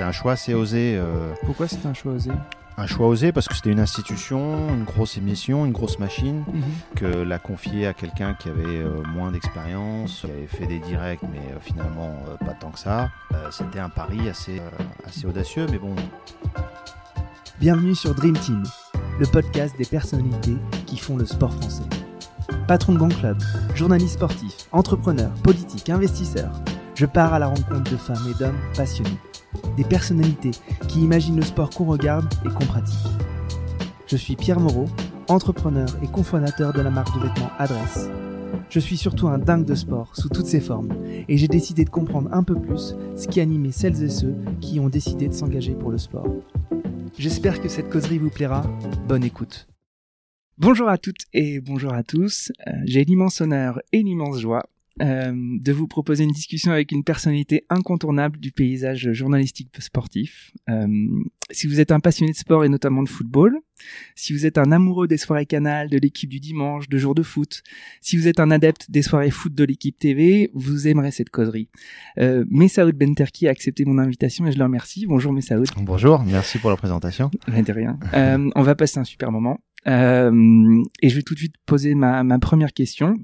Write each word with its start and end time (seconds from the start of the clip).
c'était 0.00 0.08
un 0.08 0.12
choix 0.12 0.32
assez 0.32 0.54
osé. 0.54 0.94
euh, 0.96 1.34
Pourquoi 1.44 1.68
c'était 1.68 1.86
un 1.86 1.92
choix 1.92 2.12
osé 2.12 2.30
un 2.78 2.86
choix 2.86 3.08
osé 3.08 3.30
parce 3.32 3.46
que 3.46 3.54
c'était 3.54 3.68
une 3.72 3.80
institution, 3.80 4.70
une 4.70 4.84
grosse 4.84 5.18
émission, 5.18 5.66
une 5.66 5.72
grosse 5.72 5.98
machine, 5.98 6.44
Mhm. 6.50 6.62
que 6.96 7.04
la 7.04 7.38
confier 7.38 7.86
à 7.86 7.92
quelqu'un 7.92 8.32
qui 8.32 8.48
avait 8.48 8.64
euh, 8.64 9.02
moins 9.14 9.30
d'expérience, 9.30 10.20
qui 10.22 10.26
avait 10.30 10.46
fait 10.46 10.64
des 10.66 10.78
directs, 10.78 11.20
mais 11.30 11.36
euh, 11.52 11.58
finalement 11.60 12.14
euh, 12.30 12.36
pas 12.42 12.54
tant 12.54 12.70
que 12.70 12.78
ça. 12.78 13.10
Euh, 13.34 13.48
c'était 13.50 13.80
un 13.80 13.90
pari 13.90 14.26
assez, 14.30 14.58
euh, 14.60 14.70
assez 15.06 15.26
audacieux, 15.26 15.66
mais 15.70 15.78
bon, 15.78 15.94
Bienvenue 17.58 17.94
sur 17.94 18.14
Dream 18.14 18.38
Team, 18.38 18.62
le 19.18 19.26
podcast 19.26 19.74
des 19.76 19.84
personnalités 19.84 20.56
qui 20.86 20.96
font 20.96 21.18
le 21.18 21.26
sport 21.26 21.52
français. 21.52 21.82
Patron 22.66 22.94
de 22.94 22.98
grand 22.98 23.10
club, 23.14 23.36
journaliste 23.74 24.14
sportif, 24.14 24.54
entrepreneur, 24.72 25.30
politique, 25.42 25.90
investisseur, 25.90 26.50
je 26.94 27.04
pars 27.04 27.34
à 27.34 27.38
la 27.38 27.48
rencontre 27.48 27.90
de 27.90 27.96
femmes 27.98 28.26
et 28.30 28.38
d'hommes 28.42 28.58
passionnés. 28.74 29.18
Des 29.76 29.84
personnalités 29.84 30.50
qui 30.88 31.00
imaginent 31.00 31.36
le 31.36 31.42
sport 31.42 31.70
qu'on 31.70 31.86
regarde 31.86 32.32
et 32.44 32.48
qu'on 32.48 32.66
pratique. 32.66 32.96
Je 34.06 34.16
suis 34.16 34.36
Pierre 34.36 34.60
Moreau, 34.60 34.86
entrepreneur 35.28 35.88
et 36.02 36.08
cofondateur 36.08 36.72
de 36.72 36.80
la 36.80 36.90
marque 36.90 37.14
de 37.16 37.26
vêtements 37.28 37.50
Adresse. 37.58 38.08
Je 38.68 38.80
suis 38.80 38.96
surtout 38.96 39.28
un 39.28 39.38
dingue 39.38 39.64
de 39.64 39.74
sport 39.74 40.14
sous 40.16 40.28
toutes 40.28 40.46
ses 40.46 40.60
formes 40.60 40.90
et 41.28 41.36
j'ai 41.36 41.48
décidé 41.48 41.84
de 41.84 41.90
comprendre 41.90 42.28
un 42.32 42.42
peu 42.42 42.54
plus 42.54 42.94
ce 43.16 43.28
qui 43.28 43.40
animait 43.40 43.72
celles 43.72 44.02
et 44.02 44.08
ceux 44.08 44.34
qui 44.60 44.80
ont 44.80 44.88
décidé 44.88 45.28
de 45.28 45.32
s'engager 45.34 45.74
pour 45.74 45.90
le 45.90 45.98
sport. 45.98 46.26
J'espère 47.18 47.60
que 47.60 47.68
cette 47.68 47.90
causerie 47.90 48.18
vous 48.18 48.30
plaira. 48.30 48.62
Bonne 49.06 49.24
écoute. 49.24 49.68
Bonjour 50.58 50.88
à 50.88 50.98
toutes 50.98 51.24
et 51.32 51.60
bonjour 51.60 51.92
à 51.94 52.02
tous. 52.02 52.52
Euh, 52.66 52.72
J'ai 52.84 53.04
l'immense 53.04 53.40
honneur 53.40 53.80
et 53.92 54.02
l'immense 54.02 54.40
joie 54.40 54.64
euh, 55.00 55.32
de 55.34 55.72
vous 55.72 55.86
proposer 55.86 56.24
une 56.24 56.32
discussion 56.32 56.72
avec 56.72 56.92
une 56.92 57.04
personnalité 57.04 57.64
incontournable 57.70 58.38
du 58.38 58.52
paysage 58.52 59.12
journalistique 59.12 59.70
sportif. 59.78 60.52
Euh, 60.68 60.86
si 61.50 61.66
vous 61.66 61.80
êtes 61.80 61.92
un 61.92 62.00
passionné 62.00 62.32
de 62.32 62.36
sport 62.36 62.64
et 62.64 62.68
notamment 62.68 63.02
de 63.02 63.08
football, 63.08 63.56
si 64.14 64.32
vous 64.32 64.46
êtes 64.46 64.58
un 64.58 64.72
amoureux 64.72 65.06
des 65.06 65.16
soirées 65.16 65.46
canal, 65.46 65.88
de 65.88 65.96
l'équipe 65.96 66.28
du 66.28 66.40
dimanche, 66.40 66.88
de 66.88 66.98
jours 66.98 67.14
de 67.14 67.22
foot, 67.22 67.62
si 68.00 68.16
vous 68.16 68.28
êtes 68.28 68.40
un 68.40 68.50
adepte 68.50 68.90
des 68.90 69.02
soirées 69.02 69.30
foot 69.30 69.54
de 69.54 69.64
l'équipe 69.64 69.98
TV, 69.98 70.50
vous 70.54 70.86
aimerez 70.86 71.12
cette 71.12 71.30
causerie. 71.30 71.68
Euh, 72.18 72.44
Messaoud 72.50 72.94
Benterki 72.94 73.46
a 73.46 73.50
accepté 73.52 73.84
mon 73.84 73.98
invitation 73.98 74.46
et 74.46 74.52
je 74.52 74.58
le 74.58 74.64
remercie. 74.64 75.06
Bonjour 75.06 75.32
Messaoud. 75.32 75.66
bonjour, 75.78 76.22
merci 76.24 76.58
pour 76.58 76.68
la 76.68 76.76
présentation. 76.76 77.30
De 77.46 77.72
rien. 77.72 77.98
Euh, 78.12 78.50
on 78.54 78.62
va 78.62 78.74
passer 78.74 78.98
un 78.98 79.04
super 79.04 79.30
moment. 79.30 79.60
Et 79.86 81.08
je 81.08 81.16
vais 81.16 81.22
tout 81.22 81.34
de 81.34 81.38
suite 81.38 81.54
poser 81.64 81.94
ma, 81.94 82.22
ma 82.22 82.38
première 82.38 82.72
question. 82.72 83.16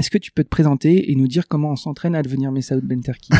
Est-ce 0.00 0.08
que 0.08 0.16
tu 0.16 0.32
peux 0.32 0.42
te 0.42 0.48
présenter 0.48 1.12
et 1.12 1.14
nous 1.14 1.28
dire 1.28 1.46
comment 1.46 1.72
on 1.72 1.76
s'entraîne 1.76 2.14
à 2.14 2.22
devenir 2.22 2.50
Messaoud 2.52 2.82
Benterki 2.82 3.34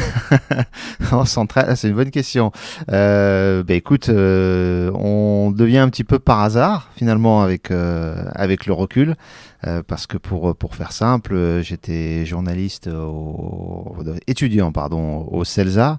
on 1.12 1.24
s'entraîne, 1.24 1.64
ah, 1.68 1.74
c'est 1.74 1.88
une 1.88 1.94
bonne 1.94 2.10
question. 2.10 2.52
Euh, 2.92 3.62
bah, 3.62 3.72
écoute, 3.72 4.10
euh, 4.10 4.90
on 4.92 5.52
devient 5.52 5.78
un 5.78 5.88
petit 5.88 6.04
peu 6.04 6.18
par 6.18 6.40
hasard 6.40 6.90
finalement 6.96 7.40
avec 7.40 7.70
euh, 7.70 8.26
avec 8.34 8.66
le 8.66 8.74
recul, 8.74 9.16
euh, 9.66 9.82
parce 9.86 10.06
que 10.06 10.16
pour 10.16 10.56
pour 10.56 10.74
faire 10.74 10.92
simple, 10.92 11.34
euh, 11.34 11.62
j'étais 11.62 12.24
journaliste 12.24 12.88
au, 12.88 13.96
étudiant 14.26 14.72
pardon 14.72 15.26
au 15.30 15.44
CELSA 15.44 15.98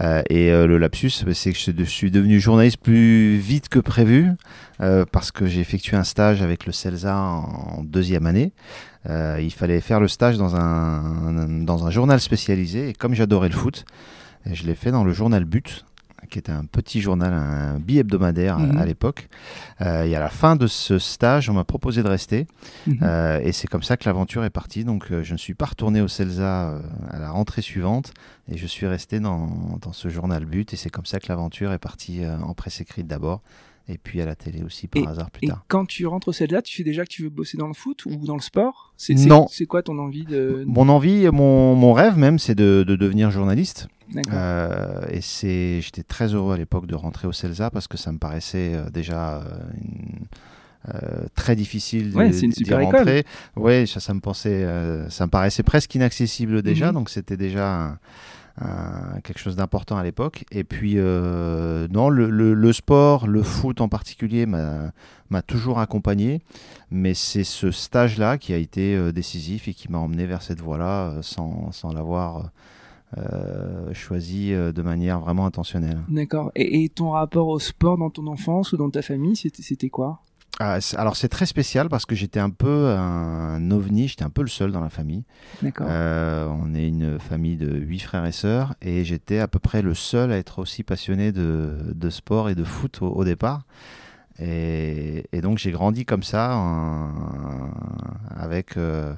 euh, 0.00 0.22
et 0.28 0.50
euh, 0.50 0.66
le 0.66 0.78
lapsus, 0.78 1.24
bah, 1.24 1.34
c'est 1.34 1.52
que 1.52 1.58
je 1.58 1.84
suis 1.84 2.10
devenu 2.10 2.40
journaliste 2.40 2.78
plus 2.78 3.36
vite 3.36 3.68
que 3.68 3.78
prévu 3.78 4.30
euh, 4.80 5.04
parce 5.10 5.30
que 5.30 5.46
j'ai 5.46 5.60
effectué 5.60 5.96
un 5.96 6.04
stage 6.04 6.42
avec 6.42 6.66
le 6.66 6.72
CELSA 6.72 7.16
en, 7.16 7.82
deuxième 7.84 8.26
année. 8.26 8.52
Euh, 9.08 9.38
il 9.40 9.52
fallait 9.52 9.80
faire 9.80 10.00
le 10.00 10.08
stage 10.08 10.36
dans 10.38 10.56
un, 10.56 11.62
dans 11.62 11.86
un 11.86 11.90
journal 11.90 12.20
spécialisé. 12.20 12.88
Et 12.88 12.92
comme 12.92 13.14
j'adorais 13.14 13.48
le 13.48 13.54
foot, 13.54 13.84
je 14.50 14.64
l'ai 14.64 14.74
fait 14.74 14.90
dans 14.90 15.04
le 15.04 15.12
journal 15.12 15.44
But, 15.44 15.84
qui 16.30 16.38
était 16.38 16.52
un 16.52 16.64
petit 16.64 17.00
journal, 17.00 17.32
un 17.32 17.78
bi-hebdomadaire 17.78 18.58
Mhm. 18.58 18.78
à, 18.78 18.84
l'époque. 18.86 19.28
Euh, 19.80 20.04
et 20.04 20.14
à 20.16 20.20
la 20.20 20.28
fin 20.28 20.56
de 20.56 20.66
ce 20.66 20.98
stage, 20.98 21.50
on 21.50 21.54
m'a 21.54 21.64
proposé 21.64 22.02
de 22.02 22.08
rester. 22.08 22.46
Mhm. 22.86 22.98
Euh, 23.02 23.40
et 23.42 23.52
c'est 23.52 23.68
comme 23.68 23.82
ça 23.82 23.96
que 23.96 24.04
l'aventure 24.06 24.44
est 24.44 24.50
partie. 24.50 24.84
Donc 24.84 25.10
euh, 25.10 25.22
je 25.22 25.32
ne 25.32 25.38
suis 25.38 25.54
pas 25.54 25.66
retourné 25.66 26.00
au 26.00 26.08
CELSA 26.08 26.80
à 27.10 27.18
la 27.18 27.30
rentrée 27.30 27.62
suivante. 27.62 28.12
Et 28.50 28.58
je 28.58 28.66
suis 28.66 28.86
resté 28.86 29.20
dans, 29.20 29.78
dans 29.80 29.92
ce 29.92 30.08
journal 30.08 30.44
But. 30.44 30.72
Et 30.72 30.76
c'est 30.76 30.90
comme 30.90 31.06
ça 31.06 31.20
que 31.20 31.26
l'aventure 31.28 31.72
est 31.72 31.78
partie 31.78 32.22
en 32.26 32.54
presse 32.54 32.80
écrite 32.80 33.06
d'abord. 33.06 33.40
Et 33.86 33.98
puis 33.98 34.20
à 34.22 34.24
la 34.26 34.34
télé 34.34 34.62
aussi 34.62 34.88
par 34.88 35.06
hasard 35.08 35.30
plus 35.30 35.44
Et 35.44 35.48
tard. 35.48 35.62
quand 35.68 35.84
tu 35.84 36.06
rentres 36.06 36.28
au 36.28 36.32
CELSA, 36.32 36.62
tu 36.62 36.76
sais 36.76 36.84
déjà 36.84 37.04
que 37.04 37.10
tu 37.10 37.22
veux 37.22 37.28
bosser 37.28 37.58
dans 37.58 37.66
le 37.68 37.74
foot 37.74 38.06
ou 38.06 38.16
dans 38.26 38.34
le 38.34 38.40
sport? 38.40 38.94
C'est- 38.96 39.14
Non. 39.14 39.46
C'est 39.50 39.66
quoi 39.66 39.82
ton 39.82 39.98
envie 39.98 40.24
de... 40.24 40.64
Mon 40.66 40.88
envie, 40.88 41.28
mon, 41.30 41.74
mon 41.74 41.92
rêve 41.92 42.16
même, 42.16 42.38
c'est 42.38 42.54
de, 42.54 42.82
de 42.86 42.96
devenir 42.96 43.30
journaliste. 43.30 43.88
D'accord. 44.12 44.32
Euh, 44.36 45.06
et 45.10 45.20
c'est, 45.20 45.80
j'étais 45.82 46.02
très 46.02 46.32
heureux 46.34 46.54
à 46.54 46.56
l'époque 46.56 46.86
de 46.86 46.94
rentrer 46.94 47.28
au 47.28 47.32
CELSA 47.32 47.70
parce 47.70 47.86
que 47.86 47.98
ça 47.98 48.10
me 48.12 48.18
paraissait 48.18 48.72
euh, 48.74 48.88
déjà 48.90 49.38
euh, 49.42 49.42
une- 49.82 50.26
euh, 50.94 51.26
très 51.34 51.56
difficile 51.56 52.10
de- 52.12 52.16
Ouais, 52.16 52.32
c'est 52.32 52.46
une 52.46 52.52
super 52.52 52.80
rentrer. 52.80 53.24
Oui, 53.56 53.86
ça, 53.86 54.00
ça 54.00 54.12
me 54.14 54.20
pensait, 54.20 54.64
euh, 54.64 55.08
ça 55.10 55.24
me 55.26 55.30
paraissait 55.30 55.62
presque 55.62 55.94
inaccessible 55.94 56.62
déjà, 56.62 56.88
Mhm. 56.88 56.92
donc 56.94 57.10
c'était 57.10 57.36
déjà 57.38 57.74
un- 57.74 57.98
un- 58.60 59.20
quelque 59.22 59.38
chose 59.38 59.56
d'important 59.56 59.96
à 59.96 60.04
l'époque. 60.04 60.44
Et 60.52 60.64
puis, 60.64 60.94
euh, 60.96 61.88
non, 61.90 62.08
le, 62.08 62.72
sport, 62.72 63.26
le 63.26 63.42
foot 63.42 63.80
en 63.80 63.88
particulier, 63.88 64.46
m'a, 64.46 64.92
toujours 65.46 65.80
accompagné. 65.80 66.42
Mais 66.90 67.14
c'est 67.14 67.42
ce 67.44 67.70
stage-là 67.72 68.38
qui 68.38 68.52
a 68.52 68.56
été 68.56 68.94
euh, 68.94 69.10
décisif 69.10 69.66
et 69.66 69.74
qui 69.74 69.90
m'a 69.90 69.98
emmené 69.98 70.26
vers 70.26 70.42
cette 70.42 70.60
voie-là 70.60 71.08
euh, 71.08 71.22
sans, 71.22 71.72
sans 71.72 71.92
l'avoir 71.92 72.50
euh, 73.18 73.92
choisi 73.94 74.52
euh, 74.52 74.70
de 74.72 74.82
manière 74.82 75.18
vraiment 75.20 75.46
intentionnelle. 75.46 75.98
D'accord. 76.08 76.52
Et, 76.54 76.84
et 76.84 76.88
ton 76.88 77.10
rapport 77.10 77.48
au 77.48 77.58
sport 77.58 77.98
dans 77.98 78.10
ton 78.10 78.26
enfance 78.28 78.72
ou 78.72 78.76
dans 78.76 78.90
ta 78.90 79.02
famille, 79.02 79.34
c'était 79.36 79.88
quoi? 79.88 80.20
Alors 80.60 81.16
c'est 81.16 81.28
très 81.28 81.46
spécial 81.46 81.88
parce 81.88 82.06
que 82.06 82.14
j'étais 82.14 82.38
un 82.40 82.50
peu 82.50 82.88
un 82.96 83.70
ovni, 83.70 84.06
j'étais 84.08 84.22
un 84.24 84.30
peu 84.30 84.42
le 84.42 84.48
seul 84.48 84.70
dans 84.72 84.80
la 84.80 84.88
famille. 84.90 85.24
D'accord. 85.62 85.86
Euh, 85.90 86.46
on 86.48 86.74
est 86.74 86.86
une 86.88 87.18
famille 87.18 87.56
de 87.56 87.74
huit 87.76 88.00
frères 88.00 88.24
et 88.24 88.32
sœurs 88.32 88.74
et 88.80 89.04
j'étais 89.04 89.40
à 89.40 89.48
peu 89.48 89.58
près 89.58 89.82
le 89.82 89.94
seul 89.94 90.30
à 90.32 90.36
être 90.38 90.60
aussi 90.60 90.82
passionné 90.84 91.32
de, 91.32 91.78
de 91.94 92.10
sport 92.10 92.48
et 92.50 92.54
de 92.54 92.64
foot 92.64 93.02
au, 93.02 93.08
au 93.08 93.24
départ. 93.24 93.62
Et, 94.40 95.26
et 95.32 95.40
donc 95.40 95.58
j'ai 95.58 95.70
grandi 95.70 96.04
comme 96.04 96.22
ça 96.24 96.56
en- 96.56 97.70
avec 98.36 98.76
euh, 98.76 99.12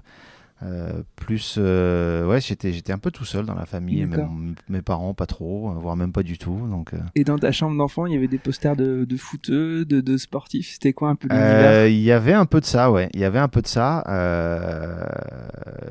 euh, 0.63 1.03
plus... 1.17 1.57
euh, 1.59 2.27
ouais, 2.27 2.41
j'étais, 2.41 2.73
j'étais 2.73 2.93
un 2.93 2.99
peu 2.99 3.11
tout 3.11 3.25
seul 3.27 3.45
dans 3.45 3.55
la 3.55 3.67
famille. 3.67 4.05
même 4.07 4.55
mes 4.69 4.81
parents 4.83 5.13
pas 5.15 5.27
trop, 5.27 5.71
voire 5.73 5.97
même 5.97 6.13
pas 6.13 6.23
du 6.23 6.39
tout. 6.39 6.59
Donc, 6.71 6.95
euh, 6.95 6.99
Et 7.15 7.25
dans 7.25 7.39
ta 7.39 7.53
chambre 7.53 7.77
d'enfant, 7.77 8.07
il 8.07 8.15
y 8.15 8.17
avait 8.17 8.29
des 8.29 8.39
posters 8.39 8.75
de, 8.77 9.05
de 9.05 9.17
footeux, 9.17 9.85
de, 9.85 10.01
de 10.01 10.17
sportifs? 10.17 10.73
C'était 10.73 10.93
quoi 10.95 11.11
un 11.11 11.15
peu 11.15 11.29
l'univers? 11.29 11.71
Euh, 11.71 11.89
Il 11.89 12.01
y 12.01 12.11
avait 12.13 12.33
un 12.33 12.47
peu 12.47 12.61
de 12.61 12.65
ça, 12.67 12.91
ouais. 12.91 13.09
Il 13.15 13.21
y 13.21 13.25
avait 13.25 13.39
un 13.39 13.49
peu 13.49 13.61
de 13.63 13.67
ça. 13.67 14.03
euh, 14.09 15.05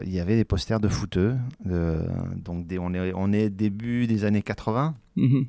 Il 0.04 0.14
y 0.14 0.20
avait 0.20 0.36
des 0.36 0.46
posters 0.46 0.80
de 0.80 0.88
footeux. 0.88 1.36
de- 1.64 2.00
donc 2.44 2.68
des- 2.68 2.80
on, 2.80 2.94
est, 2.94 3.14
on 3.16 3.32
est 3.34 3.50
début 3.50 4.08
des 4.08 4.24
années 4.26 4.42
80. 4.42 4.96
Mhm. 5.16 5.46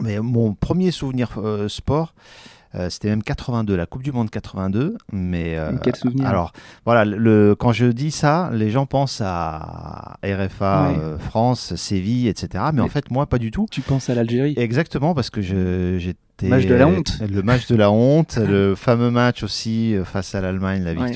Mais 0.00 0.20
mon 0.20 0.54
premier 0.54 0.90
souvenir 0.90 1.38
euh, 1.38 1.68
sport, 1.68 2.14
euh, 2.74 2.90
c'était 2.90 3.08
même 3.08 3.22
82, 3.22 3.76
la 3.76 3.86
Coupe 3.86 4.02
du 4.02 4.12
Monde 4.12 4.30
82. 4.30 4.96
Mais 5.12 5.56
euh, 5.56 5.72
Quel 5.82 5.96
souvenir 5.96 6.26
alors 6.26 6.52
voilà, 6.84 7.04
le, 7.04 7.54
quand 7.54 7.72
je 7.72 7.86
dis 7.86 8.10
ça, 8.10 8.50
les 8.52 8.70
gens 8.70 8.86
pensent 8.86 9.22
à 9.24 10.18
RFA, 10.22 10.88
euh, 10.90 11.18
France, 11.18 11.74
Séville, 11.76 12.28
etc. 12.28 12.64
Mais, 12.72 12.82
en 12.82 12.88
fait, 12.88 13.10
moi, 13.10 13.26
pas 13.26 13.38
du 13.38 13.50
tout. 13.50 13.66
Tu 13.70 13.80
penses 13.80 14.10
à 14.10 14.14
l'Algérie 14.14 14.54
Exactement, 14.56 15.14
parce 15.14 15.30
que 15.30 15.40
j'étais. 15.40 16.16
Match 16.42 16.66
de 16.66 16.74
la 16.74 16.86
honte. 16.86 17.18
Le 17.20 17.42
match 17.42 17.66
de 17.66 17.74
la 17.74 17.90
honte, 17.90 18.36
le 18.36 18.74
fameux 18.76 19.10
match 19.10 19.42
aussi 19.42 19.96
euh, 19.96 20.04
face 20.04 20.34
à 20.36 20.40
l'Allemagne, 20.40 20.84
la 20.84 20.92
Ouais. 20.92 21.12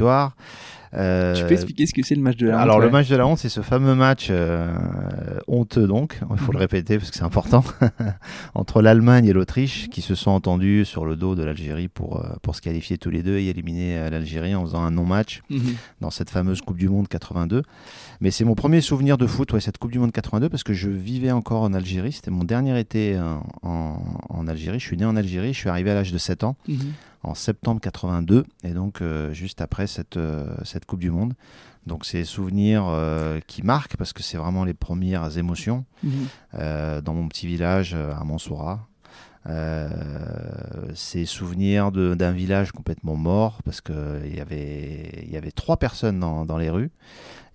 Euh, 0.94 1.34
Tu 1.34 1.44
peux 1.44 1.52
expliquer 1.52 1.86
ce 1.86 1.94
que 1.94 2.02
c'est 2.04 2.14
le 2.14 2.20
match 2.20 2.36
de 2.36 2.48
la 2.48 2.58
alors 2.60 2.76
honte, 2.76 2.80
le 2.82 2.86
ouais. 2.88 2.92
match 2.92 3.08
de 3.08 3.16
la 3.16 3.26
honte, 3.26 3.38
c'est 3.38 3.48
ce 3.48 3.62
fameux 3.62 3.94
match 3.94 4.28
euh, 4.30 4.74
honteux 5.48 5.86
donc, 5.86 6.18
il 6.30 6.38
faut 6.38 6.52
le 6.52 6.58
répéter 6.58 6.98
parce 6.98 7.10
que 7.10 7.16
c'est 7.16 7.22
important, 7.24 7.64
entre 8.54 8.82
l'Allemagne 8.82 9.24
et 9.26 9.32
l'Autriche 9.32 9.88
qui 9.88 10.02
se 10.02 10.14
sont 10.14 10.30
entendus 10.30 10.84
sur 10.84 11.06
le 11.06 11.16
dos 11.16 11.34
de 11.34 11.42
l'Algérie 11.42 11.88
pour, 11.88 12.20
euh, 12.24 12.28
pour 12.42 12.54
se 12.56 12.60
qualifier 12.60 12.98
tous 12.98 13.10
les 13.10 13.22
deux 13.22 13.38
et 13.38 13.48
éliminer 13.48 14.10
l'Algérie 14.10 14.54
en 14.54 14.64
faisant 14.66 14.82
un 14.84 14.90
non-match 14.90 15.42
Mhm. 15.50 15.74
dans 16.00 16.10
cette 16.10 16.30
fameuse 16.30 16.60
Coupe 16.60 16.76
du 16.78 16.88
Monde 16.88 17.08
82. 17.08 17.62
Mais 18.20 18.30
c'est 18.30 18.44
mon 18.44 18.54
premier 18.54 18.80
souvenir 18.80 19.16
de 19.18 19.26
foot, 19.26 19.52
ouais, 19.52 19.60
cette 19.60 19.78
Coupe 19.78 19.92
du 19.92 19.98
Monde 19.98 20.12
82, 20.12 20.48
parce 20.48 20.62
que 20.62 20.72
je 20.74 20.88
vivais 20.90 21.30
encore 21.32 21.62
en 21.62 21.72
Algérie. 21.74 22.12
C'était 22.12 22.30
mon 22.30 22.44
dernier 22.44 22.78
été 22.78 23.18
en, 23.62 23.98
en 24.28 24.46
Algérie. 24.46 24.78
Je 24.78 24.84
suis 24.86 24.96
né 24.96 25.04
en 25.04 25.16
Algérie, 25.16 25.52
je 25.52 25.58
suis 25.58 25.68
arrivé 25.68 25.90
à 25.90 25.94
l'âge 25.94 26.12
de 26.12 26.18
7 26.18 26.44
ans, 26.44 26.56
Mhm. 26.68 26.78
En 27.22 27.34
septembre 27.34 27.80
82, 27.80 28.44
et 28.64 28.70
donc 28.70 29.00
euh, 29.00 29.32
juste 29.32 29.60
après 29.60 29.86
cette, 29.86 30.16
euh, 30.16 30.54
cette 30.64 30.86
Coupe 30.86 31.00
du 31.00 31.10
Monde. 31.10 31.34
Donc 31.86 32.04
c'est 32.04 32.18
des 32.18 32.24
souvenirs 32.24 32.84
euh, 32.88 33.40
qui 33.46 33.62
marquent, 33.62 33.96
parce 33.96 34.12
que 34.12 34.22
c'est 34.22 34.36
vraiment 34.36 34.64
les 34.64 34.74
premières 34.74 35.36
émotions 35.38 35.84
euh, 36.54 37.00
dans 37.00 37.14
mon 37.14 37.28
petit 37.28 37.46
village 37.46 37.94
à 37.94 38.22
Mansoura. 38.24 38.86
Ses 40.94 41.26
souvenirs 41.26 41.90
d'un 41.90 42.30
village 42.30 42.70
complètement 42.70 43.16
mort 43.16 43.60
parce 43.64 43.80
qu'il 43.80 44.32
y 44.32 44.38
avait, 44.38 45.24
il 45.24 45.32
y 45.32 45.36
avait 45.36 45.50
trois 45.50 45.78
personnes 45.78 46.20
dans, 46.20 46.44
dans 46.44 46.58
les 46.58 46.70
rues. 46.70 46.92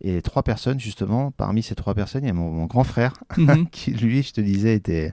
Et 0.02 0.22
trois 0.22 0.44
personnes, 0.44 0.80
justement, 0.80 1.32
parmi 1.32 1.64
ces 1.64 1.74
trois 1.74 1.96
personnes, 1.96 2.24
il 2.24 2.28
y 2.28 2.30
a 2.30 2.34
mon, 2.34 2.52
mon 2.52 2.66
grand 2.66 2.84
frère 2.84 3.14
Mhm. 3.38 3.68
qui, 3.72 3.92
lui, 3.92 4.22
je 4.24 4.32
te 4.34 4.42
disais, 4.42 4.76
était 4.76 5.12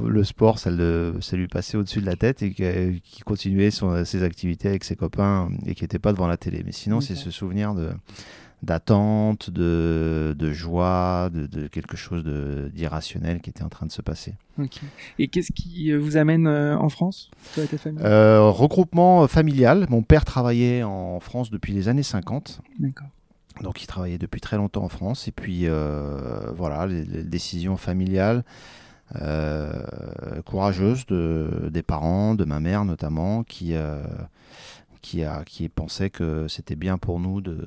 le 0.00 0.22
sport, 0.24 0.58
ça, 0.60 0.70
le- 0.70 1.16
ça 1.20 1.36
lui 1.36 1.48
passait 1.48 1.76
au-dessus 1.76 2.00
de 2.00 2.06
la 2.06 2.16
tête 2.16 2.42
et 2.42 2.52
que- 2.52 2.90
qui 2.98 3.20
continuait 3.22 3.70
son- 3.72 4.04
ses 4.04 4.22
activités 4.22 4.68
avec 4.68 4.84
ses 4.84 4.94
copains 4.96 5.48
et 5.66 5.74
qui 5.74 5.82
n'était 5.84 5.98
pas 5.98 6.12
devant 6.12 6.28
la 6.28 6.36
télé. 6.36 6.62
Mais 6.64 6.72
sinon, 6.72 7.00
c'est 7.00 7.16
ce 7.16 7.30
souvenir 7.30 7.74
de 7.74 7.90
d'attente, 8.62 9.50
de, 9.50 10.36
de 10.38 10.52
joie, 10.52 11.30
de, 11.34 11.46
de 11.48 11.66
quelque 11.66 11.96
chose 11.96 12.22
d'irrationnel 12.72 13.40
qui 13.40 13.50
était 13.50 13.64
en 13.64 13.68
train 13.68 13.86
de 13.86 13.90
se 13.92 14.02
passer. 14.02 14.34
Et 15.18 15.26
qu'est-ce 15.26 15.50
qui 15.52 15.90
euh, 15.90 15.98
vous 15.98 16.16
amène 16.16 16.46
euh, 16.46 16.78
en 16.78 16.88
France, 16.88 17.30
toi 17.54 17.64
et 17.64 17.66
ta 17.66 17.76
famille? 17.76 18.00
Euh, 18.04 18.48
regroupement 18.50 19.26
familial. 19.26 19.86
Mon 19.90 20.02
père 20.02 20.24
travaillait 20.24 20.84
en 20.84 21.18
France 21.18 21.50
depuis 21.50 21.72
les 21.72 21.88
années 21.88 22.04
50. 22.04 22.60
D'accord. 22.78 23.08
Donc 23.62 23.82
il 23.82 23.86
travaillait 23.86 24.18
depuis 24.18 24.40
très 24.40 24.56
longtemps 24.56 24.84
en 24.84 24.88
France. 24.88 25.28
Et 25.28 25.32
puis 25.32 25.62
euh, 25.66 26.50
voilà, 26.54 26.86
les, 26.86 27.04
les 27.04 27.22
décisions 27.24 27.76
familiales 27.76 28.44
euh, 29.20 29.72
courageuses 30.44 31.06
de, 31.06 31.68
des 31.70 31.82
parents, 31.82 32.34
de 32.34 32.44
ma 32.44 32.60
mère 32.60 32.84
notamment, 32.84 33.42
qui, 33.44 33.74
euh, 33.74 34.02
qui, 35.02 35.22
a, 35.24 35.44
qui 35.44 35.68
pensait 35.68 36.10
que 36.10 36.48
c'était 36.48 36.76
bien 36.76 36.98
pour 36.98 37.20
nous 37.20 37.40
de, 37.40 37.66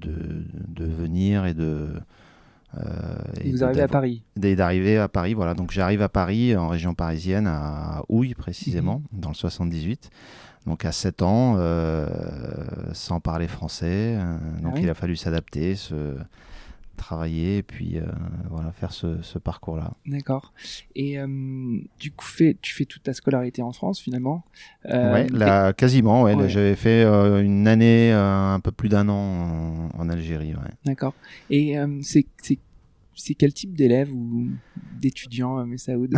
de, 0.00 0.44
de 0.68 0.84
venir 0.84 1.46
et 1.46 1.54
de... 1.54 1.88
euh, 2.76 3.16
Et 3.42 3.50
vous 3.50 3.64
arrivez 3.64 3.82
à 3.82 3.88
Paris. 3.88 4.22
et 4.42 4.56
d'arriver 4.56 4.98
à 4.98 5.08
Paris. 5.08 5.34
Voilà, 5.34 5.54
donc 5.54 5.70
j'arrive 5.72 6.02
à 6.02 6.08
Paris, 6.08 6.54
en 6.56 6.68
région 6.68 6.94
parisienne, 6.94 7.46
à 7.46 8.02
Houille 8.08 8.34
précisément, 8.34 9.02
dans 9.12 9.30
le 9.30 9.34
78. 9.34 10.10
Donc 10.66 10.84
à 10.84 10.92
7 10.92 11.22
ans, 11.22 11.56
euh, 11.58 12.06
sans 12.92 13.20
parler 13.20 13.48
français. 13.48 14.16
euh, 14.18 14.36
donc 14.62 14.72
Ah 14.72 14.76
oui. 14.76 14.80
il 14.84 14.90
a 14.90 14.94
fallu 14.94 15.14
s'adapter, 15.16 15.74
se 15.76 16.16
travailler 16.96 17.58
et 17.58 17.62
puis 17.64 17.98
euh, 17.98 18.04
voilà, 18.50 18.70
faire 18.72 18.92
ce, 18.92 19.20
ce 19.20 19.38
parcours-là. 19.38 19.92
D'accord. 20.06 20.52
Et 20.94 21.18
du 21.98 22.12
coup, 22.12 22.26
tu 22.62 22.74
fais 22.74 22.84
toute 22.84 23.02
ta 23.02 23.12
scolarité 23.12 23.62
en 23.62 23.72
France 23.72 24.00
finalement. 24.00 24.44
Ouais, 24.88 25.26
là, 25.28 25.72
quasiment. 25.72 26.22
Ouais, 26.22 26.34
là, 26.34 26.42
Ouais. 26.42 26.48
J'avais 26.48 26.76
fait 26.76 27.02
une 27.04 27.66
année, 27.68 28.12
un 28.12 28.60
peu 28.60 28.70
plus 28.70 28.88
d'un 28.88 29.08
an 29.08 29.90
en, 29.94 30.00
en 30.00 30.08
Algérie. 30.08 30.54
D'accord. 30.84 31.14
Et 31.50 31.76
c'est 32.02 32.26
c'est 33.16 33.34
quel 33.34 33.52
type 33.52 33.76
d'élève 33.76 34.12
ou 34.12 34.46
d'étudiant, 35.00 35.58
euh, 35.58 35.64
Messaoud 35.64 36.14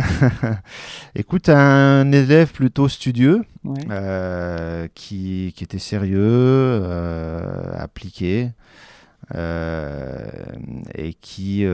Écoute, 1.15 1.49
un 1.49 2.11
élève 2.11 2.51
plutôt 2.51 2.87
studieux, 2.87 3.43
Ouais. 3.63 3.81
euh, 3.89 4.87
qui, 4.95 5.53
qui 5.55 5.63
était 5.63 5.79
sérieux, 5.79 6.19
euh, 6.21 7.73
appliqué, 7.77 8.51
euh, 9.35 10.15
et 10.95 11.13
qui, 11.13 11.65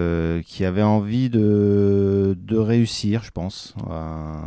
qui 0.46 0.66
avait 0.66 0.82
envie 0.82 1.30
de, 1.30 2.36
de 2.40 2.58
réussir, 2.58 3.24
je 3.24 3.32
pense, 3.32 3.76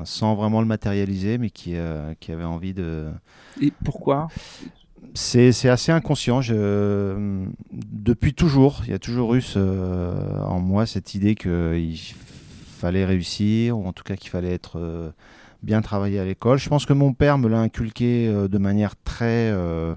sans 0.04 0.34
vraiment 0.34 0.60
le 0.60 0.66
matérialiser, 0.66 1.38
mais 1.38 1.50
qui, 1.50 1.74
qui 2.20 2.32
avait 2.32 2.44
envie 2.44 2.74
de... 2.74 3.10
Et 3.60 3.70
pourquoi? 3.84 4.28
C'est 5.16 5.68
assez 5.70 5.90
inconscient. 5.92 6.40
Je, 6.42 7.44
depuis 7.72 8.34
toujours, 8.34 8.82
il 8.84 8.90
y 8.90 8.94
a 8.94 8.98
toujours 8.98 9.34
eu 9.34 9.40
ce- 9.40 10.42
en 10.44 10.60
moi 10.60 10.84
cette 10.84 11.14
idée 11.14 11.34
qu'il 11.34 11.96
fallait 12.78 13.04
réussir, 13.06 13.78
ou 13.78 13.86
en 13.86 13.92
tout 13.94 14.04
cas 14.04 14.16
qu'il 14.16 14.28
fallait 14.30 14.52
être 14.52 14.78
euh, 14.78 15.10
bien 15.62 15.80
travaillé 15.80 16.20
à 16.20 16.24
l'école. 16.26 16.58
Je 16.58 16.68
pense 16.68 16.84
que 16.84 16.92
mon 16.92 17.14
père 17.14 17.38
me 17.38 17.48
l'a 17.48 17.60
inculqué 17.60 18.28
euh, 18.28 18.46
de 18.48 18.58
manière 18.58 18.94
très, 19.04 19.50
euh, 19.52 19.94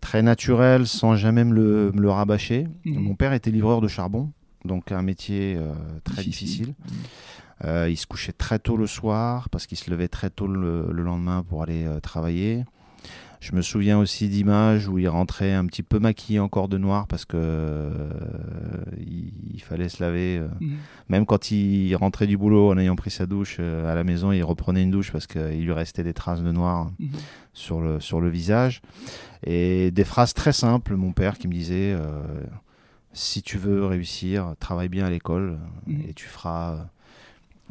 très 0.00 0.22
naturelle, 0.22 0.86
sans 0.86 1.16
jamais 1.16 1.42
me 1.42 1.52
le, 1.52 1.90
me 1.92 2.00
le 2.00 2.10
rabâcher. 2.10 2.68
Mhm. 2.84 3.00
Mon 3.00 3.14
père 3.16 3.32
était 3.32 3.50
livreur 3.50 3.80
de 3.80 3.88
charbon, 3.88 4.30
donc 4.64 4.92
un 4.92 5.02
métier 5.02 5.58
très 6.04 6.22
Difficile. 6.22 6.66
difficile. 6.66 6.74
Euh, 7.64 7.88
il 7.90 7.96
se 7.96 8.06
couchait 8.06 8.32
très 8.32 8.58
tôt 8.60 8.76
le 8.76 8.86
soir 8.86 9.48
parce 9.50 9.66
qu'il 9.66 9.76
se 9.76 9.90
levait 9.90 10.08
très 10.08 10.30
tôt 10.30 10.46
le, 10.46 10.86
le 10.92 11.02
lendemain 11.02 11.44
pour 11.46 11.62
aller 11.64 11.84
travailler. 12.02 12.64
Je 13.40 13.54
me 13.56 13.62
souviens 13.62 13.98
aussi 13.98 14.28
d'images 14.28 14.86
où 14.86 14.98
il 14.98 15.08
rentrait 15.08 15.54
un 15.54 15.64
petit 15.64 15.82
peu 15.82 15.98
maquillé 15.98 16.38
encore 16.38 16.68
de 16.68 16.76
noir 16.76 17.06
parce 17.06 17.24
que 17.24 17.38
euh, 17.38 18.10
il, 18.98 19.32
il 19.54 19.62
fallait 19.62 19.88
se 19.88 20.02
laver. 20.02 20.36
euh. 20.38 20.48
Mhm. 20.60 20.76
Même 21.08 21.24
quand 21.26 21.50
il 21.50 21.94
rentrait 21.96 22.26
du 22.26 22.36
boulot 22.36 22.70
en 22.70 22.76
ayant 22.76 22.96
pris 22.96 23.10
sa 23.10 23.24
douche 23.24 23.56
euh, 23.58 23.90
à 23.90 23.94
la 23.94 24.04
maison, 24.04 24.30
il 24.30 24.42
reprenait 24.44 24.82
une 24.82 24.90
douche 24.90 25.10
parce 25.10 25.26
qu'il 25.26 25.64
lui 25.64 25.72
restait 25.72 26.02
des 26.04 26.12
traces 26.12 26.42
de 26.42 26.52
noir 26.52 26.90
Mhm. 26.98 27.08
sur 27.54 27.80
le, 27.80 27.98
sur 27.98 28.20
le 28.20 28.28
visage. 28.28 28.82
Et 29.46 29.90
des 29.90 30.04
phrases 30.04 30.34
très 30.34 30.52
simples, 30.52 30.94
mon 30.96 31.12
père 31.12 31.38
qui 31.38 31.48
me 31.48 31.52
disait 31.54 31.96
si 33.12 33.42
tu 33.42 33.56
veux 33.58 33.86
réussir, 33.86 34.54
travaille 34.60 34.88
bien 34.90 35.06
à 35.06 35.10
l'école 35.10 35.58
Mhm. 35.86 36.02
et 36.08 36.14
tu 36.14 36.26
feras. 36.26 36.86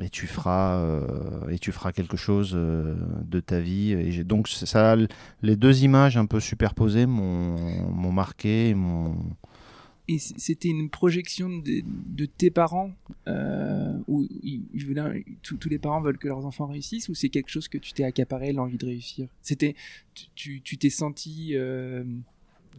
Et 0.01 0.09
tu 0.09 0.27
feras 0.27 0.77
euh, 0.77 1.49
et 1.49 1.59
tu 1.59 1.71
feras 1.71 1.91
quelque 1.91 2.17
chose 2.17 2.53
euh, 2.55 2.95
de 3.25 3.39
ta 3.39 3.59
vie. 3.59 3.91
Et 3.91 4.23
donc 4.23 4.47
ça 4.47 4.95
les 5.41 5.55
deux 5.55 5.83
images 5.83 6.17
un 6.17 6.25
peu 6.25 6.39
superposées 6.39 7.05
m'ont 7.05 8.11
marqué 8.11 8.75
et 10.11 10.17
c'était 10.17 10.69
une 10.69 10.89
projection 10.89 11.49
de, 11.49 11.83
de 11.85 12.25
tes 12.25 12.49
parents 12.49 12.91
euh, 13.27 13.95
où 14.07 14.27
tous, 15.43 15.69
les 15.69 15.77
parents 15.77 16.01
veulent 16.01 16.17
que 16.17 16.27
leurs 16.27 16.47
enfants 16.47 16.65
réussissent 16.65 17.09
ou 17.09 17.13
c'est 17.13 17.29
quelque 17.29 17.49
chose 17.51 17.67
que 17.67 17.77
tu 17.77 17.93
t'es 17.93 18.03
accaparé 18.03 18.51
l'envie 18.51 18.77
de 18.77 18.87
réussir? 18.87 19.27
C'était 19.43 19.75
tu- 20.35 20.61
t'es 20.61 20.89
senti 20.89 21.55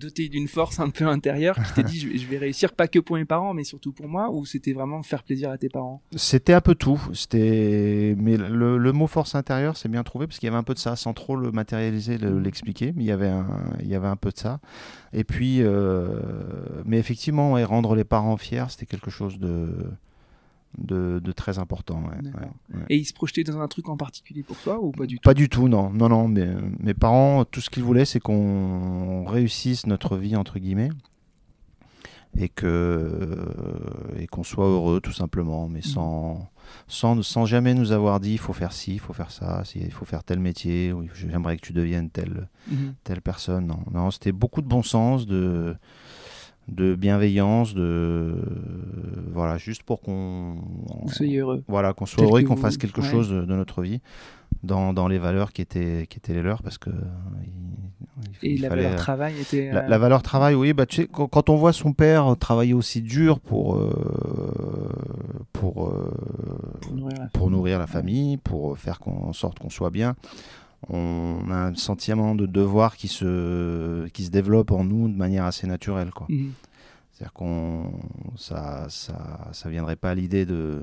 doté 0.00 0.28
d'une 0.28 0.48
force 0.48 0.80
un 0.80 0.90
peu 0.90 1.06
intérieure 1.06 1.56
qui 1.62 1.72
t'a 1.74 1.82
dit 1.90 2.00
je, 2.00 2.08
vais- 2.08 2.18
je 2.18 2.26
vais 2.26 2.38
réussir 2.38 2.72
pas 2.72 2.88
que 2.88 2.98
pour 2.98 3.16
mes 3.16 3.24
parents 3.24 3.54
mais 3.54 3.64
surtout 3.64 3.92
pour 3.92 4.08
moi 4.08 4.30
ou 4.30 4.44
c'était 4.46 4.72
vraiment 4.72 5.02
faire 5.02 5.22
plaisir 5.22 5.50
à 5.50 5.58
tes 5.58 5.68
parents? 5.68 6.02
C'était 6.16 6.52
un 6.54 6.60
peu 6.60 6.74
tout. 6.74 7.00
C'était, 7.12 8.14
mais 8.18 8.36
le, 8.36 8.78
le 8.78 8.92
mot 8.92 9.06
force 9.06 9.34
intérieure, 9.34 9.76
c'est 9.76 9.88
bien 9.88 10.02
trouvé 10.02 10.26
parce 10.26 10.38
qu'il 10.38 10.46
y 10.46 10.50
avait 10.50 10.58
un 10.58 10.62
peu 10.64 10.74
de 10.74 10.78
ça, 10.78 10.96
sans 10.96 11.12
trop 11.12 11.36
le 11.36 11.52
matérialiser, 11.52 12.18
le- 12.18 12.40
l'expliquer, 12.40 12.92
mais 12.96 13.04
il 13.04 13.06
y 13.06 13.12
avait 13.12 13.28
un, 13.28 13.46
il 13.80 13.88
y 13.88 13.94
avait 13.94 14.08
un 14.08 14.16
peu 14.16 14.30
de 14.30 14.38
ça. 14.38 14.58
Et 15.12 15.24
puis, 15.24 15.58
euh, 15.62 16.20
mais 16.84 16.98
effectivement, 16.98 17.52
ouais, 17.52 17.64
rendre 17.64 17.94
les 17.94 18.04
parents 18.04 18.36
fiers, 18.36 18.64
c'était 18.70 18.86
quelque 18.86 19.10
chose 19.10 19.38
de, 19.38 19.68
de, 20.78 21.20
de 21.22 21.32
très 21.32 21.58
important. 21.58 22.02
ouais, 22.04 22.22
D'accord. 22.22 22.40
ouais, 22.72 22.76
ouais. 22.78 22.84
et 22.90 22.96
ils 22.96 23.04
se 23.04 23.12
projetaient 23.12 23.44
dans 23.44 23.58
un 23.60 23.68
truc 23.68 23.88
en 23.88 23.96
particulier 23.96 24.42
pour 24.42 24.56
toi 24.58 24.78
ou 24.80 24.92
pas 24.92 25.06
du 25.06 25.16
tout? 25.16 25.22
Pas 25.22 25.34
du 25.34 25.48
tout, 25.48 25.68
non, 25.68 25.90
non, 25.90 26.08
non. 26.08 26.28
Mais, 26.28 26.48
mes 26.78 26.94
parents, 26.94 27.44
tout 27.44 27.60
ce 27.60 27.70
qu'ils 27.70 27.82
voulaient, 27.82 28.04
c'est 28.04 28.20
qu'on 28.20 29.24
réussisse 29.26 29.86
notre 29.86 30.16
vie 30.16 30.36
entre 30.36 30.58
guillemets 30.58 30.90
et 32.38 32.48
que 32.48 33.36
et 34.16 34.26
qu'on 34.28 34.44
soit 34.44 34.66
heureux, 34.66 35.00
tout 35.00 35.12
simplement, 35.12 35.68
mais 35.68 35.82
sans, 35.82 36.48
sans 36.86 37.20
sans 37.24 37.44
jamais 37.44 37.74
nous 37.74 37.90
avoir 37.90 38.20
dit 38.20 38.32
il 38.32 38.38
faut 38.38 38.52
faire 38.52 38.72
ci, 38.72 38.92
il 38.94 39.00
faut 39.00 39.12
faire 39.12 39.32
ça, 39.32 39.64
il 39.74 39.90
faut 39.90 40.04
faire 40.04 40.22
tel 40.22 40.38
métier, 40.38 40.92
ou 40.92 41.06
j'aimerais 41.12 41.56
que 41.56 41.62
tu 41.66 41.72
deviennes 41.72 42.10
telle 42.10 42.48
Mhm. 42.70 42.94
telle 43.02 43.20
personne. 43.20 43.66
Non, 43.66 43.80
non, 43.92 44.10
c'était 44.12 44.30
beaucoup 44.32 44.62
de 44.62 44.68
bon 44.68 44.82
sens, 44.84 45.26
de 45.26 45.74
de 46.70 46.94
bienveillance, 46.94 47.74
de 47.74 48.34
voilà, 49.32 49.58
juste 49.58 49.82
pour 49.82 50.00
qu'on 50.00 50.56
soyez 51.08 51.38
heureux. 51.38 51.62
voilà, 51.68 51.92
qu'on 51.92 52.06
soit 52.06 52.18
Tel 52.22 52.26
heureux, 52.28 52.42
qu'on 52.42 52.56
fasse 52.56 52.76
quelque 52.76 53.00
ouais. 53.00 53.06
chose 53.06 53.30
de, 53.30 53.40
de 53.42 53.54
notre 53.54 53.82
vie 53.82 54.00
dans, 54.62 54.92
dans 54.92 55.08
les 55.08 55.18
valeurs 55.18 55.52
qui 55.52 55.62
étaient, 55.62 56.06
qui 56.08 56.18
étaient 56.18 56.34
les 56.34 56.42
leurs, 56.42 56.62
parce 56.62 56.78
que 56.78 56.90
il, 58.42 58.48
et 58.48 58.54
il 58.54 58.62
la 58.62 58.68
fallait- 58.68 58.82
valeur 58.84 58.98
travail 58.98 59.40
était 59.40 59.72
la, 59.72 59.84
euh, 59.84 59.88
la 59.88 59.98
valeur 59.98 60.22
travail, 60.22 60.54
oui, 60.54 60.72
bah, 60.72 60.86
tu 60.86 60.96
sais, 60.96 61.08
quand, 61.10 61.26
quand 61.26 61.48
on 61.50 61.56
voit 61.56 61.72
son 61.72 61.92
père 61.92 62.36
travailler 62.38 62.74
aussi 62.74 63.02
dur 63.02 63.40
pour, 63.40 63.76
euh, 63.76 63.90
pour, 65.52 65.88
euh, 65.88 66.10
pour 66.80 66.94
nourrir 66.96 67.18
la 67.18 67.26
pour 67.28 67.50
nourrir 67.50 67.78
la 67.78 67.86
famille, 67.86 68.36
pour 68.36 68.76
faire 68.78 68.98
qu'on- 69.00 69.24
en 69.28 69.32
sorte 69.32 69.58
qu'on 69.58 69.70
soit 69.70 69.90
bien, 69.90 70.14
on 70.88 71.50
a 71.50 71.56
un 71.68 71.74
sentiment 71.74 72.34
de 72.34 72.46
devoir 72.46 72.96
qui 72.96 73.08
se, 73.08 74.06
qui 74.08 74.24
se 74.24 74.30
développe 74.30 74.70
en 74.70 74.84
nous 74.84 75.08
de 75.08 75.16
manière 75.16 75.44
assez 75.44 75.66
naturelle. 75.66 76.10
Quoi. 76.10 76.26
Mhm. 76.30 76.52
C'est-à-dire 77.12 77.32
qu'on 77.34 77.92
ça, 78.36 78.86
ça, 78.88 79.48
ça 79.52 79.68
viendrait 79.68 79.96
pas 79.96 80.10
à 80.10 80.14
l'idée 80.14 80.46
de, 80.46 80.82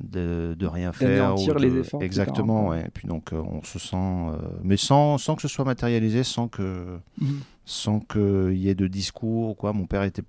de, 0.00 0.54
de 0.58 0.66
rien 0.66 0.92
faire. 0.92 1.34
Ou 1.34 1.44
de- 1.52 1.58
les 1.58 1.76
efforts 1.80 2.02
Exactement, 2.02 2.68
ouais. 2.68 2.82
Et 2.86 2.90
puis 2.90 3.08
donc 3.08 3.32
euh, 3.32 3.42
on 3.42 3.62
se 3.64 3.78
sent, 3.78 3.96
euh, 3.96 4.36
mais 4.62 4.76
sans, 4.76 5.18
sans 5.18 5.34
que 5.34 5.42
ce 5.42 5.48
soit 5.48 5.64
matérialisé, 5.64 6.22
sans 6.22 6.48
que 6.48 6.86
Mhm. 7.20 7.40
sans 7.64 8.00
qu'il 8.00 8.54
y 8.56 8.68
ait 8.68 8.74
de 8.74 8.86
discours 8.86 9.50
ou 9.50 9.54
quoi. 9.54 9.72
Mon 9.72 9.86
père 9.86 10.02
était 10.04 10.22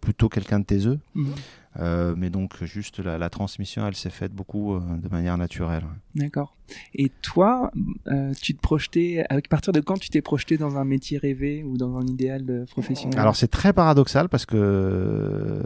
plutôt 0.00 0.28
quelqu'un 0.28 0.60
de 0.60 0.64
taiseux. 0.64 0.98
Mhm. 1.14 1.32
Euh, 1.80 2.14
mais 2.16 2.30
donc 2.30 2.62
juste 2.64 3.00
la, 3.00 3.18
la 3.18 3.30
transmission, 3.30 3.86
elle 3.86 3.96
s'est 3.96 4.10
faite 4.10 4.32
beaucoup 4.32 4.74
euh, 4.74 4.80
de 5.02 5.08
manière 5.08 5.36
naturelle. 5.36 5.84
D'accord. 6.14 6.56
Et 6.94 7.10
toi, 7.20 7.70
euh, 8.06 8.32
tu 8.40 8.54
te 8.54 8.60
projetais, 8.60 9.24
à 9.28 9.40
partir 9.42 9.72
de 9.72 9.80
quand 9.80 9.98
tu 9.98 10.08
t'es 10.08 10.22
projeté 10.22 10.56
dans 10.56 10.76
un 10.76 10.84
métier 10.84 11.18
rêvé 11.18 11.64
ou 11.64 11.76
dans 11.76 11.96
un 11.98 12.06
idéal 12.06 12.64
professionnel? 12.70 13.18
Alors 13.18 13.36
c'est 13.36 13.48
très 13.48 13.72
paradoxal 13.72 14.28
parce 14.28 14.46
que 14.46 15.60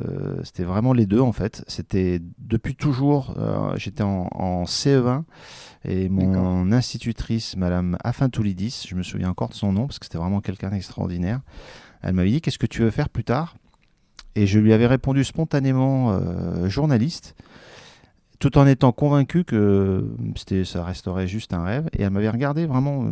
c'était 0.45 0.65
vraiment 0.65 0.93
les 0.93 1.07
deux 1.07 1.21
en 1.21 1.33
fait. 1.33 1.63
C'était 1.69 2.21
depuis 2.39 2.75
toujours, 2.75 3.37
j'étais 3.77 4.03
en, 4.03 4.29
en 4.33 4.65
CE1 4.65 5.25
et 5.85 6.09
mon 6.09 6.73
institutrice, 6.73 7.57
Madame 7.57 7.97
Afintoulidis, 8.03 8.87
je 8.89 8.97
me 8.97 9.03
souviens 9.03 9.31
encore 9.31 9.51
de 9.51 9.55
son 9.55 9.73
nom 9.73 9.87
parce 9.87 9.99
que 9.99 10.07
c'était 10.07 10.19
vraiment 10.19 10.41
quelqu'un 10.41 10.71
d'extraordinaire. 10.71 11.41
Elle 12.03 12.15
m'avait 12.15 12.31
dit 12.31 12.41
qu'est-ce 12.41 12.59
que 12.59 12.67
tu 12.67 12.83
veux 12.83 12.91
faire 12.91 13.09
plus 13.09 13.25
tard? 13.25 13.57
Et 14.35 14.47
je 14.47 14.59
lui 14.59 14.73
avais 14.73 14.87
répondu 14.87 15.25
spontanément 15.25 16.13
euh, 16.13 16.69
journaliste, 16.69 17.35
tout 18.39 18.57
en 18.57 18.67
étant 18.67 18.93
convaincu 18.93 19.45
que 19.45 20.09
c'était, 20.37 20.65
ça 20.65 20.85
resterait 20.85 21.27
juste 21.27 21.53
un 21.53 21.65
rêve. 21.65 21.89
Et 21.93 22.03
elle 22.03 22.11
m'avait 22.11 22.31
regardé 22.31 22.67
vraiment 22.67 23.05
euh, 23.05 23.09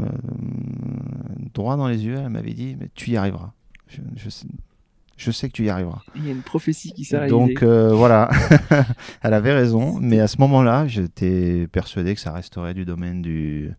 droit 1.52 1.76
dans 1.76 1.88
les 1.88 2.04
yeux. 2.04 2.16
Elle 2.16 2.30
m'avait 2.30 2.54
dit 2.54 2.76
mais 2.78 2.88
tu 2.94 3.10
y 3.10 3.16
arriveras. 3.16 3.52
Je, 3.88 4.00
je 4.16 4.30
sais, 4.30 4.46
je 5.16 5.30
sais 5.30 5.48
que 5.48 5.52
tu 5.52 5.64
y 5.64 5.70
arriveras. 5.70 6.02
Il 6.14 6.26
y 6.26 6.28
a 6.28 6.32
une 6.32 6.42
prophétie 6.42 6.92
qui 6.92 7.04
s'est 7.04 7.18
réalisée. 7.18 7.54
Donc 7.54 7.62
euh, 7.62 7.92
voilà, 7.92 8.30
elle 9.22 9.34
avait 9.34 9.54
raison. 9.54 9.98
Mais 10.00 10.20
à 10.20 10.28
ce 10.28 10.38
moment-là, 10.38 10.86
j'étais 10.86 11.66
persuadé 11.72 12.14
que 12.14 12.20
ça 12.20 12.32
resterait 12.32 12.74
du 12.74 12.84
domaine 12.84 13.22
du 13.22 13.72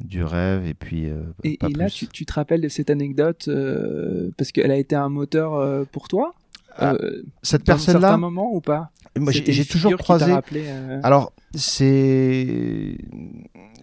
du 0.00 0.24
rêve 0.24 0.66
et 0.66 0.74
puis 0.74 1.08
euh, 1.08 1.22
et, 1.44 1.56
pas 1.56 1.68
et 1.68 1.72
là, 1.72 1.88
tu, 1.88 2.08
tu 2.08 2.26
te 2.26 2.32
rappelles 2.32 2.60
de 2.60 2.68
cette 2.68 2.90
anecdote 2.90 3.46
euh, 3.48 4.30
parce 4.36 4.52
qu'elle 4.52 4.70
a 4.70 4.76
été 4.76 4.96
un 4.96 5.08
moteur 5.08 5.54
euh, 5.54 5.84
pour 5.90 6.08
toi? 6.08 6.34
Euh, 6.82 7.22
Cette 7.42 7.66
dans 7.66 7.72
un 7.72 7.76
personne-là, 7.76 8.16
moment 8.16 8.50
ou 8.52 8.60
pas? 8.60 8.90
Moi, 9.18 9.32
j'ai 9.32 9.64
toujours 9.64 9.96
croisé. 9.96 10.32
rappelé, 10.32 10.64
euh, 10.66 11.00
Alors, 11.02 11.32
c'est. 11.54 12.98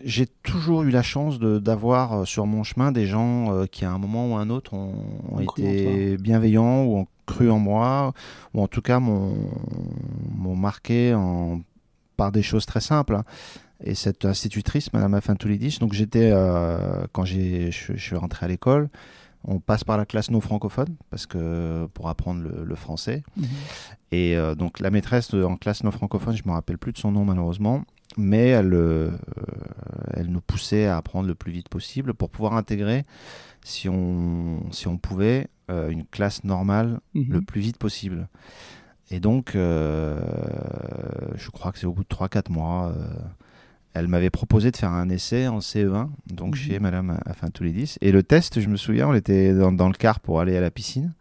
J'ai 0.04 0.26
toujours 0.26 0.82
eu 0.84 0.90
la 0.90 1.04
chance 1.04 1.40
d'avoir 1.40 2.14
euh, 2.22 2.26
sur 2.26 2.48
mon 2.48 2.64
chemin 2.64 2.92
des 2.92 3.06
gens 3.06 3.54
euh, 3.54 3.66
qui, 3.68 3.86
à 3.86 3.92
un 3.92 4.00
moment 4.00 4.32
ou 4.32 4.36
à 4.36 4.42
un 4.42 4.50
autre, 4.50 4.74
ont, 4.74 5.40
été 5.40 6.18
bienveillants 6.18 6.84
ou 6.86 6.98
ont 6.98 7.08
cru 7.28 7.52
en 7.52 7.60
moi, 7.60 8.14
ou 8.54 8.62
en 8.64 8.68
tout 8.68 8.82
cas 8.82 9.00
m'ont 9.00 10.56
marqué 10.56 11.14
en, 11.14 11.62
par 12.18 12.32
des 12.32 12.42
choses 12.42 12.66
très 12.66 12.82
simples. 12.82 13.16
hein. 13.16 13.24
Et 13.84 13.96
cette 13.96 14.26
institutrice, 14.26 14.94
Madame 14.94 15.14
Afintoulidis, 15.14 15.78
donc 15.80 15.94
j'étais, 15.94 16.30
euh, 16.32 17.06
quand 17.14 17.26
je 17.26 17.72
suis 17.72 18.16
rentré 18.16 18.46
à 18.46 18.50
l'école, 18.50 18.90
on 19.44 19.60
passe 19.60 19.84
par 19.84 19.98
la 19.98 20.06
classe 20.06 20.30
non 20.32 20.40
francophone, 20.42 20.96
parce 21.10 21.26
que 21.26 21.88
pour 21.94 22.10
apprendre 22.10 22.42
le- 22.44 22.64
le 22.64 22.76
français. 22.76 23.24
mhm. 23.38 23.46
Et 24.12 24.36
euh, 24.38 24.56
donc 24.56 24.80
la 24.80 24.92
maîtresse 24.92 25.34
en 25.34 25.56
classe 25.58 25.84
non 25.84 25.92
francophone, 25.92 26.36
je 26.36 26.44
me 26.46 26.52
rappelle 26.52 26.78
plus 26.78 26.92
de 26.92 26.98
son 26.98 27.12
nom 27.12 27.24
malheureusement, 27.26 27.84
mais 28.18 28.50
elle, 28.50 28.74
euh, 28.74 29.12
elle 30.14 30.28
nous 30.28 30.42
poussait 30.42 30.86
à 30.88 30.98
apprendre 30.98 31.28
le 31.28 31.36
plus 31.36 31.52
vite 31.52 31.70
possible 31.70 32.14
pour 32.14 32.30
pouvoir 32.30 32.54
intégrer, 32.56 33.04
si 33.64 33.88
on, 33.90 34.70
si 34.72 34.88
on 34.88 34.98
pouvait, 34.98 35.48
euh, 35.70 35.90
une 35.90 36.06
classe 36.06 36.44
normale 36.44 37.00
Mhm. 37.14 37.26
le 37.30 37.42
plus 37.42 37.62
vite 37.62 37.78
possible. 37.78 38.28
Et 39.12 39.20
donc, 39.20 39.52
je 39.56 41.50
crois 41.52 41.72
que 41.72 41.80
c'est 41.80 41.86
au 41.86 41.94
bout 41.94 42.04
de 42.04 42.08
3-4 42.08 42.50
mois, 42.50 42.94
elle 43.94 44.08
m'avait 44.08 44.30
proposé 44.30 44.72
de 44.72 44.78
faire 44.78 44.92
un 44.92 45.10
essai 45.10 45.48
en 45.48 45.60
CE1, 45.60 46.10
donc 46.34 46.50
Mhm. 46.50 46.56
chez 46.56 46.80
Madame 46.80 47.20
Afintoulidis. 47.26 47.98
Et 48.02 48.12
le 48.12 48.24
test, 48.24 48.60
je 48.62 48.70
me 48.70 48.78
souviens, 48.78 49.10
on 49.10 49.14
était 49.14 49.54
dans, 49.54 49.72
dans 49.72 49.88
le 49.88 49.94
car 49.94 50.20
pour 50.20 50.40
aller 50.40 50.56
à 50.56 50.62
la 50.62 50.72
piscine. 50.72 51.14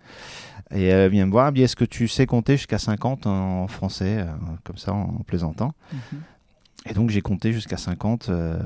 Et 0.73 0.85
elle 0.85 1.11
vient 1.11 1.27
me 1.27 1.33
voir, 1.33 1.47
elle 1.49 1.53
me 1.53 1.57
dit 1.57 1.63
Est-ce 1.63 1.75
que 1.77 1.85
tu 1.85 2.07
sais 2.07 2.27
compter 2.27 2.57
jusqu'à 2.57 2.79
50 2.79 3.27
en 3.27 3.67
français 3.67 4.19
euh, 4.21 4.27
Comme 4.63 4.77
ça, 4.79 4.93
en 4.93 5.09
plaisantant. 5.27 5.73
Mhm. 5.93 6.21
Et 6.87 6.95
donc, 6.95 7.11
j'ai 7.11 7.21
compté 7.23 7.53
jusqu'à 7.53 7.77
50 7.77 8.29
euh, 8.29 8.57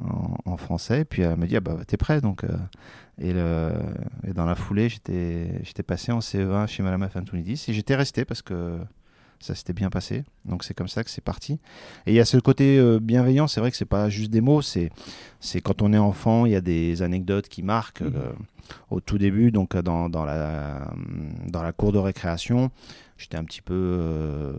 en, 0.00 0.34
en 0.44 0.56
français. 0.56 1.02
Et 1.02 1.04
puis, 1.04 1.22
elle 1.22 1.36
m'a 1.36 1.46
dit 1.46 1.56
ah 1.56 1.60
bah, 1.60 1.76
T'es 1.86 1.96
prêt 1.96 2.20
donc, 2.20 2.42
euh, 2.42 2.48
et, 3.20 3.32
le- 3.32 3.72
et 4.26 4.32
dans 4.32 4.46
la 4.46 4.54
foulée, 4.56 4.88
j'étais 4.88 5.82
passé 5.86 6.10
en 6.12 6.18
CE1 6.20 6.66
chez 6.66 6.82
Madame 6.82 7.02
Afintoulidis. 7.04 7.66
Et 7.68 7.72
j'étais 7.72 7.94
resté 7.94 8.24
parce 8.24 8.42
que 8.42 8.78
ça 9.42 9.54
s'était 9.54 9.72
bien 9.74 9.90
passé. 9.90 10.24
Donc, 10.46 10.64
c'est 10.64 10.72
comme 10.74 10.88
ça 10.88 11.04
que 11.04 11.10
c'est 11.10 11.20
parti. 11.24 11.58
Et 12.06 12.12
il 12.12 12.14
y 12.14 12.20
a 12.20 12.24
ce 12.24 12.38
côté 12.38 12.78
euh, 12.78 12.98
bienveillant. 13.00 13.46
C'est 13.48 13.60
vrai 13.60 13.70
que 13.70 13.76
c'est 13.76 13.84
pas 13.84 14.08
juste 14.08 14.30
des 14.30 14.40
mots. 14.40 14.62
C'est 14.62 14.90
c'est 15.40 15.60
quand 15.60 15.82
on 15.82 15.92
est 15.92 15.98
enfant, 15.98 16.46
il 16.46 16.52
y 16.52 16.56
a 16.56 16.60
des 16.60 17.02
anecdotes 17.02 17.48
qui 17.48 17.62
marquent. 17.62 18.00
Mhm. 18.02 18.12
euh, 18.16 18.32
au 18.90 19.00
tout 19.00 19.18
début, 19.18 19.50
donc 19.50 19.74
euh, 19.74 19.82
dans, 19.82 20.08
dans, 20.08 20.24
la, 20.24 20.92
dans 21.48 21.62
la 21.62 21.72
cour 21.72 21.92
de 21.92 21.98
récréation, 21.98 22.70
j'étais 23.18 23.36
un 23.36 23.44
petit 23.44 23.60
peu 23.60 23.74
euh, 23.74 24.52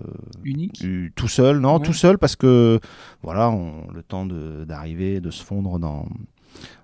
Unique. 0.44 0.86
tout 1.16 1.28
seul. 1.30 1.60
Non, 1.60 1.78
Ouais. 1.78 1.86
tout 1.86 1.94
seul 1.94 2.18
parce 2.20 2.36
que 2.36 2.80
voilà, 3.24 3.50
on, 3.50 3.88
le 3.92 4.04
temps 4.04 4.26
de- 4.26 4.66
d'arriver, 4.66 5.20
de, 5.22 5.32
se 5.32 5.42
fondre 5.44 5.80
dans, 5.80 6.06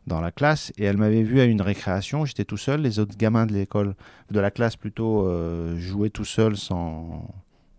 dans 0.07 0.21
la 0.21 0.31
classe. 0.31 0.71
Et 0.77 0.85
elle 0.85 0.97
m'avait 0.97 1.21
vu 1.21 1.39
à 1.41 1.43
une 1.45 1.61
récréation, 1.61 2.25
j'étais 2.25 2.45
tout 2.45 2.57
seul. 2.57 2.81
Les 2.81 2.97
autres 2.99 3.17
gamins 3.17 3.45
de 3.45 3.53
l'école, 3.53 3.95
de 4.31 4.39
la 4.39 4.49
classe 4.49 4.77
plutôt, 4.77 5.27
euh, 5.27 5.77
jouaient 5.77 6.09
tout 6.09 6.25
seul 6.25 6.55
sans, 6.57 7.27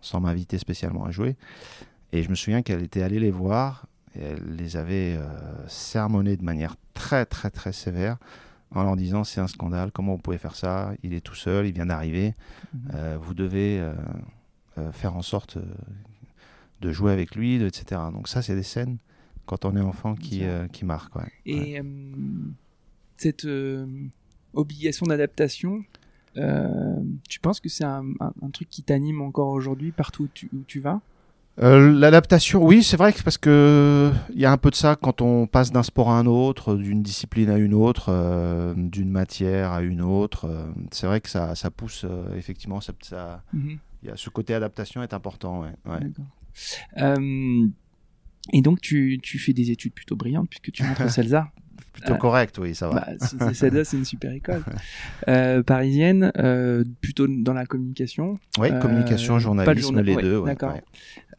sans 0.00 0.21
m'inviter 0.21 0.59
spécialement 0.59 1.04
à 1.04 1.11
jouer. 1.11 1.37
Et 2.12 2.23
je 2.23 2.30
me 2.30 2.35
souviens 2.35 2.62
qu'elle 2.62 2.83
était 2.83 3.02
allée 3.02 3.21
les 3.21 3.30
voir 3.30 3.87
et 4.16 4.23
elle 4.23 4.57
les 4.57 4.76
avait 4.76 5.14
euh, 5.16 5.28
sermonnés 5.69 6.37
de 6.37 6.42
manière 6.45 6.75
très 6.95 7.25
très 7.26 7.50
très 7.50 7.73
sévère 7.73 8.16
en 8.73 8.83
leur 8.83 8.97
disant 8.97 9.25
c'est 9.25 9.40
un 9.40 9.47
scandale, 9.47 9.90
comment 9.92 10.12
vous 10.14 10.21
pouvez 10.23 10.38
faire 10.38 10.54
ça? 10.57 10.92
Il 11.02 11.12
est 11.14 11.21
tout 11.21 11.35
seul, 11.35 11.66
il 11.66 11.73
vient 11.73 11.87
d'arriver, 11.87 12.35
Mhm. 12.75 12.80
Euh, 12.95 13.19
vous 13.21 13.35
devez 13.35 13.78
euh, 13.80 13.92
euh, 14.78 14.92
faire 14.92 15.14
en 15.16 15.23
sorte 15.23 15.59
de 16.80 16.92
jouer 16.92 17.12
avec 17.12 17.35
lui, 17.35 17.59
de- 17.59 17.66
etc. 17.66 18.00
Donc 18.12 18.26
ça 18.28 18.42
c'est 18.42 18.54
des 18.54 18.62
scènes 18.62 18.99
quand 19.47 19.64
on 19.64 19.76
est 19.76 19.80
enfant 19.80 20.14
qui, 20.14 20.42
qui 20.73 20.85
marquent. 20.85 21.16
ouais. 21.16 21.28
Et 21.47 21.80
cette 23.16 23.47
obligation 24.54 25.07
d'adaptation, 25.07 25.85
tu 27.28 27.40
penses 27.40 27.60
que 27.60 27.68
c'est 27.68 27.84
un, 27.84 28.04
un- 28.20 28.32
un 28.42 28.50
truc 28.50 28.68
qui 28.68 28.82
t'anime 28.82 29.20
encore 29.22 29.49
aujourd'hui 29.49 29.92
partout 29.92 30.25
où 30.25 30.28
tu, 30.32 30.49
où 30.52 30.62
tu 30.66 30.80
vas? 30.80 31.00
Euh, 31.60 31.92
L'adaptation, 31.92 32.64
oui, 32.64 32.82
c'est 32.82 32.96
vrai 32.96 33.12
que 33.12 33.22
parce 33.22 33.37
que 33.37 34.10
il 34.32 34.40
y 34.40 34.46
a 34.46 34.52
un 34.52 34.56
peu 34.56 34.70
de 34.70 34.75
ça 34.76 34.96
quand 34.96 35.20
on 35.20 35.46
passe 35.46 35.72
d'un 35.72 35.82
sport 35.82 36.10
à 36.10 36.18
un 36.18 36.25
autre, 36.26 36.76
d'une 36.76 37.02
discipline 37.02 37.50
à 37.50 37.58
une 37.58 37.75
autre, 37.75 38.06
euh, 38.08 38.72
d'une 38.76 39.10
matière 39.10 39.72
à 39.72 39.82
une 39.82 40.00
autre. 40.00 40.46
euh, 40.46 40.70
c'est 40.90 41.06
vrai 41.06 41.20
que 41.20 41.28
ça, 41.28 41.54
ça 41.54 41.70
pousse 41.70 42.04
euh, 42.08 42.34
effectivement. 42.37 42.80
Ça, 42.80 42.92
ça- 43.02 43.42
Mhm. 43.52 43.78
il 44.02 44.08
y 44.08 44.12
a 44.12 44.16
ce 44.16 44.30
côté 44.30 44.54
adaptation 44.54 45.02
est 45.02 45.12
important. 45.12 45.60
Ouais, 45.62 45.72
ouais. 45.87 46.00
D'accord. 46.00 46.25
Euh, 46.99 47.66
et 48.52 48.62
donc 48.62 48.80
tu, 48.80 49.18
tu 49.22 49.38
fais 49.38 49.52
des 49.52 49.70
études 49.70 49.92
plutôt 49.92 50.16
brillantes 50.16 50.49
puisque 50.49 50.72
tu 50.72 50.82
rentres 50.82 51.02
au 51.04 51.08
CELSA. 51.08 51.49
Plutôt 51.92 52.14
correct, 52.16 52.59
oui, 52.59 52.75
ça 52.75 52.88
va. 52.88 52.94
Bah, 52.94 53.06
c'est- 53.54 53.97
une 53.97 54.04
super 54.04 54.32
école 54.32 54.62
euh, 55.28 55.62
parisienne, 55.62 56.32
euh, 56.38 56.85
plutôt 57.00 57.26
dans 57.26 57.52
la 57.52 57.66
communication. 57.66 58.38
oui, 58.59 58.68
euh, 58.70 58.78
communication, 58.80 59.38
journalisme, 59.38 59.80
journal- 59.82 60.04
les 60.04 60.14
ouais, 60.14 60.23
deux. 60.23 60.38
ouais, 60.38 60.50
d'accord. 60.50 60.75
ouais. 60.75 60.82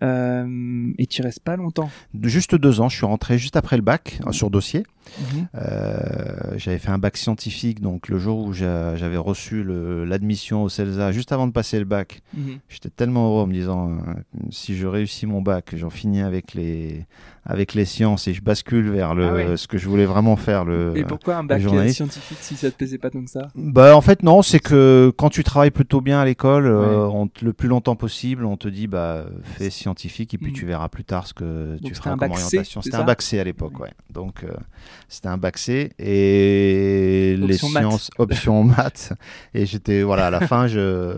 Euh, 0.03 0.91
et 0.97 1.05
tu 1.05 1.21
restes 1.21 1.41
pas 1.41 1.55
longtemps? 1.55 1.89
Juste 2.23 2.55
deux 2.55 2.81
ans, 2.81 2.89
je 2.89 2.97
suis 2.97 3.05
rentré 3.05 3.37
juste 3.37 3.55
après 3.55 3.75
le 3.77 3.83
bac 3.83 4.19
sur 4.31 4.49
dossier. 4.49 4.83
Mhm. 5.19 5.47
Euh, 5.55 6.53
j'avais 6.57 6.77
fait 6.77 6.89
un 6.89 6.97
bac 6.97 7.17
scientifique, 7.17 7.81
donc 7.81 8.07
le 8.07 8.17
jour 8.17 8.39
où 8.45 8.53
j'a- 8.53 8.95
j'avais 8.95 9.17
reçu 9.17 9.63
l'admission 10.05 10.63
au 10.63 10.69
CELSA, 10.69 11.11
juste 11.11 11.31
avant 11.31 11.47
de 11.47 11.51
passer 11.51 11.79
le 11.79 11.85
bac, 11.85 12.21
Mhm. 12.35 12.59
j'étais 12.69 12.89
tellement 12.89 13.27
heureux 13.27 13.43
en 13.43 13.47
me 13.47 13.53
disant 13.53 13.91
euh, 13.91 13.97
si 14.51 14.75
je 14.77 14.87
réussis 14.87 15.25
mon 15.25 15.41
bac, 15.41 15.73
j'en 15.75 15.89
finis 15.89 16.21
avec 16.21 16.53
les, 16.53 17.05
avec 17.45 17.73
les 17.73 17.85
sciences 17.85 18.27
et 18.27 18.33
je 18.33 18.41
bascule 18.41 18.89
vers 18.89 19.15
le, 19.15 19.25
Ah 19.27 19.33
ouais. 19.33 19.57
ce 19.57 19.67
que 19.67 19.77
je 19.77 19.87
voulais 19.89 20.05
vraiment 20.05 20.35
faire. 20.35 20.63
Le, 20.65 20.93
Et 20.95 21.03
pourquoi 21.03 21.37
un 21.37 21.43
bac 21.43 21.61
scientifique 21.91 22.37
si 22.41 22.55
ça 22.55 22.69
te 22.71 22.75
plaisait 22.77 22.97
pas 22.97 23.09
tant 23.09 23.23
que 23.23 23.29
ça? 23.29 23.49
Bah, 23.55 23.95
en 23.95 24.01
fait, 24.01 24.23
non, 24.23 24.41
c'est 24.41 24.59
que 24.59 25.11
quand 25.17 25.29
tu 25.29 25.43
travailles 25.43 25.71
plutôt 25.71 26.01
bien 26.01 26.19
à 26.19 26.25
l'école, 26.25 26.65
euh, 26.67 27.07
Ouais. 27.07 27.11
on 27.13 27.27
te- 27.27 27.43
le 27.43 27.53
plus 27.53 27.67
longtemps 27.67 27.95
possible, 27.95 28.45
on 28.45 28.57
te 28.57 28.67
dit 28.67 28.87
bah, 28.87 29.25
fais 29.43 29.69
scientifique 29.69 30.33
et 30.33 30.37
puis 30.37 30.51
Mm. 30.51 30.55
tu 30.55 30.65
verras 30.65 30.87
plus 30.89 31.03
tard 31.03 31.27
ce 31.27 31.33
que 31.33 31.77
Donc 31.81 31.81
tu 31.91 31.95
feras 31.95 32.15
comme 32.15 32.31
orientation. 32.31 32.81
C'était 32.81 32.95
un 32.97 33.03
bac 33.03 33.21
C 33.21 33.39
à 33.39 33.43
l'époque, 33.43 33.79
ouais. 33.79 33.91
Donc 34.13 34.45
c'était 35.09 35.27
un 35.27 35.37
bac 35.37 35.57
C 35.57 35.91
et 35.99 37.35
les 37.37 37.53
Option 37.55 37.69
maths. 37.69 37.83
sciences, 37.83 38.09
option 38.17 38.63
maths. 38.65 39.13
Et 39.53 39.65
j'étais, 39.65 40.03
voilà, 40.03 40.27
à 40.27 40.29
la 40.29 40.47
fin, 40.47 40.67
je 40.67 41.15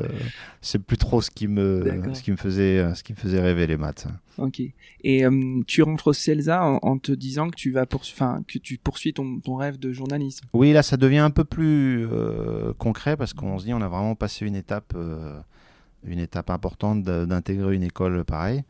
c'est 0.62 0.80
plus 0.80 0.98
trop 0.98 1.22
ce 1.22 1.30
qui 1.30 1.48
me, 1.48 1.84
ce 2.14 2.22
qui 2.22 2.32
me 2.32 2.38
faisait, 2.38 2.96
ce 2.96 3.04
qui 3.04 3.12
me 3.12 3.18
faisait 3.18 3.42
rêver 3.42 3.68
les 3.68 3.76
maths. 3.76 4.08
Ok. 4.38 4.62
Et 5.04 5.26
euh, 5.26 5.62
tu 5.68 5.84
rentres 5.84 6.08
au 6.08 6.14
CELSA 6.14 6.64
en, 6.64 6.80
en 6.82 6.98
te 6.98 7.12
disant 7.12 7.50
que 7.50 7.56
tu 7.56 7.72
vas 7.72 7.86
enfin 7.94 8.44
que 8.48 8.58
tu 8.58 8.78
poursuis 8.78 9.14
ton, 9.14 9.40
ton 9.42 9.56
rêve 9.56 9.78
de 9.78 9.92
journalisme. 9.92 10.46
Oui, 10.54 10.72
là, 10.72 10.82
ça 10.82 10.96
devient 10.98 11.18
un 11.20 11.32
peu 11.32 11.44
plus 11.44 12.08
euh, 12.10 12.74
concret 12.78 13.18
parce 13.18 13.34
qu'on 13.34 13.60
se 13.60 13.66
dit 13.66 13.74
on 13.74 13.82
a 13.82 13.88
vraiment 13.90 14.16
passé 14.16 14.46
une 14.46 14.56
étape, 14.56 14.94
euh, 14.96 15.38
une 16.06 16.20
étape 16.20 16.50
importante 16.50 17.04
d'intégrer 17.04 17.76
une 17.76 17.84
école 17.84 18.24
pareille. 18.24 18.64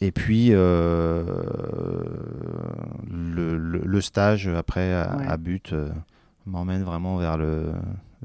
Et 0.00 0.12
puis 0.12 0.48
euh, 0.52 1.24
le, 3.10 3.56
le- 3.58 3.82
le 3.84 4.00
stage 4.00 4.48
après 4.48 4.92
à, 4.92 5.16
Ouais. 5.16 5.26
à 5.26 5.36
but 5.36 5.72
euh, 5.72 5.88
m'emmène 6.46 6.82
vraiment 6.82 7.16
vers 7.16 7.36
le 7.38 7.72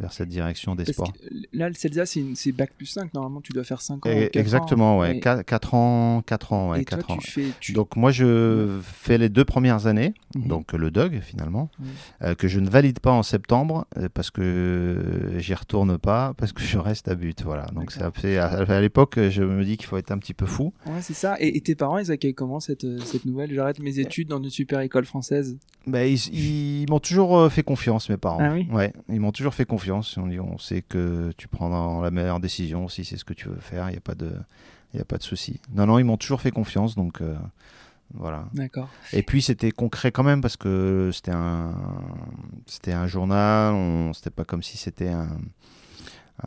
vers 0.01 0.11
cette 0.11 0.29
direction 0.29 0.75
des 0.75 0.83
Parce 0.83 0.95
sports. 0.95 1.13
là, 1.53 1.69
le 1.69 1.75
CELSA, 1.75 2.05
c'est 2.05 2.51
bac 2.51 2.71
plus 2.75 2.87
5. 2.87 3.13
Normalement, 3.13 3.39
tu 3.41 3.53
dois 3.53 3.63
faire 3.63 3.81
5 3.81 4.05
ans. 4.05 4.09
Et- 4.09 4.29
exactement, 4.33 4.97
ans. 4.97 4.99
ouais. 5.01 5.17
Et, 5.17 5.19
4, 5.19 5.73
ans, 5.73 6.21
4 6.25 6.53
ans, 6.53 6.71
ouais, 6.71 6.81
et 6.81 6.85
toi, 6.85 6.97
quatre 6.97 7.11
ans. 7.11 7.17
tu 7.17 7.31
fais. 7.31 7.45
Tu... 7.59 7.73
Donc 7.73 7.95
moi 7.95 8.11
je 8.11 8.79
fais 8.83 9.17
les 9.17 9.29
deux 9.29 9.45
premières 9.45 9.87
années, 9.87 10.13
Mhm. 10.35 10.47
donc 10.47 10.73
le 10.73 10.91
DOG 10.91 11.19
finalement, 11.21 11.69
Mhm. 11.79 11.85
euh, 12.23 12.35
que 12.35 12.47
je 12.47 12.59
ne 12.59 12.69
valide 12.69 12.99
pas 12.99 13.11
en 13.11 13.23
septembre 13.23 13.85
euh, 13.97 14.09
parce 14.13 14.31
que 14.31 14.41
euh, 14.41 15.39
j'y 15.39 15.53
retourne 15.53 15.97
pas, 15.97 16.33
parce 16.37 16.51
que 16.53 16.61
je 16.63 16.77
reste 16.77 17.07
à 17.07 17.15
but. 17.15 17.43
Voilà. 17.43 17.65
Donc 17.75 17.93
à, 17.97 18.45
à 18.47 18.81
l'époque 18.81 19.19
je 19.29 19.43
me 19.43 19.63
dis 19.63 19.77
qu'il 19.77 19.85
faut 19.87 19.97
être 19.97 20.11
un 20.11 20.17
petit 20.17 20.33
peu 20.33 20.45
fou. 20.45 20.73
Ouais, 20.85 21.01
c'est 21.01 21.13
ça. 21.13 21.35
Et, 21.39 21.55
et 21.57 21.61
tes 21.61 21.75
parents, 21.75 21.97
ils 21.97 22.11
accueillent 22.11 22.33
comment 22.33 22.59
cette, 22.59 22.83
euh, 22.85 22.99
cette 22.99 23.25
nouvelle? 23.25 23.53
J'arrête 23.53 23.79
mes 23.79 23.99
études 23.99 24.27
dans 24.29 24.41
une 24.41 24.49
super 24.49 24.79
école 24.81 25.05
française. 25.05 25.57
Ben, 25.87 26.03
ils, 26.07 26.81
ils 26.81 26.85
m'ont 26.89 26.99
toujours 26.99 27.37
euh, 27.37 27.49
fait 27.49 27.63
confiance 27.63 28.09
mes 28.09 28.17
parents. 28.17 28.39
Ah 28.41 28.53
oui? 28.53 28.67
Ouais, 28.71 28.93
ils 29.09 29.19
m'ont 29.19 29.31
toujours 29.31 29.53
fait 29.53 29.65
confiance. 29.65 29.90
On 29.91 30.27
dit 30.27 30.39
on 30.39 30.57
sait 30.57 30.81
que 30.81 31.31
tu 31.37 31.47
prends 31.47 31.69
dans 31.69 32.01
la 32.01 32.11
meilleure 32.11 32.39
décision 32.39 32.87
si 32.87 33.05
c'est 33.05 33.17
ce 33.17 33.25
que 33.25 33.33
tu 33.33 33.47
veux 33.49 33.59
faire. 33.59 33.89
Il 33.89 33.93
n'y 33.93 33.97
a 33.97 34.01
pas 34.01 34.15
de 34.15 34.31
il 34.93 35.01
a 35.01 35.05
pas 35.05 35.17
de 35.17 35.23
souci. 35.23 35.59
Non 35.73 35.85
non 35.85 35.99
ils 35.99 36.03
m'ont 36.05 36.17
toujours 36.17 36.41
fait 36.41 36.51
confiance 36.51 36.95
donc. 36.95 37.21
euh, 37.21 37.35
voilà. 38.13 38.45
D'accord. 38.53 38.89
Et 39.13 39.23
puis 39.23 39.41
c'était 39.41 39.71
concret 39.71 40.11
quand 40.11 40.23
même 40.23 40.41
parce 40.41 40.57
que 40.57 41.11
c'était 41.13 41.31
un, 41.31 41.73
c'était 42.65 42.91
un 42.91 43.07
journal, 43.07 43.73
on, 43.73 44.11
c'était 44.13 44.29
pas 44.29 44.43
comme 44.43 44.61
si 44.61 44.77
c'était 44.77 45.07
un, 45.07 45.29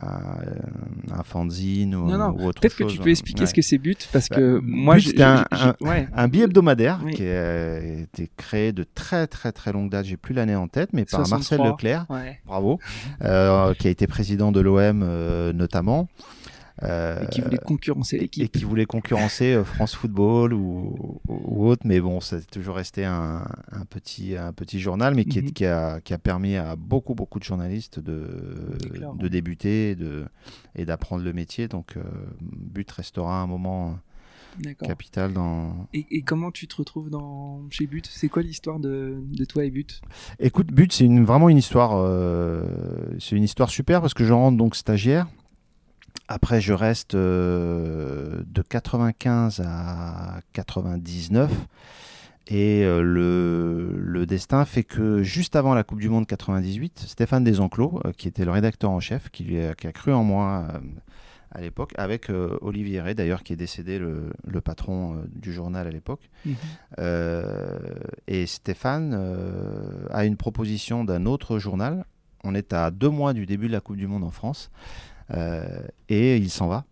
un, 0.01 1.17
un 1.17 1.23
fanzine 1.23 1.95
ou, 1.95 2.05
Non, 2.09 2.17
non, 2.17 2.29
ou 2.37 2.47
autre 2.47 2.59
Peut-être 2.61 2.75
que 2.75 2.83
tu 2.83 2.97
peux 2.99 3.09
expliquer 3.09 3.41
Ouais. 3.41 3.45
ce 3.47 3.53
que 3.53 3.61
c'est 3.61 3.77
but 3.77 4.09
parce 4.11 4.27
Bah, 4.29 4.35
que 4.35 4.59
moi, 4.63 4.97
j'ai- 4.97 5.11
c'était 5.11 5.23
un- 5.23 5.45
ouais. 5.81 6.07
Un 6.13 6.27
billet 6.27 6.43
hebdomadaire 6.45 6.99
Oui. 7.03 7.13
qui 7.13 7.23
a 7.27 7.77
été 7.79 8.29
créé 8.35 8.71
de 8.73 8.83
très 8.83 9.27
très 9.27 9.51
très 9.51 9.71
longue 9.71 9.89
date, 9.89 10.05
j'ai 10.05 10.17
plus 10.17 10.33
l'année 10.33 10.55
en 10.55 10.67
tête, 10.67 10.89
mais 10.93 11.05
par 11.05 11.21
63. 11.25 11.57
Marcel 11.57 11.71
Leclerc, 11.71 12.05
Ouais. 12.09 12.39
bravo, 12.45 12.79
euh, 13.23 13.73
qui 13.75 13.87
a 13.87 13.89
été 13.89 14.05
président 14.07 14.51
de 14.51 14.59
l'OM 14.59 15.01
euh, 15.03 15.53
notamment. 15.53 16.07
Euh, 16.83 17.23
Et 17.23 17.27
qui 17.27 17.39
voulait 17.39 17.57
concurrencer 17.57 18.17
et 18.17 18.19
l'équipe. 18.19 18.51
qui 18.51 18.65
voulait 18.65 18.85
concurrencer 18.85 19.53
euh, 19.53 19.63
France 19.63 19.95
Football 19.95 20.53
ou, 20.53 21.21
autre, 21.29 21.83
mais 21.85 22.01
bon, 22.01 22.19
c'est 22.19 22.45
toujours 22.51 22.75
resté 22.75 23.05
un, 23.05 23.47
un 23.71 23.85
petit, 23.85 24.35
un 24.35 24.51
petit 24.51 24.79
journal, 24.81 25.15
mais 25.15 25.23
qui, 25.23 25.39
est- 25.39 25.43
Mhm. 25.43 25.51
qui, 25.51 25.65
a, 25.65 26.01
qui 26.01 26.13
a 26.13 26.17
permis 26.17 26.57
à 26.57 26.75
beaucoup, 26.75 27.15
beaucoup 27.15 27.39
de 27.39 27.45
journalistes 27.45 27.99
de, 27.99 28.75
de 29.17 29.27
débuter 29.29 29.91
et 29.91 29.95
de- 29.95 30.25
et 30.75 30.83
d'apprendre 30.85 31.23
le 31.23 31.31
métier. 31.31 31.69
Donc, 31.69 31.95
euh, 31.95 32.03
But 32.41 32.91
restera 32.91 33.41
un 33.41 33.47
moment 33.47 33.97
capital 34.85 35.31
dans. 35.33 35.87
Et, 35.93 36.05
et 36.11 36.21
comment 36.23 36.51
tu 36.51 36.67
te 36.67 36.75
retrouves 36.75 37.09
dans 37.09 37.61
chez 37.69 37.87
But? 37.87 38.05
C'est 38.11 38.27
quoi 38.29 38.41
l'histoire 38.41 38.79
de, 38.79 39.17
de 39.21 39.45
toi 39.45 39.63
et 39.63 39.69
But? 39.71 40.01
Écoute, 40.39 40.67
But, 40.73 40.91
c'est 40.93 41.05
une, 41.05 41.23
vraiment 41.23 41.47
une 41.49 41.57
histoire, 41.57 41.93
euh, 41.95 42.63
c'est 43.19 43.35
une 43.37 43.43
histoire 43.43 43.69
super 43.69 44.01
parce 44.01 44.13
que 44.13 44.25
je 44.25 44.33
rentre 44.33 44.57
donc 44.57 44.75
stagiaire. 44.75 45.27
Après, 46.27 46.59
je 46.59 46.73
reste 46.73 47.13
euh, 47.15 48.41
de 48.47 48.61
95 48.61 49.61
à 49.65 50.39
99. 50.53 51.51
Et 52.47 52.83
euh, 52.83 53.01
le, 53.01 53.91
le 53.97 54.25
destin 54.25 54.65
fait 54.65 54.83
que 54.83 55.23
juste 55.23 55.55
avant 55.55 55.73
la 55.73 55.83
Coupe 55.83 55.99
du 55.99 56.09
Monde 56.09 56.27
98, 56.27 57.05
Stéphane 57.07 57.43
Desenclos, 57.43 57.99
euh, 58.05 58.11
qui 58.11 58.27
était 58.27 58.45
le 58.45 58.51
rédacteur 58.51 58.91
en 58.91 58.99
chef, 58.99 59.29
qui, 59.29 59.43
lui 59.43 59.63
a, 59.63 59.75
qui 59.75 59.87
a 59.87 59.91
cru 59.91 60.13
en 60.13 60.23
moi 60.23 60.67
à 61.51 61.61
l'époque, 61.61 61.93
avec 61.95 62.29
Olivier 62.61 62.99
Ray, 62.99 63.15
d'ailleurs, 63.15 63.41
qui 63.41 63.53
est 63.53 63.55
décédé, 63.55 63.97
le, 63.97 64.33
le 64.45 64.61
patron 64.61 65.23
du 65.33 65.53
journal 65.53 65.87
à 65.87 65.89
l'époque. 65.89 66.29
Euh, 66.99 67.79
et 68.27 68.45
Stéphane 68.45 69.13
a 70.11 70.25
une 70.25 70.35
proposition 70.35 71.05
d'un 71.05 71.25
autre 71.25 71.57
journal. 71.57 72.03
On 72.43 72.53
est 72.55 72.73
à 72.73 72.91
deux 72.91 73.09
mois 73.09 73.31
du 73.33 73.45
début 73.45 73.67
de 73.67 73.71
la 73.71 73.79
Coupe 73.79 73.95
du 73.95 74.05
Monde 74.05 74.25
en 74.25 74.31
France. 74.31 74.69
Euh, 75.31 75.65
et 76.09 76.37
il 76.37 76.49
s'en 76.49 76.67
va. 76.67 76.85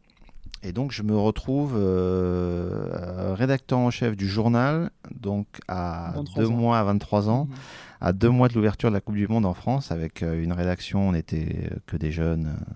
Et 0.65 0.71
donc 0.71 0.91
je 0.91 1.03
me 1.03 1.15
retrouve 1.17 1.75
euh, 1.75 3.33
rédacteur 3.35 3.79
en 3.79 3.91
chef 3.91 4.15
du 4.15 4.27
journal, 4.27 4.91
donc 5.13 5.47
à 5.67 6.13
23 6.15 6.43
deux 6.43 6.49
ans. 6.49 6.53
mois, 6.55 6.79
à 6.79 6.83
23 6.83 7.29
ans, 7.29 7.45
Mhm. 7.49 7.55
à 8.01 8.13
deux 8.13 8.29
mois 8.29 8.47
de 8.47 8.53
l'ouverture 8.53 8.89
de 8.89 8.93
la 8.93 9.01
Coupe 9.01 9.15
du 9.15 9.27
Monde 9.27 9.45
en 9.45 9.53
France, 9.53 9.91
avec 9.91 10.23
euh, 10.23 10.41
une 10.41 10.53
rédaction, 10.53 11.09
on 11.09 11.11
n'était 11.11 11.69
que 11.85 11.97
des 11.97 12.11
jeunes 12.11 12.47
euh, 12.47 12.73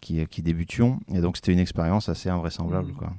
qui, 0.00 0.24
qui 0.28 0.42
débutions. 0.42 1.00
Et 1.12 1.20
donc 1.20 1.36
c'était 1.36 1.52
une 1.52 1.58
expérience 1.58 2.08
assez 2.08 2.28
invraisemblable. 2.28 2.88
Mhm. 2.92 2.94
quoi. 2.96 3.12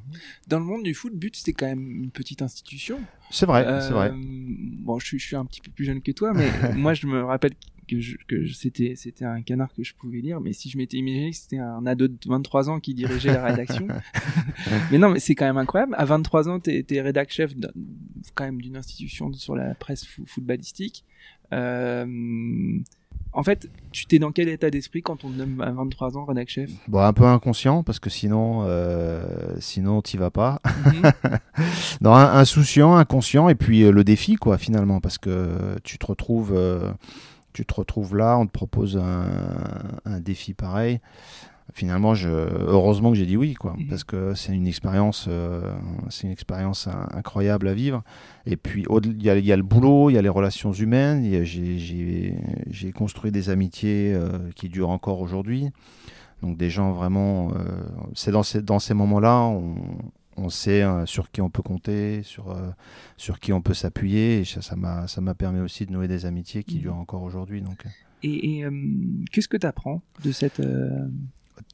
Dans 0.48 0.60
le 0.60 0.66
monde 0.66 0.84
du 0.84 0.94
foot, 0.94 1.14
But, 1.14 1.36
c'était 1.36 1.54
quand 1.54 1.68
même 1.68 2.04
une 2.04 2.12
petite 2.12 2.42
institution. 2.42 2.98
C'est 3.30 3.46
vrai, 3.46 3.82
c'est 3.82 3.92
vrai. 3.94 4.12
Bon, 4.16 5.00
je 5.00 5.18
suis 5.18 5.36
un 5.36 5.46
petit 5.46 5.62
peu 5.62 5.70
plus 5.70 5.84
jeune 5.86 6.02
que 6.02 6.12
toi, 6.12 6.32
mais 6.34 6.48
moi, 6.76 6.94
je 6.94 7.08
me 7.08 7.24
rappelle 7.24 7.54
que, 7.92 8.00
je- 8.00 8.16
que 8.28 8.46
je- 8.46 8.54
c'était, 8.54 8.94
c'était 8.96 9.26
un 9.26 9.42
canard 9.42 9.74
que 9.74 9.84
je 9.84 9.94
pouvais 9.94 10.20
lire, 10.22 10.40
mais 10.40 10.54
si 10.54 10.70
je 10.70 10.78
m'étais 10.78 10.98
imaginé 10.98 11.32
que 11.32 11.38
c'était 11.38 11.58
un 11.60 11.86
ado 11.86 12.08
de 12.08 12.16
23 12.26 12.70
ans 12.70 12.80
qui 12.80 12.94
dirigeait 12.94 13.34
la 13.34 13.44
rédaction. 13.44 13.88
mais 14.92 14.98
non, 14.98 15.10
mais 15.10 15.20
c'est 15.20 15.36
quand 15.36 15.46
même 15.46 15.58
incroyable. 15.58 15.94
À 15.98 16.06
23 16.06 16.48
ans, 16.50 16.60
t'es, 16.60 16.84
t'es 16.84 17.02
rédac 17.02 17.32
chef 17.32 17.54
quand 18.36 18.46
même 18.46 18.62
d'une 18.62 18.78
institution 18.78 19.32
sur 19.34 19.56
la 19.56 19.76
presse 19.76 20.06
fo- 20.06 20.26
footballistique. 20.26 21.04
Euh, 21.54 22.06
en 23.34 23.44
fait, 23.44 23.70
tu 23.92 24.06
t'es 24.08 24.20
dans 24.20 24.32
quel 24.34 24.50
état 24.50 24.70
d'esprit 24.70 25.02
quand 25.02 25.24
on 25.24 25.30
te 25.32 25.38
nomme 25.38 25.62
à 25.62 25.72
23 25.72 26.18
ans 26.18 26.26
rédac 26.26 26.50
chef 26.50 26.70
Bon, 26.90 27.00
un 27.00 27.14
peu 27.14 27.24
inconscient, 27.26 27.82
parce 27.84 28.00
que 28.00 28.10
sinon, 28.10 28.64
euh, 28.66 29.24
sinon 29.60 30.02
t'y 30.02 30.18
vas 30.18 30.32
pas. 30.32 30.62
Mhm. 30.66 31.12
Non, 32.02 32.14
insouciant, 32.14 32.96
inconscient, 32.96 33.48
et 33.48 33.56
puis 33.56 33.84
euh, 33.84 33.92
le 33.92 34.04
défi, 34.04 34.36
quoi, 34.36 34.58
finalement, 34.58 35.00
parce 35.02 35.18
que 35.18 35.76
tu 35.84 35.98
te 35.98 36.06
retrouves, 36.08 36.52
euh, 36.56 36.92
tu 37.54 37.66
te 37.66 37.74
retrouves 37.74 38.16
là, 38.16 38.38
on 38.38 38.46
te 38.48 38.52
propose 38.52 38.98
un, 38.98 39.26
un 40.06 40.20
défi 40.20 40.54
pareil. 40.54 41.00
Finalement, 41.74 42.14
je, 42.16 42.28
heureusement 42.28 43.12
que 43.12 43.16
j'ai 43.18 43.26
dit 43.26 43.38
oui, 43.38 43.54
quoi, 43.54 43.76
Mhm. 43.78 43.88
parce 43.88 44.04
que 44.04 44.34
c'est 44.34 44.54
une 44.54 44.68
expérience, 44.68 45.28
euh, 45.30 45.74
c'est 46.10 46.28
une 46.28 46.34
expérience 46.34 46.88
in- 46.88 47.08
incroyable 47.18 47.70
à 47.70 47.74
vivre. 47.74 48.04
Et 48.46 48.58
puis, 48.58 48.84
il 49.06 49.24
y, 49.24 49.30
a- 49.30 49.38
il 49.38 49.46
y 49.46 49.54
a 49.54 49.56
le 49.58 49.64
boulot, 49.64 50.10
il 50.10 50.14
y 50.14 50.18
a 50.18 50.22
les 50.22 50.28
relations 50.28 50.74
humaines. 50.74 51.24
J'ai 51.46 52.92
construit 52.94 53.32
des 53.32 53.50
amitiés 53.50 54.14
euh, 54.14 54.28
qui 54.56 54.68
durent 54.68 54.90
encore 54.90 55.22
aujourd'hui. 55.22 55.70
Donc, 56.42 56.58
des 56.58 56.70
gens 56.70 56.92
vraiment, 56.92 57.52
euh, 57.52 57.56
c'est 58.16 58.32
dans 58.32 58.44
ces, 58.44 58.62
dans 58.62 58.80
ces 58.80 58.94
moments-là, 58.94 59.40
on, 59.42 59.76
on 60.42 60.50
sait 60.50 60.84
euh, 60.84 61.06
sur 61.06 61.32
qui 61.32 61.42
on 61.42 61.50
peut 61.50 61.62
compter, 61.64 62.24
sur, 62.24 62.52
euh, 62.52 62.70
sur 63.18 63.40
qui 63.40 63.54
on 63.54 63.62
peut 63.62 63.74
s'appuyer. 63.74 64.40
Et 64.42 64.46
ça 64.46 64.62
ça 64.62 64.76
m'a 64.76 65.08
ça 65.08 65.22
m'a 65.22 65.34
permis 65.36 65.60
aussi 65.62 65.86
de 65.86 65.92
nouer 65.92 66.08
des 66.08 66.26
amitiés 66.26 66.64
qui 66.64 66.76
Mhm. 66.76 66.82
durent 66.82 66.98
encore 66.98 67.24
aujourd'hui. 67.24 67.62
Donc, 67.62 67.84
Et, 68.24 68.58
et, 68.58 68.66
euh, 68.66 68.72
qu'est-ce 69.32 69.48
que 69.48 69.58
tu 69.58 69.66
apprends 69.68 70.02
de 70.24 70.32
cette 70.32 70.60
euh, 70.60 71.08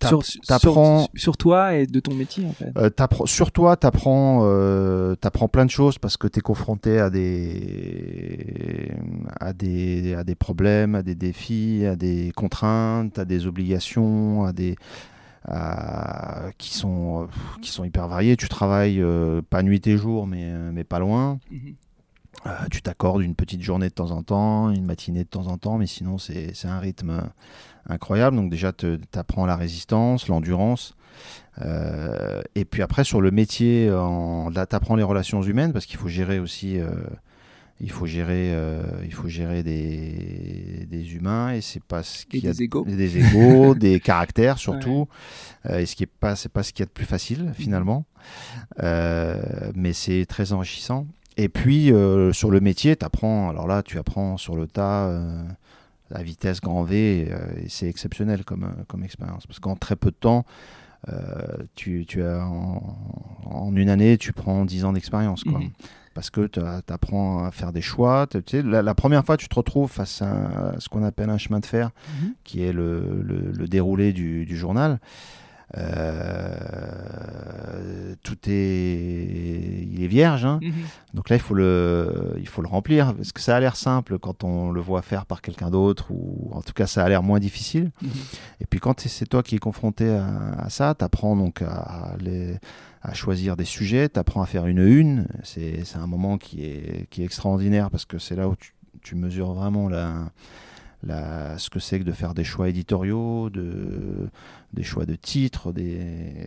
sur, 0.04 0.24
sur- 0.26 0.42
t'apprends- 0.42 1.08
sur, 1.16 1.38
toi 1.38 1.76
et 1.76 1.86
de 1.88 2.00
ton 2.00 2.14
métier 2.14 2.46
en 2.46 2.52
fait? 2.54 2.72
Euh, 2.78 2.90
sur 3.26 3.52
toi, 3.52 3.78
tu 3.78 3.88
apprends, 3.88 5.48
plein 5.52 5.66
de 5.66 5.72
choses 5.72 5.98
parce 5.98 6.18
que 6.18 6.28
tu 6.28 6.40
es 6.40 6.42
confronté 6.42 7.00
à 7.00 7.10
des, 7.10 8.92
à, 9.40 9.54
des, 9.54 10.14
à 10.14 10.24
des 10.24 10.36
problèmes, 10.36 10.96
à 10.96 11.04
des 11.04 11.16
défis, 11.16 11.86
à 11.86 11.96
des 11.96 12.32
contraintes, 12.36 13.18
à 13.20 13.26
des 13.26 13.48
obligations, 13.48 14.44
à 14.44 14.54
des, 14.54 14.76
à- 15.45 16.50
qui, 16.58 16.73
sont, 16.73 17.23
euh, 17.23 17.28
qui 17.62 17.69
sont 17.71 17.84
hyper 17.84 18.08
variées. 18.08 18.38
Tu 18.38 18.47
travailles 18.50 19.02
euh, 19.02 19.41
pas 19.50 19.63
nuit 19.63 19.86
et 19.88 19.97
jour, 19.97 20.28
mais, 20.28 20.43
euh, 20.45 20.71
mais 20.73 20.84
pas 20.84 21.00
loin. 21.00 21.39
Mhm. 21.52 21.76
Euh, 22.45 22.50
tu 22.71 22.82
t'accordes 22.82 23.21
une 23.23 23.36
petite 23.36 23.62
journée 23.62 23.89
de 23.89 23.93
temps 23.93 24.12
en 24.12 24.21
temps, 24.23 24.69
une 24.69 24.86
matinée 24.86 25.23
de 25.23 25.30
temps 25.30 25.47
en 25.47 25.58
temps, 25.58 25.78
mais 25.78 25.88
sinon 25.88 26.17
c'est 26.17 26.54
c'est 26.54 26.67
un 26.67 26.80
rythme 26.80 27.21
incroyable. 27.89 28.38
Donc 28.38 28.50
déjà, 28.52 28.71
tu 28.71 29.00
apprends 29.15 29.45
la 29.45 29.56
résistance, 29.56 30.28
l'endurance. 30.28 30.95
Euh, 31.62 32.41
et 32.54 32.63
puis 32.63 32.84
après, 32.84 33.04
sur 33.04 33.21
le 33.21 33.32
métier, 33.32 33.91
en, 33.91 34.50
là, 34.50 34.65
tu 34.67 34.76
apprends 34.76 34.95
les 34.95 35.04
relations 35.04 35.41
humaines 35.41 35.73
parce 35.73 35.86
qu'il 35.88 35.97
faut 35.97 36.08
gérer 36.08 36.39
aussi... 36.39 36.80
il 37.80 37.92
faut 37.92 38.06
gérer, 38.08 38.52
euh, 38.54 38.82
il 39.06 39.13
faut 39.13 39.28
gérer 39.28 39.62
des, 39.63 40.88
des 40.90 41.16
humains 41.16 41.54
et 41.54 41.62
c'est 41.62 41.84
pas 41.84 42.02
ce 42.04 42.26
qu'il 42.26 42.44
y 42.44 42.48
a 42.48 42.52
des 42.54 42.63
égos. 42.63 42.84
des 42.86 43.18
égos, 43.20 43.76
des 43.88 44.00
caractères 44.00 44.58
surtout, 44.58 45.08
Euh, 45.70 45.80
et 45.80 45.86
ce 45.86 45.96
qui 45.96 46.04
est 46.04 46.08
pas, 46.20 46.36
c'est 46.36 46.50
pas 46.52 46.63
ce 46.63 46.72
qu'il 46.74 46.82
y 46.82 46.84
a 46.84 46.88
de 46.88 46.92
plus 46.92 47.06
facile 47.06 47.52
finalement, 47.54 48.06
Euh, 48.82 49.72
mais 49.76 49.94
c'est 49.94 50.26
très 50.28 50.54
enrichissant. 50.54 51.08
Et 51.38 51.50
puis 51.50 51.92
euh, 51.92 52.34
sur 52.34 52.50
le 52.50 52.60
métier, 52.60 52.96
tu 52.96 53.06
apprends, 53.06 53.50
alors 53.50 53.68
là 53.68 53.84
tu 53.84 53.98
apprends 54.00 54.38
sur 54.38 54.56
le 54.56 54.66
tas, 54.68 55.12
à 56.10 56.24
vitesse 56.24 56.62
grand 56.62 56.84
V, 56.84 57.28
et 57.63 57.70
c'est 57.70 57.88
exceptionnel 57.90 58.44
comme, 58.44 58.68
comme 58.88 59.04
expérience, 59.04 59.46
parce 59.46 59.60
qu'en 59.60 59.76
très 59.76 59.96
peu 59.96 60.10
de 60.10 60.16
temps, 60.16 60.46
tu, 61.76 62.06
tu 62.08 62.24
as 62.24 62.44
en, 62.46 62.98
en 63.46 63.76
une 63.76 63.90
année, 63.90 64.18
tu 64.18 64.34
prends 64.34 64.66
10 64.66 64.84
ans 64.86 64.94
d'expérience. 64.94 65.44
quoi. 65.44 65.60
Mhm. 65.60 65.70
Parce 66.18 66.32
que 66.32 66.48
tu 66.48 66.60
apprends 66.92 67.44
à 67.46 67.52
faire 67.52 67.72
des 67.72 67.82
choix. 67.84 68.26
Tu 68.26 68.42
sais, 68.50 68.64
la, 68.64 68.82
la 68.82 68.96
première 68.96 69.24
fois, 69.24 69.38
tu 69.38 69.48
te 69.48 69.54
retrouves 69.54 69.92
face 69.92 70.24
à, 70.24 70.26
un- 70.32 70.74
à 70.76 70.80
ce 70.80 70.90
qu'on 70.90 71.04
appelle 71.04 71.30
un 71.30 71.38
chemin 71.38 71.60
de 71.60 71.66
fer, 71.68 71.92
Mhm. 72.24 72.34
qui 72.44 72.64
est 72.64 72.74
le, 72.74 73.22
le- 73.24 73.52
le 73.52 73.68
déroulé 73.68 74.14
du, 74.14 74.44
du 74.48 74.58
journal. 74.58 75.00
Euh, 76.58 78.16
tout 78.24 78.38
est, 78.48 79.88
il 79.92 80.04
est 80.04 80.08
vierge. 80.08 80.46
hein. 80.46 80.60
Mhm. 80.62 80.72
Donc 81.14 81.30
là, 81.30 81.36
il 81.36 81.42
faut, 81.42 81.54
le, 81.54 82.34
il 82.40 82.48
faut 82.48 82.62
le 82.62 82.68
remplir. 82.68 83.14
Parce 83.16 83.32
que 83.32 83.42
ça 83.42 83.56
a 83.56 83.60
l'air 83.60 83.76
simple 83.76 84.18
quand 84.20 84.44
on 84.44 84.72
le 84.72 84.82
voit 84.82 85.02
faire 85.02 85.26
par 85.26 85.42
quelqu'un 85.42 85.70
d'autre, 85.70 86.08
ou 86.12 86.50
en 86.54 86.62
tout 86.62 86.74
cas, 86.74 86.88
ça 86.88 87.04
a 87.04 87.10
l'air 87.10 87.24
moins 87.24 87.40
difficile. 87.40 87.92
Mhm. 88.02 88.10
Et 88.62 88.66
puis 88.66 88.80
quand 88.80 89.00
c'est 89.02 89.26
toi 89.28 89.44
qui 89.44 89.56
es 89.56 89.60
confronté 89.60 90.10
à, 90.10 90.26
à 90.58 90.70
ça, 90.70 90.96
tu 90.98 91.04
apprends 91.06 91.36
donc 91.36 91.62
à, 91.62 92.14
les- 92.20 92.58
à 93.02 93.14
choisir 93.14 93.56
des 93.56 93.66
sujets, 93.66 94.10
tu 94.10 94.20
apprends 94.20 94.42
à 94.42 94.46
faire 94.46 94.66
une 94.66 94.80
une. 94.80 95.28
C'est 95.44 95.96
un 95.96 96.08
moment 96.08 96.38
qui 96.38 96.64
est, 96.66 97.08
qui 97.10 97.22
est 97.22 97.26
extraordinaire 97.26 97.90
parce 97.90 98.06
que 98.06 98.18
c'est 98.18 98.36
là 98.36 98.48
où 98.48 98.56
tu, 98.56 98.74
tu 99.02 99.16
mesures 99.16 99.54
vraiment 99.54 99.90
la, 99.90 100.32
la, 101.04 101.58
ce 101.58 101.70
que 101.70 101.80
c'est 101.80 102.00
que 102.00 102.04
de 102.04 102.12
faire 102.12 102.34
des 102.34 102.44
choix 102.44 102.70
éditoriaux, 102.70 103.50
de, 103.50 104.30
des 104.74 104.84
choix 104.84 105.06
de 105.06 105.16
titres. 105.16 105.74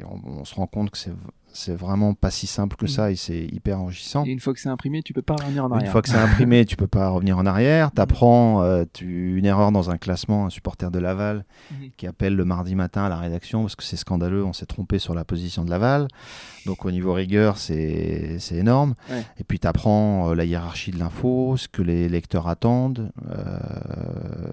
On 0.08 0.44
se 0.44 0.54
rend 0.54 0.66
compte 0.66 0.90
que 0.90 0.98
c'est 0.98 1.12
c'est 1.52 1.74
vraiment 1.74 2.14
pas 2.14 2.30
si 2.30 2.46
simple 2.46 2.76
que 2.76 2.86
ça 2.86 3.10
et 3.10 3.16
c'est 3.16 3.44
hyper 3.46 3.80
enrichissant. 3.80 4.24
Et 4.24 4.30
une 4.30 4.40
fois 4.40 4.52
que 4.54 4.60
c'est 4.60 4.68
imprimé, 4.68 5.02
tu 5.02 5.12
peux 5.12 5.22
pas 5.22 5.34
revenir 5.34 5.64
en 5.64 5.68
Une 5.68 5.74
arrière. 5.74 5.92
fois 5.92 6.02
que 6.02 6.08
c'est 6.08 6.16
imprimé, 6.16 6.64
tu 6.64 6.76
peux 6.76 6.86
pas 6.86 7.08
revenir 7.10 7.38
en 7.38 7.46
arrière. 7.46 7.90
Tu 7.94 8.00
apprends 8.00 8.62
une 9.02 9.44
erreur 9.44 9.72
dans 9.72 9.90
un 9.90 9.98
classement, 9.98 10.46
un 10.46 10.50
supporter 10.50 10.90
de 10.90 10.98
Laval 10.98 11.44
Mhm. 11.72 11.90
qui 11.96 12.06
appelle 12.06 12.34
le 12.36 12.44
mardi 12.44 12.74
matin 12.74 13.04
à 13.04 13.08
la 13.08 13.16
rédaction 13.18 13.62
parce 13.62 13.76
que 13.76 13.82
c'est 13.82 13.96
scandaleux, 13.96 14.44
on 14.44 14.52
s'est 14.52 14.66
trompé 14.66 14.98
sur 14.98 15.14
la 15.14 15.24
position 15.24 15.64
de 15.64 15.70
Laval. 15.70 16.08
Donc 16.66 16.84
au 16.84 16.90
niveau 16.90 17.12
rigueur, 17.14 17.56
c'est 17.58 18.38
énorme. 18.52 18.94
Ouais. 19.10 19.24
Et 19.38 19.44
puis 19.44 19.58
tu 19.58 19.66
apprends 19.66 20.32
la 20.34 20.44
hiérarchie 20.44 20.90
de 20.90 20.98
l'info, 20.98 21.56
ce 21.56 21.68
que 21.68 21.82
les 21.82 22.08
lecteurs 22.08 22.48
attendent. 22.48 23.10
Euh, 23.28 24.52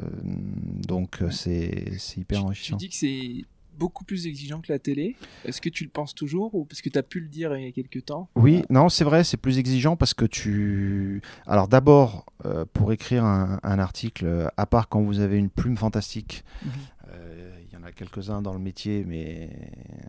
donc 0.87 1.19
c'est 1.31 1.85
hyper 2.17 2.37
Tu- 2.37 2.41
Tu 2.41 2.45
enrichissant. 2.45 2.77
dis 2.77 2.89
que 2.89 2.95
c'est 2.95 3.45
beaucoup 3.77 4.03
plus 4.05 4.27
exigeant 4.27 4.61
que 4.61 4.71
la 4.71 4.79
télé. 4.79 5.15
Est-ce 5.45 5.61
que 5.61 5.69
tu 5.69 5.83
le 5.83 5.89
penses 5.89 6.13
toujours 6.15 6.53
ou 6.55 6.65
parce 6.65 6.81
que 6.81 6.89
tu 6.89 6.97
as 6.97 7.03
pu 7.03 7.19
le 7.19 7.27
dire 7.27 7.55
il 7.57 7.63
y 7.65 7.67
a 7.67 7.71
quelques 7.71 8.05
temps? 8.05 8.29
Oui, 8.35 8.63
non, 8.69 8.89
c'est 8.89 9.03
vrai, 9.03 9.23
c'est 9.23 9.37
plus 9.37 9.57
exigeant 9.59 9.95
parce 9.95 10.13
que 10.13 10.25
tu. 10.25 11.21
Alors 11.45 11.67
d'abord, 11.67 12.25
euh, 12.45 12.65
pour 12.73 12.91
écrire 12.91 13.23
un, 13.25 13.59
un 13.63 13.79
article, 13.79 14.49
à 14.57 14.65
part 14.65 14.89
quand 14.89 15.01
vous 15.01 15.19
avez 15.19 15.37
une 15.37 15.49
plume 15.49 15.77
fantastique, 15.77 16.43
Mhm. 16.65 16.71
euh, 17.13 17.59
il 17.67 17.73
y 17.73 17.77
en 17.77 17.83
a 17.83 17.91
quelques-uns 17.91 18.41
dans 18.41 18.53
le 18.53 18.59
métier, 18.59 19.03
mais 19.05 19.49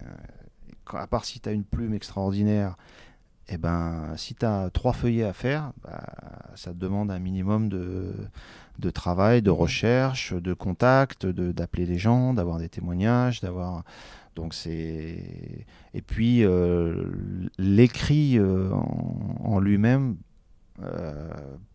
euh, 0.02 0.96
à 0.98 1.06
part 1.06 1.24
si 1.24 1.40
tu 1.40 1.48
as 1.48 1.52
une 1.52 1.64
plume 1.64 1.94
extraordinaire, 1.94 2.76
eh 3.48 3.56
ben, 3.58 4.12
si 4.16 4.34
tu 4.34 4.44
as 4.44 4.70
trois 4.70 4.92
feuillets 4.92 5.24
à 5.24 5.32
faire, 5.32 5.72
bah, 5.82 6.02
ça 6.54 6.72
te 6.72 6.76
demande 6.78 7.10
un 7.10 7.18
minimum 7.18 7.68
de, 7.68 8.12
de 8.78 8.90
travail, 8.90 9.42
de 9.42 9.50
recherche, 9.50 10.34
de 10.34 10.52
contact, 10.54 11.24
de- 11.26 11.52
d'appeler 11.52 11.86
les 11.86 11.98
gens, 11.98 12.34
d'avoir 12.34 12.58
des 12.58 12.68
témoignages, 12.68 13.40
d'avoir. 13.40 13.84
Donc 14.36 14.54
c'est 14.54 15.64
et 15.94 16.02
puis 16.02 16.44
euh, 16.44 17.04
l'écrit 17.58 18.38
euh, 18.38 18.70
en, 18.72 19.36
en 19.44 19.58
lui-même, 19.60 20.16
euh, 20.82 21.28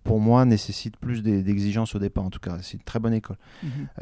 pour 0.05 0.21
moi, 0.21 0.45
nécessite 0.45 0.95
plus 0.95 1.23
d'e- 1.23 1.41
d'exigences 1.41 1.93
au 1.95 1.99
départ. 1.99 2.23
En 2.23 2.29
tout 2.29 2.39
cas, 2.39 2.57
c'est 2.61 2.77
une 2.77 2.83
très 2.83 2.99
bonne 2.99 3.13
école. 3.13 3.35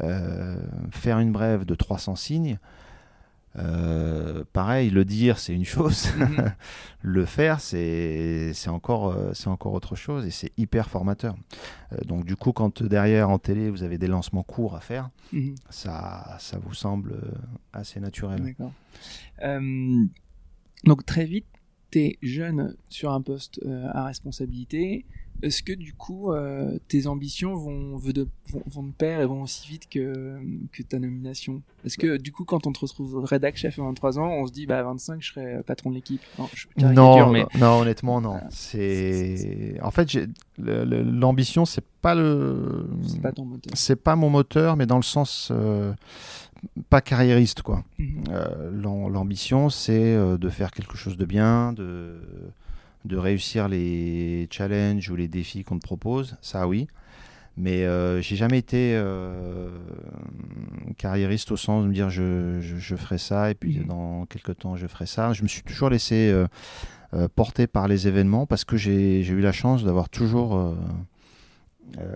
Euh, 0.02 0.56
faire 0.90 1.18
une 1.18 1.32
brève 1.32 1.64
de 1.64 1.74
300 1.74 2.14
signes, 2.16 2.58
euh, 3.58 4.44
pareil, 4.52 4.90
le 4.90 5.04
dire 5.04 5.38
c'est 5.38 5.52
une 5.54 5.64
chose, 5.64 6.08
Mhm. 6.16 6.52
le 7.02 7.24
faire 7.26 7.60
c'est 7.60 8.52
encore 8.68 9.08
euh, 9.12 9.32
c'est 9.34 9.48
encore 9.48 9.72
autre 9.74 9.94
chose 9.96 10.24
et 10.26 10.30
c'est 10.30 10.52
hyper 10.56 10.88
formateur. 10.88 11.34
Euh, 11.92 11.96
donc 12.06 12.24
du 12.24 12.36
coup, 12.36 12.52
quand 12.52 12.82
derrière 12.82 13.28
en 13.30 13.38
télé 13.38 13.68
vous 13.70 13.82
avez 13.82 13.98
des 13.98 14.06
lancements 14.08 14.42
courts 14.42 14.74
à 14.76 14.80
faire, 14.80 15.10
Mhm. 15.32 15.54
ça 15.70 16.36
ça 16.38 16.58
vous 16.58 16.74
semble 16.74 17.14
assez 17.72 18.00
naturel. 18.00 18.42
D'accord. 18.42 18.72
Euh, 19.42 20.04
donc 20.84 21.04
très 21.04 21.24
vite, 21.26 21.46
tu 21.92 21.98
es 22.00 22.18
jeune 22.22 22.74
sur 22.88 23.12
un 23.12 23.20
poste 23.20 23.60
euh, 23.64 23.86
à 23.92 24.04
responsabilité. 24.04 25.04
Est-ce 25.42 25.64
que 25.64 25.72
du 25.72 25.92
coup, 25.92 26.30
euh, 26.30 26.78
tes 26.86 27.08
ambitions 27.08 27.56
vont, 27.56 27.98
de, 27.98 28.28
vont, 28.48 28.62
vont 28.66 28.82
de 28.84 28.92
pair 28.92 29.20
et 29.20 29.26
vont 29.26 29.42
aussi 29.42 29.66
vite 29.66 29.88
que, 29.90 30.38
que 30.70 30.82
ta 30.84 31.00
nomination? 31.00 31.62
Est-ce 31.84 31.98
que 31.98 32.16
du 32.16 32.30
coup, 32.30 32.44
quand 32.44 32.66
on 32.68 32.72
te 32.72 32.78
retrouve 32.78 33.24
rédac 33.24 33.56
chef 33.56 33.76
à 33.80 33.82
23 33.82 34.20
ans, 34.20 34.28
on 34.28 34.46
se 34.46 34.52
dit 34.52 34.66
bah, 34.66 34.78
à 34.78 34.82
25, 34.84 35.20
je 35.20 35.32
serai 35.32 35.62
patron 35.64 35.90
de 35.90 35.96
l'équipe 35.96 36.20
Non, 36.38 36.48
je 36.54 36.66
Non, 36.76 37.30
mais 37.32 37.44
non, 37.58 37.80
honnêtement, 37.80 38.20
non. 38.20 38.30
Voilà. 38.32 38.48
C'est 38.50 39.78
en 39.82 39.90
fait, 39.90 40.16
l'ambition, 40.58 41.64
c'est 41.64 41.84
pas 42.02 42.14
le, 42.14 42.86
c'est 43.08 43.20
pas 43.20 43.32
ton 43.32 43.44
moteur. 43.44 43.72
c'est 43.74 43.96
pas 43.96 44.14
mon 44.14 44.30
moteur, 44.30 44.76
mais 44.76 44.86
dans 44.86 44.96
le 44.96 45.02
sens 45.02 45.48
euh, 45.50 45.92
pas 46.90 47.00
carriériste, 47.00 47.62
quoi. 47.62 47.84
Mhm. 47.98 48.24
Euh, 48.30 48.70
l'am- 48.82 49.12
L'ambition, 49.12 49.68
c'est 49.70 50.14
euh, 50.14 50.36
de 50.38 50.48
faire 50.48 50.70
quelque 50.70 50.96
chose 50.96 51.16
de 51.16 51.24
bien, 51.24 51.72
de, 51.72 52.20
de 53.04 53.16
réussir 53.16 53.68
les 53.68 54.46
challenges 54.50 55.08
ou 55.10 55.16
les 55.16 55.28
défis 55.28 55.64
qu'on 55.64 55.78
te 55.78 55.84
propose, 55.84 56.36
ça 56.40 56.66
oui. 56.68 56.86
Mais 57.58 57.84
euh, 57.84 58.22
j'ai 58.22 58.36
jamais 58.36 58.56
été 58.58 58.94
euh, 58.94 59.68
carriériste 60.96 61.52
au 61.52 61.56
sens 61.58 61.82
de 61.82 61.88
me 61.88 61.92
dire 61.92 62.08
je, 62.08 62.60
je, 62.60 62.76
je 62.76 62.96
ferai 62.96 63.18
ça 63.18 63.50
et 63.50 63.54
puis 63.54 63.78
Mhm. 63.80 63.86
dans 63.86 64.26
quelques 64.26 64.56
temps 64.58 64.76
je 64.76 64.86
ferai 64.86 65.06
ça. 65.06 65.32
Je 65.34 65.42
me 65.42 65.48
suis 65.48 65.62
toujours 65.62 65.90
laissé 65.90 66.32
euh, 66.32 67.28
porter 67.34 67.66
par 67.66 67.88
les 67.88 68.08
événements 68.08 68.46
parce 68.46 68.64
que 68.64 68.76
j'ai 68.78 69.20
eu 69.26 69.40
la 69.40 69.52
chance 69.52 69.84
d'avoir 69.84 70.08
toujours 70.08 70.74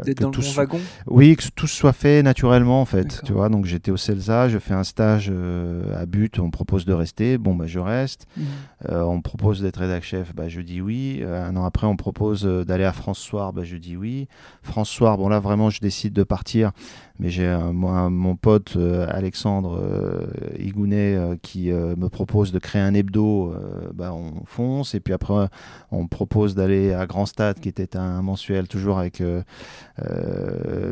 D'être 0.04 0.18
que 0.18 0.22
dans 0.22 0.30
le 0.30 0.36
bon 0.36 0.52
wagon 0.52 0.80
oui, 1.06 1.36
que 1.36 1.44
tout 1.54 1.66
soit 1.66 1.92
fait 1.92 2.22
naturellement 2.22 2.80
en 2.80 2.84
fait. 2.84 3.20
Tu 3.24 3.32
vois, 3.32 3.48
donc 3.48 3.66
j'étais 3.66 3.90
au 3.90 3.96
CELSA, 3.96 4.48
je 4.48 4.58
fais 4.58 4.74
un 4.74 4.84
stage 4.84 5.30
euh, 5.32 6.00
à 6.00 6.06
but, 6.06 6.38
on 6.38 6.46
me 6.46 6.50
propose 6.50 6.84
de 6.84 6.92
rester, 6.92 7.38
bon 7.38 7.54
bah 7.54 7.66
je 7.66 7.78
reste. 7.78 8.26
Mhm. 8.36 8.44
Euh, 8.90 9.02
on 9.02 9.16
me 9.16 9.22
propose 9.22 9.62
d'être 9.62 9.78
rédac 9.78 10.02
chef, 10.02 10.34
bah 10.34 10.48
je 10.48 10.60
dis 10.60 10.80
oui. 10.80 11.20
Euh, 11.22 11.46
un 11.46 11.56
an 11.56 11.64
après, 11.64 11.86
on 11.86 11.92
me 11.92 11.98
propose 11.98 12.44
euh, 12.46 12.64
d'aller 12.64 12.84
à 12.84 12.92
France 12.92 13.18
Soir, 13.18 13.52
bah 13.52 13.64
je 13.64 13.76
dis 13.76 13.96
oui. 13.96 14.28
France 14.62 14.90
Soir, 14.90 15.16
bon 15.18 15.28
là 15.28 15.38
vraiment 15.38 15.70
je 15.70 15.80
décide 15.80 16.12
de 16.12 16.24
partir, 16.24 16.72
mais 17.18 17.30
j'ai 17.30 17.56
mon 17.72 18.36
pote 18.36 18.74
euh, 18.76 19.06
Alexandre 19.10 19.78
euh, 19.80 20.26
Igounet 20.58 21.14
euh, 21.14 21.36
qui 21.40 21.70
euh, 21.70 21.94
me 21.96 22.08
propose 22.08 22.52
de 22.52 22.58
créer 22.58 22.82
un 22.82 22.94
hebdo, 22.94 23.52
euh, 23.52 23.90
bah 23.94 24.12
on 24.12 24.44
fonce. 24.44 24.94
Et 24.94 25.00
puis 25.00 25.14
après, 25.14 25.48
on 25.90 26.04
me 26.04 26.08
propose 26.08 26.54
d'aller 26.54 26.92
à 26.92 27.06
Grand 27.06 27.26
Stade, 27.26 27.60
qui 27.60 27.68
était 27.68 27.96
un 27.96 28.22
mensuel 28.22 28.68
toujours 28.68 28.98
avec 28.98 29.20
euh, 29.20 29.36
euh, 29.36 29.42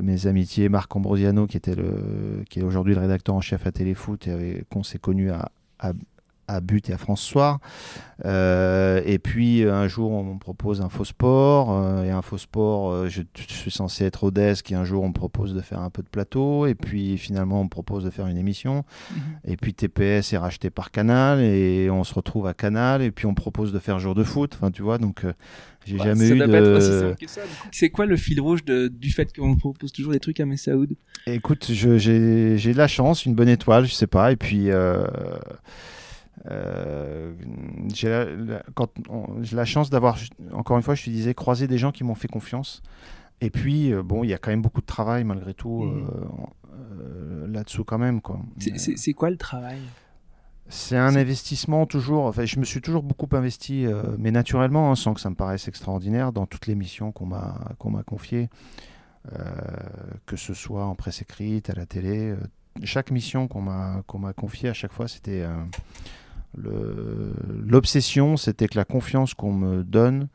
mes 0.02 0.26
amitiés 0.26 0.68
Marc 0.68 0.94
Ambrosiano, 0.96 1.46
qui 1.46 1.56
était 1.56 1.74
le, 1.74 2.44
qui 2.48 2.60
est 2.60 2.62
aujourd'hui 2.62 2.94
le 2.94 3.00
rédacteur 3.00 3.34
en 3.34 3.40
chef 3.40 3.66
à 3.66 3.72
Téléfoot 3.72 4.26
et 4.28 4.64
qu'on 4.70 4.82
s'est 4.82 4.98
connu 4.98 5.30
à, 5.30 5.50
à, 5.78 5.92
à 6.46 6.60
But 6.60 6.90
et 6.90 6.92
à 6.92 6.98
France 6.98 7.22
Soir. 7.22 7.58
Euh, 8.24 9.00
et 9.04 9.18
puis 9.18 9.64
un 9.64 9.88
jour, 9.88 10.10
on 10.12 10.34
me 10.34 10.38
propose 10.38 10.80
un 10.80 10.88
faux 10.88 11.04
sport. 11.04 11.72
euh, 11.72 12.04
et 12.04 12.10
un 12.10 12.22
faux 12.22 12.38
sport, 12.38 12.90
euh, 12.90 13.08
je, 13.08 13.22
je 13.34 13.52
suis 13.54 13.70
censé 13.70 14.04
être 14.04 14.24
au 14.24 14.30
desk. 14.30 14.70
Et 14.70 14.74
un 14.74 14.84
jour, 14.84 15.02
on 15.02 15.08
me 15.08 15.14
propose 15.14 15.54
de 15.54 15.60
faire 15.60 15.80
un 15.80 15.90
peu 15.90 16.02
de 16.02 16.08
plateau. 16.08 16.66
Et 16.66 16.74
puis 16.74 17.16
finalement, 17.18 17.60
on 17.60 17.64
me 17.64 17.68
propose 17.68 18.04
de 18.04 18.10
faire 18.10 18.26
une 18.26 18.36
émission. 18.36 18.84
Mhm. 19.10 19.22
Et 19.46 19.56
puis 19.56 19.74
TPS 19.74 20.32
est 20.32 20.38
racheté 20.38 20.70
par 20.70 20.90
Canal. 20.90 21.40
Et 21.40 21.88
on 21.90 22.04
se 22.04 22.14
retrouve 22.14 22.46
à 22.46 22.54
Canal. 22.54 23.02
Et 23.02 23.10
puis 23.10 23.26
on 23.26 23.30
me 23.30 23.36
propose 23.36 23.72
de 23.72 23.78
faire 23.78 23.98
jour 23.98 24.14
de 24.14 24.24
foot. 24.24 24.52
Enfin, 24.54 24.70
tu 24.70 24.82
vois, 24.82 24.98
donc 24.98 25.24
euh, 25.24 25.32
j'ai 25.86 25.98
Ouais, 25.98 26.04
jamais 26.04 26.28
ça 26.28 26.34
eu 26.34 26.38
doit 26.38 26.46
de. 26.46 26.52
pas 26.52 26.58
être 26.58 26.76
aussi 26.76 26.98
simple 27.00 27.16
que 27.16 27.26
ça. 27.26 27.42
Du 27.42 27.48
coup, 27.48 27.68
C'est 27.72 27.90
quoi 27.90 28.06
le 28.06 28.16
fil 28.16 28.40
rouge 28.40 28.64
de- 28.64 28.88
du 28.88 29.10
fait 29.10 29.34
qu'on 29.36 29.56
propose 29.56 29.92
toujours 29.92 30.12
des 30.12 30.20
trucs 30.20 30.40
à 30.40 30.46
Messaoud? 30.46 30.94
Écoute, 31.26 31.66
j'ai 31.70 31.98
j'ai 32.58 32.72
de 32.72 32.78
la 32.78 32.88
chance, 32.88 33.24
une 33.24 33.34
bonne 33.34 33.48
étoile, 33.48 33.86
je 33.86 33.92
sais 33.94 34.06
pas, 34.06 34.30
et 34.32 34.36
puis 34.36 34.70
euh, 34.70 35.06
euh, 36.50 37.32
j'ai 37.94 38.08
la, 38.08 38.24
la- 38.24 38.62
quand 38.74 38.90
on- 39.08 39.42
j'ai 39.42 39.56
la 39.56 39.64
chance 39.64 39.90
d'avoir, 39.90 40.18
encore 40.52 40.76
une 40.76 40.82
fois, 40.82 40.94
je 40.94 41.04
te 41.04 41.10
disais, 41.10 41.34
croisé 41.34 41.66
des 41.66 41.78
gens 41.78 41.92
qui 41.92 42.04
m'ont 42.04 42.14
fait 42.14 42.28
confiance. 42.28 42.82
Et 43.40 43.50
puis, 43.50 43.92
euh, 43.92 44.02
bon, 44.02 44.24
il 44.24 44.30
y 44.30 44.34
a 44.34 44.38
quand 44.38 44.50
même 44.50 44.62
beaucoup 44.62 44.80
de 44.80 44.86
travail 44.86 45.24
malgré 45.24 45.54
tout 45.54 45.84
euh, 45.84 46.26
euh, 47.00 47.46
là-dessous 47.48 47.84
quand 47.84 47.98
même, 47.98 48.20
quoi. 48.20 48.40
C'est 48.58 49.12
quoi 49.12 49.30
le 49.30 49.36
travail? 49.36 49.80
C'est 50.68 50.96
un 50.96 51.14
investissement 51.14 51.86
toujours. 51.86 52.24
Enfin, 52.24 52.46
je 52.46 52.58
me 52.58 52.64
suis 52.64 52.80
toujours 52.80 53.02
beaucoup 53.02 53.28
investi, 53.36 53.86
euh, 53.86 54.02
mais 54.18 54.30
naturellement, 54.30 54.90
hein, 54.90 54.94
sans 54.96 55.12
que 55.14 55.20
ça 55.20 55.28
me 55.30 55.34
paraisse 55.34 55.68
extraordinaire, 55.68 56.32
dans 56.32 56.46
toutes 56.46 56.66
les 56.66 56.74
missions 56.74 57.12
qu'on 57.12 57.26
m'a 57.26 57.72
qu'on 57.78 57.90
m'a 57.90 58.02
confiées, 58.02 58.48
euh, 59.32 59.38
que 60.26 60.36
ce 60.36 60.54
soit 60.54 60.84
en 60.86 60.94
presse 60.94 61.20
écrite, 61.22 61.70
à 61.70 61.74
la 61.74 61.86
télé. 61.86 62.30
euh, 62.30 62.36
chaque 62.82 63.10
mission 63.10 63.46
qu'on 63.46 63.60
m'a 63.60 64.02
qu'on 64.06 64.18
m'a 64.18 64.32
confiée, 64.32 64.68
à 64.68 64.72
chaque 64.74 64.92
fois, 64.92 65.06
c'était 65.06 65.44
l'obsession, 66.56 68.36
c'était 68.36 68.68
que 68.68 68.76
la 68.76 68.84
confiance 68.84 69.34
qu'on 69.34 69.52
me 69.52 69.84
donne, 69.84 70.28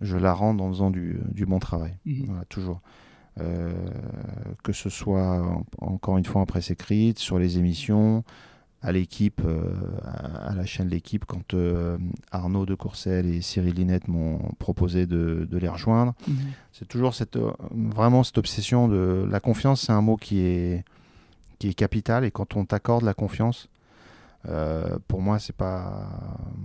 je 0.00 0.16
la 0.16 0.32
rende 0.32 0.60
en 0.60 0.68
faisant 0.68 0.90
du, 0.90 1.18
du 1.32 1.44
bon 1.46 1.58
travail. 1.58 1.94
Mhm. 2.06 2.24
Voilà, 2.26 2.44
toujours. 2.46 2.80
Que 3.36 4.72
ce 4.72 4.88
soit 4.90 5.40
en- 5.42 5.64
encore 5.80 6.18
une 6.18 6.24
fois 6.24 6.40
en 6.42 6.46
presse 6.46 6.70
écrite, 6.70 7.18
sur 7.18 7.38
les 7.38 7.58
émissions, 7.58 8.24
à 8.82 8.90
l'équipe, 8.92 9.40
euh, 9.44 9.72
à, 10.04 10.54
la 10.54 10.64
chaîne 10.66 10.88
L'équipe, 10.88 11.24
quand 11.24 11.54
euh, 11.54 11.96
Arnaud 12.32 12.66
de 12.66 12.74
Courcelles 12.74 13.26
et 13.26 13.40
Cyril 13.40 13.74
Linette 13.74 14.08
m'ont 14.08 14.38
proposé 14.58 15.06
de, 15.06 15.46
de 15.48 15.56
les 15.58 15.68
rejoindre. 15.68 16.14
Mhm. 16.26 16.36
C'est 16.72 16.88
toujours 16.88 17.14
cette, 17.14 17.36
euh, 17.36 17.52
vraiment 17.70 18.24
cette 18.24 18.38
obsession 18.38 18.88
de 18.88 19.26
la 19.30 19.38
confiance, 19.40 19.82
c'est 19.82 19.92
un 19.92 20.02
mot 20.02 20.16
qui 20.16 20.40
est, 20.40 20.84
qui 21.58 21.68
est 21.68 21.74
capital 21.74 22.24
et 22.24 22.30
quand 22.32 22.56
on 22.56 22.64
t'accorde 22.64 23.04
la 23.04 23.14
confiance, 23.14 23.68
Euh, 24.48 24.98
pour 25.06 25.20
moi, 25.22 25.38
c'est 25.38 25.54
pas. 25.54 26.08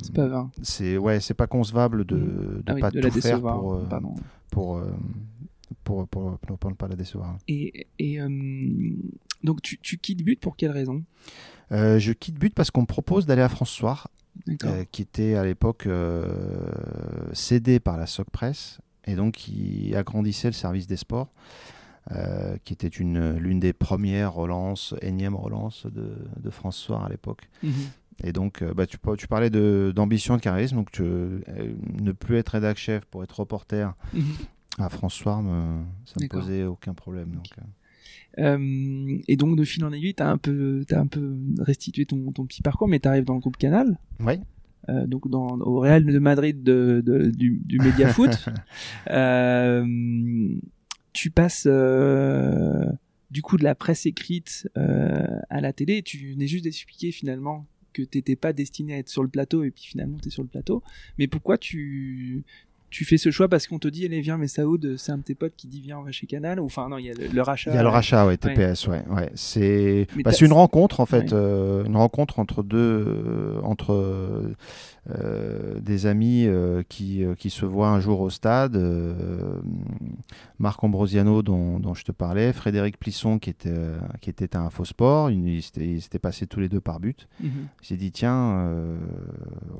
C'est 0.01 0.12
pas 0.15 0.27
vain. 0.27 0.49
C'est 0.63 0.97
ouais, 0.97 1.19
c'est 1.19 1.36
pas 1.36 1.45
concevable 1.45 2.06
de 2.06 2.15
de 2.15 2.63
Ah 2.65 2.73
oui, 2.73 2.82
pas 2.82 2.89
de 2.89 2.99
tout 2.99 3.21
faire 3.21 3.39
pour, 3.39 3.73
euh, 3.75 3.86
pour, 4.49 4.77
euh, 4.77 4.91
pour, 5.84 6.08
pour, 6.08 6.39
pour- 6.39 6.58
pour 6.58 6.71
ne 6.71 6.75
pas 6.75 6.88
la 6.88 6.95
décevoir. 6.95 7.38
Et, 7.47 7.86
et 7.99 8.17
donc 9.43 9.62
tu, 9.62 9.77
tu 9.77 9.99
quittes 9.99 10.23
But 10.23 10.39
pour 10.39 10.58
quelle 10.58 10.71
raison? 10.71 11.03
Euh, 11.71 11.99
je 11.99 12.13
quitte 12.13 12.36
But 12.39 12.53
parce 12.53 12.71
qu'on 12.71 12.82
me 12.82 12.86
propose 12.88 13.25
d'aller 13.25 13.41
à 13.41 13.49
France 13.49 13.69
Soir, 13.71 14.10
euh, 14.63 14.86
qui 14.91 15.01
était 15.01 15.36
à 15.36 15.43
l'époque 15.43 15.86
euh, 15.86 16.69
cédé 17.34 17.80
par 17.80 17.97
la 17.97 18.06
Soc 18.08 18.30
Press 18.30 18.80
et 19.06 19.15
donc 19.15 19.34
qui 19.36 19.93
agrandissait 19.95 20.47
le 20.47 20.53
service 20.53 20.88
des 20.88 20.97
sports, 20.97 21.30
qui 22.63 22.71
était 22.73 22.88
une 22.88 23.36
l'une 23.38 23.60
des 23.60 23.73
premières 23.73 24.34
relances, 24.34 24.93
énième 25.01 25.36
relance 25.36 25.86
de, 25.88 26.15
de 26.39 26.49
France 26.49 26.77
Soir 26.77 27.03
à 27.06 27.10
l'époque. 27.10 27.49
Mhm. 27.63 27.71
Et 28.23 28.32
donc, 28.32 28.63
bah, 28.63 28.88
tu, 28.88 28.97
par- 28.97 29.15
tu 29.17 29.27
parlais 29.27 29.49
de- 29.49 29.91
d'ambition, 29.95 30.36
de, 30.38 30.41
charisme, 30.41 30.77
donc 30.77 30.91
tu- 30.91 31.03
euh, 31.03 31.41
ne 32.01 32.12
plus 32.13 32.38
être 32.38 32.49
rédac 32.49 32.77
chef 32.77 33.06
pour 33.06 33.23
être 33.23 33.39
reporter 33.39 33.93
Mhm. 34.13 34.23
à 34.80 34.89
France 34.89 35.13
Soir, 35.15 35.41
me, 35.43 35.84
ça 36.06 36.13
me 36.15 36.21
D'accord. 36.21 36.41
posait 36.41 36.63
aucun 36.63 36.93
problème. 36.93 37.30
Donc, 37.32 37.49
euh. 37.60 37.62
Euh, 38.39 39.17
et 39.28 39.36
donc 39.36 39.56
de 39.58 39.63
fil 39.63 39.84
en 39.84 39.91
aiguille, 39.91 40.13
t'as 40.13 40.30
un 40.30 40.38
peu, 40.38 40.84
t'as 40.88 41.00
un 41.00 41.08
peu 41.08 41.36
restitué 41.60 42.06
ton, 42.06 42.32
ton 42.32 42.45
petit 42.45 42.62
parcours, 42.62 42.88
mais 42.88 43.00
t'arrives 43.00 43.23
dans 43.26 43.34
le 43.34 43.39
groupe 43.39 43.58
Canal, 43.58 43.97
Ouais. 44.19 44.39
euh, 44.89 45.08
donc 45.08 45.28
dans, 45.30 45.60
au 45.60 45.80
Real 45.80 46.06
de 46.06 46.19
Madrid 46.19 46.62
de, 46.63 47.02
de- 47.06 47.32
du, 47.32 47.62
du 47.65 47.80
média 47.80 48.08
foot. 48.13 48.45
Euh, 49.10 50.56
tu 51.13 51.32
passes 51.32 51.67
euh, 51.69 52.86
du 53.32 53.41
coup 53.41 53.58
de 53.58 53.63
la 53.63 53.76
presse 53.76 54.06
écrite 54.06 54.69
euh, 54.78 55.26
à 55.50 55.62
la 55.62 55.73
télé. 55.73 55.97
et 55.97 56.02
Tu 56.04 56.32
venais 56.34 56.47
juste 56.47 56.63
d'expliquer 56.65 57.12
finalement 57.12 57.65
que 57.93 58.04
t'étais 58.04 58.36
pas 58.36 58.54
destiné 58.54 58.93
à 58.93 58.97
être 59.00 59.10
sur 59.10 59.23
le 59.23 59.30
plateau 59.30 59.63
et 59.63 59.71
puis 59.71 59.86
finalement 59.86 60.17
t'es 60.19 60.30
sur 60.30 60.43
le 60.43 60.47
plateau. 60.50 60.84
Mais 61.17 61.28
pourquoi 61.28 61.58
tu 61.58 62.43
tu 62.89 63.04
fais 63.06 63.17
ce 63.17 63.32
choix 63.32 63.47
parce 63.50 63.67
qu'on 63.67 63.80
te 63.80 63.88
dit 63.88 64.06
allez 64.06 64.21
viens 64.21 64.38
mais 64.38 64.47
Saoud 64.47 64.95
c'est 64.97 65.12
un 65.12 65.17
de 65.17 65.23
tes 65.23 65.36
potes 65.36 65.56
qui 65.58 65.67
dit 65.67 65.82
viens 65.82 66.00
on 66.00 66.04
va 66.04 66.12
chez 66.12 66.26
Canal 66.28 66.60
ou 66.60 66.65
enfin 66.65 66.88
non 66.89 66.97
il 66.97 67.06
y 67.06 67.12
a 67.12 67.13
le, 67.13 67.28
le 67.28 67.41
rachat 67.41 67.71
Il 67.71 67.76
y 67.76 67.78
a 67.78 67.84
le 67.84 67.89
rachat, 67.89 68.26
ouais, 68.26 68.38
TPS, 68.38 68.88
ouais. 68.88 69.04
ouais. 69.10 69.30
C'est 69.36 70.08
bah, 70.23 70.32
c'est 70.32 70.45
une 70.45 70.54
rencontre 70.54 71.00
en 71.00 71.06
fait, 71.06 71.17
Ouais. 71.32 71.34
euh, 71.34 71.84
une 71.86 71.97
rencontre 71.97 72.39
entre 72.39 72.63
deux, 72.63 72.78
euh, 73.08 73.60
entre 73.63 73.91
euh, 75.10 75.80
des 75.80 76.06
amis 76.06 76.47
qui, 76.89 77.23
qui 77.38 77.50
se 77.50 77.65
voient 77.65 77.89
un 77.89 78.00
jour 78.00 78.19
au 78.21 78.30
stade. 78.30 78.78
Marc 80.60 80.84
Ambrosiano 80.84 81.41
dont, 81.43 81.80
dont 81.80 81.93
je 81.93 82.04
te 82.04 82.12
parlais, 82.12 82.52
Frédéric 82.54 82.97
Plisson 83.00 83.39
qui 83.39 83.50
était, 83.50 83.73
qui 84.21 84.30
était 84.30 84.56
à 84.56 84.62
Infosport, 84.62 85.30
ils 85.32 85.62
ils 85.78 86.02
s'étaient 86.02 86.19
passés 86.19 86.47
tous 86.47 86.60
les 86.60 86.69
deux 86.69 86.82
par 86.82 87.00
but. 87.00 87.28
Mhm. 87.41 87.67
J'ai 87.82 87.95
dit 87.97 88.12
tiens, 88.12 88.69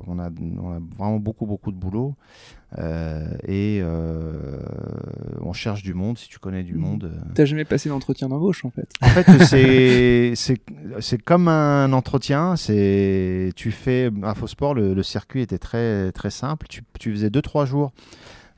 on, 0.06 0.18
a, 0.18 0.30
on 0.30 0.72
a 0.72 0.80
vraiment 0.98 1.18
beaucoup 1.18 1.46
beaucoup 1.46 1.72
de 1.72 1.76
boulot 1.76 2.14
et 2.76 3.80
euh, 3.82 4.58
on 5.40 5.52
cherche 5.52 5.82
du 5.82 5.94
monde. 5.94 6.18
Si 6.18 6.28
tu 6.28 6.38
connais 6.38 6.62
du 6.62 6.74
Mhm. 6.74 6.80
monde. 6.80 7.04
euh, 7.04 7.18
T'as 7.34 7.44
jamais 7.46 7.64
passé 7.64 7.88
d'entretien 7.88 8.28
d'embauche 8.28 8.64
en 8.64 8.70
fait. 8.70 8.88
en 9.00 9.08
fait, 9.08 9.26
c'est 9.44 10.32
c'est 10.36 10.60
c'est 11.00 11.22
comme 11.22 11.48
un 11.48 11.92
entretien. 11.92 12.56
C'est 12.56 13.52
tu 13.56 13.70
fais 13.70 14.10
Infosport, 14.22 14.74
le, 14.74 14.92
le 14.94 15.02
circuit 15.02 15.40
était 15.40 15.58
très 15.58 16.12
très 16.12 16.30
simple. 16.30 16.66
Tu, 16.68 16.82
tu 16.98 17.10
faisais 17.12 17.30
deux 17.30 17.42
trois 17.42 17.64
jours 17.64 17.92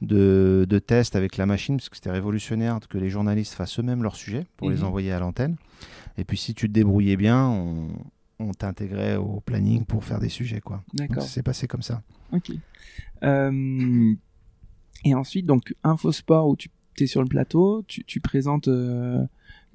de, 0.03 0.67
de 0.69 0.79
tests 0.79 1.15
avec 1.15 1.37
la 1.37 1.47
machine 1.47 1.77
parce 1.77 1.89
que 1.89 1.97
c'était 1.97 2.11
révolutionnaire 2.11 2.79
que 2.89 2.99
les 2.99 3.11
journalistes 3.11 3.53
fassent 3.55 3.79
eux-mêmes 3.79 4.03
leurs 4.03 4.17
sujets 4.17 4.45
pour 4.57 4.71
les 4.71 4.79
Mhm. 4.79 4.85
envoyer 4.85 5.13
à 5.13 5.21
l'antenne. 5.21 5.57
Et 6.19 6.25
puis 6.25 6.37
si 6.37 6.55
tu 6.55 6.67
te 6.69 6.73
débrouillais 6.73 7.17
bien, 7.17 7.47
on, 7.49 7.89
on 8.41 8.53
t'intégrait 8.53 9.17
au 9.17 9.41
planning 9.41 9.85
pour 9.85 10.03
faire 10.05 10.19
des 10.19 10.29
sujets 10.31 10.61
quoi. 10.61 10.83
S'est 11.21 11.43
passé 11.43 11.67
comme 11.69 11.83
ça. 11.83 12.03
Ok. 12.33 12.53
Euh, 13.23 14.15
et 15.05 15.15
ensuite, 15.15 15.47
donc, 15.47 15.75
Infosport, 15.83 16.49
où 16.49 16.57
tu 16.57 16.71
es 17.01 17.07
sur 17.07 17.23
le 17.23 17.29
plateau, 17.29 17.83
tu, 17.87 18.05
tu 18.05 18.21
présentes 18.21 18.69
euh, 18.69 19.25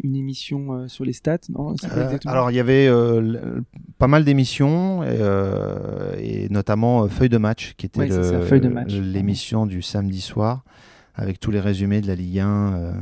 une 0.04 0.16
émission 0.16 0.74
euh, 0.74 0.88
sur 0.88 1.06
les 1.06 1.14
stats, 1.14 1.40
non? 1.50 1.76
Alors 2.26 2.52
il 2.52 2.56
y 2.56 2.60
avait 2.60 2.90
pas 3.98 4.08
mal 4.08 4.26
d'émissions 4.26 5.04
et, 5.04 5.20
et 6.20 6.50
notamment 6.50 7.08
Feuille 7.08 7.30
de 7.30 7.38
match 7.38 7.74
qui 7.78 7.86
était 7.86 8.00
Ouais, 8.00 8.60
l'émission 8.90 9.66
du 9.66 9.82
samedi 9.82 10.22
soir 10.22 10.64
avec 11.16 11.40
tous 11.40 11.50
les 11.50 11.62
résumés 11.62 12.02
de 12.02 12.08
la 12.08 12.16
Ligue 12.16 12.40
1 12.40 12.74
euh, 12.74 12.94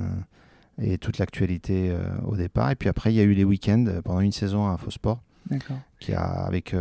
et 0.82 0.98
toute 0.98 1.18
l'actualité 1.18 1.96
au 2.26 2.38
départ. 2.38 2.72
Et 2.72 2.76
puis 2.76 2.90
après 2.90 3.12
il 3.12 3.16
y 3.16 3.20
a 3.20 3.24
eu 3.24 3.34
les 3.34 3.44
week-ends 3.44 3.86
pendant 4.04 4.22
une 4.22 4.32
saison 4.32 4.68
à 4.68 4.72
Infosport 4.72 5.22
D'accord. 5.50 5.78
qui 6.00 6.14
a 6.14 6.24
avec 6.24 6.74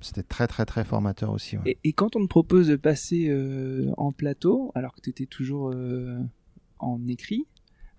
c'était 0.00 0.22
très 0.22 0.46
très 0.46 0.64
très 0.66 0.84
formateur 0.84 1.30
aussi. 1.30 1.56
ouais. 1.56 1.62
Et, 1.66 1.78
et 1.84 1.92
quand 1.92 2.16
on 2.16 2.22
te 2.22 2.28
propose 2.28 2.68
de 2.68 2.76
passer 2.76 3.28
euh, 3.28 3.90
en 3.96 4.12
plateau, 4.12 4.72
alors 4.74 4.94
que 4.94 5.00
tu 5.00 5.10
étais 5.10 5.26
toujours 5.26 5.70
euh, 5.70 6.18
en 6.78 7.00
écrit, 7.08 7.46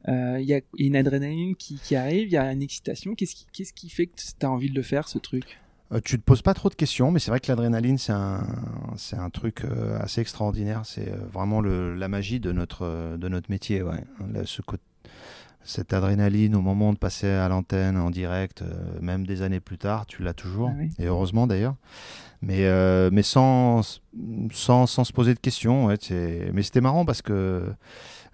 euh, 0.08 0.40
il 0.40 0.48
y 0.48 0.54
a 0.54 0.62
une 0.78 0.96
adrénaline 0.96 1.56
qui, 1.56 1.80
qui 1.80 1.96
arrive, 1.96 2.28
il 2.28 2.32
y 2.34 2.38
a 2.38 2.52
une 2.52 2.62
excitation. 2.62 3.14
Qu'est-ce 3.16 3.36
qui, 3.36 3.46
qu'est-ce 3.54 3.74
qui 3.74 3.90
fait 3.90 4.08
que 4.08 4.14
tu 4.18 4.46
as 4.46 4.50
envie 4.50 4.70
de 4.70 4.76
le 4.76 4.82
faire, 4.84 5.08
ce 5.08 5.20
truc? 5.20 5.60
Tu 6.06 6.18
te 6.18 6.24
poses 6.24 6.42
pas 6.42 6.54
trop 6.54 6.70
de 6.70 6.76
questions, 6.76 7.12
mais 7.12 7.20
c'est 7.20 7.32
vrai 7.32 7.42
que 7.42 7.50
l'adrénaline, 7.50 7.98
c'est 7.98 8.14
un, 8.14 8.48
c'est 8.96 9.18
un 9.18 9.30
truc 9.30 9.66
assez 10.00 10.22
extraordinaire. 10.22 10.86
C'est 10.86 11.12
vraiment 11.34 11.60
le, 11.60 11.96
la 11.96 12.08
magie 12.08 12.40
de 12.40 12.54
notre, 12.54 13.18
de 13.18 13.28
notre 13.28 13.52
métier. 13.52 13.82
Ouais. 13.84 14.02
Ce 14.46 14.62
côté- 14.62 14.82
cette 15.63 15.93
adrénaline, 15.93 16.56
au 16.56 16.62
moment 16.62 16.91
de 16.93 16.97
passer 16.97 17.28
à 17.28 17.47
l'antenne 17.47 17.97
en 17.97 18.10
direct, 18.10 18.62
euh, 18.62 19.00
même 19.02 19.26
des 19.28 19.41
années 19.41 19.60
plus 19.60 19.78
tard, 19.78 20.06
tu 20.06 20.24
l'as 20.24 20.34
toujours. 20.34 20.69
Ah 20.71 20.78
oui. 20.80 20.89
Et 21.00 21.06
heureusement 21.06 21.47
d'ailleurs. 21.47 21.76
Mais, 22.41 22.65
euh, 22.65 23.10
mais 23.13 23.21
sans, 23.21 24.02
sans, 24.52 24.88
sans 24.88 25.04
se 25.04 25.13
poser 25.13 25.36
de 25.36 25.39
questions. 25.39 25.86
ouais, 25.86 25.97
mais 26.54 26.63
c'était 26.63 26.82
marrant 26.82 27.06
parce 27.06 27.21
que 27.21 27.71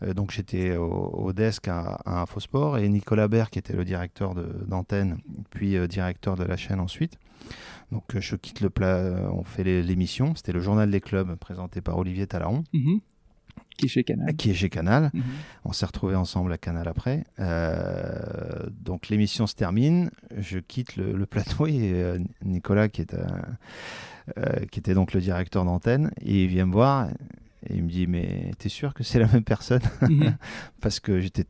euh, 0.03 0.13
donc 0.13 0.31
j'étais 0.31 0.77
au, 0.77 0.85
au 0.85 1.33
desk 1.33 1.67
à, 1.67 1.99
à 2.05 2.21
Infosport 2.21 2.77
et 2.77 2.87
Nicolas 2.87 3.27
Bert, 3.27 3.49
qui 3.49 3.59
était 3.59 3.73
le 3.75 3.83
directeur 3.83 4.33
d'antenne, 4.65 5.17
puis 5.49 5.75
directeur 5.89 6.37
de 6.37 6.45
la 6.45 6.55
chaîne 6.55 6.79
ensuite. 6.79 7.17
Donc 7.91 8.03
je 8.17 8.35
quitte 8.37 8.61
le 8.61 8.69
plat, 8.69 9.29
on 9.33 9.43
fait 9.43 9.63
l'émission. 9.63 10.33
C'était 10.35 10.53
le 10.53 10.61
journal 10.61 10.89
des 10.89 11.01
clubs 11.01 11.35
présenté 11.35 11.81
par 11.81 11.97
Olivier 11.97 12.27
Talaron, 12.27 12.63
Mhm. 12.73 12.99
Qui 13.77 13.85
est 13.85 13.89
chez 13.89 14.03
Canal. 14.03 14.35
qui 14.35 14.49
est 14.49 14.53
chez 14.53 14.69
Canal. 14.69 15.11
Mhm. 15.13 15.23
On 15.65 15.71
s'est 15.71 15.85
retrouvés 15.85 16.15
ensemble 16.15 16.51
à 16.51 16.57
Canal 16.57 16.87
après. 16.87 17.25
Euh, 17.39 18.67
donc 18.71 19.09
l'émission 19.09 19.47
se 19.47 19.55
termine, 19.55 20.09
je 20.37 20.59
quitte 20.59 20.95
le, 20.95 21.13
le 21.13 21.25
plateau 21.25 21.67
et 21.67 21.91
euh, 21.93 22.17
Nicolas, 22.43 22.89
qui, 22.89 23.01
est, 23.01 23.13
euh, 24.37 24.65
qui 24.71 24.79
était 24.79 24.93
donc 24.93 25.13
le 25.13 25.21
directeur 25.21 25.63
d'antenne, 25.63 26.11
et 26.21 26.43
il 26.43 26.47
vient 26.47 26.65
me 26.65 26.73
voir 26.73 27.07
et 27.69 27.75
il 27.75 27.83
me 27.83 27.89
dit 27.89 28.07
Mais 28.07 28.51
t'es 28.57 28.69
sûr 28.69 28.93
que 28.93 29.03
c'est 29.03 29.19
la 29.19 29.27
même 29.27 29.43
personne? 29.43 29.81
Mhm. 30.01 30.37
Parce 30.81 30.99
que 30.99 31.19
j'étais 31.19 31.45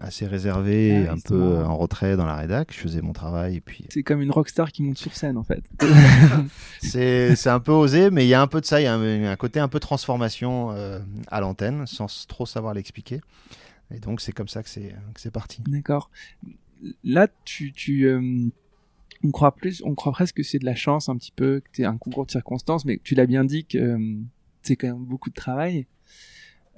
assez 0.00 0.26
réservé, 0.26 1.06
Ah 1.08 1.12
un 1.12 1.18
peu 1.18 1.58
en 1.64 1.76
retrait 1.76 2.16
dans 2.16 2.26
la 2.26 2.36
rédac, 2.36 2.72
je 2.72 2.78
faisais 2.78 3.02
mon 3.02 3.12
travail 3.12 3.56
et 3.56 3.60
puis 3.60 3.84
C'est 3.90 4.02
comme 4.02 4.20
une 4.20 4.30
rockstar 4.30 4.72
qui 4.72 4.82
monte 4.82 4.98
sur 4.98 5.14
scène, 5.14 5.36
en 5.36 5.44
fait. 5.44 5.64
c'est 6.80 7.36
c'est 7.36 7.50
un 7.50 7.60
peu 7.60 7.72
osé, 7.72 8.10
mais 8.10 8.24
il 8.24 8.28
y 8.28 8.34
a 8.34 8.42
un 8.42 8.46
peu 8.46 8.60
de 8.60 8.66
ça, 8.66 8.80
il 8.80 8.84
y 8.84 8.86
a 8.86 8.94
un, 8.94 9.24
un 9.24 9.36
côté 9.36 9.60
un 9.60 9.68
peu 9.68 9.80
transformation 9.80 10.70
euh, 10.72 11.00
à 11.28 11.40
l'antenne 11.40 11.86
sans 11.86 12.26
trop 12.26 12.46
savoir 12.46 12.74
l'expliquer. 12.74 13.20
Et 13.90 14.00
donc 14.00 14.20
c'est 14.20 14.32
comme 14.32 14.48
ça 14.48 14.62
que 14.62 14.68
c'est 14.68 14.94
que 15.14 15.20
c'est 15.20 15.30
parti. 15.30 15.62
D'accord. 15.66 16.10
Là, 17.02 17.28
tu, 17.44 17.72
tu, 17.72 18.04
euh, 18.04 18.48
on 19.24 19.30
croit 19.30 19.54
plus, 19.54 19.82
on 19.84 19.94
croit 19.94 20.12
presque 20.12 20.36
que 20.36 20.42
c'est 20.42 20.58
de 20.58 20.64
la 20.64 20.74
chance 20.74 21.08
un 21.08 21.16
petit 21.16 21.32
peu, 21.34 21.60
que 21.60 21.68
c'est 21.72 21.84
un 21.84 21.96
concours 21.96 22.26
de 22.26 22.30
circonstances, 22.30 22.84
mais 22.84 23.00
tu 23.02 23.14
l'as 23.14 23.26
bien 23.26 23.44
dit 23.44 23.64
que 23.64 23.78
euh, 23.78 24.16
c'est 24.62 24.76
quand 24.76 24.88
même 24.88 25.04
beaucoup 25.04 25.30
de 25.30 25.34
travail. 25.34 25.86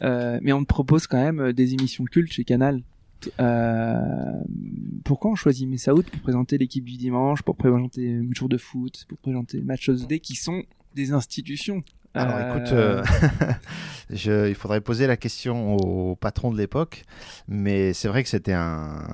Euh, 0.02 0.38
mais 0.42 0.52
on 0.52 0.60
te 0.62 0.68
propose 0.68 1.06
quand 1.06 1.22
même 1.22 1.52
des 1.52 1.74
émissions 1.74 2.04
cultes 2.04 2.32
chez 2.32 2.44
Canal. 2.44 2.82
Euh, 3.40 4.40
pourquoi 5.04 5.30
on 5.32 5.34
choisit 5.34 5.68
Messaoud 5.68 6.04
pour 6.04 6.20
présenter 6.20 6.56
l'équipe 6.58 6.84
du 6.84 6.96
dimanche, 6.96 7.42
pour 7.42 7.56
présenter 7.56 8.14
un 8.16 8.28
jour 8.34 8.48
de 8.48 8.56
foot, 8.58 9.04
pour 9.08 9.18
présenter 9.18 9.60
Match 9.62 9.88
of 9.88 10.00
the 10.02 10.08
Day, 10.08 10.20
qui 10.20 10.34
sont 10.36 10.62
des 10.94 11.12
institutions 11.12 11.82
Alors 12.14 12.36
Euh, 12.36 12.56
écoute, 12.56 12.72
euh, 12.72 13.02
je- 14.10 14.48
il 14.48 14.54
faudrait 14.56 14.80
poser 14.80 15.06
la 15.06 15.16
question 15.16 15.76
au 15.76 16.16
patron 16.16 16.50
de 16.50 16.58
l'époque, 16.58 17.04
mais 17.46 17.92
c'est 17.92 18.08
vrai 18.08 18.22
que 18.24 18.28
c'était 18.28 18.52
un, 18.52 19.06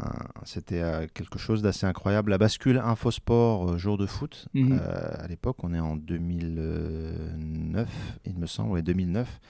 c'était 0.45 0.83
quelque 1.13 1.39
chose 1.39 1.61
d'assez 1.63 1.85
incroyable. 1.87 2.31
La 2.31 2.39
bascule 2.39 2.79
Infosport 2.79 3.77
jour 3.79 3.99
de 3.99 4.07
foot, 4.07 4.47
Mhm. 4.55 4.79
euh, 4.81 5.11
à 5.19 5.27
l'époque, 5.29 5.63
on 5.63 5.75
est 5.75 5.81
en 5.81 5.97
2009, 5.97 7.89
il 8.25 8.37
me 8.39 8.47
semble, 8.47 8.71
ouais, 8.73 8.83
2009. 8.83 9.41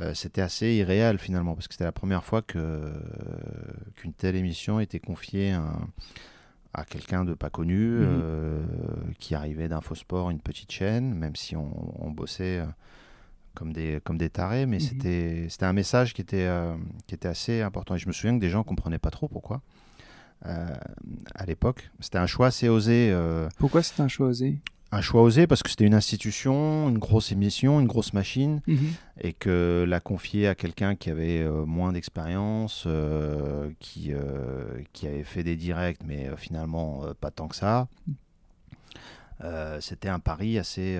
Euh, 0.00 0.12
c'était 0.14 0.42
assez 0.42 0.74
irréel 0.74 1.18
finalement 1.18 1.54
parce 1.54 1.68
que 1.68 1.74
c'était 1.74 1.84
la 1.84 1.92
première 1.92 2.22
fois 2.24 2.42
que 2.42 2.92
qu'une 3.96 4.12
telle 4.12 4.36
émission 4.36 4.78
était 4.78 4.98
confiée 5.00 5.52
à, 5.52 5.72
à 6.74 6.84
quelqu'un 6.84 7.24
de 7.24 7.32
pas 7.34 7.48
connu 7.48 7.76
Mhm. 7.78 8.06
euh, 8.22 8.62
qui 9.18 9.34
arrivait 9.34 9.68
d'Infosport, 9.68 10.28
une 10.30 10.40
petite 10.40 10.70
chaîne, 10.70 11.14
même 11.14 11.34
si 11.34 11.56
on, 11.56 12.04
on 12.04 12.10
bossait 12.10 12.58
euh, 12.60 12.66
comme 13.54 13.72
des 13.72 14.00
comme 14.04 14.18
des 14.18 14.28
tarés, 14.28 14.66
mais 14.66 14.76
Mhm. 14.76 14.80
c'était 14.82 15.46
c'était 15.48 15.64
un 15.64 15.72
message 15.72 16.12
qui 16.12 16.20
était 16.20 16.44
euh, 16.46 16.76
qui 17.06 17.14
était 17.14 17.28
assez 17.28 17.62
important. 17.62 17.94
Et 17.94 17.98
je 17.98 18.06
me 18.06 18.12
souviens 18.12 18.34
que 18.36 18.40
des 18.40 18.50
gens 18.50 18.64
comprenaient 18.64 18.98
pas 18.98 19.10
trop 19.10 19.28
pourquoi. 19.28 19.62
à 20.44 21.46
l'époque. 21.46 21.90
C'était 22.00 22.18
un 22.18 22.26
choix 22.26 22.48
assez 22.48 22.68
osé. 22.68 23.16
Pourquoi 23.58 23.82
c'était 23.82 24.02
un 24.02 24.08
choix 24.08 24.28
osé? 24.28 24.60
Un 24.96 25.00
choix 25.02 25.22
osé 25.22 25.46
parce 25.46 25.62
que 25.62 25.70
c'était 25.70 25.84
une 25.86 25.94
institution, 25.94 26.88
une 26.88 26.98
grosse 26.98 27.30
émission, 27.32 27.80
une 27.80 27.86
grosse 27.86 28.12
machine, 28.12 28.60
Mhm. 28.66 28.88
et 29.20 29.32
que 29.32 29.84
la 29.86 30.00
confier 30.00 30.48
à 30.48 30.54
quelqu'un 30.54 30.96
qui 30.96 31.10
avait 31.10 31.40
euh, 31.42 31.64
moins 31.66 31.92
d'expérience, 31.92 32.84
euh, 32.86 33.70
qui, 33.78 34.12
euh, 34.12 34.64
qui 34.92 35.06
avait 35.06 35.24
fait 35.24 35.42
des 35.44 35.56
directs, 35.56 36.00
mais 36.06 36.30
finalement 36.36 37.02
pas 37.20 37.30
tant 37.30 37.48
que 37.48 37.56
ça. 37.56 37.88
c'était 39.80 40.08
un 40.08 40.18
pari 40.18 40.58
assez, 40.58 40.98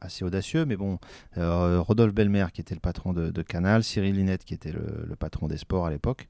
assez 0.00 0.24
audacieux, 0.24 0.64
mais 0.64 0.76
bon, 0.76 0.98
Rodolphe 1.36 2.14
Belmer, 2.14 2.46
qui 2.52 2.60
était 2.60 2.74
le 2.74 2.80
patron 2.80 3.12
de, 3.12 3.30
de 3.30 3.42
Canal, 3.42 3.82
Cyril 3.82 4.14
Linette, 4.14 4.44
qui 4.44 4.54
était 4.54 4.70
le, 4.72 5.04
le 5.08 5.16
patron 5.16 5.48
des 5.48 5.56
sports 5.56 5.84
à 5.86 5.90
l'époque, 5.90 6.28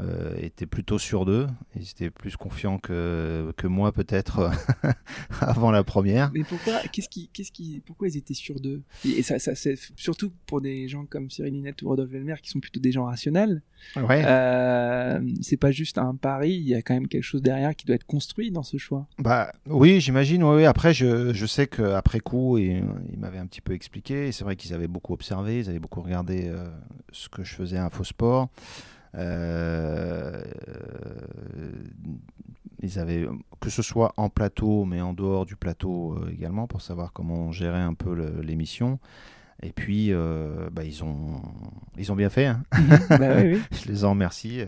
euh, 0.00 0.34
étaient 0.38 0.66
plutôt 0.66 0.98
sur 0.98 1.24
d'eux. 1.24 1.48
Ils 1.74 1.90
étaient 1.90 2.10
plus 2.10 2.36
confiants 2.36 2.78
que, 2.78 3.52
que 3.56 3.66
moi, 3.66 3.92
peut-être, 3.92 4.50
avant 5.40 5.70
la 5.70 5.82
première. 5.82 6.30
Mais 6.32 6.44
pourquoi 6.44 6.80
Qu'est-ce 6.92 7.08
qui, 7.08 7.28
qu'est-ce 7.32 7.50
qui, 7.50 7.82
pourquoi 7.84 8.08
ils 8.08 8.16
étaient 8.16 8.34
sûrs 8.34 8.60
d'eux? 8.60 8.82
Et 9.04 9.22
ça, 9.22 9.38
ça 9.38 9.54
c'est 9.54 9.76
surtout 9.96 10.32
pour 10.46 10.60
des 10.60 10.88
gens 10.88 11.04
comme 11.04 11.30
Cyril 11.30 11.54
Linette 11.54 11.82
ou 11.82 11.88
Rodolphe 11.88 12.10
Velmer 12.10 12.36
qui 12.42 12.50
sont 12.50 12.60
plutôt 12.60 12.80
des 12.80 12.92
gens 12.92 13.06
rationnels. 13.06 13.62
Ouais. 13.96 14.22
Euh, 14.24 15.20
c'est 15.40 15.56
pas 15.56 15.72
juste 15.72 15.98
un 15.98 16.14
pari. 16.14 16.52
Il 16.52 16.68
y 16.68 16.74
a 16.74 16.82
quand 16.82 16.94
même 16.94 17.08
quelque 17.08 17.22
chose 17.22 17.42
derrière 17.42 17.74
qui 17.74 17.86
doit 17.86 17.96
être 17.96 18.06
construit 18.06 18.50
dans 18.50 18.62
ce 18.62 18.76
choix. 18.76 19.08
Bah 19.18 19.52
oui, 19.66 20.00
j'imagine. 20.00 20.44
Oui, 20.44 20.56
oui. 20.56 20.64
Après, 20.64 20.94
je, 20.94 21.32
je 21.32 21.46
sais 21.46 21.66
qu'après 21.66 22.20
coup, 22.20 22.58
ils, 22.58 22.84
ils 23.12 23.18
m'avaient 23.18 23.38
un 23.38 23.46
petit 23.46 23.60
peu 23.60 23.72
expliqué. 23.72 24.32
C'est 24.32 24.44
vrai 24.44 24.56
qu'ils 24.56 24.74
avaient 24.74 24.88
beaucoup 24.88 25.12
observé, 25.12 25.58
ils 25.58 25.68
avaient 25.68 25.78
beaucoup 25.78 26.02
regardé 26.02 26.44
euh, 26.46 26.68
ce 27.12 27.28
que 27.28 27.42
je 27.42 27.54
faisais 27.54 27.76
à 27.76 27.84
Infosport. 27.84 28.48
Euh, 29.14 30.42
ils 32.80 32.98
avaient, 32.98 33.26
que 33.60 33.70
ce 33.70 33.82
soit 33.82 34.12
en 34.16 34.28
plateau, 34.28 34.84
mais 34.84 35.00
en 35.00 35.12
dehors 35.12 35.46
du 35.46 35.56
plateau 35.56 36.14
euh, 36.14 36.30
également, 36.30 36.66
pour 36.66 36.80
savoir 36.80 37.12
comment 37.12 37.50
gérait 37.52 37.80
un 37.80 37.94
peu 37.94 38.12
l'émission. 38.42 38.98
Et 39.62 39.72
puis, 39.72 40.12
euh, 40.12 40.70
bah, 40.70 40.84
ils, 40.84 41.02
ont, 41.02 41.42
ils 41.96 42.12
ont 42.12 42.16
bien 42.16 42.30
fait. 42.30 42.46
hein. 42.46 42.62
bah 43.10 43.36
oui, 43.42 43.54
oui. 43.54 43.62
je 43.72 43.88
les 43.90 44.04
en 44.04 44.10
remercie 44.10 44.60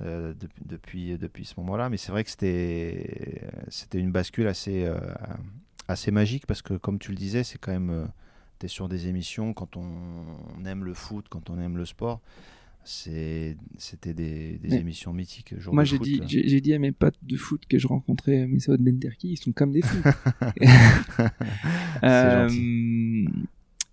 euh, 0.00 0.34
de- 0.34 0.48
depuis, 0.66 1.16
depuis 1.16 1.46
ce 1.46 1.54
moment-là. 1.60 1.88
Mais 1.88 1.96
c'est 1.96 2.12
vrai 2.12 2.22
que 2.24 2.30
c'était 2.30 3.98
une 3.98 4.12
bascule 4.12 4.46
assez, 4.46 4.84
euh, 4.84 4.98
assez 5.88 6.10
magique 6.10 6.46
parce 6.46 6.60
que, 6.60 6.74
comme 6.74 6.98
tu 6.98 7.10
le 7.12 7.16
disais, 7.16 7.44
c'est 7.44 7.56
quand 7.58 7.72
même. 7.72 8.08
tu 8.58 8.66
es 8.66 8.68
sur 8.68 8.88
des 8.90 9.08
émissions 9.08 9.54
quand 9.54 9.78
on, 9.78 10.62
aime 10.66 10.84
le 10.84 10.92
foot, 10.92 11.24
quand 11.30 11.48
on 11.48 11.58
aime 11.58 11.78
le 11.78 11.86
sport. 11.86 12.20
C'était 12.84 13.56
des, 14.14 14.58
émissions 14.70 15.12
mythiques. 15.12 15.58
jour 15.58 15.74
Moi, 15.74 15.84
j'ai 15.84 15.98
dit, 15.98 16.20
j'ai 16.26 16.60
dit 16.60 16.74
à 16.74 16.78
mes 16.78 16.92
potes 16.92 17.18
de 17.22 17.36
foot 17.36 17.62
que 17.68 17.78
je 17.78 17.86
rencontrais 17.86 18.46
Messaoud 18.46 18.80
Benterki, 18.80 19.32
ils 19.32 19.36
sont 19.36 19.52
comme 19.52 19.72
des 19.72 19.82
fous. 19.82 20.02
Euh, 22.02 22.48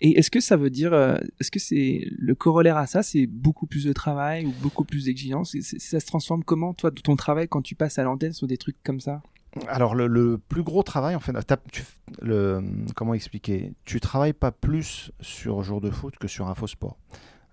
et 0.02 0.18
est-ce 0.18 0.32
que 0.32 0.40
ça 0.40 0.58
veut 0.58 0.72
dire, 0.72 0.92
euh, 0.94 1.16
est-ce 1.40 1.52
que 1.52 1.60
c'est 1.60 2.08
le 2.18 2.36
corollaire 2.36 2.76
à 2.76 2.88
ça, 2.88 3.04
c'est 3.04 3.28
beaucoup 3.28 3.68
plus 3.68 3.86
de 3.86 3.94
travail 3.94 4.46
ou 4.46 4.52
beaucoup 4.62 4.84
plus 4.84 5.06
d'exigence? 5.06 5.56
Ça 5.62 6.00
se 6.00 6.06
transforme 6.06 6.44
comment, 6.44 6.74
toi, 6.74 6.92
de 6.92 7.00
ton 7.00 7.16
travail 7.16 7.48
quand 7.48 7.62
tu 7.62 7.76
passes 7.76 8.00
à 8.00 8.04
l'antenne 8.04 8.34
sur 8.34 8.48
des 8.48 8.58
trucs 8.58 8.82
comme 8.84 9.00
ça? 9.00 9.22
Alors 9.68 9.96
le, 9.96 10.08
le 10.08 10.38
plus 10.38 10.64
gros 10.64 10.82
travail, 10.82 11.16
en 11.16 11.20
fait, 11.20 11.34
tu- 11.72 11.84
le, 12.22 12.62
comment 12.96 13.14
expliquer? 13.14 13.74
Tu 13.86 14.00
travailles 14.00 14.34
pas 14.34 14.52
plus 14.52 15.12
sur 15.20 15.62
jour 15.62 15.82
de 15.82 15.92
foot 15.92 16.16
que 16.18 16.28
sur 16.28 16.48
Infosport. 16.48 16.98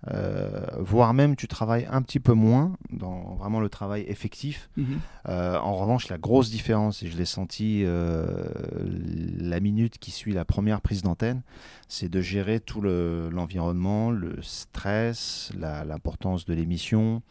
Euh, 0.07 0.65
voire 0.77 1.13
même 1.13 1.35
tu 1.35 1.49
travailles 1.49 1.85
un 1.91 2.01
petit 2.01 2.21
peu 2.21 2.31
moins 2.31 2.71
dans 2.89 3.35
vraiment 3.35 3.59
le 3.59 3.67
travail 3.67 4.03
effectif. 4.07 4.69
Euh, 5.27 5.57
en 5.57 5.75
revanche, 5.75 6.07
la 6.07 6.17
grosse 6.17 6.49
différence, 6.49 7.03
et 7.03 7.07
je 7.09 7.17
l'ai 7.17 7.25
senti 7.25 7.81
euh, 7.83 8.49
la 9.37 9.59
minute 9.59 9.97
qui 9.99 10.11
suit 10.11 10.31
la 10.31 10.45
première 10.45 10.79
prise 10.79 11.01
d'antenne, 11.01 11.41
c'est 11.89 12.07
de 12.09 12.21
gérer 12.21 12.61
tout 12.61 12.79
le- 12.79 13.29
l'environnement, 13.29 14.09
le, 14.09 14.41
stress, 14.41 15.51
l'importance 15.59 16.45
de 16.45 16.53
l'émission, 16.53 17.21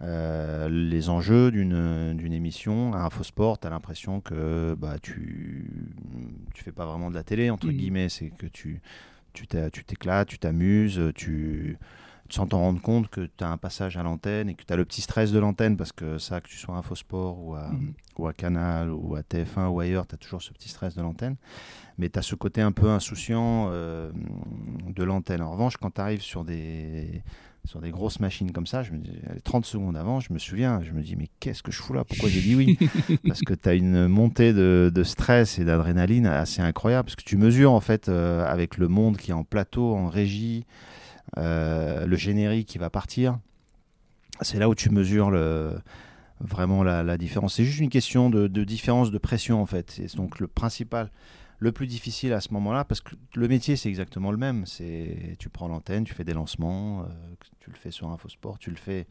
les 0.00 1.08
enjeux 1.08 1.50
d'une 1.50 2.32
émission. 2.32 2.92
À 2.94 2.98
Infosport, 3.06 3.58
tu 3.58 3.66
as 3.66 3.70
l'impression 3.70 4.20
que 4.20 4.76
bah, 4.78 4.96
tu 5.02 5.68
tu 6.54 6.62
fais 6.62 6.72
pas 6.72 6.86
vraiment 6.86 7.10
de 7.10 7.14
la 7.16 7.24
télé, 7.24 7.50
entre 7.50 7.66
Mhm. 7.66 7.72
guillemets, 7.72 8.08
c'est 8.08 8.30
que 8.30 8.46
tu 8.46 8.80
t'éclates, 9.86 10.28
tu 10.28 10.38
t'amuses, 10.38 11.00
tu 11.14 11.76
sans 12.34 12.46
t'en 12.46 12.58
rendre 12.58 12.80
compte 12.82 13.08
que 13.08 13.22
tu 13.36 13.44
as 13.44 13.48
un 13.50 13.56
passage 13.56 13.96
à 13.96 14.02
l'antenne 14.02 14.48
et 14.48 14.54
que 14.54 14.64
tu 14.64 14.72
as 14.72 14.76
le 14.76 14.84
petit 14.84 15.00
stress 15.00 15.30
de 15.32 15.38
l'antenne 15.38 15.76
parce 15.76 15.92
que 15.92 16.18
ça, 16.18 16.40
que 16.40 16.48
tu 16.48 16.56
sois 16.56 16.74
à 16.74 16.78
Infosport 16.78 17.38
ou 17.42 17.54
à, 17.54 17.68
Mhm. 17.70 17.94
ou 18.18 18.26
à 18.26 18.32
Canal 18.32 18.90
ou 18.90 19.14
à 19.14 19.22
TF1 19.22 19.68
ou 19.68 19.80
ailleurs, 19.80 20.06
tu 20.06 20.14
as 20.14 20.18
toujours 20.18 20.42
ce 20.42 20.52
petit 20.52 20.68
stress 20.68 20.94
de 20.96 21.02
l'antenne. 21.02 21.36
Mais 21.98 22.08
tu 22.08 22.18
as 22.18 22.22
ce 22.22 22.34
côté 22.34 22.60
un 22.60 22.72
peu 22.72 22.90
insouciant 22.90 23.68
euh, 23.70 24.10
de 24.88 25.04
l'antenne. 25.04 25.42
En 25.42 25.52
revanche, 25.52 25.76
quand 25.76 25.92
tu 25.94 26.00
arrives 26.00 26.22
sur 26.22 26.44
des, 26.44 27.22
sur 27.64 27.80
des 27.80 27.90
grosses 27.92 28.18
machines 28.18 28.50
comme 28.50 28.66
ça, 28.66 28.82
je 28.82 28.90
me 28.92 28.98
dis, 28.98 29.12
allez, 29.30 29.40
30 29.40 29.64
secondes 29.64 29.96
avant, 29.96 30.18
je 30.18 30.32
me 30.32 30.38
souviens, 30.40 30.82
je 30.82 30.90
me 30.92 31.02
dis, 31.02 31.14
mais 31.14 31.28
qu'est-ce 31.38 31.62
que 31.62 31.70
je 31.70 31.80
fous 31.80 31.92
là? 31.92 32.02
Pourquoi 32.04 32.28
j'ai 32.28 32.40
dit 32.40 32.56
oui? 32.56 32.76
Parce 33.28 33.40
que 33.42 33.54
tu 33.54 33.68
as 33.68 33.74
une 33.74 34.08
montée 34.08 34.52
de, 34.52 34.90
de 34.92 35.02
stress 35.04 35.60
et 35.60 35.64
d'adrénaline 35.64 36.26
assez 36.26 36.62
incroyable. 36.62 37.04
Parce 37.06 37.16
que 37.16 37.22
tu 37.24 37.36
mesures, 37.36 37.70
en 37.72 37.80
fait, 37.80 38.08
euh, 38.08 38.44
avec 38.44 38.76
le 38.76 38.88
monde 38.88 39.16
qui 39.16 39.30
est 39.30 39.34
en 39.34 39.44
plateau, 39.44 39.94
en 39.94 40.08
régie, 40.08 40.66
le 41.36 42.16
générique 42.16 42.68
qui 42.68 42.78
va 42.78 42.90
partir. 42.90 43.38
C'est 44.40 44.58
là 44.58 44.68
où 44.68 44.74
tu 44.74 44.90
mesures 44.90 45.30
le, 45.30 45.78
vraiment 46.40 46.82
la, 46.82 47.02
la 47.02 47.16
différence. 47.16 47.54
C'est 47.54 47.64
juste 47.64 47.78
une 47.78 47.88
question 47.88 48.30
de, 48.30 48.48
de 48.48 48.64
différence 48.64 49.10
de 49.10 49.18
pression 49.18 49.62
en 49.62 49.66
fait. 49.66 49.90
C'est 49.90 50.16
donc 50.16 50.40
le 50.40 50.48
principal, 50.48 51.10
le 51.60 51.70
plus 51.70 51.86
difficile 51.86 52.32
à 52.32 52.40
ce 52.40 52.52
moment-là, 52.52 52.84
parce 52.84 53.00
que 53.00 53.14
le 53.36 53.46
métier 53.48 53.76
c'est 53.76 53.88
exactement 53.88 54.32
le 54.32 54.36
même. 54.36 54.66
C'est 54.66 55.36
tu 55.38 55.48
prends 55.48 55.68
l'antenne, 55.68 56.04
tu 56.04 56.14
fais 56.14 56.24
des 56.24 56.34
lancements, 56.34 57.02
euh, 57.02 57.04
tu 57.60 57.70
le 57.70 57.76
fais 57.76 57.92
sur 57.92 58.08
Infosport, 58.10 58.58
tu 58.58 58.70
le 58.70 58.76
fais 58.76 59.06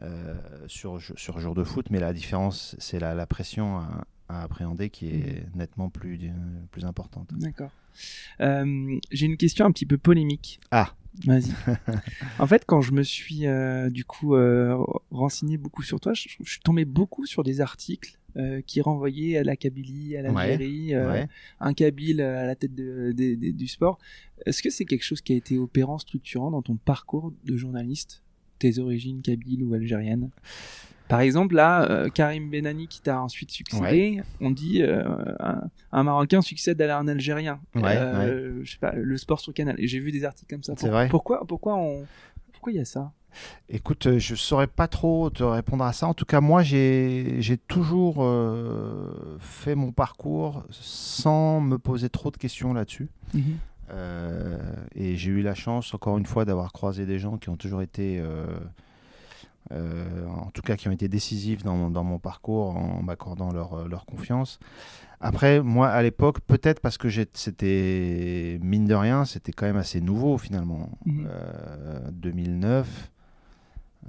euh, 0.00 0.34
sur 0.68 1.00
sur 1.00 1.38
jour 1.40 1.54
de 1.54 1.64
foot, 1.64 1.88
mais 1.90 1.98
la 1.98 2.12
différence 2.12 2.76
c'est 2.78 3.00
la, 3.00 3.14
la 3.14 3.26
pression 3.26 3.78
à, 3.78 4.04
à 4.28 4.42
appréhender 4.42 4.90
qui 4.90 5.08
est 5.08 5.44
nettement 5.56 5.90
plus 5.90 6.30
plus 6.70 6.84
importante. 6.84 7.28
D'accord. 7.34 7.70
Euh, 8.40 8.96
J'ai 9.10 9.26
une 9.26 9.36
question 9.36 9.66
un 9.66 9.72
petit 9.72 9.86
peu 9.86 9.98
polémique. 9.98 10.60
Ah. 10.70 10.94
Vas-y. 11.26 11.52
en 12.38 12.46
fait, 12.46 12.64
quand 12.66 12.80
je 12.80 12.92
me 12.92 13.02
suis 13.02 13.46
euh, 13.46 13.90
du 13.90 14.04
coup 14.04 14.34
euh, 14.34 14.76
renseigné 15.10 15.56
beaucoup 15.58 15.82
sur 15.82 16.00
toi, 16.00 16.14
je, 16.14 16.28
je 16.42 16.50
suis 16.50 16.60
tombé 16.60 16.84
beaucoup 16.84 17.26
sur 17.26 17.42
des 17.42 17.60
articles 17.60 18.18
euh, 18.36 18.62
qui 18.62 18.80
renvoyaient 18.80 19.36
à 19.36 19.44
la 19.44 19.56
Kabylie, 19.56 20.16
à 20.16 20.22
l'Algérie, 20.22 20.94
euh, 20.94 21.12
Ouais. 21.12 21.28
un 21.60 21.74
Kabyle 21.74 22.22
à 22.22 22.46
la 22.46 22.54
tête 22.54 22.74
de- 22.74 23.12
de- 23.14 23.34
de- 23.34 23.50
du 23.50 23.68
sport. 23.68 23.98
Est-ce 24.46 24.62
que 24.62 24.70
c'est 24.70 24.86
quelque 24.86 25.04
chose 25.04 25.20
qui 25.20 25.34
a 25.34 25.36
été 25.36 25.58
opérant, 25.58 25.98
structurant 25.98 26.50
dans 26.50 26.62
ton 26.62 26.76
parcours 26.76 27.32
de 27.44 27.56
journaliste, 27.58 28.22
tes 28.58 28.78
origines 28.78 29.20
kabyles 29.20 29.62
ou 29.62 29.74
algériennes 29.74 30.30
Par 31.12 31.20
exemple, 31.20 31.54
là, 31.54 31.82
euh, 31.90 32.08
Karim 32.08 32.48
Benani 32.50 32.88
qui 32.88 33.02
t'a 33.02 33.20
ensuite 33.20 33.50
succédé, 33.50 34.22
on 34.40 34.50
dit 34.50 34.82
euh, 34.82 35.04
un, 35.40 35.60
un 35.92 36.02
Marocain 36.02 36.40
succède 36.40 36.80
à 36.80 36.98
un 36.98 37.06
Algérien. 37.06 37.60
Ouais, 37.74 37.82
Euh, 37.96 38.60
Je 38.64 38.72
sais 38.72 38.78
pas, 38.78 38.92
le 38.92 39.16
sport 39.18 39.38
sur 39.40 39.52
Canal. 39.52 39.76
Et 39.78 39.88
j'ai 39.88 39.98
vu 40.00 40.10
des 40.10 40.24
articles 40.24 40.52
comme 40.54 40.62
ça. 40.62 40.72
C'est 40.76 40.88
vrai. 40.88 41.08
Pourquoi, 41.10 41.44
pourquoi 41.46 41.74
on, 41.76 42.06
pourquoi 42.52 42.72
il 42.72 42.76
y 42.76 42.80
a 42.80 42.86
ça? 42.86 43.12
Écoute, 43.68 44.06
euh, 44.06 44.18
je 44.18 44.34
saurais 44.34 44.66
pas 44.66 44.88
trop 44.88 45.28
te 45.28 45.42
répondre 45.42 45.84
à 45.84 45.92
ça. 45.92 46.06
En 46.06 46.14
tout 46.14 46.24
cas, 46.24 46.40
moi, 46.40 46.62
j'ai 46.62 47.58
toujours 47.68 48.16
euh, 48.20 49.36
fait 49.38 49.74
mon 49.74 49.92
parcours 49.92 50.64
sans 50.70 51.60
me 51.60 51.76
poser 51.78 52.08
trop 52.08 52.30
de 52.30 52.38
questions 52.38 52.72
là-dessus. 52.72 53.08
Euh, 53.90 54.58
et 54.94 55.16
j'ai 55.16 55.30
eu 55.30 55.42
la 55.42 55.54
chance, 55.54 55.92
encore 55.92 56.16
une 56.16 56.24
fois, 56.26 56.44
d'avoir 56.46 56.72
croisé 56.72 57.04
des 57.04 57.18
gens 57.18 57.36
qui 57.36 57.50
ont 57.50 57.56
toujours 57.56 57.82
été, 57.82 58.22
euh, 59.72 60.26
en 60.28 60.50
tout 60.50 60.62
cas, 60.62 60.76
qui 60.76 60.88
ont 60.88 60.92
été 60.92 61.08
décisifs 61.08 61.62
dans, 61.64 61.74
mon- 61.76 61.90
dans 61.90 62.04
mon 62.04 62.18
parcours 62.18 62.76
en 62.76 63.02
m'accordant 63.02 63.52
leur, 63.52 63.72
euh, 63.74 63.88
leur 63.88 64.04
confiance. 64.06 64.58
Après, 65.20 65.62
moi, 65.62 65.88
à 65.88 66.02
l'époque, 66.02 66.40
peut-être 66.40 66.80
parce 66.80 66.98
que 66.98 67.08
c'était, 67.34 68.58
mine 68.62 68.86
de 68.86 68.94
rien, 68.94 69.24
c'était 69.24 69.52
quand 69.52 69.66
même 69.66 69.76
assez 69.76 70.00
nouveau 70.00 70.36
finalement. 70.36 70.90
Mhm. 71.06 71.26
Euh, 71.28 72.10
2009, 72.12 73.10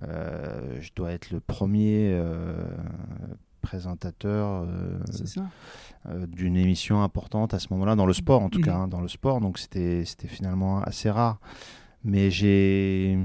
euh, 0.04 0.78
je 0.82 0.89
dois 0.95 1.12
être 1.12 1.30
le 1.32 1.39
premier 1.39 2.19
présentateur 3.62 4.67
d'une 6.28 6.58
émission 6.58 7.02
importante 7.04 7.54
à 7.54 7.60
ce 7.60 7.67
moment-là, 7.71 7.95
dans 7.95 8.06
le 8.06 8.13
sport 8.13 8.41
en 8.41 8.49
tout 8.49 8.60
Mhm. 8.60 8.65
cas, 8.65 8.76
hein, 8.76 8.88
dans 8.88 8.99
le 9.02 9.08
sport, 9.08 9.39
donc 9.39 9.58
c'était 9.58 10.04
c'était 10.06 10.28
finalement 10.28 10.82
assez 10.82 11.10
rare. 11.10 11.39
Mais 12.04 12.30
j'ai 12.32 13.17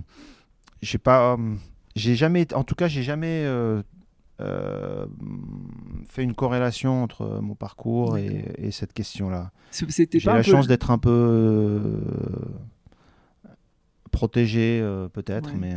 j'ai 0.82 0.98
pas 0.98 1.32
euh, 1.32 1.54
j'ai 1.98 2.14
jamais 2.14 2.52
en 2.54 2.64
tout 2.64 2.74
cas 2.74 2.88
j'ai 2.88 3.02
jamais 3.02 3.42
euh, 3.44 3.82
euh, 4.40 5.06
fait 6.08 6.22
une 6.22 6.34
corrélation 6.34 7.02
entre 7.02 7.40
mon 7.42 7.54
parcours 7.54 8.16
et, 8.16 8.70
cette 8.70 8.92
question-là. 8.92 9.50
J'ai 9.72 10.20
la 10.24 10.36
peu- 10.36 10.42
chance 10.42 10.66
d'être 10.68 10.90
un 10.90 10.98
peu 10.98 11.10
euh, 11.10 12.00
protégé 14.10 14.80
peut-être, 15.12 15.52
Ouais. 15.52 15.58
mais 15.60 15.74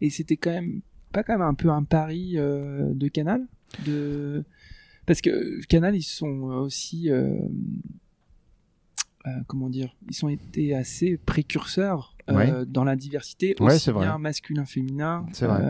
Et 0.00 0.10
c'était 0.10 0.36
quand 0.36 0.50
même 0.50 0.82
pas 1.12 1.22
quand 1.22 1.32
même 1.34 1.46
un 1.46 1.54
peu 1.54 1.70
un 1.70 1.84
pari 1.84 2.34
de 2.34 3.08
Canal 3.08 3.46
de 3.86 4.44
parce 5.06 5.20
que 5.20 5.64
Canal 5.66 5.96
ils 5.96 6.02
sont 6.02 6.26
aussi 6.26 7.08
comment 9.46 9.70
dire 9.70 9.94
ils 10.08 10.14
sont 10.14 10.28
été 10.28 10.74
assez 10.74 11.16
précurseurs 11.16 12.16
dans 12.66 12.84
la 12.84 12.96
diversité 12.96 13.54
aussi 13.60 13.92
bien 13.92 14.18
masculin 14.18 14.64
féminin 14.64 15.26
c'est 15.32 15.46
vrai 15.46 15.62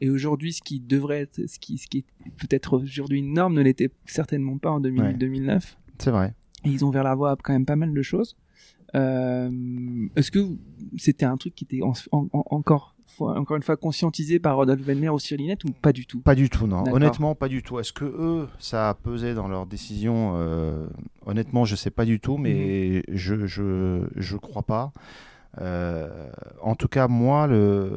et 0.00 0.10
aujourd'hui, 0.10 0.52
ce 0.52 0.62
qui 0.62 0.80
devrait 0.80 1.22
être, 1.22 1.46
ce 1.46 1.58
qui, 1.58 1.78
ce 1.78 1.86
qui 1.86 1.98
est 1.98 2.30
peut-être 2.36 2.78
aujourd'hui 2.78 3.20
une 3.20 3.34
norme, 3.34 3.54
ne 3.54 3.62
l'était 3.62 3.90
certainement 4.06 4.58
pas 4.58 4.70
en 4.70 4.80
2008-2009. 4.80 5.76
C'est 5.98 6.10
vrai. 6.10 6.34
Et 6.64 6.68
ils 6.68 6.84
ont 6.84 6.90
vers 6.90 7.04
la 7.04 7.14
voie 7.14 7.36
quand 7.42 7.52
même 7.52 7.66
pas 7.66 7.76
mal 7.76 7.92
de 7.92 8.02
choses. 8.02 8.36
Euh, 8.94 9.50
Est-ce 10.16 10.30
que 10.30 10.46
c'était 10.96 11.24
un 11.24 11.36
truc 11.36 11.54
qui 11.54 11.64
était 11.64 11.80
encore 12.12 12.91
encore 13.20 13.56
une 13.56 13.62
fois 13.62 13.76
conscientisé 13.76 14.38
par 14.38 14.56
Rodolphe 14.56 14.84
Benmer 14.84 15.08
ou 15.08 15.18
Cyrilinette 15.18 15.64
ou 15.64 15.70
pas 15.70 15.92
du 15.92 16.06
tout? 16.06 16.20
Pas 16.20 16.34
du 16.34 16.48
tout, 16.48 16.66
non. 16.66 16.84
Honnêtement, 16.92 17.34
pas 17.34 17.48
du 17.48 17.62
tout. 17.62 17.78
Est-ce 17.78 17.92
que 17.92 18.04
eux, 18.04 18.48
ça 18.58 18.90
a 18.90 18.94
pesé 18.94 19.34
dans 19.34 19.48
leur 19.48 19.66
décision 19.66 20.34
euh, 20.36 20.86
Honnêtement, 21.26 21.64
je 21.64 21.76
sais 21.76 21.90
pas 21.90 22.04
du 22.04 22.20
tout, 22.20 22.38
mais 22.38 23.02
mhm. 23.08 23.16
je, 23.16 23.46
je 23.46 24.00
je 24.16 24.36
crois 24.36 24.62
pas. 24.62 24.92
Euh, 25.60 26.30
en 26.62 26.74
tout 26.74 26.88
cas, 26.88 27.08
moi, 27.08 27.46
le 27.46 27.90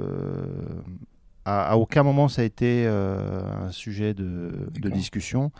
à, 1.45 1.77
aucun 1.77 2.01
moment 2.03 2.27
ça 2.27 2.41
a 2.41 2.45
été 2.45 2.85
euh, 2.87 3.67
un 3.67 3.71
sujet 3.71 4.13
de, 4.13 4.69
discussion. 4.89 5.51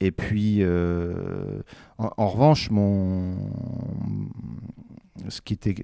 Et 0.00 0.10
puis, 0.10 0.62
en, 1.98 2.28
revanche, 2.28 2.70
mon, 2.70 3.36
ce 5.28 5.40
qui 5.40 5.54
était 5.54 5.76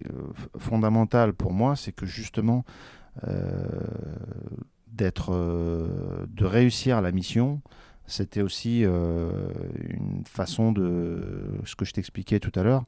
fondamental 0.59 1.33
pour 1.33 1.53
moi, 1.53 1.77
c'est 1.77 1.93
que 1.93 2.07
justement, 2.07 2.65
d'être, 4.89 5.33
de 5.33 6.45
réussir 6.45 7.01
la 7.01 7.13
mission, 7.13 7.61
c'était 8.07 8.43
aussi 8.43 8.83
une 8.83 10.23
façon 10.25 10.73
de, 10.73 11.59
ce 11.65 11.77
que 11.77 11.85
je 11.85 11.93
t'expliquais 11.93 12.41
tout 12.41 12.53
à 12.59 12.63
l'heure, 12.63 12.85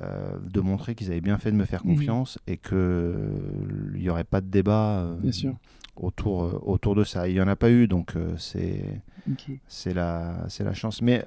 de 0.00 0.60
montrer 0.60 0.94
qu'ils 0.94 1.10
avaient 1.10 1.20
bien 1.20 1.38
fait 1.38 1.50
de 1.50 1.56
me 1.56 1.64
faire 1.64 1.82
confiance 1.82 2.38
et 2.46 2.56
qu'il 2.56 3.92
n'y 3.94 4.08
aurait 4.08 4.24
pas 4.24 4.40
de 4.40 4.48
débat. 4.48 5.06
Bien 5.20 5.32
sûr 5.32 5.56
autour, 5.96 6.44
euh, 6.44 6.60
autour 6.62 6.94
de 6.94 7.04
ça. 7.04 7.28
Il 7.28 7.34
n'y 7.34 7.40
en 7.40 7.48
a 7.48 7.56
pas 7.56 7.70
eu, 7.70 7.86
donc 7.86 8.16
euh, 8.16 8.34
c'est 8.36 8.84
c'est 9.68 9.94
la, 9.94 10.46
la 10.60 10.74
chance. 10.74 11.00
Mais 11.00 11.24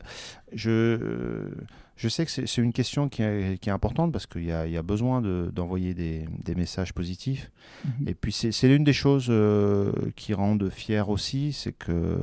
je, 0.53 1.49
je 1.97 2.07
sais 2.07 2.25
que 2.25 2.31
c'est 2.31 2.61
une 2.61 2.73
question 2.73 3.09
qui 3.09 3.23
est, 3.23 3.59
qui 3.59 3.69
est 3.69 3.71
importante 3.71 4.11
parce 4.11 4.25
qu'il 4.27 4.43
y, 4.43 4.47
y 4.47 4.77
a, 4.77 4.83
besoin 4.83 5.21
d'envoyer 5.21 5.93
des, 5.93 6.25
des, 6.43 6.55
messages 6.55 6.93
positifs. 6.93 7.51
Mhm. 7.83 8.07
Et 8.07 8.13
puis 8.13 8.31
c'est 8.31 8.67
l'une 8.67 8.83
des 8.83 8.93
choses 8.93 9.27
euh, 9.29 9.91
qui 10.15 10.33
rendent 10.33 10.69
fier 10.69 11.09
aussi, 11.09 11.53
c'est 11.53 11.73
que 11.73 12.17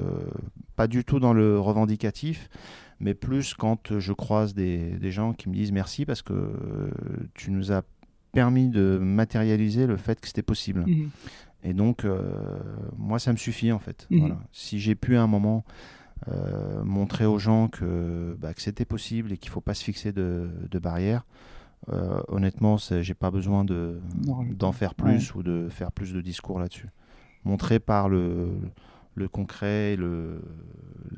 pas 0.77 0.87
du 0.87 1.05
tout 1.05 1.18
dans 1.18 1.33
le 1.33 1.59
revendicatif, 1.59 2.49
mais 3.01 3.14
plus 3.14 3.55
quand 3.55 3.99
je 3.99 4.12
croise 4.12 4.55
des, 4.55 4.91
des 4.93 5.11
gens 5.11 5.33
qui 5.33 5.49
me 5.49 5.55
disent 5.55 5.72
merci 5.72 6.07
parce 6.07 6.22
que 6.22 6.53
tu 7.35 7.51
nous 7.51 7.72
as 7.72 7.83
permis 8.33 8.68
de 8.68 8.99
matérialiser 9.01 9.87
le 9.87 9.97
fait 9.97 10.20
que 10.20 10.27
c'était 10.27 10.43
possible. 10.43 10.85
Mhm. 10.87 11.11
Et 11.64 11.72
donc, 11.72 12.05
euh, 12.05 12.20
moi, 12.99 13.18
ça 13.18 13.33
me 13.33 13.39
suffit 13.39 13.72
en 13.72 13.79
fait. 13.79 14.07
Mhm. 14.11 14.37
Si 14.53 14.79
j'ai 14.79 14.95
pu 14.95 15.16
à 15.16 15.22
un 15.22 15.27
moment 15.27 15.64
euh, 16.29 16.83
montrer 16.85 17.27
aux 17.27 17.39
gens 17.39 17.69
que, 17.69 18.37
bah, 18.39 18.55
que 18.55 18.62
c'était 18.62 18.85
possible 18.85 19.33
et 19.33 19.39
qu'il 19.39 19.51
ne 19.51 19.55
faut 19.55 19.61
pas 19.61 19.75
se 19.75 19.85
fixer 19.85 20.12
de, 20.12 20.49
de 20.71 20.79
barrières, 20.79 21.25
euh, 21.91 22.23
honnêtement, 22.29 22.77
j'ai 22.79 23.15
pas 23.15 23.31
besoin 23.31 23.65
d'en 23.65 24.73
faire 24.73 24.95
plus 24.95 25.35
ou 25.35 25.43
de 25.43 25.69
faire 25.71 25.93
plus 25.93 26.12
de 26.12 26.21
discours 26.21 26.59
là-dessus. 26.59 26.89
Montrer 27.45 27.79
par 27.79 28.09
le, 28.09 28.49
le 29.15 29.29
concret, 29.29 29.97
le, 29.97 30.41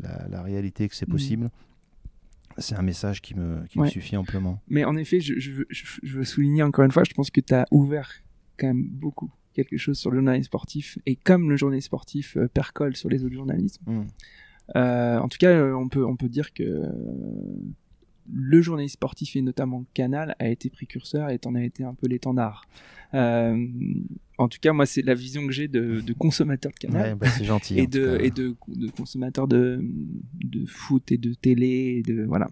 la, 0.00 0.42
réalité 0.42 0.88
que 0.88 0.96
c'est 0.96 1.06
mhm. 1.06 1.12
possible, 1.12 1.50
c'est 2.58 2.74
un 2.74 2.82
message 2.82 3.22
qui 3.22 3.34
me, 3.34 3.64
qui 3.66 3.78
me 3.78 3.86
suffit 3.86 4.16
amplement. 4.16 4.60
Mais 4.68 4.84
en 4.84 4.96
effet, 4.96 5.20
je, 5.20 5.38
je, 5.38 5.62
je, 5.70 6.16
veux 6.16 6.24
souligner 6.24 6.62
encore 6.62 6.84
une 6.84 6.90
fois, 6.90 7.04
je 7.04 7.14
pense 7.14 7.30
que 7.30 7.40
tu 7.40 7.54
as 7.54 7.66
ouvert 7.70 8.10
quand 8.56 8.66
même 8.66 8.88
beaucoup 8.88 9.30
quelque 9.52 9.76
chose 9.76 9.98
sur 9.98 10.10
le 10.10 10.18
journalisme 10.18 10.44
sportif 10.44 10.98
et 11.06 11.16
comme 11.16 11.48
le 11.48 11.56
journalisme 11.56 11.86
sportif 11.86 12.36
euh, 12.36 12.48
percole 12.48 12.94
sur 12.96 13.08
les 13.08 13.24
autres 13.24 13.34
journalismes. 13.34 13.82
Hmm. 13.86 14.04
Euh, 14.74 15.18
en 15.18 15.28
tout 15.28 15.38
cas, 15.38 15.50
euh, 15.50 15.74
on 15.74 15.88
peut 15.88 16.04
on 16.04 16.16
peut 16.16 16.28
dire 16.28 16.52
que 16.52 16.82
le 18.32 18.60
journalisme 18.60 18.94
sportif 18.94 19.36
et 19.36 19.42
notamment 19.42 19.84
Canal 19.94 20.34
a 20.40 20.48
été 20.48 20.68
précurseur 20.68 21.30
et 21.30 21.38
en 21.46 21.54
a 21.54 21.62
été 21.62 21.84
un 21.84 21.94
peu 21.94 22.08
l'étendard. 22.08 22.66
en 23.12 24.48
tout 24.48 24.58
cas, 24.60 24.72
moi, 24.72 24.86
c'est 24.86 25.02
la 25.02 25.14
vision 25.14 25.46
que 25.46 25.52
j'ai 25.52 25.68
de, 25.68 26.00
de, 26.00 26.12
consommateur 26.12 26.72
de 26.72 26.76
Canal. 26.76 27.14
Bah, 27.14 27.28
c'est 27.28 27.44
gentil. 27.44 27.78
Et, 27.78 27.86
de, 27.86 28.18
et 28.20 28.30
de, 28.30 28.56
de, 28.68 28.90
consommateur 28.90 29.46
de, 29.46 29.80
de 30.44 30.66
foot 30.66 31.12
et 31.12 31.18
de 31.18 31.34
télé 31.34 31.98
et 31.98 32.02
de 32.02 32.24
voilà. 32.24 32.48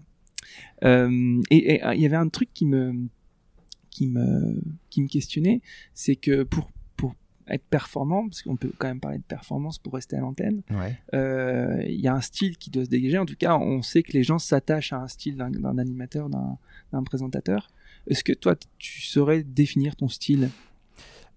et 0.83 1.81
il 1.95 2.01
y 2.01 2.07
avait 2.07 2.17
un 2.17 2.29
truc 2.29 2.51
qui 2.55 2.67
me 2.67 3.09
qui 3.91 4.09
me 4.09 4.61
qui 4.91 5.03
me 5.03 5.09
questionnait, 5.09 5.61
c'est 5.95 6.17
que 6.17 6.43
pour 6.45 6.71
être 7.49 7.65
performant, 7.65 8.29
parce 8.29 8.43
qu'on 8.43 8.57
peut 8.57 8.73
quand 8.79 8.89
même 8.89 9.01
parler 9.01 9.19
de 9.19 9.25
performance 9.25 9.79
pour 9.79 9.95
rester 9.95 10.17
à 10.17 10.21
l'antenne, 10.21 10.63
euh, 11.13 11.83
il 11.87 12.01
y 12.01 12.09
a 12.09 12.15
un 12.15 12.21
style 12.21 12.57
qui 12.57 12.71
doit 12.71 12.85
se 12.85 12.91
dégager. 12.91 13.19
En 13.19 13.27
tout 13.27 13.37
cas, 13.37 13.57
on 13.57 13.83
sait 13.83 14.03
que 14.03 14.13
les 14.13 14.23
gens 14.23 14.39
s'attachent 14.39 14.93
à 14.93 14.99
un 14.99 15.09
style 15.09 15.37
d'un 15.37 15.79
animateur, 15.79 16.29
d'un 16.31 17.03
présentateur. 17.05 17.69
Est-ce 18.07 18.25
que 18.25 18.33
toi, 18.33 18.55
tu 18.79 19.03
saurais 19.03 19.43
définir 19.43 19.97
ton 19.97 20.09
style? 20.09 20.51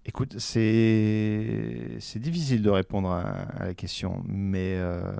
Écoute, 0.06 0.38
c'est 0.38 1.98
difficile 2.16 2.62
de 2.62 2.70
répondre 2.70 3.10
à, 3.10 3.66
la 3.66 3.74
question, 3.74 4.22
mais 4.26 4.76
euh, 4.76 5.12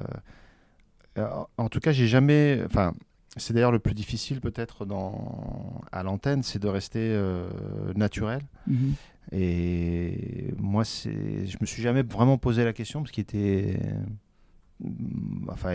en 1.56 1.68
tout 1.68 1.80
cas, 1.80 1.92
j'ai 1.92 2.06
jamais. 2.06 2.62
Enfin, 2.64 2.94
c'est 3.36 3.52
d'ailleurs 3.52 3.72
le 3.72 3.78
plus 3.78 3.94
difficile 3.94 4.40
peut-être 4.40 4.86
à 5.92 6.02
l'antenne, 6.02 6.42
c'est 6.42 6.58
de 6.58 6.68
rester 6.68 7.00
euh, 7.00 7.48
naturel. 7.94 8.40
Mm-hmm. 8.68 8.92
Et 9.32 10.54
moi, 10.58 10.84
c'est, 10.84 11.46
je 11.46 11.56
me 11.60 11.66
suis 11.66 11.82
jamais 11.82 12.02
vraiment 12.02 12.38
posé 12.38 12.64
la 12.64 12.72
question 12.72 13.00
parce 13.00 13.10
qu'il 13.10 13.22
était, 13.22 13.78
enfin, 15.48 15.74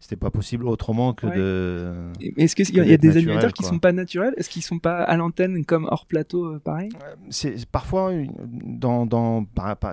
c'était 0.00 0.16
pas 0.16 0.30
possible 0.30 0.66
autrement 0.66 1.12
que 1.12 1.26
de. 1.26 2.12
Est-ce 2.36 2.54
qu'il 2.56 2.74
y, 2.74 2.92
a, 2.92 2.96
des 2.96 3.16
animateurs 3.16 3.52
qui 3.52 3.62
sont 3.62 3.78
pas 3.78 3.92
naturels? 3.92 4.34
Est-ce 4.36 4.48
qu'ils 4.48 4.62
sont 4.62 4.78
pas 4.78 5.02
à 5.02 5.16
l'antenne 5.16 5.64
comme 5.64 5.86
hors 5.90 6.06
plateau, 6.06 6.46
euh, 6.46 6.58
pareil? 6.58 6.90
C'est 7.30 7.66
parfois, 7.66 8.12
dans, 8.38 9.06
dans, 9.06 9.44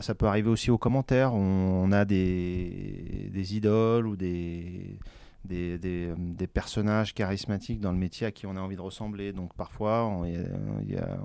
ça 0.01 0.15
peut 0.15 0.27
arriver 0.27 0.49
aussi 0.49 0.71
aux 0.71 0.77
commentaires. 0.77 1.33
On, 1.33 1.91
a 1.91 2.05
des, 2.05 3.29
des 3.33 3.55
idoles 3.55 4.07
ou 4.07 4.15
des 4.15 4.97
des, 5.45 5.77
des, 5.77 6.13
des, 6.17 6.47
personnages 6.47 7.13
charismatiques 7.13 7.79
dans 7.79 7.91
le 7.91 7.97
métier 7.97 8.25
à 8.27 8.31
qui 8.31 8.45
on 8.47 8.55
a 8.55 8.61
envie 8.61 8.75
de 8.75 8.81
ressembler. 8.81 9.33
Donc 9.33 9.53
parfois, 9.55 10.05
on, 10.05 10.25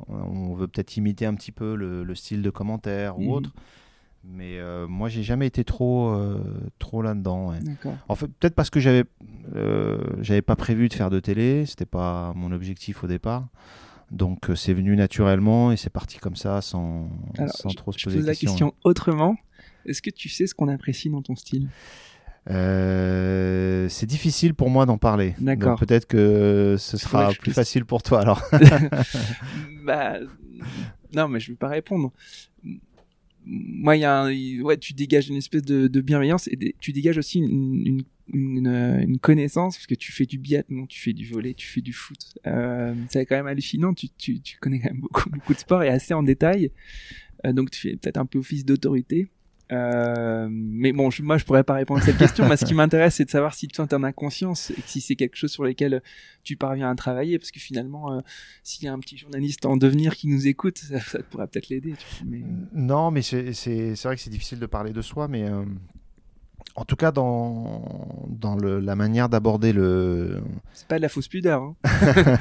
on 0.08 0.54
veut 0.54 0.68
peut-être 0.68 0.96
imiter 0.96 1.26
un 1.26 1.34
petit 1.34 1.52
peu 1.52 1.74
le, 1.74 2.14
style 2.14 2.42
de 2.42 2.50
commentaire 2.50 3.18
ou 3.18 3.22
mhm. 3.22 3.30
autre. 3.30 3.54
Mais 4.24 4.58
euh, 4.58 4.86
moi, 4.88 5.08
j'ai 5.08 5.22
jamais 5.22 5.46
été 5.46 5.64
trop, 5.64 6.10
euh, 6.10 6.42
trop 6.78 7.02
là-dedans. 7.02 7.54
En 8.08 8.14
fait, 8.14 8.26
peut-être 8.26 8.54
parce 8.54 8.70
que 8.70 8.80
j'avais, 8.80 9.04
euh, 9.54 9.98
j'avais 10.20 10.42
pas 10.42 10.56
prévu 10.56 10.88
de 10.88 10.94
faire 10.94 11.10
de 11.10 11.20
télé. 11.20 11.64
C'était 11.66 11.86
pas 11.86 12.32
mon 12.34 12.52
objectif 12.52 13.04
au 13.04 13.06
départ. 13.06 13.48
Donc 14.10 14.50
c'est 14.54 14.72
venu 14.72 14.96
naturellement 14.96 15.70
et 15.70 15.76
c'est 15.76 15.90
parti 15.90 16.16
comme 16.16 16.34
ça 16.34 16.62
sans, 16.62 17.10
sans 17.46 17.68
trop 17.70 17.92
se 17.92 18.02
poser 18.02 18.20
de 18.20 18.24
questions. 18.24 18.46
la 18.46 18.50
question 18.50 18.74
autrement. 18.82 19.36
Est-ce 19.84 20.00
que 20.00 20.10
tu 20.10 20.30
sais 20.30 20.46
ce 20.46 20.54
qu'on 20.54 20.68
apprécie 20.68 21.10
dans 21.10 21.20
ton 21.20 21.36
style? 21.36 21.68
Euh, 22.50 23.88
c'est 23.88 24.06
difficile 24.06 24.54
pour 24.54 24.70
moi 24.70 24.86
d'en 24.86 24.98
parler. 24.98 25.34
D'accord. 25.38 25.78
Peut-être 25.78 26.06
que 26.06 26.76
ce 26.78 26.96
sera 26.96 27.32
plus 27.32 27.52
facile 27.52 27.84
pour 27.84 28.02
toi 28.02 28.20
alors. 28.20 28.42
bah, 29.84 30.18
non, 31.14 31.28
mais 31.28 31.40
je 31.40 31.50
ne 31.50 31.54
vais 31.54 31.58
pas 31.58 31.68
répondre. 31.68 32.12
Moi, 33.44 33.96
il 33.96 34.00
y 34.00 34.04
a 34.04 34.26
ouais, 34.62 34.76
tu 34.76 34.92
dégages 34.92 35.28
une 35.28 35.36
espèce 35.36 35.62
de, 35.62 36.00
bienveillance 36.00 36.48
et 36.48 36.74
tu 36.80 36.92
dégages 36.92 37.18
aussi 37.18 37.38
une, 37.38 38.02
une, 38.32 38.66
une, 38.66 39.18
connaissance 39.18 39.76
parce 39.76 39.86
que 39.86 39.94
tu 39.94 40.12
fais 40.12 40.26
du 40.26 40.38
biathlon, 40.38 40.86
tu 40.86 41.00
fais 41.00 41.14
du 41.14 41.26
volet, 41.26 41.54
tu 41.54 41.66
fais 41.66 41.80
du 41.80 41.92
foot. 41.92 42.18
Euh, 42.46 42.94
c'est 43.08 43.24
quand 43.26 43.36
même 43.36 43.46
hallucinant. 43.46 43.94
Tu, 43.94 44.08
tu, 44.10 44.40
tu 44.40 44.58
connais 44.58 44.80
quand 44.80 44.90
même 44.90 45.00
beaucoup, 45.00 45.30
beaucoup 45.30 45.54
de 45.54 45.58
sport 45.58 45.82
et 45.82 45.88
assez 45.88 46.14
en 46.14 46.22
détail. 46.22 46.72
Euh, 47.46 47.52
donc, 47.52 47.70
tu 47.70 47.80
fais 47.80 47.96
peut-être 47.96 48.18
un 48.18 48.26
peu 48.26 48.38
office 48.38 48.64
d'autorité. 48.64 49.28
Euh, 49.70 50.48
mais 50.50 50.92
bon, 50.92 51.10
moi 51.20 51.36
je 51.36 51.44
pourrais 51.44 51.64
pas 51.64 51.74
répondre 51.74 52.00
à 52.00 52.04
cette 52.04 52.16
question. 52.16 52.48
mais 52.48 52.56
ce 52.56 52.64
qui 52.64 52.74
m'intéresse, 52.74 53.16
c'est 53.16 53.24
de 53.24 53.30
savoir 53.30 53.54
si 53.54 53.68
toi 53.68 53.86
en 53.92 54.02
as 54.02 54.12
conscience 54.12 54.70
et 54.70 54.82
si 54.86 55.00
c'est 55.00 55.16
quelque 55.16 55.36
chose 55.36 55.50
sur 55.50 55.64
lequel 55.64 56.02
tu 56.42 56.56
parviens 56.56 56.90
à 56.90 56.94
travailler, 56.94 57.38
parce 57.38 57.50
que 57.50 57.60
finalement, 57.60 58.12
euh, 58.12 58.20
s'il 58.62 58.84
y 58.84 58.88
a 58.88 58.92
un 58.92 58.98
petit 58.98 59.18
journaliste 59.18 59.66
en 59.66 59.76
devenir 59.76 60.16
qui 60.16 60.28
nous 60.28 60.46
écoute, 60.46 60.78
ça, 61.06 61.18
pourrait 61.30 61.46
peut-être 61.46 61.68
l'aider. 61.68 61.94
Non, 62.72 63.10
mais 63.10 63.22
c'est 63.22 63.52
vrai 64.04 64.16
que 64.16 64.22
c'est 64.22 64.30
difficile 64.30 64.58
de 64.58 64.66
parler 64.66 64.92
de 64.92 65.02
soi, 65.02 65.28
mais 65.28 65.44
euh, 65.44 65.64
en 66.74 66.84
tout 66.84 66.96
cas 66.96 67.12
dans, 67.12 68.26
dans 68.28 68.56
le, 68.56 68.80
la 68.80 68.96
manière 68.96 69.28
d'aborder 69.28 69.74
le. 69.74 70.40
C'est 70.72 70.88
pas 70.88 70.96
de 70.96 71.02
la 71.02 71.10
fausse 71.10 71.28
pudeur. 71.28 71.62
Hein. 71.62 71.76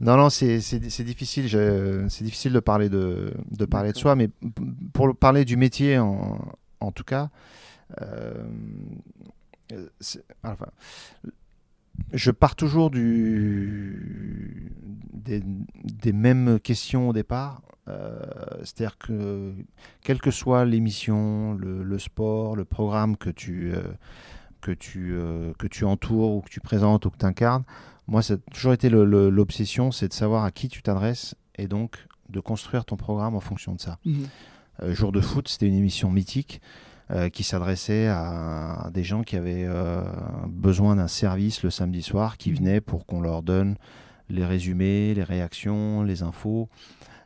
non, 0.00 0.16
non, 0.16 0.30
c'est 0.30 0.56
difficile. 1.04 1.50
C'est 2.08 2.24
difficile 2.24 2.54
de 2.54 2.60
parler 2.60 2.88
de, 2.88 3.34
de 3.50 3.64
parler 3.66 3.92
de 3.92 3.98
soi, 3.98 4.16
mais 4.16 4.30
pour 4.94 5.14
parler 5.14 5.44
du 5.44 5.58
métier 5.58 5.98
en, 5.98 6.38
en 6.82 6.92
tout 6.92 7.04
cas, 7.04 7.30
euh, 8.00 8.44
enfin, 10.42 10.66
je 12.12 12.30
pars 12.30 12.56
toujours 12.56 12.90
des, 12.90 13.02
mêmes 16.12 16.60
questions 16.60 17.08
au 17.08 17.12
départ. 17.12 17.62
Euh, 17.88 18.20
c'est-à-dire 18.58 18.96
que 18.96 19.54
quelle 20.02 20.20
que 20.20 20.30
soit 20.30 20.64
l'émission, 20.64 21.54
le, 21.54 21.98
sport, 21.98 22.54
le 22.54 22.64
programme 22.64 23.16
que 23.16 23.30
tu, 23.30 23.72
euh, 23.74 23.82
que, 24.60 24.70
tu, 24.70 25.14
euh, 25.14 25.52
que 25.58 25.66
tu 25.66 25.84
entoures 25.84 26.36
ou 26.36 26.42
que 26.42 26.50
tu 26.50 26.60
présentes 26.60 27.06
ou 27.06 27.10
que 27.10 27.18
tu 27.18 27.26
incarnes, 27.26 27.64
moi, 28.06 28.22
ça 28.22 28.34
a 28.34 28.36
toujours 28.52 28.72
été 28.72 28.88
l'obsession, 28.88 29.90
c'est 29.90 30.08
de 30.08 30.12
savoir 30.12 30.44
à 30.44 30.50
qui 30.50 30.68
tu 30.68 30.82
t'adresses 30.82 31.34
et 31.56 31.66
donc 31.66 32.06
de 32.28 32.40
construire 32.40 32.84
ton 32.84 32.96
programme 32.96 33.34
en 33.34 33.40
fonction 33.40 33.74
de 33.74 33.80
ça. 33.80 33.98
Mmh. 34.04 34.24
Jour 34.88 35.12
de 35.12 35.20
foot, 35.20 35.48
c'était 35.48 35.68
une 35.68 35.74
émission 35.74 36.10
mythique. 36.10 36.60
Euh, 37.10 37.28
qui 37.28 37.42
s'adressait 37.42 38.06
à, 38.06 38.88
des 38.94 39.04
gens 39.04 39.22
qui 39.22 39.36
avaient 39.36 39.66
euh, 39.66 40.02
besoin 40.46 40.96
d'un 40.96 41.08
service 41.08 41.62
le 41.62 41.68
samedi 41.68 42.00
soir, 42.00 42.38
qui 42.38 42.52
mmh. 42.52 42.54
venaient 42.54 42.80
pour 42.80 43.04
qu'on 43.04 43.20
leur 43.20 43.42
donne 43.42 43.76
les 44.30 44.46
résumés, 44.46 45.12
les 45.12 45.24
réactions, 45.24 46.04
les 46.04 46.22
infos. 46.22 46.70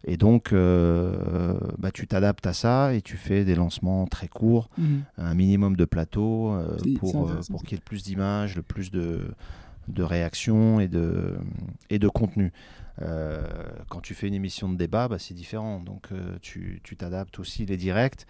Et 0.03 0.17
donc, 0.17 0.53
euh, 0.53 1.61
bah, 1.79 1.93
tu 1.93 2.09
t'adaptes 2.09 2.47
à 2.47 2.53
ça 2.53 2.95
et 2.95 3.03
tu 3.03 3.17
fais 3.17 3.45
des 3.45 3.55
lancements 3.55 4.07
très 4.07 4.27
courts, 4.27 4.71
mmh. 4.77 4.97
un 5.19 5.35
minimum 5.35 5.77
de 5.77 5.85
plateaux 5.85 6.57
pour, 6.99 7.31
pour 7.49 7.63
qu'il 7.63 7.73
y 7.73 7.75
ait 7.75 7.79
le 7.79 7.85
plus 7.85 8.03
d'images, 8.03 8.57
le 8.57 8.63
plus 8.63 8.91
de, 8.91 9.29
de 9.87 10.03
réactions 10.03 10.81
et 10.81 10.89
de, 10.89 11.37
et 11.91 12.01
de 12.01 12.09
contenu. 12.09 12.53
Euh, 13.03 13.43
quand 13.89 14.01
tu 14.01 14.15
fais 14.15 14.29
une 14.29 14.35
émission 14.35 14.69
de 14.69 14.77
débat, 14.77 15.09
bah, 15.09 15.19
c'est 15.19 15.35
différent. 15.35 15.81
Donc 15.81 16.09
euh, 16.13 16.39
tu 16.41 16.81
t'adaptes 16.97 17.39
aussi 17.39 17.67
les 17.67 17.77
directs, 17.77 18.27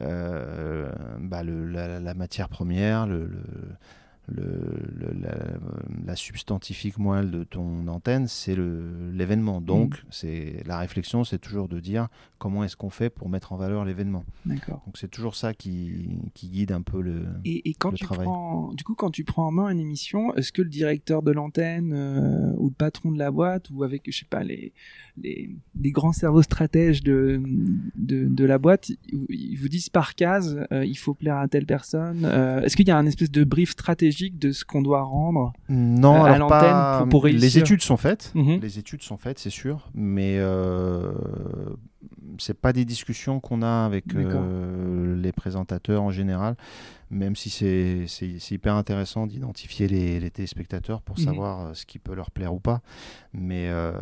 euh, 0.00 0.90
bah, 1.20 1.42
la, 1.42 2.14
matière 2.14 2.48
première, 2.48 3.06
le, 3.06 3.30
la, 4.28 5.30
la, 6.04 6.16
substantifique 6.16 6.98
moelle 6.98 7.30
de 7.30 7.44
ton 7.44 7.86
antenne, 7.86 8.26
c'est 8.26 8.56
l'événement. 8.56 9.60
Donc, 9.60 9.94
mm. 9.94 10.06
c'est 10.10 10.62
la 10.66 10.78
réflexion, 10.78 11.24
c'est 11.24 11.38
toujours 11.38 11.68
de 11.68 11.78
dire 11.78 12.08
comment 12.38 12.64
est-ce 12.64 12.76
qu'on 12.76 12.90
fait 12.90 13.10
pour 13.10 13.28
mettre 13.28 13.52
en 13.52 13.56
valeur 13.56 13.84
l'événement. 13.84 14.24
D'accord. 14.44 14.82
Donc, 14.86 14.98
c'est 14.98 15.10
toujours 15.10 15.36
ça 15.36 15.54
qui, 15.54 16.08
qui, 16.34 16.48
guide 16.48 16.72
un 16.72 16.82
peu 16.82 17.00
le, 17.00 17.26
et, 17.44 17.68
et 17.68 17.74
quand 17.74 17.92
tu 17.92 18.04
travail. 18.04 18.24
Prends, 18.24 18.72
du 18.72 18.84
coup, 18.84 18.94
quand 18.94 19.10
tu 19.10 19.24
prends 19.24 19.46
en 19.46 19.52
main 19.52 19.68
une 19.68 19.80
émission, 19.80 20.34
est-ce 20.34 20.52
que 20.52 20.62
le 20.62 20.70
directeur 20.70 21.22
de 21.22 21.30
l'antenne 21.30 21.92
euh, 21.92 22.52
ou 22.56 22.68
le 22.68 22.74
patron 22.74 23.12
de 23.12 23.18
la 23.18 23.30
boîte 23.30 23.70
ou 23.70 23.84
avec, 23.84 24.10
je 24.10 24.18
sais 24.18 24.26
pas, 24.26 24.42
les, 24.42 24.72
les, 25.22 25.50
les 25.80 25.90
grands 25.90 26.12
cerveaux 26.12 26.42
stratèges 26.42 27.02
de, 27.02 27.40
de, 27.96 28.26
de, 28.26 28.44
la 28.44 28.58
boîte, 28.58 28.90
ils 29.28 29.56
vous 29.56 29.68
disent 29.68 29.88
par 29.88 30.14
case, 30.14 30.64
euh, 30.72 30.84
il 30.84 30.96
faut 30.96 31.14
plaire 31.14 31.36
à 31.36 31.48
telle 31.48 31.66
personne. 31.66 32.24
Euh, 32.24 32.62
est-ce 32.62 32.76
qu'il 32.76 32.88
y 32.88 32.90
a 32.90 32.96
un 32.96 33.06
espèce 33.06 33.30
de 33.30 33.44
brief 33.44 33.70
stratégique 33.70 34.38
de 34.38 34.52
ce 34.52 34.64
qu'on 34.64 34.82
doit 34.82 35.02
rendre 35.02 35.52
non, 35.68 36.24
euh, 36.24 36.28
à 36.28 36.38
l'antenne 36.38 37.08
pour, 37.08 37.24
réussir 37.24 37.40
Les 37.40 37.58
études 37.58 37.82
sont 37.82 37.96
faites, 37.96 38.32
mhm. 38.34 38.60
les 38.60 38.78
études 38.78 39.02
sont 39.02 39.16
faites, 39.16 39.38
c'est 39.38 39.50
sûr, 39.50 39.90
mais 39.94 40.36
euh, 40.38 41.12
c'est 42.38 42.58
pas 42.58 42.72
des 42.72 42.84
discussions 42.84 43.40
qu'on 43.40 43.62
a 43.62 43.84
avec 43.84 44.04
les 44.12 45.32
présentateurs 45.32 46.02
en 46.02 46.10
général, 46.10 46.56
même 47.10 47.36
si 47.36 47.50
c'est 47.50 48.50
hyper 48.50 48.74
intéressant 48.74 49.26
d'identifier 49.26 49.88
les, 49.88 50.30
téléspectateurs 50.30 51.02
pour 51.02 51.18
mhm. 51.18 51.24
savoir 51.24 51.60
euh, 51.60 51.74
ce 51.74 51.86
qui 51.86 51.98
peut 51.98 52.14
leur 52.14 52.30
plaire 52.30 52.52
ou 52.54 52.60
pas. 52.60 52.82
Mais 53.32 53.68
euh, 53.68 53.92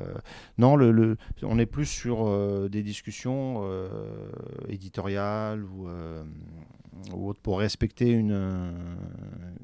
non, 0.58 0.76
le, 0.76 1.16
on 1.42 1.58
est 1.58 1.66
plus 1.66 1.86
sur 1.86 2.68
des 2.68 2.82
discussions 2.82 3.62
éditoriales 4.68 5.64
ou, 5.64 5.88
ou 7.12 7.28
autres 7.28 7.40
pour 7.40 7.58
respecter 7.58 8.10
une, 8.10 8.74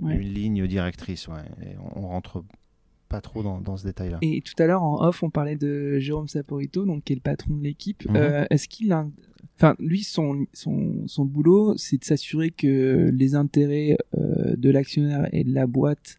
une 0.02 0.20
ligne 0.20 0.66
directrice. 0.66 1.28
Ouais. 1.28 1.44
on, 1.94 2.04
on 2.04 2.08
rentre 2.08 2.44
pas 3.10 3.20
trop 3.20 3.42
dans, 3.42 3.76
ce 3.76 3.84
détail-là. 3.84 4.18
Et 4.22 4.40
tout 4.40 4.54
à 4.62 4.66
l'heure, 4.66 4.82
en 4.82 5.04
off, 5.04 5.22
on 5.22 5.30
parlait 5.30 5.56
de 5.56 5.98
Jérôme 5.98 6.28
Saporito, 6.28 6.86
donc, 6.86 7.04
qui 7.04 7.12
est 7.12 7.16
le 7.16 7.20
patron 7.20 7.54
de 7.54 7.62
l'équipe. 7.62 8.08
Mhm. 8.08 8.16
Euh, 8.16 8.44
est-ce 8.48 8.68
qu'il 8.68 8.92
a... 8.92 9.06
Enfin, 9.60 9.76
lui, 9.78 10.02
son, 10.02 10.46
son, 10.54 11.06
son 11.06 11.24
boulot, 11.26 11.76
c'est 11.76 11.98
de 11.98 12.04
s'assurer 12.04 12.50
que 12.50 13.10
les 13.12 13.34
intérêts 13.34 13.98
euh, 14.16 14.56
de 14.56 14.70
l'actionnaire 14.70 15.28
et 15.32 15.44
de 15.44 15.52
la 15.52 15.66
boîte 15.66 16.18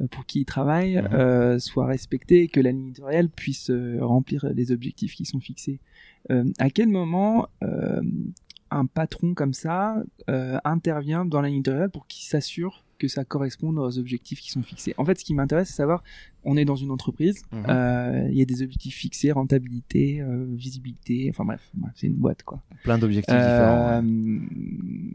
euh, 0.00 0.08
pour 0.08 0.26
qui 0.26 0.40
il 0.40 0.44
travaille 0.44 0.96
mhm. 0.96 1.60
soient 1.60 1.86
respectés 1.86 2.42
et 2.42 2.48
que 2.48 2.58
la 2.58 2.72
ligne 2.72 2.88
éditoriale 2.88 3.28
puisse 3.28 3.70
remplir 4.00 4.46
les 4.52 4.72
objectifs 4.72 5.14
qui 5.14 5.24
sont 5.24 5.38
fixés. 5.38 5.78
à 6.58 6.70
quel 6.70 6.88
moment 6.88 7.48
un 8.70 8.86
patron 8.86 9.34
comme 9.34 9.54
ça 9.54 10.02
intervient 10.64 11.24
dans 11.24 11.40
la 11.40 11.48
ligne 11.48 11.58
éditoriale 11.58 11.90
pour 11.90 12.06
qu'il 12.08 12.24
s'assure 12.24 12.84
que 13.02 13.08
ça 13.08 13.24
corresponde 13.24 13.80
aux 13.80 13.98
objectifs 13.98 14.40
qui 14.40 14.52
sont 14.52 14.62
fixés. 14.62 14.94
En 14.96 15.04
fait, 15.04 15.18
ce 15.18 15.24
qui 15.24 15.34
m'intéresse, 15.34 15.68
c'est 15.68 15.74
savoir, 15.74 16.04
on 16.44 16.56
est 16.56 16.64
dans 16.64 16.76
une 16.76 16.92
entreprise, 16.92 17.42
mhm. 17.50 17.64
euh, 17.68 18.28
il 18.30 18.38
y 18.38 18.42
a 18.42 18.44
des 18.44 18.62
objectifs 18.62 18.94
fixés, 18.94 19.32
rentabilité, 19.32 20.20
euh, 20.20 20.46
visibilité, 20.50 21.26
enfin 21.30 21.44
bref, 21.44 21.60
c'est 21.96 22.06
une 22.06 22.14
boîte 22.14 22.44
quoi. 22.44 22.62
Plein 22.84 22.98
d'objectifs 22.98 23.34
différents. 23.34 24.02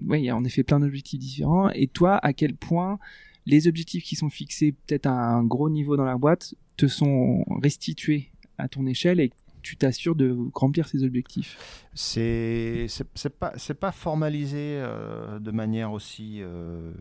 Oui, 0.09 0.19
il 0.19 0.25
y 0.25 0.29
a 0.29 0.35
en 0.35 0.43
effet 0.43 0.63
plein 0.63 0.81
d'objectifs 0.81 1.19
différents. 1.19 1.69
Et 1.69 1.87
toi, 1.87 2.17
à 2.17 2.33
quel 2.33 2.55
point 2.55 2.99
les 3.45 3.69
objectifs 3.69 4.03
qui 4.03 4.17
sont 4.17 4.29
fixés 4.29 4.73
peut-être 4.73 5.05
à 5.05 5.13
un 5.13 5.45
gros 5.45 5.69
niveau 5.69 5.95
dans 5.95 6.03
la 6.03 6.17
boîte 6.17 6.55
te 6.75 6.87
sont 6.87 7.45
restitués 7.61 8.31
à 8.57 8.67
ton 8.67 8.85
échelle 8.85 9.21
et 9.21 9.31
tu 9.67 9.75
t'assures 9.75 10.15
de 10.15 10.33
remplir 10.53 10.87
ces 10.87 11.03
objectifs 11.03 11.83
C'est 11.93 12.85
c'est 12.87 13.37
pas 13.37 13.51
c'est 13.57 13.73
pas 13.73 13.91
formalisé 13.91 14.77
euh, 14.79 15.39
de 15.39 15.51
manière 15.51 15.91
aussi 15.91 16.37
euh, 16.39 16.93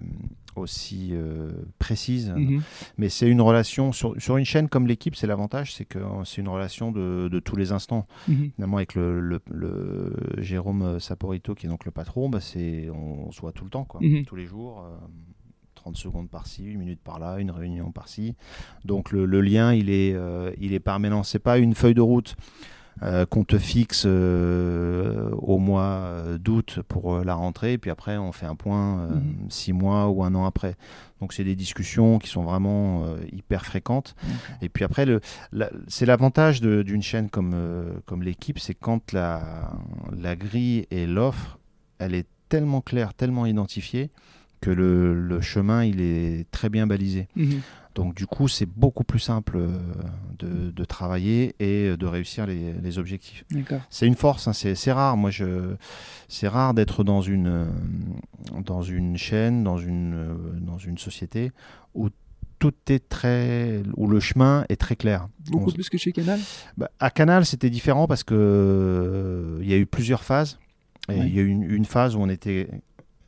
aussi 0.57 1.11
euh, 1.13 1.53
précise, 1.79 2.31
mhm. 2.31 2.63
mais 2.99 3.09
c'est 3.09 3.29
une 3.29 3.41
relation 3.41 3.93
sur, 3.93 4.21
sur, 4.21 4.37
une 4.37 4.45
chaîne 4.45 4.69
comme 4.69 4.87
l'équipe. 4.87 5.15
C'est 5.15 5.27
l'avantage, 5.29 5.75
c'est 5.75 5.85
que 5.85 5.99
c'est 6.25 6.41
une 6.41 6.49
relation 6.49 6.91
de, 6.91 7.29
de, 7.31 7.39
tous 7.41 7.57
les 7.57 7.71
instants. 7.73 8.09
Mhm. 8.27 8.53
Finalement, 8.57 8.79
avec 8.79 8.95
le, 8.95 9.21
le, 9.21 10.13
Jérôme 10.39 10.99
Saporito 10.99 11.55
qui 11.55 11.67
est 11.67 11.69
donc 11.69 11.85
le 11.85 11.91
patron, 11.93 12.31
bah 12.31 12.41
c'est 12.41 12.89
on, 12.91 13.31
se 13.31 13.41
voit 13.43 13.53
tout 13.53 13.65
le 13.65 13.71
temps, 13.71 13.85
quoi, 13.85 14.01
mhm. 14.03 14.25
tous 14.25 14.37
les 14.37 14.47
jours. 14.47 14.83
30 15.87 15.97
secondes 15.97 16.29
par-ci, 16.29 16.65
une 16.65 16.81
minute 16.81 17.01
par-là, 17.01 17.39
une 17.39 17.53
réunion 17.53 17.93
par-ci. 17.93 18.35
Donc 18.85 19.13
le, 19.13 19.41
lien, 19.41 19.73
il 19.73 19.89
est, 19.89 20.15
euh, 20.15 20.51
il 20.59 20.73
est 20.73 20.81
permanent. 20.81 21.23
C'est 21.23 21.39
pas 21.39 21.59
une 21.59 21.77
feuille 21.77 21.95
de 21.95 22.01
route 22.01 22.35
euh, 23.03 23.25
qu'on 23.25 23.45
te 23.45 23.57
fixe 23.57 24.03
euh, 24.05 25.31
au 25.39 25.59
mois 25.59 26.11
d'août 26.41 26.81
pour 26.89 27.21
la 27.21 27.35
rentrée, 27.35 27.75
et 27.75 27.79
puis 27.79 27.93
après 27.93 28.17
on 28.17 28.33
fait 28.33 28.47
un 28.47 28.57
point 28.57 29.07
mhm. 29.07 29.49
six 29.49 29.73
mois 29.73 30.09
ou 30.09 30.25
un 30.25 30.35
an 30.35 30.45
après. 30.45 30.75
Donc 31.21 31.33
c'est 31.33 31.45
des 31.45 31.55
discussions 31.55 32.19
qui 32.19 32.29
sont 32.31 32.43
vraiment 32.43 33.05
hyper 33.33 33.65
fréquentes. 33.65 34.17
Et 34.63 34.69
puis 34.69 34.83
après, 34.83 35.07
c'est 35.87 36.05
l'avantage 36.05 36.61
d'une 36.61 37.03
chaîne 37.03 37.31
comme, 37.31 37.55
comme 38.07 38.25
l'équipe, 38.25 38.59
c'est 38.59 38.75
quand 38.75 39.13
la, 39.13 39.71
la 40.19 40.35
grille 40.35 40.87
et 40.91 41.07
l'offre, 41.07 41.59
elle 41.99 42.15
est 42.15 42.27
tellement 42.49 42.81
claire, 42.81 43.15
tellement 43.15 43.47
identifiée, 43.47 44.11
que 44.67 44.71
le, 44.73 45.41
chemin 45.41 45.85
il 45.85 46.01
est 46.01 46.51
très 46.51 46.69
bien 46.69 46.87
balisé. 46.87 47.29
Mhm. 47.37 47.61
Donc 47.95 48.15
du 48.15 48.27
coup, 48.27 48.49
c'est 48.49 48.67
beaucoup 48.67 49.05
plus 49.05 49.21
simple 49.21 49.57
euh, 49.57 49.71
de, 50.39 50.85
travailler 50.85 51.55
et 51.61 51.97
de 51.97 52.07
réussir 52.07 52.47
les, 52.47 52.99
objectifs. 52.99 53.45
C'est 53.89 54.07
une 54.07 54.17
force, 54.17 54.49
hein, 54.49 54.53
c'est 54.53 54.93
rare. 54.93 55.17
Moi, 55.17 55.31
je, 55.31 55.77
c'est 56.29 56.49
rare 56.49 56.75
d'être 56.75 57.05
dans 57.05 57.23
une 57.23 57.67
dans 58.65 58.83
une 58.83 59.17
chaîne, 59.17 59.65
dans 59.65 59.79
une 59.79 60.37
dans 60.61 60.79
une 60.79 60.99
société 60.99 61.53
où 61.95 62.11
tout 62.59 62.75
est 62.89 63.09
très 63.09 63.83
où 63.97 64.07
le 64.09 64.21
chemin 64.21 64.67
est 64.69 64.81
très 64.81 64.97
clair. 64.97 65.29
Beaucoup 65.49 65.73
plus 65.73 65.89
que 65.89 65.97
chez 65.97 66.13
Canal? 66.13 66.41
Bah, 66.77 66.91
à 67.01 67.11
Canal, 67.11 67.47
c'était 67.47 67.71
différent 67.71 68.07
parce 68.07 68.25
que 68.25 68.35
euh, 68.35 69.59
il 69.63 69.71
y 69.71 69.75
a 69.75 69.79
eu 69.79 69.87
plusieurs 69.87 70.23
phases. 70.23 70.59
il 71.09 71.35
y 71.35 71.39
a 71.39 71.43
eu 71.43 71.49
une, 71.49 71.85
phase 71.85 72.15
où 72.15 72.21
on 72.21 72.29
était 72.29 72.69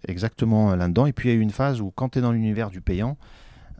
exactement 0.08 0.74
là-dedans. 0.74 1.06
Et 1.06 1.12
puis 1.12 1.28
il 1.28 1.32
y 1.32 1.34
a 1.34 1.38
eu 1.38 1.42
une 1.42 1.50
phase 1.50 1.80
où 1.80 1.90
quand 1.90 2.10
tu 2.10 2.18
es 2.18 2.22
dans 2.22 2.32
l'univers 2.32 2.70
du 2.70 2.80
payant, 2.80 3.16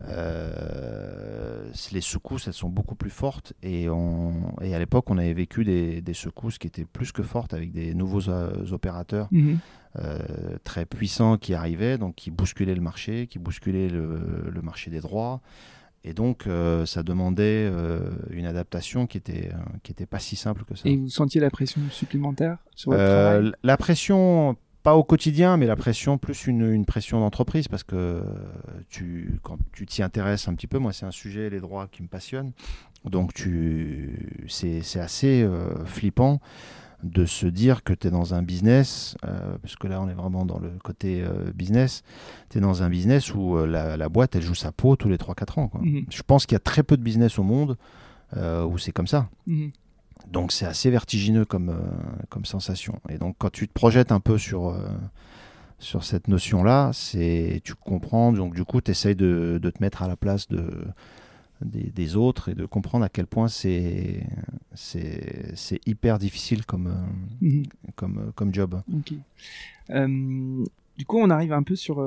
euh, 0.07 1.71
les 1.93 2.01
secousses, 2.01 2.47
elles 2.47 2.55
sont 2.55 2.69
beaucoup 2.69 2.95
plus 2.95 3.11
fortes. 3.11 3.53
Et, 3.63 3.87
et 4.63 4.75
à 4.75 4.79
l'époque, 4.79 5.11
on 5.11 5.19
avait 5.19 5.33
vécu 5.33 5.65
des, 5.65 6.15
secousses 6.15 6.59
qui 6.59 6.67
étaient 6.67 6.85
plus 6.85 7.13
que 7.13 7.23
fortes 7.23 7.55
avec 7.55 7.73
des 7.73 7.95
nouveaux 7.95 8.29
euh, 8.29 8.73
opérateurs 8.73 9.29
mhm. 9.31 9.59
euh, 9.99 10.19
très 10.65 10.85
puissants 10.85 11.37
qui 11.37 11.55
arrivaient, 11.55 11.99
donc 11.99 12.15
qui 12.15 12.31
bousculaient 12.31 12.75
le 12.75 12.81
marché, 12.81 13.27
qui 13.27 13.39
bousculaient 13.39 13.89
le, 13.89 14.61
marché 14.63 14.91
des 14.91 15.01
droits. 15.01 15.41
Et 16.05 16.15
donc, 16.15 16.47
ça 16.87 17.03
demandait 17.03 17.71
une 18.31 18.47
adaptation 18.47 19.07
qui 19.07 19.19
était, 19.19 19.51
qui 19.83 19.93
était 19.93 20.07
pas 20.07 20.21
si 20.21 20.37
simple 20.37 20.65
que 20.65 20.77
ça. 20.77 20.89
Et 20.89 20.97
vous 20.97 21.11
sentiez 21.11 21.41
la 21.41 21.51
pression 21.51 21.81
supplémentaire 21.91 22.59
sur 22.75 22.93
votre 22.93 23.05
travail? 23.05 23.53
La 23.63 23.77
pression 23.77 24.57
pas 24.89 24.97
au 24.97 25.05
quotidien, 25.05 25.59
mais 25.59 25.67
la 25.67 25.77
pression, 25.77 26.17
plus 26.17 26.47
une, 26.47 26.73
une 26.73 26.87
pression 26.87 27.21
d'entreprise, 27.21 27.69
parce 27.69 27.85
que 27.85 28.23
tu, 28.89 29.39
quand 29.43 29.59
tu 29.73 29.85
t'y 29.85 30.03
intéresses 30.03 30.49
un 30.49 30.55
petit 30.55 30.67
peu, 30.67 30.79
moi 30.79 30.95
c'est 30.95 31.05
un 31.05 31.11
sujet, 31.11 31.51
les 31.51 31.61
droits, 31.61 31.89
qui 31.93 32.03
me 32.03 32.09
passionne, 32.09 32.53
donc 33.05 33.35
tu, 33.35 34.47
c'est, 34.49 34.81
c'est 34.81 34.99
assez 34.99 35.43
euh, 35.43 35.85
flippant 35.85 36.41
de 37.03 37.27
se 37.27 37.47
dire 37.47 37.85
que 37.85 37.93
tu 37.93 38.09
es 38.09 38.11
dans 38.11 38.33
un 38.33 38.43
business, 38.43 39.15
euh, 39.27 39.59
parce 39.61 39.77
que 39.77 39.89
là 39.89 40.01
on 40.01 40.09
est 40.09 40.15
vraiment 40.15 40.47
dans 40.47 40.59
le 40.59 40.71
côté 40.83 41.23
euh, 41.23 41.53
business, 41.55 42.03
tu 42.49 42.57
es 42.57 42.61
dans 42.63 42.83
un 42.83 42.89
business 42.89 43.35
où 43.35 43.59
la, 43.67 43.99
la 43.99 44.09
boîte 44.09 44.37
elle 44.37 44.43
joue 44.43 44.55
sa 44.55 44.73
peau 44.73 44.97
tous 44.97 45.11
les 45.11 45.19
3-4 45.19 45.61
ans. 45.61 45.69
Quoi. 45.69 45.83
Mhm. 45.83 46.07
Je 46.09 46.23
pense 46.23 46.47
qu'il 46.47 46.55
y 46.55 46.57
a 46.57 46.61
très 46.61 46.83
peu 46.83 46.97
de 46.97 47.03
business 47.03 47.39
au 47.39 47.43
monde 47.43 47.77
où 48.35 48.79
c'est 48.79 48.93
comme 48.93 49.07
ça. 49.07 49.29
Mhm. 49.47 49.71
Donc 50.31 50.53
c'est 50.53 50.67
assez 50.67 50.91
vertigineux 50.91 51.45
comme, 51.45 51.71
euh, 51.71 51.79
comme 52.29 52.45
sensation. 52.45 53.01
Et 53.09 53.19
donc 53.19 53.37
quand 53.39 53.51
tu 53.51 53.67
te 53.69 53.73
projettes 53.73 54.13
un 54.13 54.21
peu 54.21 54.37
sur, 54.39 54.69
euh, 54.69 54.79
sur 55.79 56.05
cette 56.05 56.29
notion-là, 56.29 56.91
c'est 56.93 57.61
tu 57.65 57.75
comprends, 57.75 58.33
donc 58.33 58.55
du 58.55 58.65
coup 58.65 58.81
tu 58.81 58.91
essayes 58.91 59.17
de, 59.17 59.59
de 59.63 59.71
te 59.71 59.83
mettre 59.83 60.03
à 60.03 60.09
la 60.09 60.17
place 60.17 60.49
de, 60.49 60.85
des, 61.65 61.91
des 61.91 62.17
autres 62.17 62.51
et 62.51 62.55
de 62.55 62.67
comprendre 62.67 63.05
à 63.05 63.09
quel 63.09 63.27
point 63.27 63.49
c'est 63.49 64.23
hyper 65.87 66.19
difficile 66.19 66.67
comme, 66.67 66.87
euh, 66.89 67.47
Mhm. 67.47 67.65
comme, 67.97 68.33
comme 68.35 68.53
job. 68.55 68.81
Du 70.99 71.05
coup, 71.07 71.19
on 71.19 71.31
arrive 71.31 71.53
un 71.53 71.63
peu 71.63 71.77
sur 71.77 72.05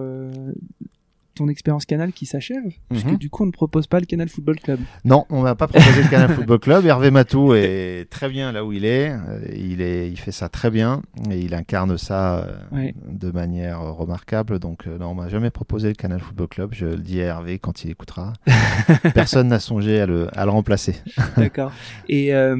ton 1.35 1.47
expérience 1.47 1.85
Canal 1.85 2.11
qui 2.13 2.25
s'achève, 2.25 2.63
puisque 2.89 3.05
Mhm. 3.07 3.15
du 3.17 3.29
coup, 3.29 3.43
on 3.43 3.47
ne 3.47 3.51
propose 3.51 3.87
pas 3.87 3.99
le 3.99 4.05
Canal 4.05 4.27
Football 4.29 4.59
Club. 4.59 4.79
Non, 5.05 5.25
on 5.29 5.41
m'a 5.41 5.55
pas 5.55 5.67
proposé 5.67 6.03
le 6.03 6.09
Canal 6.09 6.29
Football 6.35 6.59
Club. 6.59 6.85
Hervé 6.85 7.09
Matou 7.11 7.53
est 7.53 8.07
très 8.09 8.29
bien 8.29 8.51
là 8.51 8.65
où 8.65 8.71
il 8.73 8.85
est. 8.85 9.11
Euh, 9.11 9.39
Il, 9.55 9.81
est, 9.81 10.09
il 10.09 10.17
fait 10.19 10.31
ça 10.31 10.49
très 10.49 10.69
bien 10.69 11.01
et 11.29 11.39
il 11.39 11.53
incarne 11.53 11.97
ça 11.97 12.39
euh, 12.39 12.55
Ouais. 12.71 12.93
de 13.07 13.31
manière 13.31 13.81
euh, 13.81 13.91
remarquable. 13.91 14.59
Donc, 14.59 14.85
non, 14.87 15.07
on 15.07 15.15
m'a 15.15 15.29
jamais 15.29 15.49
proposé 15.51 15.87
le 15.87 15.95
Canal 15.95 16.19
Football 16.19 16.47
Club. 16.47 16.69
Je 16.73 16.85
le 16.85 16.97
dis 16.97 17.21
à 17.21 17.25
Hervé 17.27 17.59
quand 17.59 17.83
il 17.83 17.91
écoutera. 17.91 18.33
Personne 19.13 19.47
n'a 19.47 19.59
songé 19.59 19.99
à 20.01 20.05
le, 20.05 20.27
à 20.37 20.45
le 20.45 20.51
remplacer. 20.51 20.95
D'accord. 21.37 21.71
Et, 22.09 22.33
euh, 22.33 22.57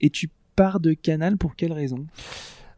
et 0.00 0.10
tu 0.10 0.30
pars 0.56 0.80
de 0.80 0.92
Canal 0.92 1.36
pour 1.36 1.56
quelle 1.56 1.72
raison? 1.72 2.06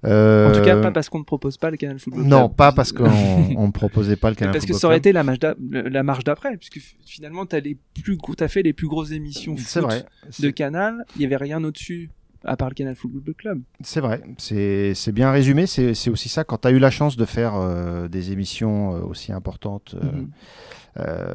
Euh, 0.05 0.49
En 0.49 0.53
tout 0.53 0.63
cas, 0.65 0.81
pas 0.81 0.91
parce 0.91 1.09
qu'on 1.11 1.19
ne 1.19 1.25
propose 1.25 1.57
pas 1.59 1.71
le 1.71 1.77
Canal 1.77 1.99
Football 1.99 2.23
Club. 2.23 2.31
Non, 2.31 2.49
pas 2.49 2.73
parce 2.73 2.93
qu'on 2.93 3.05
on 3.11 3.67
me 3.67 3.73
proposait 3.73 4.17
pas 4.17 4.31
le 4.31 4.37
Canal 4.37 4.53
parce 4.55 4.65
que 4.65 4.69
Football 4.73 4.81
ça 4.81 4.87
aurait 4.87 4.97
Club. 5.01 5.03
été 5.07 5.13
la 5.13 5.23
marche 5.25 5.39
d'a- 5.41 5.55
la 5.71 6.03
marche 6.03 6.25
d'après, 6.25 6.57
puisque 6.57 6.81
finalement, 7.05 7.45
tu 7.47 7.55
as, 7.57 8.49
fait 8.49 8.63
les 8.63 8.73
plus 8.73 8.89
grosses 8.89 9.11
émissions 9.13 9.55
C'est 9.59 9.81
foot 9.81 9.91
vrai. 9.91 10.05
de 10.39 10.51
Canal, 10.51 11.05
il 11.17 11.23
y 11.23 11.27
avait 11.27 11.37
rien 11.37 11.63
au-dessus 11.65 12.11
à 12.45 12.57
part 12.57 12.71
le 12.71 12.75
Canal 12.75 12.97
Football 12.97 13.35
Club. 13.35 13.61
C'est 13.83 14.01
vrai, 14.01 14.23
c'est 14.39 15.13
bien 15.13 15.31
résumé. 15.31 15.67
C'est 15.67 16.09
aussi 16.09 16.31
ça, 16.31 16.45
quand 16.45 16.59
tu 16.63 16.69
as 16.69 16.71
eu 16.71 16.79
la 16.79 16.91
chance 16.91 17.19
de 17.19 17.27
faire 17.27 17.55
euh, 17.57 18.09
des 18.09 18.33
émissions 18.33 18.95
euh, 18.97 19.01
aussi 19.03 19.33
importantes 19.33 19.95
euh, 20.03 20.23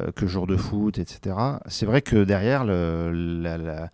Mhm. 0.06 0.12
que 0.16 0.26
Jour 0.26 0.46
de 0.48 0.56
foot, 0.56 0.98
etc., 0.98 1.36
c'est 1.66 1.86
vrai 1.86 2.02
que 2.02 2.24
derrière, 2.24 2.64
le- 2.64 3.12
la, 3.12 3.56
la- 3.58 3.90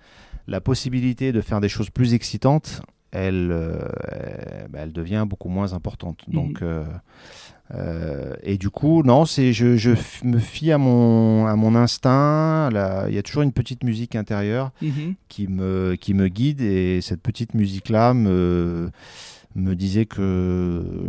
la 0.49 0.61
possibilité 0.61 1.31
de 1.33 1.41
faire 1.41 1.61
des 1.61 1.69
choses 1.69 1.91
plus 1.91 2.15
excitantes, 2.15 2.81
elle, 3.13 3.51
euh, 3.53 3.79
elle, 4.11 4.69
bah, 4.71 4.81
elle 4.83 4.93
devient 4.93 5.25
beaucoup 5.29 5.49
moins 5.49 5.73
importante. 5.75 6.21
Mhm. 6.29 6.35
Donc, 6.35 6.63
euh, 6.63 6.85
euh, 7.75 8.35
et 8.43 8.59
du 8.59 8.69
coup, 8.71 9.03
non, 9.03 9.25
c'est 9.25 9.53
je, 9.53 9.95
me 10.25 10.39
fie 10.39 10.73
à 10.73 10.79
mon, 10.79 11.47
à 11.47 11.55
mon 11.57 11.75
instinct. 11.75 12.69
la- 12.71 13.07
Il 13.09 13.15
y 13.15 13.19
a 13.19 13.23
toujours 13.23 13.43
une 13.43 13.53
petite 13.53 13.85
musique 13.85 14.17
intérieure 14.17 14.73
Mhm. 14.83 15.15
qui 15.29 15.47
me, 15.49 15.95
qui 15.95 16.13
me 16.15 16.29
guide 16.29 16.61
et 16.61 17.01
cette 17.01 17.23
petite 17.23 17.55
musique-là 17.55 18.13
me, 18.15 18.91
me 19.55 19.75
disait 19.75 20.07
que 20.07 20.21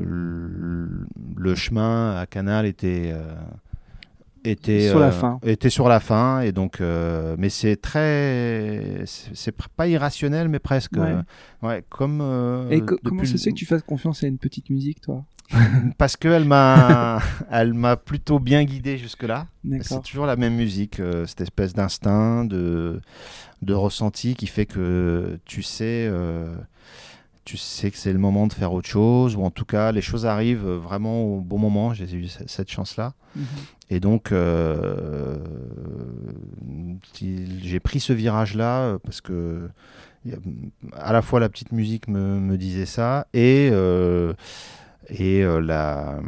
le, 0.06 1.06
le 1.36 1.56
chemin 1.56 2.16
à 2.18 2.26
Canal 2.26 2.66
était, 2.66 3.14
était, 4.44 4.90
Sur 4.90 5.00
la 5.00 5.08
euh, 5.08 5.12
fin. 5.12 5.40
était 5.44 5.70
sur 5.70 5.88
la 5.90 6.00
fin 6.00 6.42
et 6.42 6.52
donc 6.52 6.82
euh, 6.82 7.36
mais 7.38 7.50
c'est 7.50 7.76
très 7.78 9.04
c'est 9.06 9.56
pas 9.76 9.88
irrationnel 9.88 10.48
mais 10.50 10.60
presque 10.60 10.94
Ouais. 10.98 11.14
euh, 11.16 11.68
ouais, 11.68 11.84
comme 11.90 12.68
Et 12.72 12.82
co- 12.82 12.98
comment 13.04 13.24
ça 13.26 13.38
se 13.38 13.44
fait 13.44 13.52
que 13.52 13.56
tu 13.56 13.66
fasses 13.66 13.84
confiance 13.84 14.24
à 14.24 14.28
une 14.28 14.38
petite 14.38 14.70
musique, 14.70 15.02
toi? 15.02 15.24
Parce 15.98 16.16
qu'elle 16.18 16.46
m'a 16.46 17.20
elle 17.52 17.74
m'a 17.74 17.96
plutôt 17.98 18.40
bien 18.40 18.64
guidé 18.64 18.98
jusque 18.98 19.24
là 19.24 19.48
c'est 19.82 20.02
toujours 20.04 20.26
la 20.26 20.36
même 20.36 20.56
musique, 20.56 21.00
euh, 21.00 21.26
cette 21.26 21.42
espèce 21.42 21.74
d'instinct, 21.74 22.44
de, 22.46 23.00
de 23.62 23.74
ressenti 23.74 24.36
qui 24.36 24.48
fait 24.48 24.66
que 24.66 25.40
tu 25.46 25.64
sais, 25.64 26.08
euh, 26.12 26.54
tu 27.46 27.58
sais 27.58 27.92
que 27.92 27.98
c'est 27.98 28.14
le 28.14 28.20
moment 28.20 28.48
de 28.48 28.54
faire 28.54 28.72
autre 28.74 28.88
chose, 28.88 29.36
ou 29.36 29.44
en 29.44 29.52
tout 29.52 29.66
cas 29.66 29.92
les 29.92 30.02
choses 30.02 30.26
arrivent 30.26 30.66
vraiment 30.68 31.24
au 31.24 31.42
bon 31.42 31.58
moment. 31.58 31.94
J'ai 31.94 32.12
eu 32.14 32.28
cette 32.28 32.70
chance-là. 32.72 33.14
Mhm. 33.36 33.44
Et 33.90 34.00
donc, 34.00 34.32
euh, 34.32 35.38
j'ai 37.62 37.80
pris 37.80 38.00
ce 38.00 38.14
virage-là 38.14 38.82
euh, 38.84 38.98
parce 39.04 39.22
que 39.22 39.70
à 40.94 41.12
la 41.12 41.22
fois 41.22 41.40
la 41.40 41.50
petite 41.50 41.72
musique 41.74 42.08
me, 42.08 42.40
me 42.40 42.58
disait 42.58 42.86
ça 42.86 43.28
et 43.34 43.70
euh, 43.72 44.34
et 45.10 45.44
euh, 45.44 45.60
la, 45.60 46.22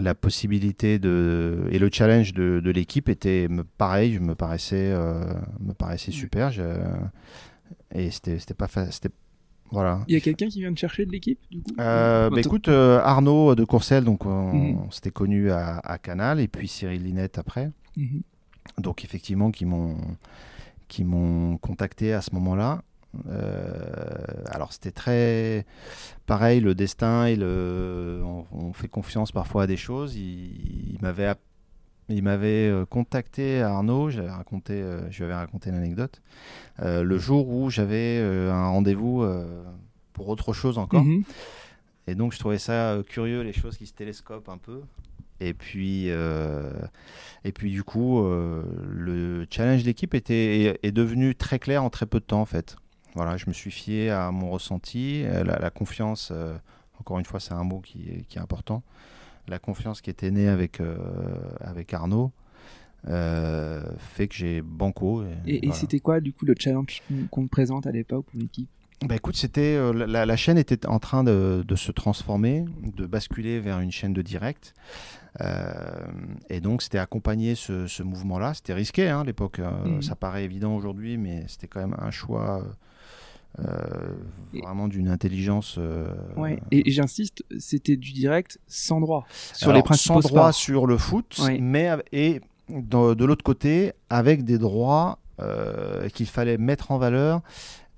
la 0.00 0.14
possibilité 0.14 1.00
de 1.00 1.66
et 1.72 1.80
le 1.80 1.90
challenge 1.92 2.32
de, 2.32 2.60
de 2.64 2.70
l'équipe 2.70 3.08
était 3.08 3.48
pareil, 3.76 4.20
me 4.20 4.34
paraissait 4.36 4.92
euh, 4.92 5.24
me 5.60 5.72
paraissait 5.72 6.12
super. 6.12 6.52
Je- 6.52 6.62
et 7.92 8.10
c'était 8.12 8.38
c'était 8.38 8.54
pas 8.54 8.68
c'était 8.90 9.10
voilà. 9.70 10.04
Il 10.08 10.14
y 10.14 10.16
a 10.16 10.20
quelqu'un 10.20 10.48
qui 10.48 10.60
vient 10.60 10.72
te 10.72 10.78
chercher 10.78 11.04
de 11.06 11.10
l'équipe, 11.12 11.38
du 11.50 11.60
coup 11.62 11.70
Euh, 11.80 12.30
bah, 12.30 12.40
écoute, 12.40 12.68
euh, 12.68 13.00
Arnaud 13.02 13.54
de 13.54 13.64
Courcelles, 13.64 14.04
donc 14.04 14.24
on, 14.26 14.52
Mhm. 14.52 14.78
on 14.86 14.90
s'était 14.90 15.10
connu 15.10 15.50
à, 15.50 15.78
à 15.78 15.98
Canal, 15.98 16.40
et 16.40 16.48
puis 16.48 16.68
Cyril 16.68 17.02
Linette 17.02 17.38
après. 17.38 17.70
Mhm. 17.96 18.22
Donc 18.78 19.04
effectivement, 19.04 19.50
qui 19.50 19.64
m'ont 19.64 19.96
qui 20.88 21.02
m'ont 21.04 21.56
contacté 21.58 22.12
à 22.12 22.20
ce 22.20 22.32
moment-là. 22.34 22.82
Euh, 23.28 23.72
alors 24.46 24.72
c'était 24.72 24.90
très 24.90 25.64
pareil, 26.26 26.60
le 26.60 26.74
destin 26.74 27.26
et 27.26 27.36
le, 27.36 28.20
on, 28.24 28.44
on 28.52 28.72
fait 28.72 28.88
confiance 28.88 29.32
parfois 29.32 29.64
à 29.64 29.66
des 29.66 29.76
choses. 29.76 30.14
Il, 30.16 30.92
il 30.94 30.98
m'avait 31.00 31.24
il 32.08 32.22
m'avait 32.22 32.68
euh, 32.68 32.84
contacté 32.84 33.62
Arnaud, 33.62 34.10
j'avais 34.10 34.30
raconté, 34.30 34.74
euh, 34.74 35.10
je 35.10 35.18
lui 35.18 35.24
avais 35.24 35.34
raconté 35.34 35.70
l'anecdote, 35.70 36.20
euh, 36.80 37.02
le 37.02 37.18
jour 37.18 37.48
où 37.48 37.70
j'avais 37.70 38.18
euh, 38.20 38.52
un 38.52 38.68
rendez-vous 38.68 39.26
pour 40.12 40.28
autre 40.28 40.52
chose 40.52 40.78
encore. 40.78 41.04
Mhm. 41.04 41.24
Et 42.06 42.14
donc 42.14 42.34
je 42.34 42.38
trouvais 42.38 42.58
ça 42.58 42.98
curieux, 43.08 43.42
les 43.42 43.54
choses 43.54 43.78
qui 43.78 43.86
se 43.86 43.94
télescopent 43.94 44.48
un 44.48 44.58
peu. 44.58 44.82
Et 45.40 45.54
puis, 45.54 46.08
et 46.08 47.52
puis 47.52 47.70
du 47.70 47.82
coup, 47.82 48.22
le 48.22 49.46
challenge 49.50 49.82
d'équipe 49.82 50.14
était, 50.14 50.78
est, 50.82 50.92
devenu 50.92 51.34
très 51.34 51.58
clair 51.58 51.82
en 51.82 51.90
très 51.90 52.06
peu 52.06 52.20
de 52.20 52.24
temps 52.24 52.40
en 52.40 52.46
fait. 52.46 52.76
Voilà, 53.14 53.36
je 53.36 53.46
me 53.48 53.52
suis 53.52 53.70
fié 53.70 54.10
à 54.10 54.30
mon 54.30 54.50
ressenti, 54.50 55.22
la, 55.22 55.58
la 55.58 55.70
confiance, 55.70 56.32
encore 57.00 57.18
une 57.18 57.24
fois 57.24 57.40
c'est 57.40 57.54
un 57.54 57.64
mot 57.64 57.80
qui 57.80 58.24
est 58.30 58.38
important, 58.38 58.82
la 59.48 59.58
confiance 59.58 60.00
qui 60.00 60.10
était 60.10 60.30
née 60.30 60.48
avec, 60.48 60.80
euh, 60.80 60.96
avec 61.60 61.92
Arnaud 61.94 62.32
euh, 63.08 63.82
fait 63.98 64.28
que 64.28 64.34
j'ai 64.34 64.62
banco. 64.62 65.22
Et, 65.46 65.56
et 65.56 65.60
voilà. 65.66 65.74
c'était 65.80 66.00
quoi, 66.00 66.20
du 66.20 66.32
coup, 66.32 66.46
le 66.46 66.54
challenge 66.58 67.02
qu'on- 67.30 67.44
te 67.44 67.50
présente 67.50 67.86
à 67.86 67.92
l'époque 67.92 68.24
pour 68.30 68.40
l'équipe 68.40 68.68
Bah 69.06 69.16
écoute, 69.16 69.36
c'était 69.36 69.74
euh, 69.76 69.92
la, 70.06 70.24
la 70.24 70.36
chaîne 70.36 70.56
était 70.56 70.86
en 70.86 70.98
train 70.98 71.22
de, 71.24 71.62
de 71.66 71.76
se 71.76 71.92
transformer, 71.92 72.64
de 72.96 73.04
basculer 73.06 73.60
vers 73.60 73.80
une 73.80 73.90
chaîne 73.92 74.14
de 74.14 74.22
direct. 74.22 74.74
Euh, 75.40 76.06
et 76.48 76.60
donc 76.60 76.80
c'était 76.80 76.98
accompagner 76.98 77.54
ce, 77.56 77.86
ce 77.86 78.02
mouvement-là. 78.02 78.54
C'était 78.54 78.72
risqué 78.72 79.08
hein, 79.10 79.20
à 79.20 79.24
l'époque. 79.24 79.58
euh, 79.58 79.70
Mhm. 79.84 80.02
Ça 80.02 80.14
paraît 80.14 80.44
évident 80.44 80.74
aujourd'hui, 80.74 81.18
mais 81.18 81.44
c'était 81.48 81.66
quand 81.66 81.80
même 81.80 81.96
un 81.98 82.10
choix 82.10 82.64
vraiment 84.62 84.88
d'une 84.88 85.08
intelligence. 85.08 85.76
euh, 85.78 86.12
Ouais. 86.36 86.60
Et, 86.70 86.88
et 86.88 86.92
j'insiste, 86.92 87.44
c'était 87.58 87.96
du 87.96 88.12
direct 88.12 88.58
sans 88.66 89.00
droit 89.00 89.26
sur 89.52 89.68
alors, 89.68 89.76
les 89.76 89.82
principaux 89.82 90.20
sans 90.22 90.28
droit 90.28 90.52
sports. 90.52 90.54
sur 90.54 90.86
le 90.86 90.98
foot, 90.98 91.40
mais 91.60 91.90
et 92.12 92.40
de, 92.68 93.14
de 93.14 93.24
l'autre 93.24 93.44
côté 93.44 93.92
avec 94.10 94.44
des 94.44 94.58
droits 94.58 95.18
euh, 95.40 96.08
qu'il 96.08 96.26
fallait 96.26 96.58
mettre 96.58 96.90
en 96.92 96.98
valeur 96.98 97.42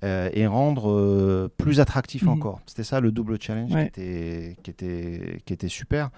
euh, 0.03 0.29
et 0.33 0.45
rendre 0.45 0.91
euh, 0.91 1.49
plus 1.57 1.79
attractif 1.79 2.23
Mhm. 2.23 2.29
encore. 2.29 2.61
C'était 2.67 2.83
ça 2.83 2.99
le 2.99 3.11
double 3.11 3.41
challenge 3.41 3.71
Ouais. 3.73 3.89
qui, 3.93 4.01
était, 4.01 4.57
qui, 4.63 4.69
était, 4.71 5.41
qui 5.45 5.53
était 5.53 5.69
super. 5.69 6.09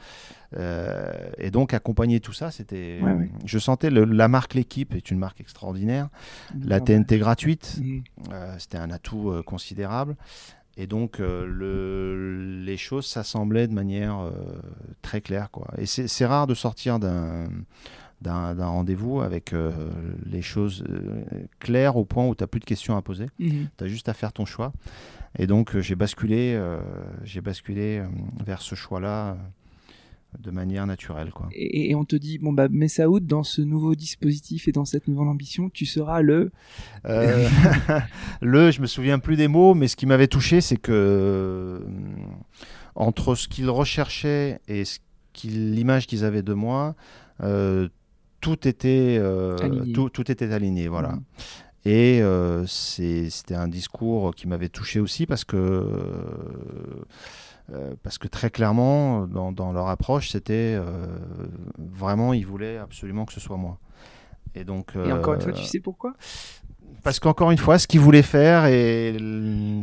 Euh, 0.57 1.13
et 1.38 1.49
donc 1.51 1.73
accompagner 1.73 2.19
tout 2.19 2.34
ça, 2.34 2.51
c'était. 2.51 2.99
Ouais, 3.01 3.13
ouais. 3.13 3.30
Je 3.45 3.57
sentais 3.59 3.89
le- 3.89 4.03
la 4.05 4.27
marque 4.27 4.53
l'équipe 4.55 4.93
est 4.95 5.11
une 5.11 5.19
marque 5.19 5.39
extraordinaire. 5.39 6.09
La 6.61 6.80
TNT 6.82 7.19
gratuite, 7.19 7.80
Mhm. 7.82 8.03
c'était 8.57 8.77
un 8.80 8.91
atout 8.91 9.34
considérable. 9.45 10.15
Et 10.77 10.88
donc, 10.88 11.19
le, 11.19 12.61
les 12.63 12.77
choses 12.77 13.05
s'assemblaient 13.05 13.67
de 13.67 13.73
manière 13.73 14.32
très 15.01 15.21
claire. 15.21 15.51
Quoi. 15.51 15.67
Et 15.77 15.86
c'est 15.86 16.25
rare 16.25 16.47
de 16.47 16.53
sortir 16.53 16.99
d'un 16.99 17.47
d'un 18.22 18.53
rendez-vous 18.65 19.22
avec 19.22 19.53
euh, 19.53 19.72
les 20.26 20.41
choses 20.41 20.84
euh, 20.89 21.24
claires 21.59 21.95
au 21.95 22.05
point 22.05 22.28
où 22.28 22.36
tu 22.36 22.43
n'as 22.43 22.47
plus 22.47 22.59
de 22.59 22.65
questions 22.65 22.97
à 22.97 23.01
poser. 23.01 23.28
Mhm. 23.39 23.70
Tu 23.78 23.84
as 23.84 23.88
juste 23.88 24.09
à 24.09 24.13
faire 24.13 24.34
ton 24.34 24.45
choix. 24.45 24.74
Et 25.38 25.47
donc 25.47 25.78
j'ai 25.80 25.95
basculé, 25.95 26.59
j'ai 27.24 27.39
basculé 27.39 28.01
vers 28.43 28.61
ce 28.61 28.74
choix-là 28.74 29.38
de 30.38 30.51
manière 30.51 30.86
naturelle. 30.86 31.32
Quoi. 31.32 31.49
Et, 31.51 31.95
on 31.95 32.05
te 32.05 32.15
dit, 32.15 32.38
bon, 32.38 32.53
bah, 32.53 32.67
out 33.05 33.26
dans 33.26 33.43
ce 33.43 33.61
nouveau 33.61 33.95
dispositif 33.95 34.67
et 34.67 34.72
dans 34.72 34.86
cette 34.86 35.07
nouvelle 35.07 35.28
ambition, 35.28 35.70
tu 35.70 35.86
seras 35.86 36.22
le. 36.22 36.51
Euh, 37.05 37.49
le, 38.41 38.72
je 38.72 38.82
me 38.82 38.86
souviens 38.86 39.20
plus 39.20 39.36
des 39.36 39.47
mots, 39.47 39.74
mais 39.74 39.88
ce 39.88 39.95
qui 39.95 40.05
m'avait 40.05 40.28
touché, 40.28 40.61
c'est 40.61 40.78
que 40.78 40.91
euh, 40.91 41.80
entre 42.95 43.36
ce 43.36 43.47
qu'ils 43.47 43.70
recherchaient 43.70 44.59
et 44.67 44.84
l'image 45.43 46.05
qu'ils 46.05 46.24
avaient 46.24 46.43
de 46.43 46.53
moi, 46.53 46.95
euh, 47.41 47.89
tout, 48.41 48.67
était, 48.67 49.21
tout, 49.93 50.09
tout, 50.09 50.31
était 50.31 50.51
aligné. 50.51 50.87
Voilà. 50.87 51.09
Mmh. 51.09 51.23
Et 51.85 52.23
c'était 52.67 53.55
un 53.55 53.67
discours 53.67 54.35
qui 54.35 54.47
m'avait 54.47 54.69
touché 54.69 54.99
aussi 54.99 55.25
parce 55.25 55.45
que 55.45 55.85
euh, 57.73 57.93
parce 58.01 58.17
que 58.17 58.27
très 58.27 58.49
clairement, 58.49 59.27
dans, 59.27 59.71
leur 59.71 59.89
approche, 59.89 60.29
c'était 60.29 60.75
euh, 60.75 61.05
vraiment, 61.77 62.33
ils 62.33 62.45
voulaient 62.45 62.77
absolument 62.77 63.25
que 63.25 63.33
ce 63.33 63.39
soit 63.39 63.57
moi. 63.57 63.77
Et 64.55 64.63
donc. 64.63 64.93
et 64.95 65.11
encore 65.11 65.35
une 65.35 65.41
fois, 65.41 65.51
tu 65.51 65.61
euh, 65.61 65.65
sais 65.65 65.79
pourquoi? 65.79 66.13
Parce 67.03 67.19
qu'encore 67.19 67.51
une 67.51 67.57
fois, 67.57 67.79
ce 67.79 67.87
qu'ils 67.87 67.99
voulaient 67.99 68.21
faire 68.21 68.65
et 68.65 69.15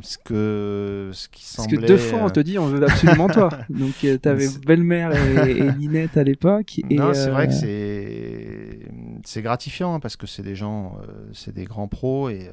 ce 0.03 0.19
que 0.19 1.11
ce 1.13 1.29
qui 1.29 1.45
semblait. 1.45 1.77
Parce 1.77 1.83
que 1.83 1.93
deux 1.93 1.99
fois, 1.99 2.21
on 2.23 2.31
te 2.31 2.41
dit, 2.41 2.59
on 2.59 2.67
veut 2.67 2.83
absolument 2.83 3.29
toi. 3.29 3.51
Donc, 3.71 3.95
tu 4.01 4.29
avais 4.29 4.49
belle-mère 4.67 5.13
et, 5.15 5.51
et, 5.51 5.71
Linette 5.79 6.17
à 6.17 6.25
l'époque. 6.25 6.81
Non, 6.91 7.15
c'est 7.15 7.31
vrai 7.31 7.49
que 7.49 7.55
c'est 7.55 8.81
c'est 9.25 9.43
gratifiant 9.43 9.95
hein, 9.95 10.01
parce 10.01 10.17
que 10.17 10.27
c'est 10.27 10.43
des 10.43 10.55
gens, 10.55 10.97
c'est 11.33 11.55
des 11.55 11.65
grands 11.65 11.89
pros 11.89 12.29
et 12.29 12.51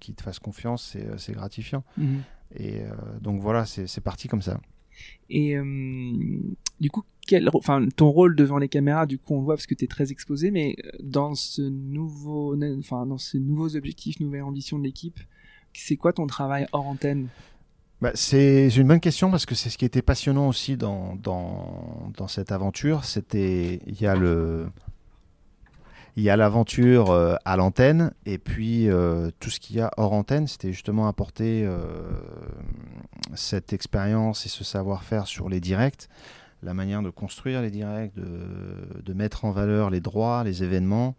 qui 0.00 0.14
te 0.14 0.22
fassent 0.22 0.40
confiance, 0.40 0.96
c'est 1.16 1.32
gratifiant. 1.32 1.84
Mhm. 1.96 2.22
Et 2.56 2.82
euh, 2.82 2.90
donc 3.20 3.40
voilà, 3.40 3.64
c'est 3.64 4.00
parti 4.00 4.28
comme 4.28 4.42
ça. 4.42 4.60
Et 5.30 5.56
euh, 5.56 6.12
du 6.80 6.90
coup, 6.90 7.02
quel, 7.26 7.48
enfin, 7.54 7.86
ton 7.96 8.10
rôle 8.10 8.36
devant 8.36 8.58
les 8.58 8.68
caméras, 8.68 9.06
du 9.06 9.18
coup, 9.18 9.34
on 9.34 9.40
voit 9.40 9.54
parce 9.54 9.66
que 9.66 9.74
tu 9.74 9.84
es 9.84 9.88
très 9.88 10.10
exposé, 10.12 10.50
mais 10.50 10.76
euh, 10.84 10.90
dans 11.02 11.34
ce 11.34 11.62
nouveau, 11.62 12.56
enfin, 12.78 13.06
dans 13.06 13.18
ces 13.18 13.38
nouveaux 13.38 13.76
objectifs, 13.76 14.20
nouvelles 14.20 14.42
ambitions 14.42 14.78
de 14.78 14.84
l'équipe, 14.84 15.20
c'est 15.72 15.96
quoi 15.96 16.12
ton 16.12 16.26
travail 16.26 16.66
hors 16.72 16.86
antenne? 16.86 17.28
Bah, 18.00 18.10
c'est 18.14 18.68
une 18.68 18.88
bonne 18.88 19.00
question 19.00 19.30
parce 19.30 19.46
que 19.46 19.54
c'est 19.54 19.70
ce 19.70 19.78
qui 19.78 19.84
était 19.84 20.02
passionnant 20.02 20.48
aussi 20.48 20.76
dans, 20.76 21.14
dans, 21.14 22.10
dans 22.16 22.26
cette 22.26 22.50
aventure. 22.50 23.04
C'était 23.04 23.80
il 23.86 24.00
y 24.00 24.06
a 24.06 24.16
le 24.16 24.66
il 26.16 26.22
y 26.22 26.30
a 26.30 26.36
l'aventure 26.36 27.10
euh, 27.10 27.36
à 27.44 27.56
l'antenne 27.56 28.12
et 28.26 28.38
puis 28.38 28.88
euh, 28.88 29.30
tout 29.40 29.50
ce 29.50 29.60
qu'il 29.60 29.76
y 29.76 29.80
a 29.80 29.90
hors 29.96 30.12
antenne, 30.12 30.46
c'était 30.46 30.72
justement 30.72 31.08
apporter 31.08 31.64
euh, 31.64 31.78
cette 33.34 33.72
expérience 33.72 34.44
et 34.44 34.48
ce 34.48 34.62
savoir-faire 34.62 35.26
sur 35.26 35.48
les 35.48 35.60
directs, 35.60 36.08
la 36.62 36.74
manière 36.74 37.02
de 37.02 37.10
construire 37.10 37.62
les 37.62 37.70
directs, 37.70 38.14
de, 38.14 39.12
mettre 39.14 39.44
en 39.44 39.50
valeur 39.50 39.90
les 39.90 40.00
droits, 40.00 40.44
les 40.44 40.62
événements. 40.62 41.14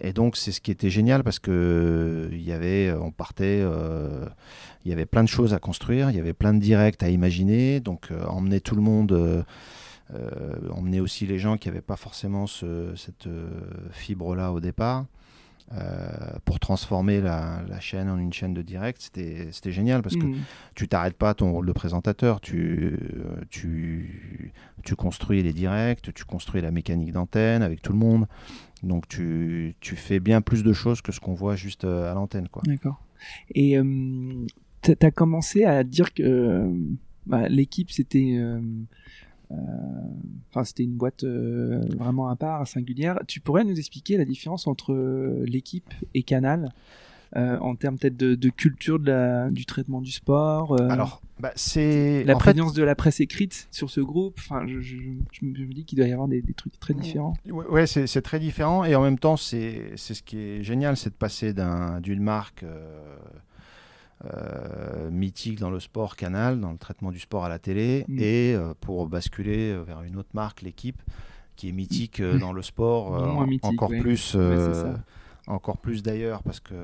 Et 0.00 0.12
donc 0.12 0.36
c'est 0.36 0.52
ce 0.52 0.60
qui 0.60 0.70
était 0.70 0.90
génial 0.90 1.24
parce 1.24 1.38
que 1.38 2.28
il 2.30 2.42
y 2.42 2.52
avait, 2.52 2.92
on 2.92 3.10
partait, 3.10 3.62
il 4.84 4.90
y 4.90 4.92
avait 4.92 5.06
plein 5.06 5.24
de 5.24 5.28
choses 5.28 5.54
à 5.54 5.58
construire, 5.58 6.10
il 6.10 6.16
y 6.16 6.20
avait 6.20 6.34
plein 6.34 6.52
de 6.52 6.60
directs 6.60 7.02
à 7.02 7.08
imaginer, 7.08 7.80
donc 7.80 8.10
emmener 8.28 8.60
tout 8.60 8.74
le 8.74 8.82
monde 8.82 9.44
emmener 10.70 11.00
aussi 11.00 11.26
les 11.26 11.38
gens 11.38 11.56
qui 11.56 11.68
n'avaient 11.68 11.80
pas 11.80 11.96
forcément 11.96 12.46
cette 12.46 13.26
euh, 13.26 13.48
fibre-là 13.90 14.52
au 14.52 14.60
départ. 14.60 15.06
Euh, 15.72 16.06
pour 16.44 16.60
transformer 16.60 17.20
la, 17.20 17.80
chaîne 17.80 18.08
en 18.08 18.18
une 18.18 18.32
chaîne 18.32 18.54
de 18.54 18.62
direct, 18.62 19.00
c'était 19.00 19.72
génial 19.72 20.00
parce 20.00 20.14
que 20.14 20.24
mmh. 20.24 20.36
tu 20.76 20.86
t'arrêtes 20.86 21.16
pas 21.16 21.34
ton 21.34 21.50
rôle 21.50 21.66
de 21.66 21.72
présentateur, 21.72 22.40
tu, 22.40 22.96
tu, 23.50 24.52
tu, 24.84 24.94
construis 24.94 25.42
les 25.42 25.52
directs, 25.52 26.02
tu 26.14 26.24
construis 26.24 26.60
la 26.60 26.70
mécanique 26.70 27.10
d'antenne 27.10 27.62
avec 27.62 27.82
tout 27.82 27.90
le 27.90 27.98
monde. 27.98 28.28
Donc 28.84 29.08
tu, 29.08 29.74
tu, 29.80 29.96
fais 29.96 30.20
bien 30.20 30.40
plus 30.40 30.62
de 30.62 30.72
choses 30.72 31.00
que 31.00 31.10
ce 31.10 31.18
qu'on 31.18 31.34
voit 31.34 31.56
juste 31.56 31.82
à 31.82 32.14
l'antenne. 32.14 32.46
D'accord. 32.64 33.02
Et 33.52 33.76
tu 34.82 34.92
as 35.00 35.10
commencé 35.10 35.64
à 35.64 35.82
dire 35.82 36.14
que 36.14 36.70
bah, 37.26 37.48
l'équipe 37.48 37.90
c'était 37.90 38.36
euh, 38.38 38.60
enfin, 39.50 40.64
c'était 40.64 40.84
une 40.84 40.96
boîte 40.96 41.24
euh, 41.24 41.80
vraiment 41.96 42.28
à 42.28 42.36
part, 42.36 42.66
singulière. 42.66 43.18
Tu 43.26 43.40
pourrais 43.40 43.64
nous 43.64 43.78
expliquer 43.78 44.16
la 44.16 44.24
différence 44.24 44.66
entre 44.66 44.92
euh, 44.92 45.44
l'équipe 45.46 45.92
et 46.14 46.22
Canal 46.22 46.72
en 47.34 47.76
termes 47.76 47.98
peut-être 47.98 48.16
de, 48.16 48.48
culture 48.48 48.98
de 48.98 49.10
la, 49.10 49.50
du 49.50 49.66
traitement 49.66 50.00
du 50.00 50.10
sport 50.10 50.80
Alors, 50.90 51.20
bah, 51.38 51.52
c'est 51.54 52.24
la 52.24 52.34
présence 52.34 52.72
de 52.72 52.82
la 52.82 52.94
presse 52.94 53.20
écrite 53.20 53.68
sur 53.70 53.90
ce 53.90 54.00
groupe. 54.00 54.36
Enfin, 54.38 54.66
je, 54.66 54.80
je, 54.80 54.96
me 55.42 55.74
dis 55.74 55.84
qu'il 55.84 55.98
doit 55.98 56.08
y 56.08 56.12
avoir 56.12 56.28
des, 56.28 56.40
des 56.40 56.54
trucs 56.54 56.80
très 56.80 56.94
différents. 56.94 57.34
Ouais, 57.50 57.86
c'est 57.86 58.22
très 58.22 58.40
différent 58.40 58.84
et 58.84 58.94
en 58.94 59.02
même 59.02 59.18
temps, 59.18 59.36
c'est 59.36 59.96
ce 59.96 60.22
qui 60.22 60.38
est 60.38 60.62
génial, 60.62 60.96
c'est 60.96 61.10
de 61.10 61.14
passer 61.14 61.52
d'une 62.00 62.22
marque 62.22 62.62
euh, 62.62 63.16
mythique 65.10 65.58
dans 65.58 65.70
le 65.70 65.80
sport 65.80 66.16
Canal, 66.16 66.60
dans 66.60 66.72
le 66.72 66.78
traitement 66.78 67.10
du 67.10 67.18
sport 67.18 67.44
à 67.44 67.48
la 67.48 67.58
télé, 67.58 68.04
mm. 68.08 68.18
et 68.18 68.54
euh, 68.54 68.74
pour 68.80 69.06
basculer 69.06 69.72
euh, 69.72 69.82
vers 69.82 70.02
une 70.02 70.16
autre 70.16 70.30
marque, 70.34 70.62
l'équipe, 70.62 71.02
qui 71.56 71.68
est 71.68 71.72
mythique 71.72 72.22
dans 72.22 72.52
le 72.52 72.62
sport, 72.62 73.12
encore, 73.62 73.88
plus, 73.88 74.36
encore 75.46 75.78
plus 75.78 76.02
d'ailleurs 76.02 76.42
parce 76.42 76.60
que 76.60 76.74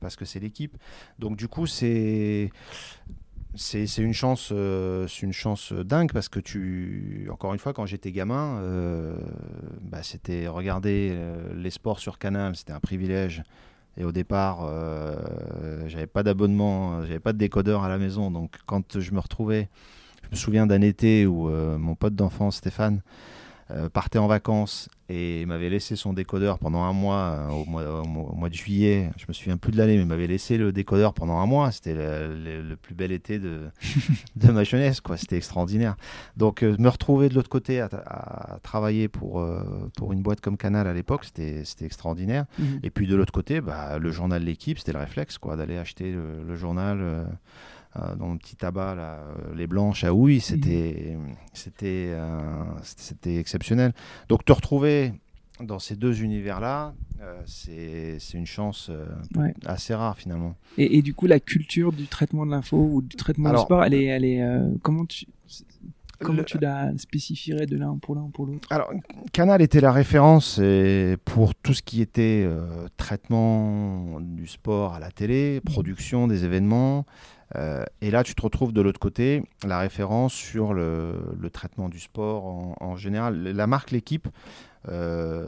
parce 0.00 0.16
que 0.16 0.24
c'est 0.24 0.40
l'équipe. 0.40 0.76
Donc 1.20 1.36
du 1.36 1.46
coup 1.46 1.68
c'est 1.68 2.50
c'est 3.54 3.86
une 3.98 4.12
chance 4.12 4.48
c'est 4.48 5.22
une 5.22 5.32
chance 5.32 5.72
dingue 5.72 6.10
parce 6.12 6.28
que 6.28 6.40
tu 6.40 7.28
encore 7.30 7.52
une 7.52 7.60
fois 7.60 7.72
quand 7.72 7.86
j'étais 7.86 8.10
gamin 8.10 8.60
bah, 9.82 10.02
c'était 10.02 10.48
regarder 10.48 11.16
les 11.54 11.70
sports 11.70 12.00
sur 12.00 12.18
Canal 12.18 12.56
c'était 12.56 12.72
un 12.72 12.80
privilège 12.80 13.44
et 13.96 14.04
au 14.04 14.12
départ, 14.12 14.60
euh, 14.62 15.16
j'avais 15.86 16.06
pas 16.06 16.22
d'abonnement, 16.22 17.02
j'avais 17.02 17.20
pas 17.20 17.32
de 17.32 17.38
décodeur 17.38 17.84
à 17.84 17.88
la 17.88 17.98
maison. 17.98 18.30
Donc 18.30 18.56
quand 18.66 18.98
je 18.98 19.12
me 19.12 19.20
retrouvais, 19.20 19.68
je 20.24 20.28
me 20.30 20.36
souviens 20.36 20.66
d'un 20.66 20.80
été 20.80 21.26
où 21.26 21.48
euh, 21.48 21.76
mon 21.76 21.94
pote 21.94 22.14
d'enfance 22.14 22.56
Stéphane 22.56 23.02
euh, 23.70 23.88
partait 23.88 24.18
en 24.18 24.28
vacances 24.28 24.88
et 25.12 25.46
m'avait 25.46 25.68
laissé 25.68 25.96
son 25.96 26.12
décodeur 26.12 26.58
pendant 26.58 26.82
un 26.82 26.92
mois, 26.92 27.48
au 27.50 27.64
mois, 27.64 28.48
de 28.48 28.54
juillet. 28.54 29.10
Je 29.16 29.24
me 29.28 29.32
souviens 29.32 29.56
plus 29.56 29.72
de 29.72 29.78
l'année, 29.78 29.96
mais 29.96 30.04
m'avait 30.04 30.26
laissé 30.26 30.56
le 30.56 30.72
décodeur 30.72 31.14
pendant 31.14 31.38
un 31.38 31.46
mois. 31.46 31.70
C'était 31.70 31.94
le, 31.94 32.74
plus 32.80 32.94
bel 32.94 33.12
été 33.12 33.38
de, 33.38 33.60
de 34.36 34.50
ma 34.50 34.64
jeunesse, 34.64 35.00
quoi. 35.00 35.16
C'était 35.16 35.36
extraordinaire. 35.36 35.96
Donc 36.36 36.62
me 36.62 36.88
retrouver 36.88 37.28
de 37.28 37.34
l'autre 37.34 37.50
côté 37.50 37.80
à, 37.80 38.58
travailler 38.62 39.08
pour, 39.08 39.46
pour 39.96 40.12
une 40.12 40.22
boîte 40.22 40.40
comme 40.40 40.56
Canal 40.56 40.86
à 40.86 40.92
l'époque, 40.92 41.24
c'était 41.24 41.62
extraordinaire. 41.84 42.46
Mhm. 42.58 42.80
Et 42.82 42.90
puis 42.90 43.06
de 43.06 43.16
l'autre 43.16 43.32
côté, 43.32 43.60
bah, 43.60 43.98
le 43.98 44.10
journal 44.10 44.40
de 44.40 44.46
l'équipe, 44.46 44.78
c'était 44.78 44.92
le 44.92 44.98
réflexe, 44.98 45.38
quoi, 45.38 45.56
d'aller 45.56 45.76
acheter 45.76 46.12
le, 46.12 46.54
journal. 46.54 46.98
Euh, 47.00 47.24
dans 48.16 48.32
le 48.32 48.38
petit 48.38 48.56
tabac, 48.56 48.94
là, 48.94 49.20
euh, 49.20 49.54
les 49.54 49.66
blanches 49.66 50.04
à 50.04 50.14
houille, 50.14 50.40
c'était 50.40 51.16
mhm. 51.16 51.34
c'était 51.52 52.08
euh, 52.10 52.64
c'était 52.82 53.36
exceptionnel. 53.36 53.92
Donc 54.28 54.44
te 54.44 54.52
retrouver 54.52 55.12
dans 55.60 55.78
ces 55.78 55.94
deux 55.94 56.22
univers-là, 56.22 56.94
c'est 57.46 58.18
une 58.34 58.46
chance 58.46 58.90
assez 59.64 59.94
rare 59.94 60.16
finalement. 60.16 60.56
Et, 60.76 61.02
du 61.02 61.14
coup, 61.14 61.26
la 61.26 61.38
culture 61.38 61.92
du 61.92 62.06
traitement 62.06 62.44
de 62.44 62.50
l'info 62.50 62.76
ou 62.78 63.02
du 63.02 63.14
traitement 63.14 63.52
du 63.52 63.58
sport, 63.58 63.84
elle 63.84 63.94
est, 63.94 64.04
elle 64.06 64.24
est 64.24 64.42
comment 64.82 65.04
tu 65.04 65.26
Comment 66.22 66.42
tu 66.44 66.58
la 66.58 66.96
spécifierais 66.96 67.66
de 67.66 67.76
l'un 67.76 67.96
pour 67.98 68.14
l'un 68.14 68.30
pour 68.32 68.46
l'autre? 68.46 68.68
Alors, 68.70 68.92
Canal 69.32 69.62
était 69.62 69.80
la 69.80 69.92
référence 69.92 70.60
pour 71.24 71.54
tout 71.54 71.74
ce 71.74 71.82
qui 71.82 72.00
était 72.00 72.46
traitement 72.96 74.20
du 74.20 74.46
sport 74.46 74.94
à 74.94 75.00
la 75.00 75.10
télé, 75.10 75.60
mhm. 75.64 75.72
production 75.72 76.26
des 76.26 76.44
événements, 76.44 77.04
euh, 77.56 77.84
et 78.00 78.10
là, 78.10 78.24
tu 78.24 78.34
te 78.34 78.42
retrouves 78.42 78.72
de 78.72 78.80
l'autre 78.80 79.00
côté, 79.00 79.42
la 79.66 79.78
référence 79.78 80.32
sur 80.32 80.72
le, 80.72 81.34
traitement 81.52 81.88
du 81.88 81.98
sport 81.98 82.44
en, 82.80 82.96
général. 82.96 83.42
La 83.42 83.66
marque, 83.66 83.90
l'équipe, 83.90 84.28
euh, 84.88 85.46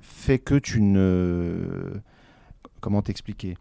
fait 0.00 0.38
que 0.38 0.56
tu 0.56 0.80
ne... 0.82 1.92
Comment 2.80 3.02
t'expliquer? 3.02 3.56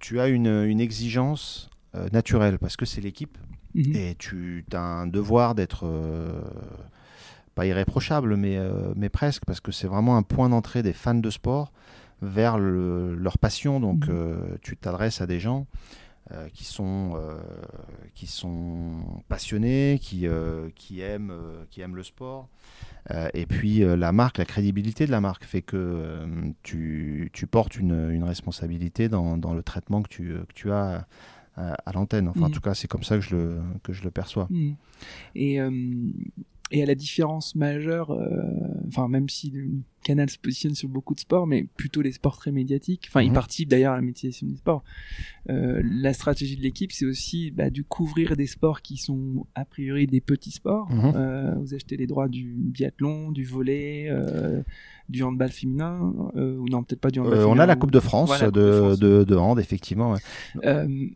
Tu 0.00 0.20
as 0.20 0.28
une, 0.28 0.80
exigence 0.80 1.70
euh, 1.94 2.08
naturelle 2.12 2.58
parce 2.58 2.76
que 2.76 2.84
c'est 2.84 3.00
l'équipe 3.00 3.38
mhm. 3.74 3.96
et 3.96 4.14
tu 4.18 4.64
as 4.72 4.80
un 4.80 5.06
devoir 5.06 5.54
d'être 5.54 5.86
pas 7.54 7.66
irréprochable, 7.66 8.36
mais, 8.36 8.58
mais 8.96 9.08
presque, 9.08 9.44
parce 9.44 9.60
que 9.60 9.72
c'est 9.72 9.86
vraiment 9.86 10.16
un 10.16 10.22
point 10.22 10.48
d'entrée 10.48 10.82
des 10.82 10.92
fans 10.92 11.14
de 11.14 11.30
sport 11.30 11.72
vers 12.22 12.58
leur 12.58 13.38
passion. 13.38 13.80
Donc, 13.80 14.08
mhm. 14.08 14.14
euh, 14.14 14.36
tu 14.62 14.76
t'adresses 14.76 15.20
à 15.20 15.26
des 15.26 15.40
gens 15.40 15.66
euh, 16.32 16.48
qui, 16.52 16.64
sont, 16.64 17.18
qui 18.14 18.26
sont 18.26 19.22
passionnés, 19.28 19.98
qui, 20.00 20.26
qui, 20.74 21.00
aiment, 21.00 21.34
qui 21.70 21.80
aiment 21.80 21.96
le 21.96 22.02
sport. 22.02 22.48
et 23.34 23.46
puis 23.46 23.80
la 23.80 24.12
marque, 24.12 24.38
la 24.38 24.46
crédibilité 24.46 25.06
de 25.06 25.10
la 25.10 25.20
marque 25.20 25.44
fait 25.44 25.62
que 25.62 26.26
tu, 26.62 27.30
tu, 27.32 27.46
portes 27.46 27.76
une, 27.76 28.10
une 28.10 28.24
responsabilité 28.24 29.08
dans, 29.08 29.36
dans, 29.36 29.54
le 29.54 29.62
traitement 29.62 30.02
que 30.02 30.08
tu, 30.08 30.34
que 30.48 30.54
tu 30.54 30.72
as 30.72 31.06
à, 31.56 31.92
l'antenne. 31.92 32.28
Enfin, 32.28 32.42
en 32.42 32.48
mm. 32.48 32.52
tout 32.52 32.60
cas, 32.60 32.74
c'est 32.74 32.88
comme 32.88 33.04
ça 33.04 33.16
que 33.16 33.22
je 33.22 33.36
le, 33.36 33.60
que 33.82 33.92
je 33.92 34.02
le 34.02 34.10
perçois. 34.10 34.48
Mm. 34.50 34.72
Et 35.36 35.60
et 36.70 36.82
à 36.82 36.86
la 36.86 36.94
différence 36.94 37.54
majeure, 37.54 38.10
euh, 38.10 38.42
enfin 38.88 39.06
même 39.06 39.28
si 39.28 39.50
le 39.50 39.68
canal 40.02 40.28
se 40.28 40.38
positionne 40.38 40.74
sur 40.74 40.88
beaucoup 40.88 41.14
de 41.14 41.20
sports, 41.20 41.46
mais 41.46 41.66
plutôt 41.76 42.02
les 42.02 42.12
sports 42.12 42.36
très 42.36 42.52
médiatiques. 42.52 43.04
Enfin, 43.08 43.22
il 43.22 43.28
mhm. 43.28 43.34
participe 43.34 43.68
d'ailleurs 43.68 43.92
à 43.92 43.96
la 43.96 44.02
médiatisation 44.02 44.46
des 44.46 44.56
sports. 44.56 44.82
Euh, 45.50 45.82
la 45.84 46.12
stratégie 46.12 46.56
de 46.56 46.62
l'équipe, 46.62 46.90
c'est 46.90 47.04
aussi 47.04 47.50
bah, 47.50 47.70
du 47.70 47.84
couvrir 47.84 48.36
des 48.36 48.46
sports 48.46 48.82
qui 48.82 48.96
sont 48.96 49.46
a 49.54 49.64
priori 49.64 50.06
des 50.06 50.20
petits 50.20 50.50
sports. 50.50 50.90
Mhm. 50.90 51.12
Euh, 51.14 51.54
vous 51.60 51.74
achetez 51.74 51.96
les 51.96 52.06
droits 52.06 52.28
du 52.28 52.54
biathlon, 52.56 53.30
du 53.30 53.44
volley, 53.44 54.10
du 55.08 55.22
handball 55.22 55.50
féminin, 55.50 56.12
ou 56.34 56.68
non 56.68 56.82
peut-être 56.82 57.00
pas 57.00 57.10
du 57.10 57.20
handball. 57.20 57.44
on 57.44 57.58
a 57.58 57.66
la 57.66 57.76
Coupe 57.76 57.92
de 57.92 58.00
France, 58.00 58.42
de, 58.42 58.96
de, 58.96 59.24
de, 59.24 59.36
hand, 59.36 59.60
effectivement. 59.60 60.12
Ouais 60.12 61.14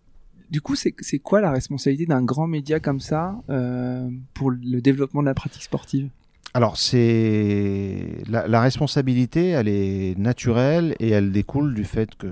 du 0.51 0.61
coup, 0.61 0.74
c'est 0.76 1.18
quoi 1.18 1.40
la 1.40 1.51
responsabilité 1.51 2.07
d'un 2.07 2.22
grand 2.22 2.46
média 2.46 2.80
comme 2.80 3.01
ça 3.01 3.36
euh, 3.51 4.09
pour 4.34 4.51
le 4.51 4.80
développement 4.80 5.20
de 5.20 5.26
la 5.26 5.34
pratique 5.34 5.62
sportive? 5.62 6.09
Alors, 6.55 6.78
c'est 6.78 8.22
la, 8.28 8.61
responsabilité, 8.61 9.49
elle 9.49 9.68
est 9.68 10.18
naturelle 10.18 10.96
et 10.99 11.11
elle 11.11 11.30
découle 11.30 11.74
du 11.74 11.84
fait 11.84 12.14
que 12.14 12.26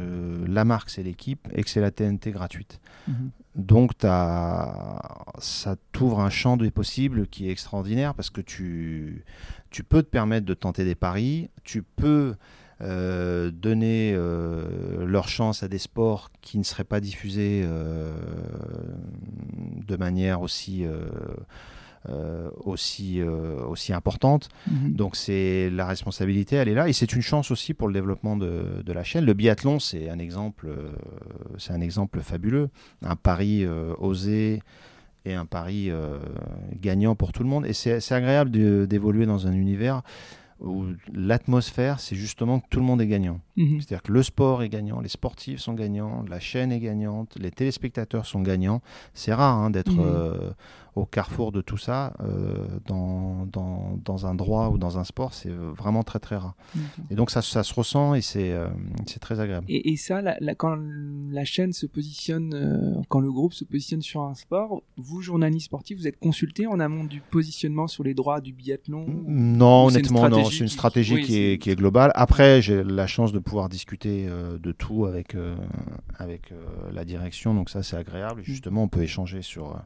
la 0.48 0.64
marque 0.64 0.88
c'est 0.88 1.02
l'équipe 1.02 1.46
et 1.54 1.62
que 1.62 1.68
c'est 1.68 1.82
la 1.82 1.90
TNT 1.90 2.30
gratuite. 2.30 2.80
Mhm. 3.08 3.30
Donc, 3.56 3.92
ça 4.00 5.76
t'ouvre 5.92 6.20
un 6.20 6.30
champ 6.30 6.56
des 6.56 6.70
possibles 6.70 7.26
qui 7.26 7.48
est 7.48 7.50
extraordinaire 7.50 8.14
parce 8.14 8.30
que 8.30 8.40
tu, 8.40 9.24
tu 9.70 9.84
peux 9.84 10.02
te 10.02 10.08
permettre 10.08 10.46
de 10.46 10.54
tenter 10.54 10.84
des 10.84 10.94
paris, 10.94 11.50
tu 11.64 11.82
peux 11.82 12.34
euh, 12.82 13.50
donner 13.50 14.12
euh, 14.14 15.06
leur 15.06 15.28
chance 15.28 15.62
à 15.62 15.68
des 15.68 15.78
sports 15.78 16.30
qui 16.42 16.58
ne 16.58 16.62
seraient 16.62 16.84
pas 16.84 17.00
diffusés 17.00 17.62
euh, 17.64 18.12
de 19.86 19.96
manière 19.96 20.42
aussi 20.42 20.84
aussi 22.64 23.20
aussi 23.22 23.92
importante. 23.92 24.48
Mhm. 24.70 24.92
Donc 24.92 25.16
c'est 25.16 25.70
la 25.70 25.86
responsabilité, 25.86 26.56
elle 26.56 26.68
est 26.68 26.74
là 26.74 26.88
et 26.88 26.92
c'est 26.92 27.14
une 27.14 27.22
chance 27.22 27.50
aussi 27.50 27.74
pour 27.74 27.88
le 27.88 27.94
développement 27.94 28.36
de, 28.36 28.82
de 28.84 28.92
la 28.92 29.02
chaîne. 29.02 29.24
Le 29.24 29.34
biathlon, 29.34 29.80
c'est 29.80 30.08
un 30.08 30.18
exemple, 30.18 30.68
c'est 31.58 31.72
un 31.72 31.80
exemple 31.80 32.20
fabuleux, 32.20 32.68
un 33.02 33.16
pari 33.16 33.66
osé 33.98 34.62
et 35.24 35.34
un 35.34 35.46
pari 35.46 35.90
gagnant 36.80 37.16
pour 37.16 37.32
tout 37.32 37.42
le 37.42 37.48
monde. 37.48 37.66
Et 37.66 37.72
c'est 37.72 38.12
agréable 38.12 38.50
d'évoluer 38.86 39.26
dans 39.26 39.48
un 39.48 39.52
univers 39.52 40.02
où 40.60 40.86
l'atmosphère, 41.12 42.00
c'est 42.00 42.16
justement 42.16 42.60
que 42.60 42.66
tout 42.70 42.80
le 42.80 42.86
monde 42.86 43.00
est 43.00 43.06
gagnant. 43.06 43.40
Mhm. 43.56 43.80
C'est-à-dire 43.80 44.02
que 44.02 44.12
le 44.12 44.22
sport 44.22 44.62
est 44.62 44.68
gagnant, 44.68 45.00
les 45.00 45.08
sportifs 45.08 45.60
sont 45.60 45.74
gagnants, 45.74 46.24
la 46.28 46.40
chaîne 46.40 46.72
est 46.72 46.80
gagnante, 46.80 47.36
les 47.38 47.50
téléspectateurs 47.50 48.26
sont 48.26 48.40
gagnants. 48.40 48.80
C'est 49.12 49.34
rare 49.34 49.56
hein, 49.56 49.70
d'être 49.70 49.92
mhm. 49.92 50.04
euh, 50.04 50.50
au 50.96 51.04
carrefour 51.04 51.52
de 51.52 51.60
tout 51.60 51.76
ça 51.76 52.14
euh, 52.20 52.66
dans, 52.86 53.46
dans, 53.52 53.98
dans, 54.02 54.26
un 54.26 54.34
droit 54.34 54.70
ou 54.70 54.78
dans 54.78 54.98
un 54.98 55.04
sport, 55.04 55.34
c'est 55.34 55.50
vraiment 55.50 56.02
très 56.02 56.18
très 56.18 56.36
rare. 56.36 56.54
Et 57.10 57.14
donc 57.14 57.30
ça, 57.30 57.42
ça 57.42 57.62
se 57.62 57.74
ressent 57.74 58.14
et 58.14 58.22
c'est 58.22 58.50
euh, 58.50 58.66
très 59.20 59.38
agréable. 59.38 59.66
Et, 59.68 59.92
et 59.92 59.96
ça, 59.96 60.22
la, 60.22 60.54
quand 60.54 60.78
la 61.30 61.44
chaîne 61.44 61.74
se 61.74 61.84
positionne, 61.84 62.54
euh, 62.54 63.02
quand 63.10 63.20
le 63.20 63.30
groupe 63.30 63.52
se 63.52 63.64
positionne 63.64 64.00
sur 64.00 64.22
un 64.22 64.34
sport, 64.34 64.82
vous, 64.96 65.20
journaliste 65.20 65.66
sportif, 65.66 65.98
vous 65.98 66.08
êtes 66.08 66.18
consulté 66.18 66.66
en 66.66 66.80
amont 66.80 67.04
du 67.04 67.20
positionnement 67.20 67.88
sur 67.88 68.02
les 68.02 68.14
droits 68.14 68.40
du 68.40 68.54
biathlon 68.54 69.04
Non, 69.26 69.88
honnêtement, 69.88 70.30
non. 70.30 70.46
C'est 70.46 70.60
une 70.60 70.68
stratégie 70.68 71.20
qui, 71.22 71.38
est, 71.38 71.58
qui 71.58 71.70
est 71.70 71.76
globale. 71.76 72.10
Après, 72.14 72.62
j'ai 72.62 72.82
la 72.82 73.06
chance 73.06 73.32
de 73.32 73.38
pouvoir 73.38 73.68
discuter 73.68 74.26
de 74.26 74.72
tout 74.72 75.04
avec, 75.04 75.36
avec 76.18 76.54
la 76.94 77.04
direction, 77.04 77.52
donc 77.52 77.68
ça 77.68 77.82
c'est 77.82 77.96
agréable. 77.96 78.40
Mm. 78.40 78.44
Justement, 78.44 78.82
on 78.84 78.88
peut 78.88 79.02
échanger 79.02 79.42
sur 79.42 79.78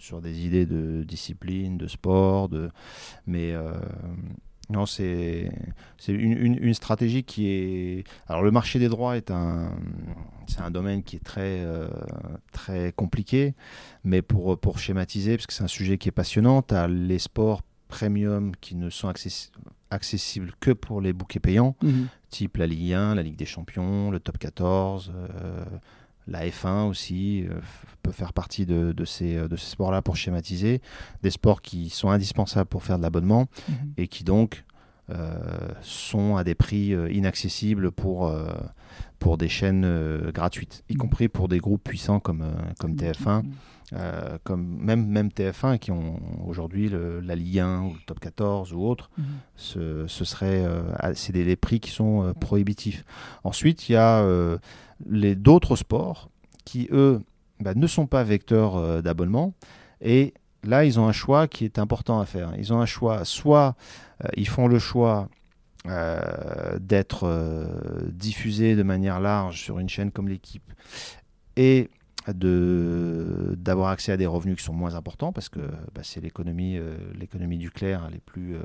sur 0.00 0.22
des 0.22 0.46
idées 0.46 0.66
de 0.66 1.04
discipline, 1.04 1.76
de 1.76 1.86
sport, 1.86 2.48
de... 2.48 2.70
mais 3.26 3.52
euh, 3.52 3.72
non, 4.70 4.86
c'est 4.86 5.50
une, 6.08 6.58
une, 6.62 6.74
stratégie 6.74 7.22
qui 7.22 7.48
est. 7.48 8.04
Alors, 8.26 8.42
le 8.42 8.50
marché 8.50 8.78
des 8.78 8.88
droits 8.88 9.16
est 9.16 9.30
un, 9.30 9.72
c'est 10.46 10.60
un 10.60 10.70
domaine 10.70 11.02
qui 11.02 11.16
est 11.16 11.24
très, 11.24 11.60
euh, 11.60 11.88
très 12.52 12.92
compliqué, 12.92 13.54
mais 14.04 14.22
pour, 14.22 14.58
pour 14.58 14.78
schématiser, 14.78 15.36
parce 15.36 15.46
que 15.46 15.52
c'est 15.52 15.64
un 15.64 15.68
sujet 15.68 15.98
qui 15.98 16.08
est 16.08 16.12
passionnant, 16.12 16.62
tu 16.62 16.74
as 16.74 16.88
les 16.88 17.18
sports 17.18 17.62
premium 17.88 18.52
qui 18.60 18.76
ne 18.76 18.88
sont 18.88 19.12
accessibles 19.90 20.52
que 20.60 20.70
pour 20.70 21.00
les 21.00 21.12
bouquets 21.12 21.40
payants, 21.40 21.76
mhm. 21.82 22.06
type 22.30 22.56
la 22.56 22.68
Ligue 22.68 22.92
1, 22.92 23.16
la 23.16 23.22
Ligue 23.22 23.36
des 23.36 23.46
Champions, 23.46 24.10
le 24.10 24.20
Top 24.20 24.38
14, 24.38 25.12
la 26.26 26.46
F1 26.46 26.88
aussi 26.88 27.44
euh, 27.48 27.60
peut 28.02 28.12
faire 28.12 28.32
partie 28.32 28.66
de, 28.66 28.94
ces, 29.04 29.36
de 29.36 29.56
ces 29.56 29.70
sports-là 29.70 30.02
pour 30.02 30.16
schématiser. 30.16 30.80
Des 31.22 31.30
sports 31.30 31.60
qui 31.60 31.90
sont 31.90 32.10
indispensables 32.10 32.68
pour 32.68 32.82
faire 32.82 32.98
de 32.98 33.02
l'abonnement 33.02 33.46
mhm. 33.68 33.92
et 33.96 34.08
qui 34.08 34.24
donc 34.24 34.64
euh, 35.10 35.38
sont 35.82 36.36
à 36.36 36.44
des 36.44 36.54
prix 36.54 36.94
euh, 36.94 37.10
inaccessibles 37.10 37.90
pour, 37.90 38.32
pour 39.18 39.38
des 39.38 39.48
chaînes 39.48 40.30
gratuites, 40.32 40.84
y 40.88 40.94
mhm. 40.94 40.98
compris 40.98 41.28
pour 41.28 41.48
des 41.48 41.58
groupes 41.58 41.82
puissants 41.82 42.20
comme, 42.20 42.44
comme 42.78 42.94
TF1. 42.94 43.42
comme 44.44 44.78
même, 44.78 45.06
même 45.06 45.28
TF1 45.28 45.78
qui 45.78 45.90
ont 45.90 46.20
aujourd'hui 46.46 46.90
la 47.22 47.34
Ligue 47.34 47.58
1 47.58 47.82
ou 47.82 47.92
le 47.92 48.00
Top 48.06 48.20
14 48.20 48.72
ou 48.72 48.82
autre, 48.82 49.10
mhm. 49.18 49.24
ce, 49.56 50.06
ce, 50.06 50.24
serait 50.24 50.64
c'est 51.14 51.32
des, 51.32 51.44
des, 51.44 51.56
prix 51.56 51.80
qui 51.80 51.90
sont 51.90 52.32
prohibitifs. 52.40 53.04
Ensuite, 53.44 53.88
il 53.88 53.92
y 53.92 53.96
a 53.96 54.24
les 55.08 55.34
d'autres 55.34 55.76
sports 55.76 56.30
qui, 56.64 56.88
eux, 56.92 57.22
bah, 57.60 57.74
ne 57.74 57.86
sont 57.86 58.06
pas 58.06 58.22
vecteurs 58.22 58.76
euh, 58.76 59.02
d'abonnement. 59.02 59.54
Et 60.00 60.34
là, 60.64 60.84
ils 60.84 60.98
ont 60.98 61.06
un 61.06 61.12
choix 61.12 61.48
qui 61.48 61.64
est 61.64 61.78
important 61.78 62.20
à 62.20 62.26
faire. 62.26 62.52
Ils 62.58 62.72
ont 62.72 62.80
un 62.80 62.86
choix, 62.86 63.24
soit 63.24 63.76
euh, 64.24 64.28
ils 64.36 64.48
font 64.48 64.66
le 64.66 64.78
choix 64.78 65.28
euh, 65.86 66.78
d'être 66.78 67.68
diffusés 68.12 68.76
de 68.76 68.82
manière 68.82 69.20
large 69.20 69.62
sur 69.62 69.78
une 69.78 69.88
chaîne 69.88 70.10
comme 70.10 70.28
l'équipe 70.28 70.70
et 71.56 71.90
de 72.28 73.56
d'avoir 73.56 73.88
accès 73.88 74.12
à 74.12 74.16
des 74.16 74.26
revenus 74.26 74.56
qui 74.56 74.62
sont 74.62 74.74
moins 74.74 74.94
importants 74.94 75.32
parce 75.32 75.48
que 75.48 75.60
bah, 75.94 76.02
c'est 76.02 76.20
l'économie 76.20 76.78
l'économie 77.14 77.58
du 77.58 77.70
clair 77.70 78.04
elle 78.08 78.16
est 78.16 78.24
plus 78.24 78.56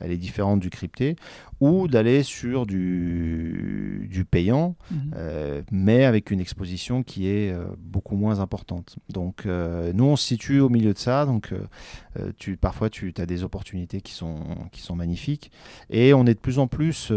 elle 0.00 0.10
est 0.10 0.16
différente 0.16 0.60
du 0.60 0.70
crypté, 0.70 1.16
ou 1.60 1.86
d'aller 1.86 2.22
sur 2.22 2.66
du, 2.66 4.08
du 4.10 4.24
payant, 4.24 4.76
mhm. 4.90 5.12
euh, 5.14 5.62
mais 5.70 6.04
avec 6.04 6.30
une 6.30 6.40
exposition 6.40 7.02
qui 7.02 7.28
est 7.28 7.52
euh, 7.52 7.66
beaucoup 7.78 8.16
moins 8.16 8.40
importante. 8.40 8.96
Donc 9.10 9.44
euh, 9.44 9.92
nous, 9.94 10.04
on 10.04 10.16
se 10.16 10.26
situe 10.26 10.60
au 10.60 10.70
milieu 10.70 10.94
de 10.94 10.98
ça, 10.98 11.26
donc 11.26 11.52
tu, 12.38 12.56
parfois 12.56 12.90
tu 12.90 13.12
as 13.18 13.26
des 13.26 13.44
opportunités 13.44 14.00
qui 14.00 14.12
sont, 14.12 14.40
qui 14.72 14.80
sont 14.80 14.96
magnifiques, 14.96 15.52
et 15.90 16.14
on 16.14 16.26
est 16.26 16.34
de 16.34 16.40
plus 16.40 16.58
en 16.58 16.66
plus 16.66 17.12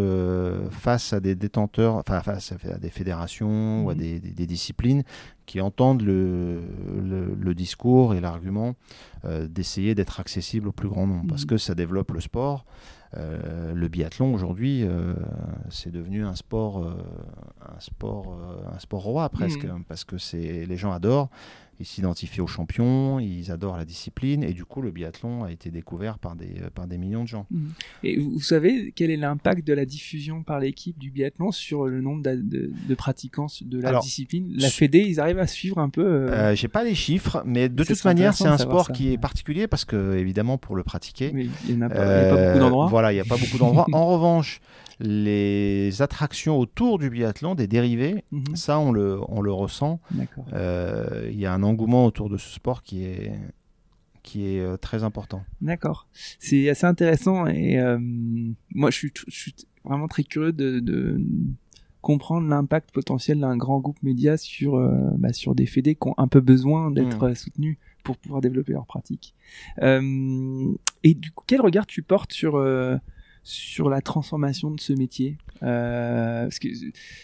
face 0.72 1.14
à 1.14 1.20
des 1.20 1.36
détenteurs, 1.36 1.96
enfin 1.96 2.22
face 2.22 2.52
à 2.52 2.78
des 2.78 2.90
fédérations 2.90 3.86
ou 3.86 3.90
à 3.90 3.96
mhm. 3.96 4.00
des, 4.00 4.20
des, 4.20 4.48
disciplines 4.48 5.04
qui 5.46 5.62
entendent 5.62 6.02
le, 6.02 6.62
le, 7.04 7.54
discours 7.54 8.16
et 8.16 8.22
l'argument 8.22 8.76
d'essayer 9.24 9.96
d'être 9.96 10.20
accessible 10.20 10.68
au 10.70 10.72
plus 10.72 10.90
grand 10.90 11.08
nombre, 11.08 11.26
parce 11.28 11.44
mhm. 11.44 11.48
que 11.48 11.58
ça 11.58 11.76
développe 11.76 12.12
le 12.12 12.20
sport, 12.20 12.66
euh, 13.16 13.74
le 13.74 13.88
biathlon 13.88 14.34
aujourd'hui, 14.34 14.84
euh, 14.84 15.14
c'est 15.70 15.92
devenu 15.92 16.26
un 16.26 16.36
sport, 16.36 16.84
euh, 16.84 16.96
un 17.62 17.80
sport, 17.80 18.36
un 18.74 18.80
sport 18.80 19.04
roi 19.04 19.30
presque, 19.30 19.66
mm. 19.66 19.84
parce 19.88 20.04
que 20.04 20.18
c'est 20.18 20.66
les 20.66 20.78
gens 20.78 20.92
adorent 20.92 21.30
ils 21.80 21.86
s'identifient 21.86 22.42
aux 22.42 22.48
champions, 22.48 23.20
ils 23.20 23.52
adorent 23.52 23.78
la 23.78 23.86
discipline, 23.86 24.44
et 24.44 24.54
du 24.54 24.66
coup, 24.66 24.82
le 24.82 24.92
biathlon 24.92 25.44
a 25.44 25.52
été 25.52 25.72
découvert 25.72 26.20
par 26.20 26.36
des, 26.36 26.62
euh, 26.62 26.70
par 26.74 26.88
des 26.88 26.98
millions 26.98 27.24
de 27.24 27.28
gens. 27.28 27.48
Mhm. 27.52 27.72
Et 28.04 28.18
vous 28.20 28.42
savez 28.42 28.94
quel 28.96 29.12
est 29.12 29.18
l'impact 29.18 29.66
de 29.66 29.74
la 29.74 29.86
diffusion 29.86 30.44
par 30.44 30.60
l'équipe 30.60 30.98
du 30.98 31.12
biathlon 31.12 31.52
sur 31.52 31.88
le 31.88 32.02
nombre 32.02 32.24
de, 32.24 32.72
de, 32.88 32.96
pratiquants 32.96 33.48
de 33.62 33.82
la 33.82 34.00
discipline? 34.00 34.54
La 34.56 34.70
Fédé, 34.70 35.00
ils 35.00 35.20
arrivent 35.20 35.40
à 35.40 35.48
suivre 35.48 35.80
un 35.80 35.90
peu 35.90 36.06
euh... 36.06 36.32
euh 36.32 36.56
J'ai 36.56 36.68
pas 36.68 36.84
les 36.84 36.96
chiffres, 36.96 37.44
mais 37.46 37.70
de 37.70 37.84
toute 37.84 38.04
manière, 38.06 38.34
c'est 38.34 38.48
un 38.48 38.58
sport 38.58 38.92
qui 38.92 39.12
est 39.12 39.18
particulier 39.18 39.68
parce 39.68 39.86
que, 39.86 40.16
évidemment, 40.16 40.58
pour 40.58 40.76
le 40.76 40.84
pratiquer, 40.84 41.32
il 41.68 41.78
n'y 41.78 41.84
a, 41.84 41.88
a, 41.88 41.90
pas 41.90 42.48
beaucoup 42.48 42.60
d'endroits. 42.60 42.88
Voilà, 42.88 43.12
il 43.12 43.16
n'y 43.16 43.22
a 43.22 43.26
pas 43.26 43.38
beaucoup 43.40 43.58
d'endroits. 43.58 43.86
en 43.92 44.08
revanche, 44.08 44.62
les 45.00 46.02
attractions 46.02 46.58
autour 46.58 47.00
du 47.00 47.10
biathlon, 47.10 47.56
des 47.56 47.68
dérivés, 47.68 48.24
mhm. 48.32 48.56
ça 48.56 48.80
on 48.80 48.92
le, 48.92 49.20
on 49.28 49.42
le 49.42 49.52
ressent. 49.52 50.00
Euh, 50.54 51.30
il 51.32 51.40
y 51.40 51.46
a 51.46 51.54
un 51.54 51.64
engouement 51.74 52.06
autour 52.06 52.30
de 52.30 52.38
ce 52.38 52.50
sport 52.50 52.84
qui 52.84 53.04
est, 53.04 53.32
qui 54.22 54.46
est 54.46 54.60
euh, 54.60 54.78
très 54.78 55.04
important. 55.04 55.44
D'accord. 55.62 56.08
C'est 56.40 56.70
assez 56.70 56.86
intéressant 56.86 57.48
et 57.48 57.80
euh, 57.80 58.00
moi 58.74 58.92
je 58.92 58.98
suis, 58.98 59.12
je 59.28 59.36
suis, 59.36 59.56
vraiment 59.84 60.08
très 60.08 60.24
curieux 60.24 60.54
de, 60.54 60.80
de, 60.80 61.20
comprendre 62.02 62.48
l'impact 62.48 62.92
potentiel 62.92 63.40
d'un 63.40 63.58
grand 63.58 63.80
groupe 63.80 64.02
média 64.02 64.38
sur 64.38 64.78
bah, 65.18 65.34
sur 65.34 65.56
des 65.56 65.66
fédés 65.66 65.96
qui 65.96 66.08
ont 66.08 66.14
un 66.18 66.28
peu 66.28 66.42
besoin 66.42 66.92
d'être 66.92 67.30
mmh. 67.30 67.36
soutenus 67.36 67.78
pour 68.04 68.18
pouvoir 68.18 68.42
développer 68.42 68.74
leur 68.74 68.86
pratique. 68.86 69.36
et 69.82 71.14
du 71.14 71.32
coup, 71.32 71.44
quel 71.48 71.62
regard 71.62 71.86
tu 71.86 72.02
portes 72.02 72.34
sur 72.34 72.58
sur 73.44 73.90
la 73.90 74.02
transformation 74.02 74.72
de 74.72 74.80
ce 74.80 74.94
métier 74.94 75.38
euh, 75.64 76.44
parce 76.44 76.60
que 76.60 76.70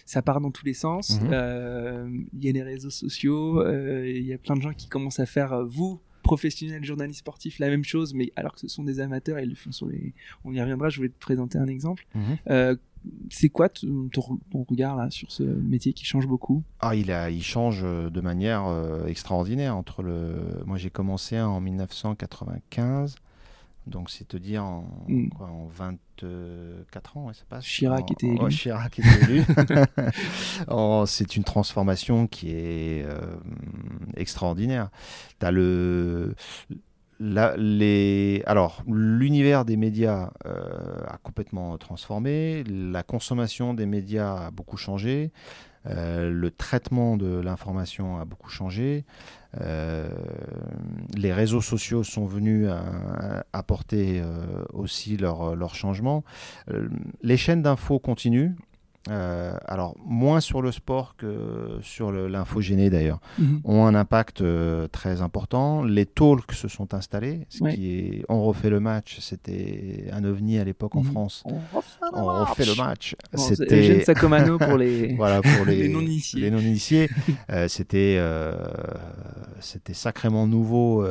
ça 0.06 0.22
part 0.22 0.42
dans 0.42 0.52
tous 0.52 0.66
les 0.66 0.74
sens. 0.74 1.20
Mhm. 1.22 1.30
Euh, 1.32 2.10
il 2.34 2.46
y 2.46 2.50
a 2.50 2.52
les 2.52 2.64
réseaux 2.64 2.90
sociaux, 2.90 3.62
euh, 3.62 4.08
il 4.08 4.26
y 4.26 4.34
a 4.34 4.38
plein 4.38 4.56
de 4.56 4.62
gens 4.62 4.74
qui 4.74 4.88
commencent 4.88 5.20
à 5.20 5.26
faire 5.26 5.66
vous 5.66 6.00
professionnels 6.22 6.84
journalistes 6.84 7.20
sportifs 7.20 7.58
la 7.58 7.70
même 7.70 7.84
chose, 7.84 8.14
mais 8.14 8.32
alors 8.36 8.54
que 8.54 8.60
ce 8.60 8.68
sont 8.68 8.84
des 8.84 9.00
amateurs, 9.00 9.40
ils 9.40 9.50
le 9.50 9.56
font 9.56 9.72
sur 9.72 9.88
les. 9.88 10.14
On 10.46 10.54
y 10.54 10.62
reviendra. 10.62 10.90
Je 10.90 10.98
voulais 10.98 11.10
te 11.10 11.20
présenter 11.20 11.58
un 11.58 11.68
exemple. 11.68 12.06
Mhm. 12.14 12.78
c'est 13.32 13.50
quoi 13.50 13.70
ton, 13.70 14.10
regard 14.54 14.98
là 14.98 15.10
sur 15.10 15.32
ce 15.32 15.44
métier 15.44 15.94
qui 15.94 16.06
change 16.06 16.28
beaucoup? 16.28 16.64
Ah, 16.82 16.96
il 16.96 17.12
a, 17.12 17.32
il 17.32 17.42
change 17.42 17.82
de 17.84 18.22
manière 18.22 18.66
extraordinaire 19.08 19.76
entre 19.76 20.04
le. 20.04 20.62
Moi, 20.66 20.78
j'ai 20.78 20.92
commencé 20.92 21.40
en 21.40 21.60
1995 21.62 23.16
donc 23.88 24.10
c'est 24.10 24.28
te 24.28 24.38
dire 24.38 24.64
en, 24.64 24.88
mm. 25.08 25.30
en 25.40 25.68
24 25.68 27.18
ans, 27.18 27.28
ouais, 27.28 27.34
ça 27.34 27.44
passe. 27.50 27.66
Chirac 27.66 28.12
était 28.12 28.28
élu. 28.28 28.50
Chirac 28.50 29.00
était 29.00 29.32
élu. 29.32 29.44
c'est 31.08 31.36
une 31.36 31.44
transformation 31.44 32.28
qui 32.28 32.52
est 32.52 33.06
euh, 33.06 33.38
extraordinaire. 34.16 34.90
As 35.42 35.52
le, 35.52 36.36
les, 37.20 38.44
alors, 38.46 38.84
l'univers 38.88 39.66
des 39.66 39.78
médias 39.78 40.32
euh, 40.46 41.02
a 41.08 41.18
complètement 41.18 41.78
transformé, 41.78 42.64
la 42.66 43.04
consommation 43.04 43.74
des 43.74 43.86
médias 43.86 44.48
a 44.48 44.52
beaucoup 44.52 44.78
changé, 44.78 45.32
euh, 45.88 46.30
le 46.30 46.52
traitement 46.52 47.18
de 47.18 47.40
l'information 47.40 48.20
a 48.20 48.26
beaucoup 48.26 48.50
changé. 48.50 49.06
Euh, 49.62 50.10
les 51.16 51.34
réseaux 51.34 51.62
sociaux 51.62 52.04
sont 52.04 52.26
venus 52.26 52.70
apporter 53.54 54.22
euh, 54.22 54.64
aussi 54.74 55.18
leur, 55.18 55.56
leur 55.56 55.76
changement. 55.76 56.24
les 57.24 57.38
chaînes 57.38 57.62
d'infos 57.62 58.00
continuent. 58.00 58.54
Euh, 59.08 59.54
alors 59.66 59.96
moins 60.06 60.42
sur 60.42 60.62
le 60.62 60.74
sport 60.74 61.16
que 61.16 61.80
sur 61.82 62.12
l'infogéné 62.12 62.90
d'ailleurs, 62.90 63.20
mhm. 63.38 63.62
ont 63.64 63.86
un 63.86 63.96
impact 63.96 64.42
euh, 64.42 64.88
très 64.90 65.22
important. 65.22 65.84
Les 65.84 66.06
talks 66.06 66.52
se 66.52 66.68
sont 66.68 66.94
installés, 66.94 67.48
ce 67.48 67.64
qui 67.70 67.92
est, 67.92 68.26
on 68.28 68.44
refait 68.44 68.70
le 68.70 68.82
match, 68.82 69.20
c'était 69.22 70.06
un 70.12 70.26
ovni 70.26 70.60
à 70.60 70.66
l'époque 70.66 70.98
en 70.98 71.04
mhm. 71.04 71.12
France. 71.12 71.44
On 72.14 72.26
refait 72.44 72.66
le, 72.66 72.76
match. 72.76 73.16
C'était 73.36 73.80
Eugène 73.80 74.04
Sacomano 74.04 74.58
pour 74.58 74.78
les, 74.78 75.16
voilà, 75.16 75.42
pour 75.42 75.66
les, 75.66 75.84
les 75.84 75.90
non-initiés. 75.90 76.42
Les 76.42 76.52
non-initiés. 76.52 77.10
euh, 77.52 77.68
c'était 77.70 78.22
c'était 79.62 79.94
sacrément 79.94 80.46
nouveau 80.46 81.06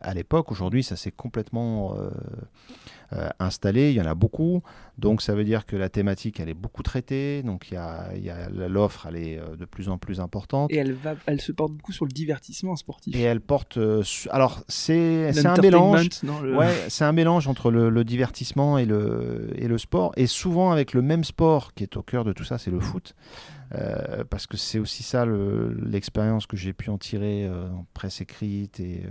à 0.00 0.14
l'époque. 0.14 0.52
Aujourd'hui, 0.52 0.82
ça 0.82 0.96
s'est 0.96 1.10
complètement 1.10 1.96
euh, 3.12 3.28
installés, 3.38 3.90
il 3.90 3.96
y 3.96 4.00
en 4.00 4.06
a 4.06 4.14
beaucoup. 4.14 4.62
Donc 4.98 5.22
ça 5.22 5.34
veut 5.34 5.44
dire 5.44 5.66
que 5.66 5.76
la 5.76 5.88
thématique, 5.88 6.40
elle 6.40 6.48
est 6.48 6.54
beaucoup 6.54 6.82
traitée. 6.82 7.42
Donc 7.42 7.70
il 7.70 7.74
y 7.74 7.76
a, 7.76 8.16
y 8.16 8.30
a 8.30 8.48
l'offre, 8.48 9.06
elle 9.08 9.16
est 9.16 9.38
euh, 9.38 9.56
de 9.56 9.64
plus 9.64 9.88
en 9.88 9.98
plus 9.98 10.20
importante. 10.20 10.72
Et 10.72 10.76
elle, 10.76 10.92
va, 10.92 11.14
elle 11.26 11.40
se 11.40 11.52
porte 11.52 11.72
beaucoup 11.72 11.92
sur 11.92 12.06
le 12.06 12.12
divertissement 12.12 12.76
sportif. 12.76 13.14
Et 13.14 13.22
elle 13.22 13.40
porte... 13.40 13.76
Euh, 13.76 14.02
alors 14.30 14.62
c'est 14.68 15.46
un 15.46 15.60
mélange. 15.60 16.08
Ouais, 16.42 16.72
c'est 16.88 17.04
un 17.04 17.12
mélange 17.12 17.46
entre 17.48 17.70
le, 17.70 18.04
divertissement 18.04 18.78
et 18.78 18.86
le, 18.86 19.50
et 19.56 19.68
le 19.68 19.78
sport. 19.78 20.12
Et 20.16 20.26
souvent 20.26 20.70
avec 20.70 20.92
le 20.92 21.02
même 21.02 21.24
sport 21.24 21.74
qui 21.74 21.82
est 21.82 21.96
au 21.96 22.02
cœur 22.02 22.24
de 22.24 22.32
tout 22.32 22.44
ça, 22.44 22.58
c'est 22.58 22.70
le 22.70 22.80
foot. 22.80 23.14
parce 24.30 24.46
que 24.46 24.56
c'est 24.56 24.78
aussi 24.78 25.02
ça 25.02 25.26
l'expérience 25.26 26.46
que 26.46 26.56
j'ai 26.56 26.72
pu 26.72 26.90
en 26.90 26.98
tirer 26.98 27.48
en 27.48 27.84
presse 27.92 28.20
écrite 28.20 28.80
et, 28.80 29.02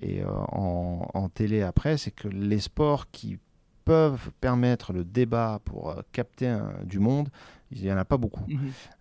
et 0.00 0.22
euh, 0.22 0.28
en, 0.28 1.28
télé 1.28 1.62
après, 1.62 1.96
c'est 1.96 2.10
que 2.10 2.28
les 2.28 2.60
sports 2.60 3.10
qui 3.10 3.38
peuvent 3.84 4.30
permettre 4.40 4.92
le 4.92 5.04
débat 5.04 5.60
pour 5.64 5.90
euh, 5.90 6.02
capter 6.12 6.56
du 6.84 6.98
monde, 6.98 7.28
il 7.70 7.82
n'y 7.82 7.92
en 7.92 7.96
a 7.96 8.04
pas 8.04 8.16
beaucoup. 8.16 8.44
Mhm. 8.48 8.58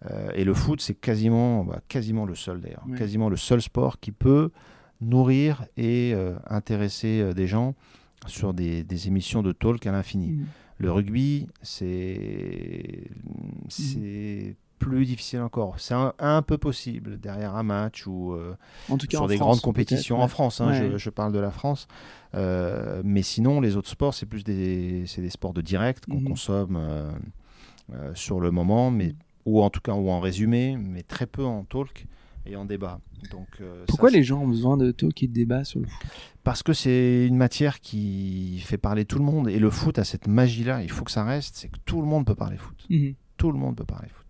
Euh, 0.10 0.32
et 0.34 0.44
le 0.44 0.54
foot, 0.54 0.82
c'est 0.82 0.96
quasiment, 0.96 1.64
bah, 1.64 1.82
quasiment 1.88 2.26
le 2.26 2.36
seul 2.36 2.62
d'ailleurs, 2.62 2.86
quasiment 2.98 3.30
le 3.30 3.38
seul 3.38 3.62
sport 3.62 4.00
qui 4.00 4.12
peut 4.12 4.52
nourrir 5.00 5.66
et 5.78 6.14
intéresser 6.48 7.34
des 7.34 7.48
gens 7.48 7.74
sur 8.28 8.54
des, 8.54 9.08
émissions 9.08 9.42
de 9.42 9.52
talk 9.52 9.86
à 9.88 9.92
l'infini. 9.92 10.34
Mhm. 10.34 10.46
Le 10.78 10.92
rugby, 10.92 11.48
c'est 11.62 13.08
c'est 13.70 14.56
plus 14.82 15.06
difficile 15.06 15.42
encore. 15.42 15.80
C'est 15.80 15.94
un, 15.94 16.42
peu 16.42 16.58
possible 16.58 17.20
derrière 17.20 17.56
un 17.56 17.62
match 17.62 18.08
ou 18.08 18.34
euh, 18.34 18.56
en 18.90 18.98
tout 18.98 19.06
cas 19.06 19.18
sur 19.18 19.28
des 19.28 19.38
grandes 19.38 19.62
compétitions 19.62 20.20
en 20.20 20.28
France. 20.28 20.60
Hein, 20.60 20.98
je, 20.98 21.10
parle 21.12 21.32
de 21.32 21.40
la 21.40 21.52
France. 21.52 21.88
Euh, 22.34 23.02
mais 23.06 23.22
sinon, 23.22 23.62
les 23.62 23.78
autres 23.78 23.90
sports, 23.90 24.16
c'est 24.16 24.26
plus 24.26 24.44
des, 24.44 25.06
des 25.16 25.30
sports 25.30 25.54
de 25.54 25.62
direct 25.62 26.06
qu'on 26.08 26.20
mhm. 26.20 26.30
consomme 26.30 26.78
euh, 26.78 28.12
sur 28.16 28.40
le 28.40 28.50
moment, 28.50 28.90
mais 28.90 29.14
ou 29.46 29.62
en 29.62 29.70
tout 29.70 29.82
cas 29.82 29.94
ou 29.94 30.10
en 30.10 30.20
résumé, 30.20 30.78
mais 30.78 31.04
très 31.04 31.28
peu 31.28 31.46
en 31.46 31.64
talk 31.64 32.08
et 32.48 32.56
en 32.56 32.66
débat. 32.66 33.00
Donc, 33.32 33.62
Pourquoi 33.88 34.10
les 34.10 34.24
gens 34.24 34.42
ont 34.42 34.48
besoin 34.48 34.78
de 34.78 34.90
talk 34.92 35.22
et 35.22 35.28
de 35.28 35.34
débat 35.34 35.64
sur 35.64 35.80
le 35.80 35.86
foot? 35.86 36.08
Parce 36.44 36.64
que 36.64 36.74
c'est 36.74 37.28
une 37.28 37.38
matière 37.38 37.82
qui 37.82 38.60
fait 38.66 38.80
parler 38.80 39.06
tout 39.06 39.20
le 39.20 39.26
monde 39.26 39.48
et 39.48 39.60
le 39.60 39.70
foot 39.70 40.00
a 40.00 40.04
cette 40.04 40.28
magie-là. 40.28 40.82
Il 40.82 40.90
faut 40.90 41.04
que 41.04 41.12
ça 41.12 41.24
reste, 41.24 41.56
c'est 41.56 41.68
que 41.68 41.78
tout 41.86 42.02
le 42.02 42.08
monde 42.08 42.26
peut 42.26 42.34
parler 42.34 42.58
foot. 42.58 42.84
Mhm. 42.90 43.14
Tout 43.38 43.52
le 43.52 43.60
monde 43.60 43.76
peut 43.76 43.86
parler 43.86 44.10
foot. 44.10 44.21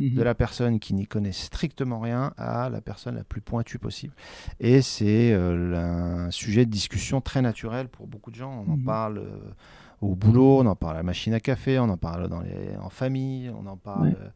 Mhm. 0.00 0.14
de 0.14 0.22
la 0.22 0.34
personne 0.34 0.78
qui 0.78 0.94
n'y 0.94 1.06
connaît 1.06 1.32
strictement 1.32 2.00
rien 2.00 2.32
à 2.36 2.68
la 2.70 2.80
personne 2.80 3.16
la 3.16 3.24
plus 3.24 3.40
pointue 3.40 3.78
possible. 3.78 4.14
Et 4.60 4.82
c'est 4.82 5.32
euh, 5.32 6.26
un 6.26 6.30
sujet 6.30 6.66
de 6.66 6.70
discussion 6.70 7.20
très 7.20 7.42
naturel 7.42 7.88
pour 7.88 8.06
beaucoup 8.06 8.30
de 8.30 8.36
gens. 8.36 8.64
On 8.66 8.72
en 8.72 8.76
mhm. 8.76 8.84
parle 8.84 9.18
euh, 9.18 9.38
au 10.00 10.14
boulot, 10.14 10.60
on 10.60 10.66
en 10.66 10.76
parle 10.76 10.94
à 10.94 10.98
la 10.98 11.02
machine 11.02 11.34
à 11.34 11.40
café, 11.40 11.78
on 11.78 11.88
en 11.88 11.96
parle 11.96 12.28
dans 12.28 12.40
les, 12.40 12.76
en 12.80 12.90
famille, 12.90 13.50
on 13.50 13.66
en 13.66 13.76
parle. 13.76 14.08
Euh, 14.08 14.28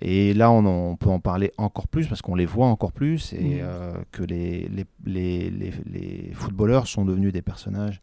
et 0.00 0.34
là, 0.34 0.50
on, 0.50 0.96
peut 0.96 1.10
en 1.10 1.20
parler 1.20 1.52
encore 1.56 1.86
plus 1.86 2.08
parce 2.08 2.20
qu'on 2.20 2.34
les 2.34 2.46
voit 2.46 2.66
encore 2.66 2.92
plus 2.92 3.32
et 3.32 3.62
mhm. 3.62 4.04
que 4.10 4.24
les 4.24 4.68
les, 4.68 5.50
les, 5.50 5.72
les, 5.86 6.30
footballeurs 6.34 6.88
sont 6.88 7.04
devenus 7.04 7.32
des 7.32 7.42
personnages 7.42 8.00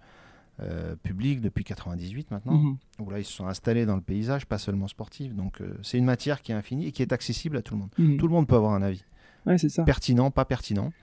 euh, 0.64 0.96
public 0.96 1.42
depuis 1.42 1.64
98 1.64 2.32
maintenant, 2.32 2.54
mhm. 2.54 2.78
où 3.00 3.10
là 3.10 3.20
ils 3.20 3.26
se 3.26 3.34
sont 3.34 3.48
installés 3.48 3.86
dans 3.86 3.96
le 3.96 4.02
paysage, 4.02 4.46
pas 4.46 4.58
seulement 4.58 4.88
sportif. 4.88 5.34
Donc 5.34 5.62
euh, 5.62 5.74
c'est 5.82 5.98
une 5.98 6.06
matière 6.06 6.42
qui 6.42 6.52
est 6.52 6.56
infinie 6.56 6.88
et 6.88 6.92
qui 6.92 7.02
est 7.02 7.14
accessible 7.14 7.58
à 7.58 7.62
tout 7.62 7.74
le 7.74 7.82
monde. 7.82 7.92
Mhm. 7.98 8.18
Tout 8.18 8.28
le 8.28 8.34
monde 8.34 8.48
peut 8.48 8.56
avoir 8.56 8.74
un 8.74 8.82
avis. 8.82 9.04
Ouais, 9.46 9.58
c'est 9.58 9.70
ça. 9.70 9.84
Pertinent, 9.84 10.30
pas 10.30 10.46
pertinent, 10.46 10.94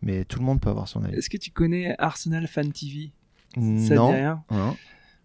mais 0.00 0.24
tout 0.24 0.38
le 0.38 0.46
monde 0.46 0.60
peut 0.60 0.70
avoir 0.70 0.88
son 0.88 1.04
avis. 1.04 1.16
Est-ce 1.16 1.28
que 1.28 1.36
tu 1.36 1.50
connais 1.50 1.94
Arsenal 1.98 2.46
Fan 2.46 2.72
TV 2.72 3.12
Ça 3.54 3.94
non, 3.94 4.10
rien? 4.10 4.44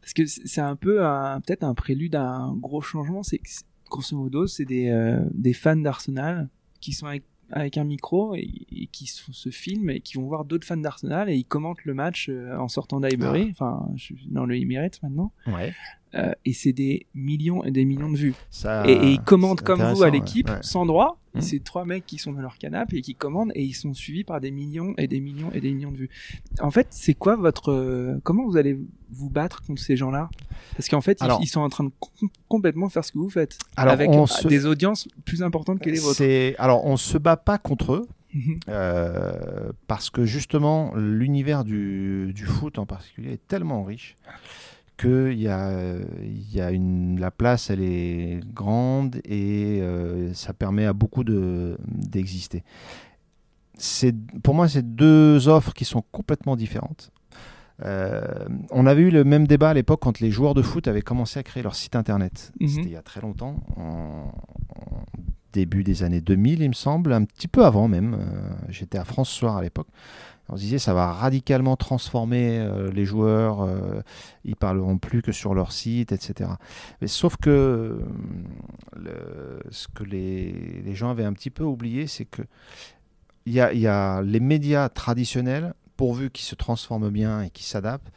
Parce 0.02 0.14
que 0.14 0.26
c'est 0.26 0.62
un 0.62 0.76
peu 0.76 0.98
peut-être 1.46 1.64
un 1.64 1.74
prélude 1.74 2.16
à 2.16 2.24
un 2.24 2.54
gros 2.56 2.82
changement. 2.82 3.24
C'est 3.24 3.42
grosso 3.90 4.16
modo, 4.16 4.48
c'est 4.48 4.66
des, 4.66 4.90
euh, 4.90 5.20
des 5.34 5.54
fans 5.54 5.76
d'Arsenal 5.76 6.50
qui 6.80 6.94
sont 6.94 7.08
avec 7.08 7.24
avec 7.52 7.78
un 7.78 7.84
micro 7.84 8.36
et, 8.36 8.90
qui 8.92 9.08
se, 9.08 9.50
filment 9.50 9.92
et 9.92 10.00
qui 10.02 10.18
vont 10.18 10.28
voir 10.28 10.46
d'autres 10.46 10.68
fans 10.68 10.78
d'Arsenal 10.78 11.30
et 11.30 11.36
ils 11.36 11.46
commentent 11.46 11.86
le 11.86 11.94
match 11.94 12.28
euh, 12.30 12.58
en 12.58 12.68
sortant 12.68 13.00
d'Highbury, 13.00 13.48
ah. 13.48 13.52
enfin 13.52 13.88
dans 14.28 14.46
le 14.46 14.56
Emirates 14.58 15.02
maintenant. 15.02 15.32
Ouais. 15.48 15.74
Euh, 16.18 16.32
et 16.46 16.54
c'est 16.54 16.74
des 16.74 17.06
millions 17.14 17.64
et 17.64 17.72
des 17.72 17.86
millions 17.86 18.12
de 18.12 18.18
vues. 18.18 18.36
et, 18.86 19.12
ils 19.12 19.22
commandent 19.22 19.62
comme 19.62 19.82
vous 19.82 20.04
à 20.04 20.10
l'équipe, 20.10 20.50
sans 20.62 20.86
droit. 20.86 21.20
Mmh. 21.34 21.42
C'est 21.42 21.64
trois 21.64 21.86
mecs 21.86 22.06
qui 22.06 22.18
sont 22.18 22.34
dans 22.34 22.42
leur 22.42 22.58
canapé 22.58 22.98
et 22.98 23.02
qui 23.02 23.14
commandent 23.14 23.52
et 23.54 23.64
ils 23.64 23.74
sont 23.74 23.94
suivis 23.94 24.24
par 24.24 24.42
des 24.42 24.50
millions 24.50 24.96
et 24.98 25.08
des 25.08 25.20
millions 25.20 25.52
et 25.54 25.62
des 25.62 25.72
millions 25.74 25.92
de 25.92 25.98
vues. 25.98 26.10
En 26.62 26.72
fait, 26.72 26.88
c'est 26.90 27.14
quoi 27.14 27.36
votre 27.36 27.72
euh, 27.72 28.20
comment 28.24 28.46
vous 28.46 28.58
allez 28.58 28.80
vous 29.12 29.30
battre 29.30 29.62
contre 29.62 29.82
ces 29.82 29.96
gens-là? 29.96 30.30
Parce 30.76 30.90
qu'en 30.90 31.02
fait, 31.02 31.20
ils, 31.42 31.48
sont 31.48 31.62
en 31.62 31.70
train 31.70 31.84
de 31.84 31.92
complètement 32.48 32.90
faire 32.90 33.06
ce 33.06 33.12
que 33.12 33.20
vous 33.20 33.30
faites 33.30 33.58
avec 33.76 34.10
des 34.46 34.66
audiences 34.66 35.08
plus 35.26 35.44
importantes 35.44 35.80
que 35.80 35.90
les 35.90 36.00
vôtres. 36.00 36.22
Alors, 36.58 36.86
on 36.86 36.98
se 36.98 37.18
bat 37.18 37.38
pas 37.38 37.58
contre 37.58 37.94
eux. 37.94 38.08
Mmh. 38.34 38.56
Euh, 38.68 39.72
parce 39.88 40.10
que 40.10 40.26
justement 40.26 40.94
l'univers 40.96 41.64
du, 41.64 42.34
du, 42.36 42.46
foot 42.46 42.78
en 42.78 42.86
particulier 42.86 43.32
est 43.32 43.48
tellement 43.48 43.86
riche 43.86 44.18
que 44.98 45.32
y 45.32 45.48
a, 45.48 45.72
y 46.24 46.60
a 46.60 46.72
une, 46.72 47.20
la 47.20 47.32
place, 47.32 47.70
elle 47.70 47.82
est 47.82 48.40
grande 48.54 49.18
et 49.24 49.80
euh, 49.82 50.34
ça 50.34 50.54
permet 50.54 50.86
à 50.86 50.94
beaucoup 50.94 51.24
d'exister. 51.24 52.64
C'est 53.78 54.16
pour 54.42 54.56
moi, 54.56 54.68
c'est 54.68 54.96
deux 54.96 55.48
offres 55.48 55.74
qui 55.74 55.86
sont 55.86 56.04
complètement 56.12 56.56
différentes. 56.56 57.12
Euh, 57.86 58.22
on 58.72 58.88
avait 58.88 59.04
eu 59.04 59.12
le 59.12 59.24
même 59.24 59.46
débat 59.46 59.70
à 59.70 59.74
l'époque 59.76 60.00
quand 60.02 60.20
les 60.20 60.32
joueurs 60.32 60.56
de 60.56 60.64
foot 60.64 60.88
avaient 60.88 61.04
commencé 61.04 61.40
à 61.40 61.44
créer 61.44 61.62
leur 61.62 61.76
site 61.76 61.96
internet. 61.96 62.52
Mhm. 62.60 62.68
C'était 62.68 62.88
il 62.88 62.94
y 62.94 62.98
a 62.98 63.04
très 63.04 63.22
longtemps, 63.22 63.64
en, 63.76 64.32
début 65.54 65.84
des 65.84 66.04
années 66.04 66.22
2000, 66.22 66.62
il 66.62 66.70
me 66.70 66.74
semble, 66.74 67.14
un 67.14 67.24
petit 67.24 67.48
peu 67.48 67.66
avant 67.66 67.88
même. 67.88 68.16
Euh, 68.16 68.54
j'étais 68.70 68.98
à 68.98 69.06
France 69.06 69.30
Soir 69.30 69.58
à 69.58 69.62
l'époque. 69.62 69.88
On 70.50 70.56
se 70.56 70.62
disait 70.62 70.80
ça 70.80 70.94
va 70.94 71.12
radicalement 71.12 71.76
transformer 71.76 72.60
euh, 72.60 72.90
les 72.92 73.06
joueurs, 73.06 73.62
euh, 73.62 74.02
ils 74.46 74.56
parleront 74.56 74.98
plus 74.98 75.22
que 75.22 75.32
sur 75.32 75.54
leur 75.54 75.72
site, 75.72 76.12
etc. 76.12 76.50
Mais 77.02 77.08
sauf 77.08 77.38
que 77.38 78.00
le, 78.96 79.60
ce 79.70 79.88
que 79.88 80.04
les, 80.04 80.96
gens 80.96 81.10
avaient 81.10 81.26
un 81.26 81.34
petit 81.34 81.50
peu 81.50 81.64
oublié, 81.64 82.08
c'est 82.08 82.26
que 82.26 82.42
il 83.46 83.54
y 83.54 83.80
y 83.80 83.88
a 83.88 84.22
les 84.22 84.40
médias 84.40 84.90
traditionnels, 84.90 85.74
pourvu 85.96 86.30
qu'ils 86.30 86.46
se 86.46 86.56
transforment 86.56 87.10
bien 87.10 87.42
et 87.42 87.50
qu'ils 87.50 87.66
s'adaptent, 87.66 88.12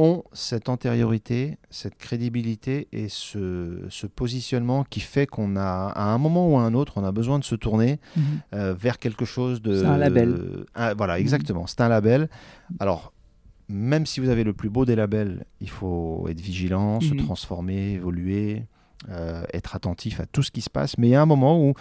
ont 0.00 0.24
cette 0.32 0.68
antériorité, 0.68 1.58
cette 1.68 1.96
crédibilité 1.96 2.88
et 2.92 3.08
ce, 3.08 3.84
ce 3.90 4.06
positionnement 4.06 4.84
qui 4.84 5.00
fait 5.00 5.26
qu'on 5.26 5.56
a, 5.56 5.92
à 5.94 6.04
un 6.04 6.18
moment 6.18 6.48
ou 6.48 6.56
à 6.58 6.62
un 6.62 6.72
autre, 6.74 6.94
on 6.96 7.04
a 7.04 7.12
besoin 7.12 7.38
de 7.38 7.44
se 7.44 7.54
tourner 7.54 7.98
Mhm. 8.16 8.22
euh, 8.54 8.74
vers 8.74 8.98
quelque 8.98 9.24
chose 9.24 9.60
de. 9.60 9.74
C'est 9.80 9.86
un 9.86 9.98
label. 9.98 10.64
Ah, 10.74 10.94
voilà, 10.94 11.18
exactement. 11.18 11.66
C'est 11.66 11.80
un 11.82 11.88
label. 11.88 12.28
Alors, 12.78 13.12
même 13.68 14.06
si 14.06 14.20
vous 14.20 14.28
avez 14.30 14.42
le 14.44 14.52
plus 14.52 14.70
beau 14.70 14.84
des 14.84 14.96
labels, 14.96 15.44
il 15.60 15.68
faut 15.70 16.26
être 16.28 16.40
vigilant, 16.40 17.00
se 17.00 17.12
Mhm. 17.14 17.18
transformer, 17.26 17.92
évoluer, 17.92 18.64
euh, 19.10 19.42
être 19.52 19.76
attentif 19.76 20.18
à 20.20 20.26
tout 20.26 20.42
ce 20.42 20.50
qui 20.50 20.60
se 20.62 20.70
passe. 20.70 20.96
Mais 20.98 21.08
il 21.08 21.10
y 21.10 21.14
a 21.14 21.22
un 21.22 21.26
moment 21.26 21.62
où, 21.62 21.74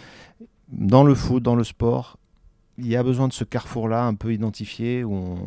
dans 0.69 1.03
le 1.03 1.15
foot, 1.15 1.41
dans 1.41 1.55
le 1.55 1.63
sport, 1.63 2.17
il 2.77 2.87
y 2.87 2.95
a 2.95 3.03
besoin 3.03 3.27
de 3.27 3.33
ce 3.33 3.43
carrefour-là 3.43 4.05
un 4.05 4.13
peu 4.13 4.33
identifié 4.33 5.03
où 5.03 5.13
on, 5.13 5.37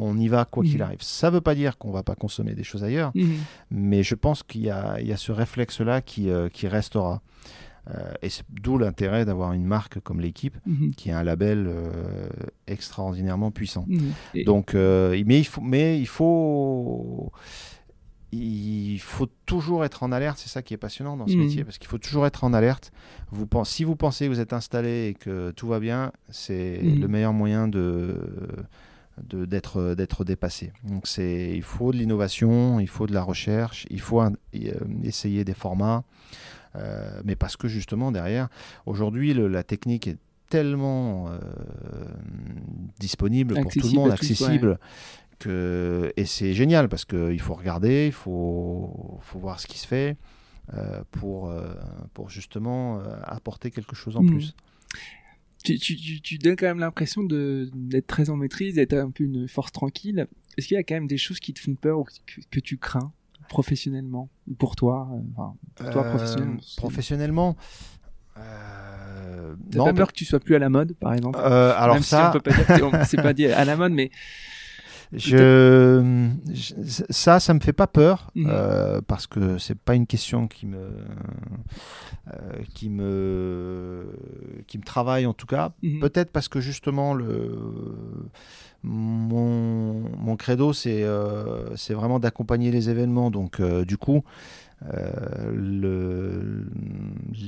on 0.00 0.16
y 0.18 0.28
va 0.28 0.44
quoi 0.44 0.62
qu'il 0.64 0.76
Mhm. 0.76 0.82
arrive. 0.82 1.02
Ça 1.02 1.28
ne 1.28 1.34
veut 1.34 1.40
pas 1.40 1.54
dire 1.54 1.76
qu'on 1.78 1.88
ne 1.88 1.92
va 1.94 2.02
pas 2.02 2.14
consommer 2.14 2.54
des 2.54 2.64
choses 2.64 2.84
ailleurs, 2.84 3.10
Mhm. 3.14 3.36
mais 3.70 4.02
je 4.02 4.14
pense 4.14 4.42
qu'il 4.42 4.62
y 4.62 4.70
a, 4.70 5.00
y 5.00 5.12
a 5.12 5.16
ce 5.16 5.32
réflexe-là 5.32 6.00
qui, 6.02 6.30
euh, 6.30 6.48
qui 6.48 6.68
restera. 6.68 7.20
Euh, 7.90 8.12
et 8.20 8.28
c'est 8.28 8.44
d'où 8.50 8.76
l'intérêt 8.76 9.24
d'avoir 9.24 9.54
une 9.54 9.64
marque 9.64 9.98
comme 10.00 10.20
l'équipe 10.20 10.56
Mhm. 10.66 10.92
qui 10.94 11.08
est 11.08 11.12
un 11.12 11.22
label 11.24 11.66
euh, 11.68 11.90
extraordinairement 12.66 13.50
puissant. 13.50 13.86
Et- 14.34 14.44
Donc, 14.44 14.74
mais 14.74 15.38
il 15.40 15.44
faut, 15.46 15.62
mais 15.62 15.98
il 15.98 16.06
faut, 16.06 17.32
il 18.30 18.98
faut 19.00 19.28
toujours 19.46 19.86
être 19.86 20.02
en 20.02 20.12
alerte. 20.12 20.36
C'est 20.38 20.50
ça 20.50 20.60
qui 20.60 20.74
est 20.74 20.78
passionnant 20.78 21.16
dans 21.16 21.26
ce 21.26 21.34
métier, 21.36 21.64
parce 21.64 21.78
qu'il 21.78 21.88
faut 21.88 21.96
toujours 21.96 22.26
être 22.26 22.44
en 22.44 22.52
alerte. 22.52 22.92
Vous 23.30 23.46
si 23.64 23.84
vous 23.84 23.96
pensez 23.96 24.26
que 24.26 24.30
vous 24.30 24.40
êtes 24.40 24.52
installé 24.52 25.08
et 25.08 25.14
que 25.14 25.50
tout 25.52 25.66
va 25.68 25.80
bien, 25.80 26.12
c'est 26.28 26.80
le 26.82 27.08
meilleur 27.08 27.32
moyen 27.32 27.68
de- 27.68 28.20
d'être 29.28 29.94
d'être 29.94 30.24
dépassé. 30.24 30.72
Donc 30.84 31.06
c'est 31.06 31.50
il 31.54 31.62
faut 31.62 31.92
de 31.92 31.96
l'innovation, 31.98 32.80
il 32.80 32.88
faut 32.88 33.06
de 33.06 33.14
la 33.14 33.22
recherche, 33.22 33.86
il 33.90 34.00
faut 34.00 34.20
un- 34.20 34.32
euh, 34.54 34.72
essayer 35.04 35.44
des 35.44 35.54
formats, 35.54 36.04
euh, 36.76 37.20
mais 37.24 37.36
parce 37.36 37.56
que 37.56 37.68
justement 37.68 38.12
derrière, 38.12 38.48
aujourd'hui 38.86 39.34
la 39.34 39.62
technique 39.62 40.06
est 40.08 40.18
tellement 40.48 41.28
euh, 41.28 41.38
disponible 42.98 43.54
pour 43.54 43.70
tout 43.72 43.78
le 43.78 43.84
Accessible 43.84 44.00
monde, 44.00 44.10
accessible. 44.12 44.78
Que, 45.38 46.12
et 46.16 46.24
c'est 46.24 46.52
génial 46.52 46.88
parce 46.88 47.04
qu'il 47.04 47.40
faut 47.40 47.54
regarder, 47.54 48.06
il 48.06 48.12
faut, 48.12 49.18
faut 49.22 49.38
voir 49.38 49.60
ce 49.60 49.68
qui 49.68 49.78
se 49.78 49.86
fait 49.86 50.16
euh, 50.74 51.02
pour, 51.12 51.48
euh, 51.48 51.74
pour 52.12 52.28
justement 52.28 52.98
euh, 52.98 53.02
apporter 53.22 53.70
quelque 53.70 53.94
chose 53.94 54.16
en 54.16 54.22
Mhm. 54.22 54.30
plus. 54.30 54.54
Tu, 55.64 55.78
tu, 55.78 55.96
tu, 55.96 56.20
tu 56.20 56.38
donnes 56.38 56.56
quand 56.56 56.66
même 56.66 56.78
l'impression 56.78 57.22
de 57.22 57.68
d'être 57.74 58.06
très 58.06 58.30
en 58.30 58.36
maîtrise, 58.36 58.74
d'être 58.76 58.94
un 58.94 59.10
peu 59.10 59.24
une 59.24 59.48
force 59.48 59.72
tranquille. 59.72 60.26
Est-ce 60.56 60.66
qu'il 60.68 60.74
y 60.76 60.78
a 60.78 60.82
quand 60.82 60.94
même 60.94 61.06
des 61.06 61.18
choses 61.18 61.40
qui 61.40 61.52
te 61.52 61.60
font 61.60 61.74
peur 61.74 61.98
ou 62.00 62.04
que, 62.04 62.12
que 62.50 62.60
tu 62.60 62.78
crains 62.78 63.12
professionnellement 63.48 64.28
pour 64.58 64.76
toi, 64.76 65.08
euh, 65.12 65.20
enfin, 65.36 65.54
pour 65.76 65.90
toi 65.90 66.02
Euh, 66.04 66.08
professionnellement? 66.10 66.58
professionnellement, 66.76 67.56
euh, 68.38 69.54
T'as 69.70 69.84
pas 69.84 69.92
peur 69.92 70.08
que 70.08 70.16
tu 70.16 70.24
sois 70.24 70.40
plus 70.40 70.54
à 70.54 70.58
la 70.58 70.68
mode, 70.68 70.94
par 70.94 71.14
exemple? 71.14 71.38
Euh, 71.42 71.72
alors 71.76 71.94
Même 71.96 72.02
si 72.02 72.10
ça, 72.10 72.28
on 72.28 72.32
peut 72.32 72.40
pas 72.40 72.52
dire 72.76 72.90
que 72.90 73.04
c'est 73.06 73.16
pas 73.16 73.32
dit 73.32 73.46
à 73.46 73.64
la 73.64 73.76
mode, 73.76 73.92
mais 73.92 74.10
Je, 75.12 76.30
je- 76.52 76.74
ça, 77.10 77.40
ça 77.40 77.54
me 77.54 77.60
fait 77.60 77.72
pas 77.72 77.86
peur 77.86 78.30
Mhm. 78.34 78.46
euh, 78.50 79.00
parce 79.06 79.26
que 79.26 79.56
c'est 79.58 79.78
pas 79.78 79.94
une 79.94 80.06
question 80.06 80.46
qui 80.48 80.66
me, 80.66 80.76
euh, 80.78 82.32
qui 82.74 82.90
me, 82.90 84.06
qui 84.66 84.78
me 84.78 84.82
travaille 84.84 85.24
en 85.26 85.32
tout 85.34 85.46
cas. 85.46 85.72
Mhm. 85.82 86.00
Peut-être 86.00 86.30
parce 86.30 86.48
que 86.48 86.60
justement 86.60 87.14
le, 87.14 87.56
mon, 88.82 89.94
mon 90.18 90.36
credo 90.36 90.72
c'est, 90.72 91.02
euh, 91.02 91.74
c'est 91.76 91.94
vraiment 91.94 92.18
d'accompagner 92.18 92.70
les 92.70 92.90
événements. 92.90 93.30
Donc 93.30 93.60
du 93.62 93.96
coup. 93.96 94.22
Euh, 94.84 96.64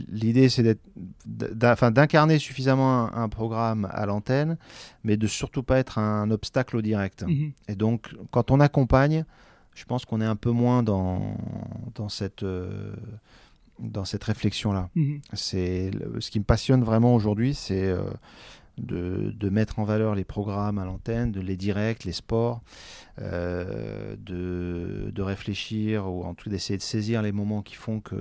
L'idée, 0.08 0.48
c'est 0.48 0.78
d'incarner 1.26 2.38
suffisamment 2.38 3.14
un, 3.14 3.22
un 3.22 3.28
programme 3.28 3.88
à 3.90 4.06
l'antenne, 4.06 4.56
mais 5.04 5.16
de 5.16 5.26
surtout 5.26 5.62
pas 5.62 5.78
être 5.78 5.98
un 5.98 6.30
obstacle 6.30 6.76
au 6.76 6.82
direct. 6.82 7.22
Mhm. 7.22 7.52
Et 7.68 7.74
donc, 7.74 8.14
quand 8.30 8.50
on 8.50 8.60
accompagne, 8.60 9.24
je 9.74 9.84
pense 9.84 10.04
qu'on 10.04 10.20
est 10.20 10.26
un 10.26 10.36
peu 10.36 10.50
moins 10.50 10.82
dans, 10.82 11.36
dans 11.94 12.08
cette, 12.08 12.42
euh, 12.42 12.94
dans 13.78 14.04
cette 14.04 14.24
réflexion-là. 14.24 14.90
Mhm. 14.94 15.20
C'est 15.32 15.90
ce 16.18 16.30
qui 16.30 16.38
me 16.38 16.44
passionne 16.44 16.82
vraiment 16.82 17.14
aujourd'hui, 17.14 17.54
c'est 17.54 17.84
euh, 17.84 18.02
de, 18.78 19.32
de 19.36 19.48
mettre 19.50 19.78
en 19.78 19.84
valeur 19.84 20.14
les 20.14 20.24
programmes 20.24 20.78
à 20.78 20.84
l'antenne, 20.84 21.32
les 21.32 21.56
directs, 21.56 22.04
les 22.04 22.12
sports, 22.12 22.62
euh, 23.20 24.16
de, 24.18 25.10
de 25.10 25.22
réfléchir 25.22 26.10
ou 26.10 26.24
en 26.24 26.34
tout 26.34 26.44
cas 26.44 26.50
d'essayer 26.52 26.76
de 26.78 26.82
saisir 26.82 27.22
les 27.22 27.32
moments 27.32 27.62
qui 27.62 27.74
font 27.74 28.00
que 28.00 28.16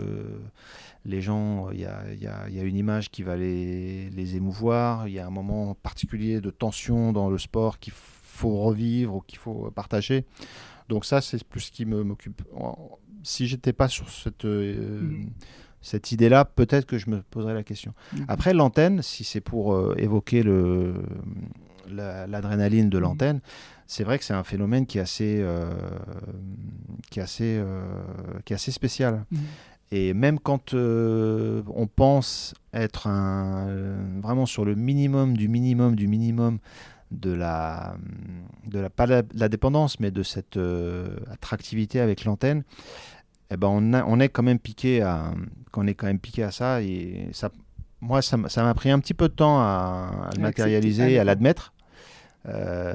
les 1.05 1.21
gens, 1.21 1.69
il 1.71 1.79
y 1.79 1.85
a, 1.85 2.03
y 2.13 2.27
a- 2.27 2.49
y 2.49 2.59
a 2.59 2.63
une 2.63 2.75
image 2.75 3.09
qui 3.09 3.23
va 3.23 3.35
les, 3.37 4.09
les 4.09 4.35
émouvoir, 4.35 5.07
il 5.07 5.13
y 5.13 5.19
a 5.19 5.25
un 5.25 5.29
moment 5.31 5.75
particulier 5.75 6.41
de 6.41 6.49
tension 6.49 7.13
dans 7.13 7.29
le 7.29 7.37
sport 7.37 7.79
qu'il 7.79 7.93
faut 7.93 8.57
revivre 8.63 9.15
ou 9.15 9.21
qu'il 9.21 9.39
faut 9.39 9.71
partager. 9.71 10.25
Donc 10.89 11.05
ça, 11.05 11.21
c'est 11.21 11.43
plus 11.43 11.61
ce 11.61 11.71
qui 11.71 11.85
m'occupe. 11.85 12.41
Si 13.23 13.47
j'étais 13.47 13.73
pas 13.73 13.87
sur 13.87 14.09
cette, 14.09 14.45
euh, 14.45 15.01
Mhm. 15.01 15.29
Cette 15.81 16.11
idée-là, 16.11 16.45
peut-être 16.45 16.85
que 16.85 16.97
je 16.97 17.09
me 17.09 17.21
poserais 17.21 17.53
la 17.53 17.63
question. 17.63 17.93
Mhm. 18.13 18.25
Après, 18.27 18.53
l'antenne, 18.53 19.01
si 19.01 19.23
c'est 19.23 19.41
pour 19.41 19.73
euh, 19.73 19.95
évoquer 19.97 20.43
le, 20.43 20.93
la- 21.89 22.27
l'adrénaline 22.27 22.89
de 22.89 22.97
Mhm. 22.97 23.03
l'antenne, 23.03 23.39
c'est 23.87 24.03
vrai 24.03 24.19
que 24.19 24.23
c'est 24.25 24.33
un 24.35 24.43
phénomène 24.43 24.85
qui 24.85 24.97
est 24.99 25.01
assez, 25.01 25.39
euh, 25.41 25.71
qui 27.09 27.19
est 27.19 27.23
assez, 27.23 27.57
euh, 27.57 27.81
qui 28.45 28.53
est 28.53 28.55
assez 28.55 28.71
spécial. 28.71 29.25
Mhm. 29.31 29.39
Et 29.91 30.13
même 30.13 30.39
quand 30.39 30.73
on 30.75 31.87
pense 31.87 32.53
être 32.73 33.07
un, 33.07 33.67
vraiment 34.21 34.45
sur 34.45 34.63
le 34.63 34.75
minimum 34.75 35.35
du 35.35 35.47
minimum 35.47 35.95
du 35.95 36.07
minimum 36.07 36.59
de 37.09 37.31
la, 37.33 37.95
de 38.67 38.77
la 38.77 38.91
pas 38.91 39.07
la, 39.07 39.23
la 39.33 39.49
dépendance, 39.49 39.99
mais 39.99 40.11
de 40.11 40.21
cette 40.21 40.59
attractivité 41.31 41.99
avec 41.99 42.23
l'antenne, 42.23 42.61
eh 43.51 43.57
ben 43.57 43.67
on, 43.69 43.93
a- 43.93 44.05
on 44.05 44.19
est 44.19 44.29
quand 44.29 44.43
même 44.43 44.59
piqué 44.59 45.01
à, 45.01 45.33
qu'on 45.71 45.87
est 45.87 45.93
quand 45.95 46.07
même 46.07 46.19
piqué 46.19 46.43
à 46.43 46.51
ça. 46.51 46.81
Et 46.81 47.29
ça, 47.33 47.49
moi, 48.01 48.21
ça 48.21 48.37
m'a 48.37 48.49
ça 48.49 48.73
pris 48.73 48.91
un 48.91 48.99
petit 48.99 49.13
peu 49.13 49.27
de 49.29 49.33
temps 49.33 49.59
à, 49.59 50.29
à 50.31 50.35
le 50.35 50.41
matérialiser, 50.41 51.13
et 51.13 51.19
à 51.19 51.23
l'admettre. 51.23 51.73
euh, 52.47 52.93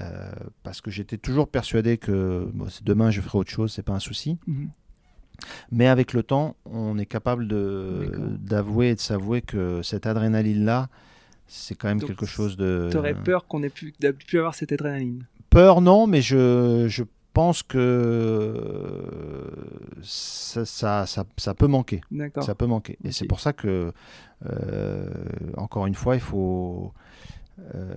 parce 0.63 0.81
que 0.81 0.91
j'étais 0.91 1.19
toujours 1.19 1.49
persuadé 1.49 1.99
que 1.99 2.49
bon, 2.55 2.67
demain 2.83 3.11
je 3.11 3.21
ferai 3.21 3.39
autre 3.39 3.51
chose, 3.51 3.73
c'est 3.73 3.83
pas 3.83 3.93
un 3.95 4.01
souci. 4.01 4.39
Mhm. 4.47 4.71
Mais 5.73 5.89
avec 5.89 6.13
le 6.13 6.23
temps, 6.23 6.55
on 6.65 6.97
est 6.97 7.07
capable 7.07 7.49
d'avouer 8.39 8.91
et 8.91 8.95
de 8.95 9.01
s'avouer 9.01 9.43
que 9.43 9.83
cette 9.83 10.07
adrénaline-là, 10.07 10.89
c'est 11.47 11.75
quand 11.75 11.89
même 11.89 11.99
Donc, 11.99 12.09
quelque 12.11 12.25
chose 12.27 12.57
de. 12.57 12.89
T'aurais 12.91 13.15
peur 13.15 13.47
qu'on 13.47 13.63
ait 13.65 13.69
pu, 13.69 13.93
plus 14.27 14.39
avoir 14.39 14.55
cette 14.55 14.73
adrénaline? 14.73 15.25
Peur, 15.51 15.81
non, 15.81 16.07
mais 16.07 16.23
je, 16.23 16.87
je 16.89 17.03
pense 17.35 17.63
que 17.63 19.51
ça, 20.03 20.65
ça, 20.65 21.07
ça, 21.07 21.25
ça 21.37 21.55
peut 21.55 21.67
manquer. 21.67 22.01
D'accord. 22.11 22.45
Ça 22.45 22.55
peut 22.55 22.67
manquer. 22.67 22.97
Et 23.05 23.13
c'est 23.13 23.27
pour 23.27 23.41
ça 23.41 23.53
que, 23.53 23.93
euh, 24.47 25.11
encore 25.57 25.87
une 25.87 25.95
fois, 25.95 26.15
il 26.15 26.21
faut. 26.21 26.93
euh, 27.75 27.95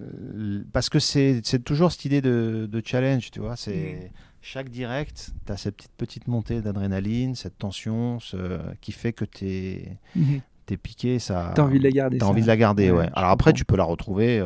euh, 0.00 0.64
parce 0.72 0.88
que 0.88 0.98
c'est 0.98 1.42
toujours 1.64 1.92
cette 1.92 2.04
idée 2.04 2.20
de, 2.22 2.68
de 2.70 2.82
challenge, 2.84 3.30
tu 3.30 3.40
vois. 3.40 3.56
C'est 3.56 4.10
chaque 4.42 4.68
direct, 4.68 5.30
tu 5.46 5.52
as 5.52 5.56
cette 5.56 5.76
petite, 5.76 5.92
petite 5.96 6.28
montée 6.28 6.60
d'adrénaline, 6.60 7.34
cette 7.34 7.58
tension 7.58 8.18
ce, 8.20 8.36
qui 8.80 8.92
fait 8.92 9.12
que 9.12 9.24
tu 9.24 9.46
es, 9.48 9.96
Mhm. 10.16 10.40
piqué. 10.82 11.18
Ça, 11.18 11.52
T'as 11.54 11.62
envie 11.62 11.78
de 11.78 11.84
la 11.84 11.90
garder. 11.90 12.18
Ça. 12.18 12.26
envie 12.26 12.42
de 12.42 12.46
la 12.46 12.56
garder, 12.56 12.90
Ouais, 12.90 13.08
Alors 13.14 13.30
après, 13.30 13.52
tu 13.52 13.64
peux 13.64 13.76
la 13.76 13.84
retrouver 13.84 14.44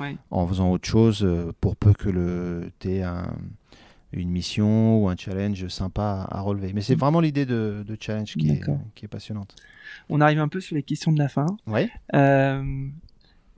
Ouais. 0.00 0.16
en 0.30 0.46
faisant 0.46 0.70
autre 0.70 0.88
chose 0.88 1.22
euh, 1.22 1.52
pour 1.60 1.76
peu 1.76 1.92
que 1.92 2.08
le 2.08 2.70
aies 2.86 3.02
un, 3.02 3.32
une 4.12 4.30
mission 4.30 5.02
ou 5.02 5.08
un 5.08 5.16
challenge 5.16 5.68
sympa 5.68 6.26
à 6.30 6.40
relever. 6.40 6.72
Mais 6.72 6.80
c'est 6.80 6.96
Mm. 6.96 6.98
vraiment 7.00 7.20
l'idée 7.20 7.46
de, 7.46 7.84
de 7.86 7.96
challenge 8.00 8.34
qui 8.34 8.50
est, 8.50 8.56
D'accord. 8.58 8.78
qui 8.94 9.04
est 9.04 9.08
passionnante. 9.08 9.54
On 10.08 10.20
arrive 10.20 10.40
un 10.40 10.48
peu 10.48 10.60
sur 10.60 10.74
les 10.76 10.82
questions 10.82 11.12
de 11.12 11.18
la 11.18 11.28
fin. 11.28 11.46
Ouais. 11.66 11.90
Euh, 12.14 12.88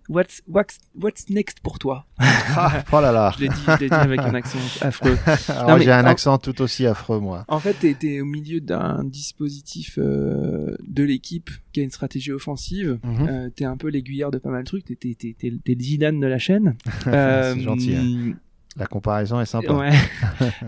what's, 0.09 0.43
what's, 0.47 0.79
what's 1.01 1.29
next 1.31 1.61
pour 1.61 1.79
toi? 1.79 2.07
Ah, 2.55 2.83
oh 2.93 3.01
là 3.01 3.13
là. 3.13 3.33
Je 3.39 3.45
l'ai 3.45 3.49
dit, 3.49 3.55
je 3.67 3.81
l'ai 3.81 3.89
dit 3.89 3.95
avec 3.95 4.21
un 4.21 4.35
accent 4.35 4.59
affreux. 4.83 5.17
Alors, 5.49 5.79
j'ai 5.79 5.91
un 5.91 6.05
en- 6.05 6.09
accent 6.09 6.37
tout 6.39 6.61
aussi 6.61 6.87
affreux, 6.87 7.19
moi. 7.19 7.45
En 7.49 7.61
fait, 7.61 7.73
t'es, 7.75 7.95
t'es 7.95 8.21
au 8.21 8.27
milieu 8.27 8.61
d'un 8.61 9.05
dispositif 9.05 9.99
euh, 9.99 10.77
de 10.87 11.03
l'équipe 11.03 11.51
qui 11.73 11.81
a 11.81 11.83
une 11.83 11.91
stratégie 11.91 12.31
offensive. 12.33 12.99
Mhm. 13.03 13.27
Euh, 13.29 13.49
t'es 13.51 13.65
un 13.65 13.77
peu 13.79 13.89
l'aiguilleur 13.89 14.31
de 14.31 14.37
pas 14.39 14.51
mal 14.51 14.65
de 14.65 14.67
trucs. 14.69 14.85
T'es, 14.85 14.97
t'es, 14.97 15.17
t'es, 15.19 15.35
t'es, 15.39 15.51
t'es 15.65 15.75
le 15.75 15.81
Zidane 15.81 16.21
de 16.21 16.27
la 16.27 16.39
chaîne. 16.39 16.77
Euh, 17.07 17.55
C'est 17.55 17.61
gentil, 17.63 17.97
hein. 17.97 18.33
La 18.77 18.87
comparaison 18.87 19.39
est 19.41 19.45
sympa. 19.47 19.73
Ouais. 19.75 19.91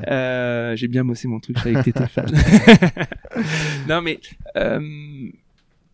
Euh, 0.09 0.77
j'ai 0.77 0.89
bien 0.89 1.05
bossé 1.05 1.27
mon 1.29 1.41
truc, 1.41 1.57
je 1.59 1.63
savais 1.63 1.75
que 1.77 1.81
t'étais 1.91 2.07
fan. 2.07 2.27
non 3.89 4.03
mais 4.03 4.21
euh, 4.57 4.81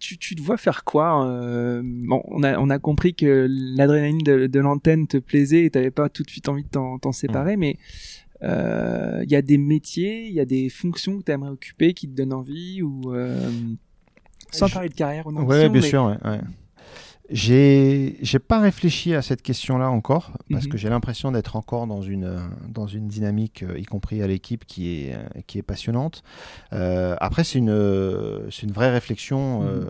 tu, 0.00 0.18
tu 0.18 0.34
te 0.34 0.42
vois 0.42 0.56
faire 0.56 0.82
quoi 0.82 1.24
euh, 1.28 1.80
Bon, 1.84 2.22
on 2.26 2.42
a, 2.42 2.58
on 2.58 2.68
a 2.70 2.78
compris 2.80 3.14
que 3.14 3.46
l'adrénaline 3.48 4.18
de, 4.18 4.46
de 4.48 4.60
l'antenne 4.60 5.06
te 5.06 5.18
plaisait 5.18 5.64
et 5.66 5.70
t'avais 5.70 5.92
pas 5.92 6.08
tout 6.08 6.24
de 6.24 6.30
suite 6.30 6.48
envie 6.48 6.64
de 6.64 6.68
t'en, 6.68 6.98
t'en 6.98 7.12
séparer, 7.12 7.56
mais 7.56 7.76
euh, 8.42 9.20
il 9.24 9.30
y 9.30 9.36
a 9.36 9.42
des 9.42 9.58
métiers, 9.58 10.26
il 10.26 10.32
y 10.32 10.40
a 10.40 10.44
des 10.46 10.68
fonctions 10.70 11.18
que 11.18 11.22
t'aimerais 11.24 11.50
occuper 11.50 11.92
qui 11.94 12.08
te 12.08 12.14
donnent 12.16 12.32
envie 12.32 12.82
ou 12.82 13.12
euh, 13.14 13.50
sans 14.50 14.66
Je- 14.66 14.72
parler 14.74 14.88
de 14.88 14.94
carrière 14.94 15.26
ou 15.26 15.32
non 15.32 15.44
Ouais, 15.44 15.68
bien 15.68 15.82
sûr. 15.82 16.04
ouais, 16.06 16.28
ouais. 16.30 16.40
J'ai 17.32 18.16
j'ai 18.22 18.40
pas 18.40 18.58
réfléchi 18.58 19.14
à 19.14 19.22
cette 19.22 19.40
question-là 19.42 19.88
encore 19.88 20.32
parce 20.50 20.64
Mhm. 20.64 20.70
que 20.72 20.76
j'ai 20.78 20.88
l'impression 20.88 21.30
d'être 21.30 21.54
encore 21.54 21.86
dans 21.86 22.02
une 22.02 22.24
euh, 22.24 22.38
dans 22.68 22.88
une 22.88 23.06
dynamique, 23.06 23.62
euh, 23.62 23.78
y 23.78 23.84
compris 23.84 24.20
à 24.20 24.26
l'équipe, 24.26 24.64
qui 24.64 25.04
est 25.04 25.14
euh, 25.14 25.22
qui 25.46 25.58
est 25.58 25.62
passionnante. 25.62 26.24
Euh, 26.72 27.14
après, 27.20 27.44
c'est 27.44 27.58
une 27.58 28.48
c'est 28.50 28.64
une 28.66 28.72
vraie 28.72 28.90
réflexion. 28.90 29.62
euh, 29.62 29.80
Mhm. 29.80 29.86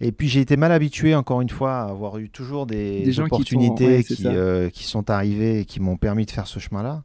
et 0.00 0.12
puis 0.12 0.28
j'ai 0.28 0.40
été 0.40 0.56
mal 0.56 0.72
habitué 0.72 1.14
encore 1.14 1.42
une 1.42 1.50
fois 1.50 1.80
à 1.82 1.90
avoir 1.90 2.16
eu 2.16 2.30
toujours 2.30 2.64
des, 2.66 3.02
qui 3.04 3.20
opportunités 3.20 3.86
ouais, 3.98 4.04
qui 4.04 4.14
euh, 4.26 4.70
qui 4.70 4.84
sont 4.84 5.10
arrivées 5.10 5.60
et 5.60 5.64
qui 5.66 5.80
m'ont 5.80 5.98
permis 5.98 6.24
de 6.24 6.30
faire 6.30 6.46
ce 6.46 6.58
chemin-là. 6.60 7.02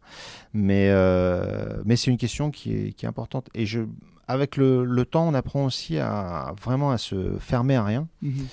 Mais 0.54 0.90
mais 1.84 1.98
c'est 1.98 2.12
une 2.12 2.18
question 2.18 2.50
qui 2.50 2.72
est 2.74 2.94
qui 2.94 3.06
est 3.06 3.10
importante. 3.10 3.50
Et 3.56 3.66
je 3.66 3.82
avec 4.28 4.58
le, 4.58 4.86
le 4.86 5.06
temps, 5.06 5.28
on 5.28 5.36
apprend 5.36 5.66
aussi 5.66 6.00
à 6.00 6.56
vraiment 6.60 6.90
à 6.90 6.98
se 6.98 7.38
fermer 7.40 7.76
à 7.76 7.84
rien. 7.84 8.08
Mhm. 8.24 8.48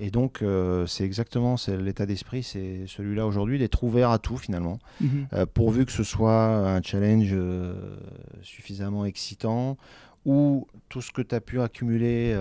Et 0.00 0.10
donc, 0.10 0.42
euh, 0.42 0.86
c'est 0.86 1.04
exactement 1.04 1.56
l'état 1.66 2.06
d'esprit, 2.06 2.42
c'est 2.42 2.84
celui-là 2.86 3.26
aujourd'hui, 3.26 3.58
d'être 3.58 3.82
ouvert 3.82 4.10
à 4.10 4.18
tout 4.18 4.36
finalement, 4.36 4.78
Mhm. 5.00 5.26
Euh, 5.32 5.46
pourvu 5.46 5.84
que 5.86 5.92
ce 5.92 6.04
soit 6.04 6.46
un 6.76 6.80
challenge 6.82 7.30
euh, 7.32 7.96
suffisamment 8.42 9.04
excitant 9.04 9.76
ou 10.24 10.66
tout 10.88 11.00
ce 11.00 11.10
que 11.10 11.22
tu 11.22 11.34
as 11.34 11.40
pu 11.40 11.60
accumuler 11.60 12.36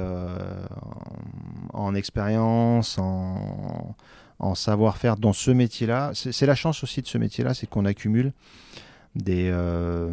en, 1.74 1.86
en 1.88 1.96
expérience, 1.96 2.98
en, 2.98 3.96
en 4.40 4.56
savoir-faire 4.56 5.16
dans 5.18 5.34
ce 5.34 5.52
métier-là. 5.52 6.12
C'est 6.14 6.32
c'est 6.32 6.46
la 6.46 6.56
chance 6.56 6.84
aussi 6.84 7.02
de 7.02 7.08
ce 7.08 7.18
métier-là, 7.18 7.54
c'est 7.54 7.68
qu'on 7.68 7.86
accumule 7.86 8.34
des, 9.16 9.50
euh, 9.52 10.12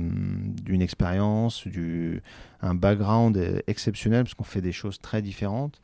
d'une 0.62 0.83
expérience, 0.83 1.66
du, 1.66 2.23
un 2.62 2.75
background 2.75 3.62
exceptionnel, 3.66 4.25
parce 4.25 4.35
qu'on 4.35 4.45
fait 4.45 4.62
des 4.62 4.73
choses 4.73 4.99
très 4.99 5.21
différentes 5.21 5.81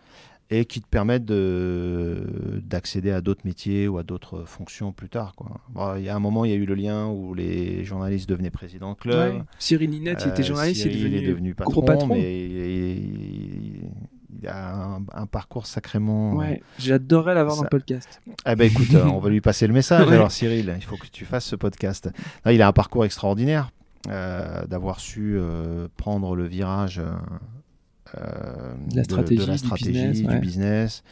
et 0.53 0.65
qui 0.65 0.81
te 0.81 0.87
permettent 0.89 1.25
de, 1.25 2.61
d'accéder 2.65 3.13
à 3.13 3.21
d'autres 3.21 3.43
métiers 3.45 3.87
ou 3.87 3.99
à 3.99 4.03
d'autres 4.03 4.45
fonctions 4.45 4.93
plus 4.93 5.09
tard. 5.09 5.35
Quoi. 5.37 5.61
Bon, 5.69 5.95
il 5.97 6.03
y 6.03 6.09
a 6.09 6.17
un 6.17 6.19
moment, 6.19 6.45
il 6.45 6.51
y 6.51 6.55
a 6.55 6.57
eu 6.57 6.67
le 6.67 6.75
lien 6.75 7.07
où 7.07 7.35
les 7.35 7.85
journalistes 7.85 8.29
devenaient 8.29 8.51
présidents 8.51 8.93
de 8.93 8.97
club. 8.99 9.35
Ouais. 9.35 9.43
Cyril 9.61 9.91
Linette, 9.91 10.23
il 10.27 10.31
était 10.31 10.43
Euh, 10.43 10.47
journaliste, 10.47 10.85
il 10.85 10.91
est 10.91 10.95
Cyril 10.95 11.27
devenu, 11.29 11.55
patron, 11.55 11.71
gros 11.73 11.83
patron. 11.83 12.07
mais 12.09 12.45
il, 12.47 13.91
il 14.43 14.49
a 14.49 14.75
un, 14.97 15.03
un 15.13 15.27
parcours 15.27 15.67
sacrément. 15.67 16.35
Ouais, 16.35 16.63
j'adorerais 16.79 17.35
l'avoir 17.35 17.57
dans 17.57 17.63
le 17.65 17.69
podcast. 17.69 18.21
Eh 18.47 18.55
ben 18.57 18.65
écoute, 18.71 18.93
euh, 18.95 19.05
on 19.05 19.19
va 19.19 19.29
lui 19.29 19.41
passer 19.41 19.67
le 19.67 19.73
message. 19.73 20.07
Ouais. 20.09 20.15
Alors 20.15 20.33
Cyril, 20.33 20.75
il 20.77 20.83
faut 20.85 20.97
que 20.97 21.07
tu 21.13 21.25
fasses 21.25 21.45
ce 21.45 21.57
podcast. 21.57 22.11
Non, 22.45 22.53
il 22.53 22.61
a 22.63 22.67
un 22.69 22.73
parcours 22.73 23.05
extraordinaire 23.05 23.71
euh, 24.09 24.65
d'avoir 24.67 24.99
su 24.99 25.37
euh, 25.37 25.87
prendre 25.97 26.35
le 26.35 26.47
virage 26.47 27.01
euh, 28.19 28.75
De 28.91 28.97
la 28.97 29.05
stratégie, 29.05 29.47
la 29.47 29.53
du 29.53 29.59
stratégie, 29.59 29.91
business, 29.93 30.19
du 30.21 30.27
ouais. 30.27 30.39
business. 30.41 31.03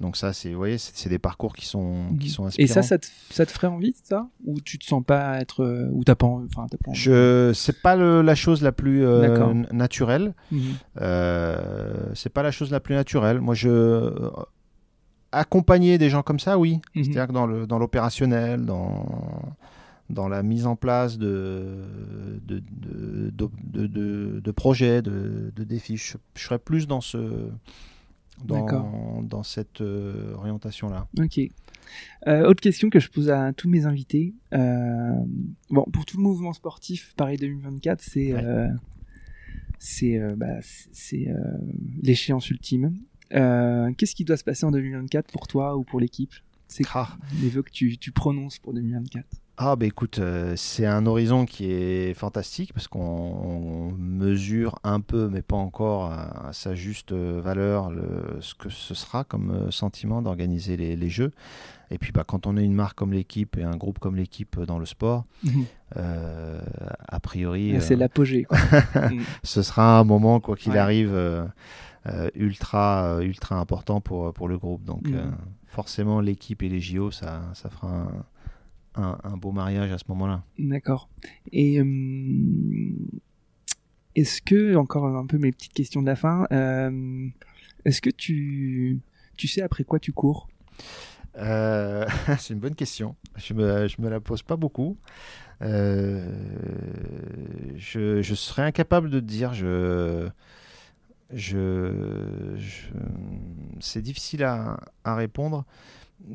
Donc 0.00 0.16
ça, 0.16 0.32
c'est, 0.34 0.50
vous 0.50 0.56
voyez, 0.58 0.76
c'est, 0.78 1.08
des 1.08 1.18
parcours 1.18 1.54
qui 1.54 1.64
sont, 1.64 2.16
qui 2.20 2.28
sont 2.28 2.44
Et 2.44 2.46
inspirants. 2.48 2.74
ça, 2.74 2.82
ça 2.82 2.98
te, 2.98 3.06
ça 3.30 3.46
te 3.46 3.50
ferait 3.50 3.66
envie, 3.66 3.94
ça? 4.04 4.28
Ou 4.44 4.60
tu 4.60 4.78
te 4.78 4.84
sens 4.84 5.02
pas 5.04 5.38
être. 5.40 5.62
euh, 5.64 5.88
ou 5.92 6.04
t'as 6.04 6.14
pas 6.14 6.26
Enfin, 6.26 6.66
t'as 6.70 6.76
pas 6.76 6.90
envie. 6.90 6.98
Je, 6.98 7.52
c'est 7.54 7.80
pas 7.80 7.96
le- 7.96 8.20
la 8.20 8.34
chose 8.34 8.60
la 8.62 8.72
plus 8.72 9.04
euh, 9.06 9.54
naturelle. 9.72 10.34
Mhm. 10.52 10.60
Euh, 11.00 12.10
c'est 12.14 12.28
pas 12.32 12.42
la 12.42 12.50
chose 12.50 12.70
la 12.70 12.80
plus 12.80 12.94
naturelle. 12.94 13.40
Moi, 13.40 13.54
je 13.54 14.12
accompagner 15.32 15.98
des 15.98 16.10
gens 16.10 16.22
comme 16.22 16.38
ça, 16.38 16.58
oui. 16.58 16.80
Mhm. 16.94 17.04
C'est-à-dire 17.04 17.26
que 17.28 17.32
dans 17.32 17.46
le 17.46 17.66
dans 17.66 17.78
l'opérationnel, 17.78 18.64
dans 18.64 19.06
dans 20.10 20.28
la 20.28 20.42
mise 20.42 20.66
en 20.66 20.76
place 20.76 21.18
de 21.18 21.84
de, 22.46 22.62
de, 23.30 24.50
projets, 24.52 25.02
de, 25.02 25.52
défis, 25.56 25.96
je, 25.96 26.16
je 26.34 26.42
serais 26.42 26.58
plus 26.58 26.86
dans 26.86 27.00
ce 27.00 27.50
dans, 28.44 29.22
dans 29.22 29.42
cette 29.42 29.80
euh, 29.80 30.34
orientation-là. 30.34 31.08
Ok. 31.18 31.40
Euh, 32.26 32.46
autre 32.46 32.60
question 32.60 32.90
que 32.90 33.00
je 33.00 33.08
pose 33.08 33.30
à 33.30 33.52
tous 33.52 33.68
mes 33.68 33.86
invités. 33.86 34.34
Euh, 34.52 35.12
bon, 35.70 35.84
pour 35.92 36.04
tout 36.04 36.16
le 36.18 36.22
mouvement 36.22 36.52
sportif, 36.52 37.14
Paris 37.16 37.36
2024, 37.38 38.02
c'est 38.02 38.34
Ouais. 38.34 38.68
c'est 39.78 40.18
bah, 40.36 40.58
l'échéance 42.02 42.50
ultime. 42.50 42.92
Qu'est-ce 43.30 44.14
qui 44.14 44.24
doit 44.24 44.36
se 44.36 44.44
passer 44.44 44.66
en 44.66 44.70
2024 44.70 45.32
pour 45.32 45.46
toi 45.48 45.76
ou 45.76 45.84
pour 45.84 46.00
l'équipe? 46.00 46.32
C'est 46.68 46.84
Ah. 46.94 47.16
les 47.40 47.48
vœux 47.48 47.62
que 47.62 47.70
tu, 47.70 47.96
tu 47.96 48.10
prononces 48.12 48.58
pour 48.58 48.74
2024. 48.74 49.24
Ah 49.58 49.74
bah 49.74 49.86
écoute, 49.86 50.18
euh, 50.18 50.52
c'est 50.56 50.84
un 50.84 51.06
horizon 51.06 51.46
qui 51.46 51.70
est 51.72 52.12
fantastique 52.12 52.74
parce 52.74 52.88
qu'on 52.88 53.00
on 53.00 53.90
mesure 53.92 54.78
un 54.84 55.00
peu, 55.00 55.30
mais 55.30 55.40
pas 55.40 55.56
encore 55.56 56.12
à, 56.12 56.48
à 56.48 56.52
sa 56.52 56.74
juste 56.74 57.12
euh, 57.12 57.40
valeur, 57.42 57.90
le, 57.90 58.36
ce 58.40 58.54
que 58.54 58.68
ce 58.68 58.94
sera 58.94 59.24
comme 59.24 59.50
euh, 59.52 59.70
sentiment 59.70 60.20
d'organiser 60.20 60.76
les, 60.76 60.94
les 60.94 61.08
jeux. 61.08 61.32
Et 61.90 61.96
puis 61.96 62.12
bah, 62.12 62.22
quand 62.26 62.46
on 62.46 62.58
a 62.58 62.60
une 62.60 62.74
marque 62.74 62.98
comme 62.98 63.14
l'équipe 63.14 63.56
et 63.56 63.62
un 63.62 63.76
groupe 63.76 63.98
comme 63.98 64.16
l'équipe 64.16 64.60
dans 64.60 64.78
le 64.78 64.84
sport, 64.84 65.24
euh, 65.96 66.60
a 67.08 67.20
priori, 67.20 67.76
Ah, 67.76 67.80
c'est 67.80 67.94
euh, 67.94 67.98
l'apogée. 67.98 68.46
Mm. 69.10 69.20
ce 69.42 69.62
sera 69.62 69.98
un 69.98 70.04
moment, 70.04 70.38
quoi 70.40 70.56
qu'il 70.56 70.72
Ouais. 70.72 70.78
arrive, 70.78 71.14
euh, 71.14 71.46
euh, 72.08 72.28
ultra, 72.34 73.04
euh, 73.04 73.20
ultra 73.22 73.56
important 73.58 74.02
pour, 74.02 74.34
pour 74.34 74.48
le 74.48 74.58
groupe. 74.58 74.84
Donc 74.84 75.06
Mhm. 75.08 75.14
euh, 75.16 75.30
forcément, 75.66 76.20
l'équipe 76.20 76.62
et 76.62 76.68
les 76.68 76.80
JO, 76.80 77.10
ça, 77.10 77.40
ça 77.54 77.70
fera 77.70 77.88
un, 77.88 78.08
un- 78.96 79.18
un 79.24 79.36
beau 79.36 79.52
mariage 79.52 79.92
à 79.92 79.98
ce 79.98 80.04
moment-là. 80.08 80.42
D'accord. 80.58 81.08
Et 81.52 81.80
euh, 81.80 81.84
est-ce 84.14 84.40
que, 84.42 84.76
encore 84.76 85.04
un 85.06 85.26
peu 85.26 85.38
mes 85.38 85.52
petites 85.52 85.72
questions 85.74 86.00
de 86.02 86.06
la 86.06 86.16
fin, 86.16 86.46
euh, 86.52 87.28
est-ce 87.84 88.00
que 88.00 88.10
tu, 88.10 88.98
tu 89.36 89.46
sais 89.48 89.62
après 89.62 89.84
quoi 89.84 89.98
tu 89.98 90.12
cours? 90.12 90.48
Euh, 91.36 92.06
c'est 92.38 92.54
une 92.54 92.60
bonne 92.60 92.74
question. 92.74 93.14
Je 93.36 93.52
me, 93.54 93.88
je 93.88 94.00
me 94.00 94.08
la 94.08 94.20
pose 94.20 94.42
pas 94.42 94.56
beaucoup. 94.56 94.96
Euh, 95.62 96.34
je, 97.76 98.22
je 98.22 98.34
serais 98.34 98.62
incapable 98.62 99.10
de 99.10 99.20
te 99.20 99.24
dire. 99.24 99.52
Je, 99.52 100.28
je, 101.32 102.54
je- 102.56 102.86
c'est 103.80 104.00
difficile 104.02 104.44
à, 104.44 104.78
à 105.04 105.14
répondre. 105.16 105.64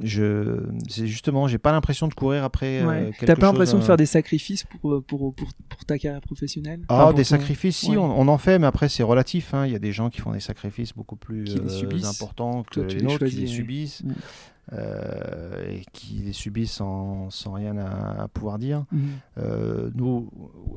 Je, 0.02 0.60
c'est 0.88 1.08
justement, 1.08 1.48
j'ai 1.48 1.58
pas 1.58 1.72
l'impression 1.72 2.08
de 2.08 2.14
courir 2.14 2.44
après. 2.44 2.82
euh, 2.82 2.88
Ouais. 2.88 3.06
quelque 3.12 3.26
T'as 3.26 3.36
pas 3.36 3.48
l'impression 3.48 3.78
de 3.78 3.84
euh, 3.84 3.86
faire 3.86 3.98
des 3.98 4.06
sacrifices 4.06 4.64
pour, 4.64 5.04
pour, 5.04 5.34
pour, 5.34 5.50
pour 5.70 5.86
ta 5.86 5.98
carrière 5.98 6.22
professionnelle? 6.22 6.82
Ah, 6.88 7.08
Enfin, 7.08 7.14
des 7.14 7.24
ton- 7.24 7.30
sacrifices, 7.30 7.78
si, 7.78 7.92
ouais. 7.92 7.98
on, 7.98 8.20
on 8.20 8.28
en 8.28 8.38
fait, 8.38 8.58
mais 8.60 8.68
après 8.68 8.88
c'est 8.90 9.04
relatif. 9.04 9.54
hein. 9.54 9.66
Il 9.66 9.72
y 9.74 9.76
a 9.76 9.80
des 9.80 9.92
gens 9.92 10.10
qui 10.10 10.22
font 10.22 10.32
des 10.32 10.40
sacrifices 10.40 10.94
beaucoup 10.94 11.16
plus 11.18 11.46
euh, 11.58 12.06
importants 12.08 12.64
que 12.64 12.80
Toi, 12.82 12.84
les 12.94 13.02
nôtres, 13.02 13.26
qui 13.26 13.36
les 13.36 13.48
subissent 13.48 14.02
Ouais. 14.06 14.14
euh, 14.74 15.70
et 15.70 15.84
qui 15.92 16.16
les 16.26 16.34
subissent 16.34 16.74
sans, 16.74 17.30
sans 17.30 17.54
rien 17.54 17.78
à, 17.78 18.24
à 18.24 18.28
pouvoir 18.28 18.60
dire. 18.60 18.86
Mhm. 18.92 19.02
Euh, 19.40 19.90
nous, 19.96 20.30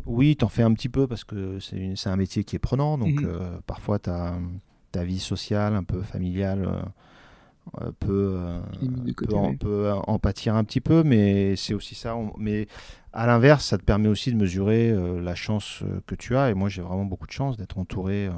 oui, 0.06 0.34
t'en 0.36 0.48
fais 0.48 0.62
un 0.62 0.72
petit 0.74 0.88
peu 0.88 1.06
parce 1.06 1.24
que 1.24 1.58
c'est 1.60 2.08
un 2.08 2.16
métier 2.16 2.42
qui 2.44 2.56
est 2.56 2.60
prenant, 2.60 2.98
donc 2.98 3.20
Mhm. 3.20 3.26
euh, 3.28 3.58
parfois 3.66 3.98
ta, 3.98 4.34
ta 4.92 5.04
vie 5.04 5.18
sociale, 5.20 5.74
un 5.74 5.84
peu 5.84 6.02
familiale, 6.02 6.64
euh, 6.66 6.70
euh, 6.70 6.82
peut, 8.00 8.36
euh, 8.38 8.60
peut 9.16 9.34
en, 9.34 9.50
ouais. 9.50 9.56
peut 9.56 9.90
en 10.06 10.18
pâtir 10.18 10.54
un 10.54 10.64
petit 10.64 10.80
peu, 10.80 11.02
mais 11.02 11.56
c'est 11.56 11.74
aussi 11.74 11.94
ça. 11.94 12.14
on- 12.16 12.32
mais 12.38 12.68
à 13.12 13.26
l'inverse, 13.26 13.64
ça 13.66 13.78
te 13.78 13.84
permet 13.84 14.08
aussi 14.08 14.32
de 14.32 14.36
mesurer 14.36 14.90
euh, 14.90 15.20
la 15.20 15.34
chance 15.34 15.82
euh, 15.82 16.00
que 16.06 16.14
tu 16.14 16.36
as. 16.36 16.50
Et 16.50 16.54
moi, 16.54 16.68
j'ai 16.68 16.82
vraiment 16.82 17.04
beaucoup 17.04 17.26
de 17.26 17.32
chance 17.32 17.56
d'être 17.56 17.78
entouré 17.78 18.26
euh, 18.26 18.32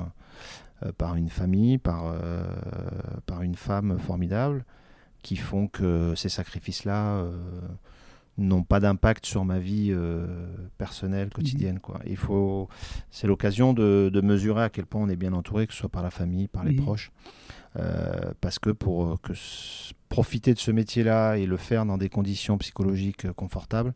euh, 0.84 0.92
par 0.96 1.16
une 1.16 1.28
famille, 1.30 1.78
par, 1.78 2.04
euh, 2.06 2.44
par 3.26 3.42
une 3.42 3.54
femme 3.54 3.98
formidable, 3.98 4.64
qui 5.22 5.36
font 5.36 5.66
que 5.66 6.14
ces 6.14 6.28
sacrifices-là 6.28 7.16
euh, 7.16 7.32
n'ont 8.38 8.62
pas 8.62 8.80
d'impact 8.80 9.24
sur 9.24 9.44
ma 9.46 9.58
vie 9.58 9.88
euh, 9.90 10.26
personnelle, 10.76 11.30
quotidienne. 11.30 11.80
Quoi. 11.80 12.00
Il 12.06 12.18
faut, 12.18 12.68
c'est 13.10 13.26
l'occasion 13.26 13.72
de, 13.72 14.10
de 14.12 14.20
mesurer 14.20 14.62
à 14.64 14.68
quel 14.68 14.84
point 14.86 15.00
on 15.00 15.08
est 15.08 15.16
bien 15.16 15.32
entouré, 15.32 15.66
que 15.66 15.72
ce 15.72 15.78
soit 15.80 15.88
par 15.88 16.02
la 16.02 16.10
famille, 16.10 16.46
par 16.48 16.62
les 16.64 16.72
Mhm. 16.72 16.82
proches. 16.84 17.10
Parce 18.40 18.58
que 18.58 18.70
pour 18.70 19.20
que 19.20 19.32
profiter 20.08 20.54
de 20.54 20.58
ce 20.58 20.70
métier-là 20.70 21.36
et 21.36 21.46
le 21.46 21.56
faire 21.56 21.84
dans 21.84 21.98
des 21.98 22.08
conditions 22.08 22.56
psychologiques 22.58 23.30
confortables, 23.32 23.94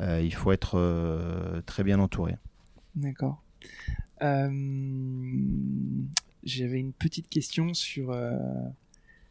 il 0.00 0.34
faut 0.34 0.52
être 0.52 1.62
très 1.66 1.82
bien 1.82 1.98
entouré. 1.98 2.36
D'accord. 2.94 3.42
J'avais 4.20 4.38
une 6.78 6.92
petite 6.92 7.28
question 7.28 7.74
sur, 7.74 8.16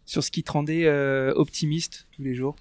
sur 0.06 0.24
ce 0.24 0.32
qui 0.32 0.44
te 0.44 0.52
rendait 0.52 0.90
optimiste 1.36 2.08
tous 2.12 2.24
les 2.24 2.34
jours. 2.34 2.56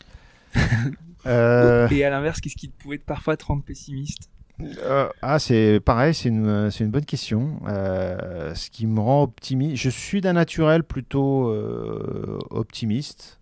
Et 1.26 2.04
à 2.04 2.10
l'inverse, 2.10 2.40
qu'est-ce 2.40 2.56
qui 2.56 2.68
pouvait 2.68 2.98
parfois 2.98 3.36
te 3.36 3.44
rendre 3.44 3.64
pessimiste? 3.64 4.30
Euh, 4.62 5.08
ah, 5.22 5.38
c'est 5.38 5.80
pareil, 5.80 6.14
c'est 6.14 6.28
une, 6.28 6.70
une, 6.80 6.90
bonne 6.90 7.04
question. 7.04 7.60
Euh, 7.68 8.54
ce 8.54 8.70
qui 8.70 8.86
me 8.86 9.00
rend 9.00 9.22
optimiste, 9.22 9.76
je 9.76 9.90
suis 9.90 10.20
d'un 10.20 10.32
naturel 10.32 10.82
plutôt 10.82 11.48
euh, 11.48 12.38
optimiste. 12.50 13.38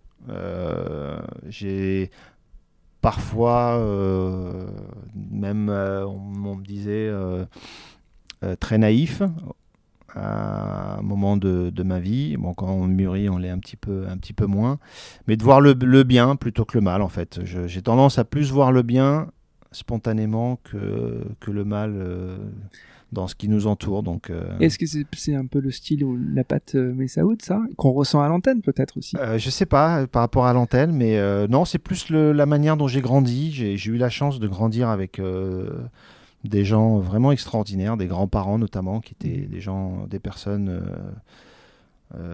J'ai 1.47 2.09
parfois, 3.01 3.77
même 5.13 5.69
on, 5.69 6.19
me 6.19 6.63
disait 6.63 7.11
très 8.59 8.77
naïf 8.77 9.21
à 10.15 10.97
un 10.97 11.01
moment 11.01 11.37
de, 11.37 11.69
de, 11.69 11.83
ma 11.83 11.99
vie. 11.99 12.37
Bon, 12.37 12.53
quand 12.53 12.69
on 12.69 12.87
mûrit, 12.87 13.29
on 13.29 13.37
l'est 13.37 13.49
un 13.49 13.59
petit 13.59 13.75
peu, 13.75 14.07
un 14.09 14.17
petit 14.17 14.33
peu 14.33 14.47
moins. 14.47 14.79
Mais 15.27 15.37
de 15.37 15.43
voir 15.43 15.61
le 15.61 16.03
bien 16.03 16.35
plutôt 16.35 16.65
que 16.65 16.77
le 16.77 16.81
mal, 16.81 17.01
en 17.01 17.09
fait. 17.09 17.39
J'ai 17.43 17.81
tendance 17.81 18.17
à 18.17 18.25
plus 18.25 18.51
voir 18.51 18.71
le 18.71 18.81
bien 18.81 19.27
spontanément 19.75 20.57
que, 20.63 21.23
que 21.39 21.51
le 21.51 21.65
mal 21.65 21.93
euh, 21.95 22.37
dans 23.11 23.27
ce 23.27 23.35
qui 23.35 23.49
nous 23.49 23.67
entoure. 23.67 24.03
Donc, 24.03 24.29
euh, 24.29 24.57
Est-ce 24.59 24.79
que 24.79 24.85
c'est, 24.85 25.35
un 25.35 25.45
peu 25.45 25.59
le 25.59 25.71
style 25.71 26.03
ou 26.03 26.17
la 26.33 26.43
patte 26.43 26.75
euh, 26.75 26.93
Messaoud, 26.93 27.41
ça? 27.41 27.61
Qu'on 27.77 27.91
ressent 27.91 28.21
à 28.21 28.27
l'antenne 28.27 28.61
peut-être 28.61 28.97
aussi 28.97 29.15
Je 29.37 29.49
sais 29.49 29.65
pas 29.65 30.07
par 30.07 30.21
rapport 30.21 30.45
à 30.45 30.53
l'antenne, 30.53 30.91
mais 30.91 31.19
non, 31.47 31.65
c'est 31.65 31.79
plus 31.79 32.09
la 32.09 32.45
manière 32.45 32.77
dont 32.77 32.87
j'ai 32.87 33.01
grandi. 33.01 33.51
J'ai, 33.51 33.89
eu 33.89 33.97
la 33.97 34.09
chance 34.09 34.39
de 34.39 34.47
grandir 34.47 34.89
avec 34.89 35.21
des 36.43 36.65
gens 36.65 36.99
vraiment 36.99 37.31
extraordinaires, 37.31 37.97
des 37.97 38.07
grands-parents 38.07 38.57
notamment, 38.57 39.01
qui 39.01 39.13
étaient 39.13 39.45
mmh. 39.45 39.49
des 39.49 39.61
gens, 39.61 40.07
des 40.07 40.19
personnes 40.19 40.81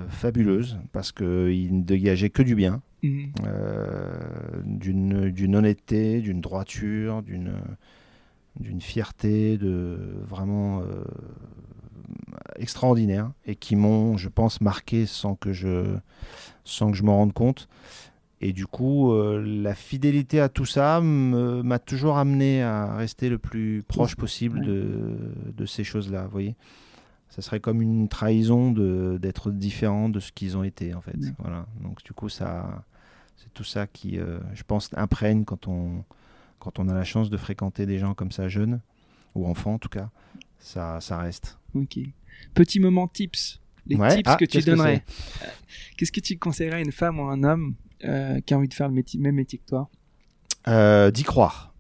fabuleuses, 0.10 0.78
parce 0.92 1.12
qu'ils 1.12 1.78
ne 1.78 1.84
dégageaient 1.84 2.30
que 2.30 2.44
du 2.44 2.56
bien. 2.56 2.82
Mhm. 3.04 3.32
Euh, 3.48 4.62
d'une 4.66 5.56
honnêteté, 5.56 6.22
d'une 6.22 6.42
droiture, 6.42 7.24
d'une 7.24 7.54
d'une 8.60 8.82
fierté 8.82 9.58
de 9.58 9.98
vraiment 10.28 10.82
euh, 10.82 11.04
extraordinaire 12.58 13.32
et 13.46 13.56
qui 13.56 13.78
m'ont, 13.78 14.18
je 14.18 14.28
pense, 14.28 14.60
marqué 14.60 15.06
sans 15.06 15.36
que 15.36 15.54
je 15.54 15.86
sans 16.66 16.92
que 16.92 16.98
je 16.98 17.04
m'en 17.04 17.18
rende 17.18 17.34
compte. 17.34 17.68
Et 18.42 18.54
du 18.54 18.66
coup, 18.66 19.14
euh, 19.14 19.42
la 19.42 19.74
fidélité 19.74 20.42
à 20.42 20.50
tout 20.50 20.66
ça 20.66 21.00
m'a 21.02 21.80
toujours 21.80 22.18
amené 22.18 22.62
à 22.62 22.96
rester 22.96 23.30
le 23.30 23.38
plus 23.38 23.84
proche 23.88 24.16
possible 24.16 24.66
de, 24.66 25.18
de 25.56 25.66
ces 25.66 25.84
choses-là. 25.84 26.24
Vous 26.26 26.32
voyez, 26.32 26.56
ça 27.32 27.42
serait 27.42 27.62
comme 27.62 27.82
une 27.82 28.10
trahison 28.10 28.72
d'être 28.72 29.52
différent 29.52 30.10
de 30.10 30.20
ce 30.20 30.34
qu'ils 30.34 30.58
ont 30.58 30.64
été 30.64 30.94
en 30.94 31.02
fait. 31.02 31.16
Voilà. 31.40 31.66
Donc 31.82 32.04
du 32.04 32.12
coup, 32.12 32.28
ça, 32.28 32.84
c'est 33.38 33.54
tout 33.54 33.64
ça 33.64 33.88
qui, 33.88 34.20
euh, 34.20 34.40
je 34.54 34.64
pense, 34.64 34.90
imprègne 34.96 35.46
quand 35.46 35.68
on, 35.68 36.04
quand 36.60 36.78
on 36.78 36.90
a 36.90 36.94
la 36.94 37.06
chance 37.06 37.30
de 37.30 37.38
fréquenter 37.38 37.86
des 37.86 38.00
gens 38.00 38.14
comme 38.14 38.34
ça, 38.34 38.50
jeunes, 38.50 38.82
ou 39.34 39.48
enfants 39.48 39.76
en 39.76 39.80
tout 39.80 39.90
cas. 39.90 40.10
Ça, 40.60 41.00
ça 41.00 41.18
reste. 41.20 41.58
Ok. 41.74 42.00
Petit 42.54 42.82
moment 42.82 43.08
tips. 43.08 43.62
Les 43.88 43.96
tips 43.96 44.24
ah, 44.26 44.36
que 44.36 44.46
tu 44.46 44.60
donnerais. 44.60 45.04
Euh, 45.42 45.46
qu'est-ce 45.98 46.12
que 46.12 46.20
tu 46.20 46.38
conseillerais 46.38 46.78
à 46.78 46.82
une 46.82 46.92
femme 46.92 47.18
ou 47.18 47.24
un 47.24 47.44
homme 47.44 47.76
euh, 48.04 48.42
qui 48.42 48.54
a 48.54 48.58
envie 48.58 48.68
de 48.68 48.74
faire 48.74 48.90
le 48.90 49.04
même 49.20 49.36
métier 49.36 49.58
que 49.58 49.66
toi? 49.66 49.90
D'y 51.12 51.24
croire. 51.24 51.71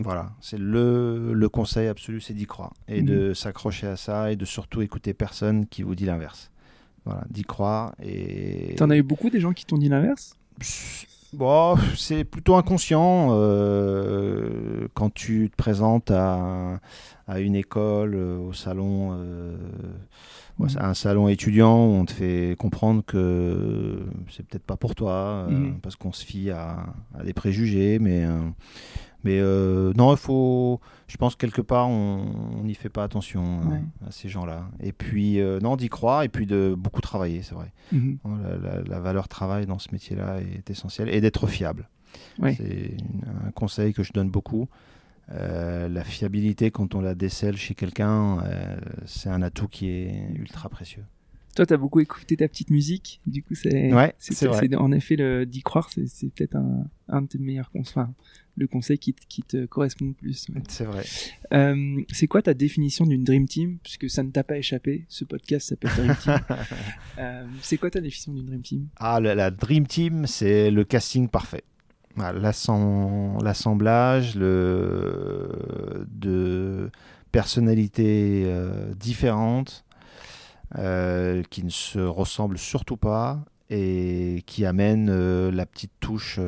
Voilà, 0.00 0.30
c'est 0.40 0.58
le, 0.58 1.32
le, 1.32 1.48
conseil 1.48 1.88
absolu, 1.88 2.20
c'est 2.20 2.34
d'y 2.34 2.46
croire. 2.46 2.72
Et 2.86 3.02
de 3.02 3.28
mhm. 3.28 3.34
s'accrocher 3.34 3.88
à 3.88 3.96
ça 3.96 4.30
et 4.30 4.36
de 4.36 4.44
surtout 4.44 4.80
écouter 4.80 5.12
personne 5.12 5.66
qui 5.66 5.82
vous 5.82 5.94
dit 5.94 6.06
l'inverse. 6.06 6.50
Voilà, 7.04 7.24
d'y 7.30 7.42
croire. 7.42 7.94
Et... 8.02 8.74
T'en 8.76 8.90
as 8.90 8.96
eu 8.96 9.02
beaucoup 9.02 9.30
des 9.30 9.40
gens 9.40 9.52
qui 9.52 9.64
t'ont 9.64 9.78
dit 9.78 9.88
l'inverse? 9.88 10.36
Bon, 11.34 11.76
c'est 11.94 12.24
plutôt 12.24 12.54
inconscient 12.56 13.28
euh, 13.32 14.88
quand 14.94 15.12
tu 15.12 15.50
te 15.50 15.56
présentes 15.56 16.10
à, 16.10 16.80
à 17.26 17.40
une 17.40 17.54
école, 17.54 18.14
euh, 18.14 18.38
au 18.38 18.54
salon, 18.54 19.10
euh, 19.12 19.56
mmh. 20.58 20.66
un 20.78 20.94
salon 20.94 21.28
étudiant, 21.28 21.86
où 21.86 21.90
on 21.90 22.06
te 22.06 22.12
fait 22.12 22.56
comprendre 22.58 23.02
que 23.04 23.98
c'est 24.30 24.46
peut-être 24.46 24.64
pas 24.64 24.78
pour 24.78 24.94
toi, 24.94 25.46
mmh. 25.50 25.80
parce 25.82 25.96
qu'on 25.96 26.12
se 26.12 26.24
fie 26.24 26.50
à, 26.50 26.86
à, 27.18 27.24
des 27.24 27.34
préjugés, 27.34 27.98
mais 27.98 28.24
mais 29.24 29.38
euh, 29.40 29.92
non, 29.96 30.12
il 30.12 30.18
faut. 30.18 30.80
Je 31.08 31.16
pense 31.16 31.34
quelque 31.34 31.60
part, 31.60 31.88
on 31.88 32.62
n'y 32.62 32.74
fait 32.74 32.88
pas 32.88 33.02
attention 33.02 33.60
euh, 33.72 34.06
à 34.06 34.10
ces 34.10 34.28
gens-là. 34.28 34.70
Et 34.80 34.92
puis, 34.92 35.40
euh, 35.40 35.58
non, 35.60 35.76
d'y 35.76 35.88
croire 35.88 36.22
et 36.22 36.28
puis 36.28 36.46
de 36.46 36.74
beaucoup 36.76 37.00
travailler, 37.00 37.42
c'est 37.42 37.54
vrai. 37.54 37.72
Mhm. 37.92 38.18
La, 38.86 39.00
valeur 39.00 39.28
travail 39.28 39.66
dans 39.66 39.78
ce 39.78 39.88
métier-là 39.92 40.40
est 40.40 40.70
essentielle 40.70 41.08
et 41.08 41.20
d'être 41.20 41.46
fiable. 41.46 41.88
C'est 42.42 42.96
un 43.46 43.50
conseil 43.50 43.92
que 43.92 44.02
je 44.02 44.12
donne 44.12 44.30
beaucoup. 44.30 44.68
la 45.28 46.04
fiabilité, 46.04 46.70
quand 46.70 46.94
on 46.94 47.00
la 47.00 47.14
décèle 47.14 47.56
chez 47.56 47.74
quelqu'un, 47.74 48.38
c'est 49.06 49.30
un 49.30 49.42
atout 49.42 49.68
qui 49.68 49.88
est 49.88 50.30
ultra 50.34 50.68
précieux. 50.68 51.04
Toi, 51.56 51.66
tu 51.66 51.74
as 51.74 51.76
beaucoup 51.76 51.98
écouté 51.98 52.36
ta 52.36 52.46
petite 52.46 52.70
musique, 52.70 53.20
du 53.26 53.42
coup, 53.42 53.54
c'est 53.56 53.92
ouais, 53.92 54.14
en 54.76 54.92
effet 54.92 55.46
d'y 55.46 55.62
croire, 55.62 55.90
c'est 55.90 56.32
peut-être 56.32 56.54
un, 56.54 56.84
un 57.08 57.22
de 57.22 57.26
tes 57.26 57.38
meilleurs 57.38 57.70
conseils, 57.70 58.04
le 58.58 58.66
conseil 58.66 58.98
qui, 58.98 59.14
qui, 59.28 59.42
te 59.42 59.66
correspond 59.66 60.06
le 60.06 60.12
plus. 60.12 60.46
C'est 60.68 60.84
vrai. 60.84 61.04
Euh, 61.52 62.00
c'est 62.12 62.26
quoi 62.26 62.42
ta 62.42 62.54
définition 62.54 63.06
d'une 63.06 63.24
Dream 63.24 63.46
Team? 63.46 63.78
Puisque 63.82 64.10
ça 64.10 64.22
ne 64.22 64.30
t'a 64.30 64.44
pas 64.44 64.58
échappé, 64.58 65.06
ce 65.08 65.24
podcast 65.24 65.68
s'appelle 65.68 65.90
Dream 65.96 66.16
Team. 66.16 66.38
euh, 67.18 67.46
c'est 67.62 67.78
quoi 67.78 67.90
ta 67.90 68.00
définition 68.00 68.32
d'une 68.32 68.46
Dream 68.46 68.62
Team? 68.62 68.88
Ah, 68.96 69.20
la, 69.20 69.50
Dream 69.50 69.86
Team, 69.86 70.26
c'est 70.26 70.70
le 70.70 70.84
casting 70.84 71.28
parfait. 71.28 71.64
L'assemblage 72.16 74.34
le, 74.34 76.06
de 76.10 76.90
personnalités 77.30 78.44
euh, 78.46 78.92
différentes 78.94 79.84
euh, 80.76 81.42
qui 81.50 81.64
ne 81.64 81.70
se 81.70 81.98
ressemblent 81.98 82.58
surtout 82.58 82.96
pas 82.96 83.44
et 83.70 84.42
qui 84.46 84.64
amènent 84.64 85.10
euh, 85.10 85.50
la 85.50 85.66
petite 85.66 85.92
touche 86.00 86.40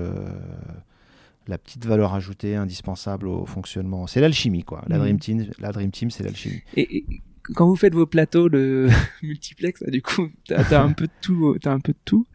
la 1.50 1.58
petite 1.58 1.84
valeur 1.84 2.14
ajoutée 2.14 2.54
indispensable 2.54 3.28
au 3.28 3.44
fonctionnement. 3.44 4.06
C'est 4.06 4.20
l'alchimie, 4.20 4.62
quoi. 4.62 4.82
La, 4.86 4.96
mm. 4.96 5.00
Dream 5.00 5.18
Team, 5.18 5.46
la 5.58 5.72
Dream 5.72 5.90
Team, 5.90 6.10
c'est 6.10 6.22
l'alchimie. 6.22 6.62
Et, 6.76 7.04
quand 7.54 7.66
vous 7.66 7.76
faites 7.76 7.94
vos 7.94 8.06
plateaux 8.06 8.48
de 8.48 8.88
multiplex, 9.22 9.82
du 9.84 10.02
coup, 10.02 10.28
t'as 10.46 10.62
as 10.62 10.82
un 10.82 10.92
peu 10.92 11.06
de 11.06 11.12
tout. 11.20 11.56
Un 11.64 11.80
peu 11.80 11.92
de 11.92 11.98
tout. 12.04 12.26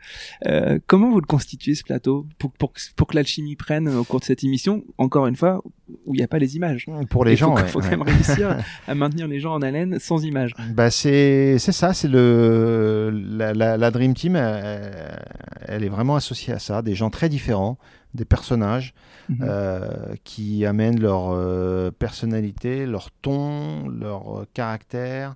Euh, 0.46 0.80
comment 0.88 1.10
vous 1.10 1.22
le 1.22 1.26
constituez 1.26 1.76
ce 1.76 1.84
plateau 1.84 2.28
pour, 2.38 2.52
pour, 2.52 2.74
pour 2.96 3.08
que 3.08 3.16
l'alchimie 3.16 3.56
prenne 3.56 3.88
au 3.88 4.04
cours 4.04 4.20
de 4.20 4.26
cette 4.26 4.44
émission? 4.44 4.84
Encore 4.98 5.28
une 5.28 5.36
fois, 5.36 5.64
où 6.06 6.14
il 6.14 6.18
n'y 6.18 6.24
a 6.24 6.28
pas 6.28 6.40
les 6.40 6.56
images. 6.56 6.88
Pour 7.10 7.26
les 7.26 7.36
gens, 7.36 7.57
il 7.57 7.66
faut, 7.66 7.80
quand 7.80 7.90
même 7.90 8.02
réussir 8.03 8.57
à 8.88 8.95
maintenir 8.95 9.28
les 9.28 9.40
gens 9.40 9.53
en 9.53 9.62
haleine 9.62 9.99
sans 9.99 10.24
images. 10.24 10.53
Bah 10.74 10.90
c'est 10.90 11.57
ça, 11.60 11.94
c'est 11.94 12.07
le 12.07 13.12
la, 13.14 13.53
la, 13.53 13.78
la, 13.78 13.91
Dream 13.91 14.14
Team, 14.14 14.36
elle, 14.36 15.20
elle, 15.68 15.84
est 15.84 15.90
vraiment 15.90 16.16
associée 16.16 16.53
à 16.53 16.60
ça, 16.60 16.82
des 16.82 16.95
gens 16.95 17.10
très 17.10 17.30
différents, 17.30 17.78
des 18.16 18.26
personnages 18.26 18.94
mhm. 19.30 19.38
euh, 19.41 20.16
qui 20.24 20.66
amènent 20.66 20.99
leur 20.99 21.30
euh, 21.30 21.91
personnalité, 21.91 22.86
leur 22.86 23.12
ton, 23.12 23.88
leur 23.88 24.45
caractère, 24.53 25.36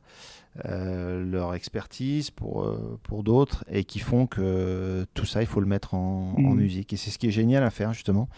euh, 0.65 1.23
leur 1.23 1.53
expertise 1.53 2.31
pour, 2.31 2.67
pour 3.03 3.23
d'autres 3.23 3.63
et 3.69 3.83
qui 3.83 3.99
font 3.99 4.25
que 4.25 5.05
tout 5.13 5.25
ça, 5.25 5.41
il 5.41 5.47
faut 5.47 5.61
le 5.61 5.67
mettre 5.67 5.93
en, 5.93 6.33
en 6.37 6.41
mhm. 6.41 6.55
musique. 6.55 6.93
Et 6.93 6.97
c'est 6.97 7.11
ce 7.11 7.19
qui 7.19 7.27
est 7.27 7.31
génial 7.31 7.63
à 7.63 7.69
faire 7.69 7.93
justement 7.93 8.29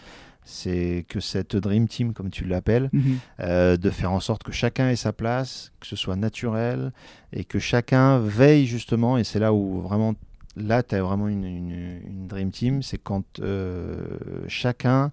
c'est 0.44 1.04
que 1.08 1.20
cette 1.20 1.56
Dream 1.56 1.86
Team, 1.86 2.12
comme 2.12 2.30
tu 2.30 2.44
l'appelles, 2.44 2.90
mhm. 2.92 3.76
de 3.76 3.90
faire 3.90 4.12
en 4.12 4.20
sorte 4.20 4.42
que 4.42 4.52
chacun 4.52 4.88
ait 4.88 4.96
sa 4.96 5.12
place, 5.12 5.72
que 5.80 5.86
ce 5.86 5.96
soit 5.96 6.16
naturel, 6.16 6.92
et 7.32 7.44
que 7.44 7.58
chacun 7.58 8.18
veille 8.18 8.66
justement, 8.66 9.18
et 9.18 9.24
c'est 9.24 9.38
là 9.38 9.52
où 9.52 9.80
vraiment 9.80 10.14
là, 10.56 10.82
tu 10.82 10.94
as 10.94 11.02
vraiment 11.02 11.28
une, 11.28 11.44
une, 11.44 12.26
Dream 12.26 12.50
Team, 12.50 12.82
c'est 12.82 12.98
quand 12.98 13.40
euh, 13.40 14.18
chacun 14.48 15.12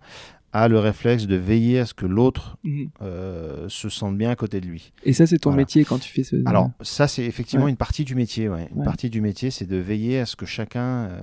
a 0.53 0.67
le 0.67 0.80
réflexe 0.80 1.27
de 1.27 1.35
veiller 1.35 1.80
à 1.80 1.85
ce 1.85 1.93
que 1.93 2.05
l'autre 2.05 2.57
mhm. 2.63 2.89
euh, 3.01 3.67
se 3.69 3.89
sente 3.89 4.17
bien 4.17 4.30
à 4.31 4.35
côté 4.35 4.61
de 4.61 4.65
lui. 4.67 4.91
Et 5.03 5.13
ça, 5.13 5.27
c'est 5.27 5.39
ton 5.39 5.51
métier 5.51 5.85
quand 5.85 5.99
tu 5.99 6.11
fais 6.11 6.23
ce. 6.23 6.35
Alors, 6.45 6.71
ça, 6.81 7.07
c'est 7.07 7.23
effectivement 7.23 7.67
une 7.67 7.76
partie 7.77 8.03
du 8.03 8.15
métier. 8.15 8.49
Ouais. 8.49 8.67
Une 8.76 8.84
partie 8.84 9.09
du 9.09 9.21
métier, 9.21 9.51
c'est 9.51 9.65
de 9.65 9.77
veiller 9.77 10.19
à 10.19 10.26
ce 10.26 10.35
que 10.35 10.45
chacun. 10.45 10.81
Euh, 10.81 11.21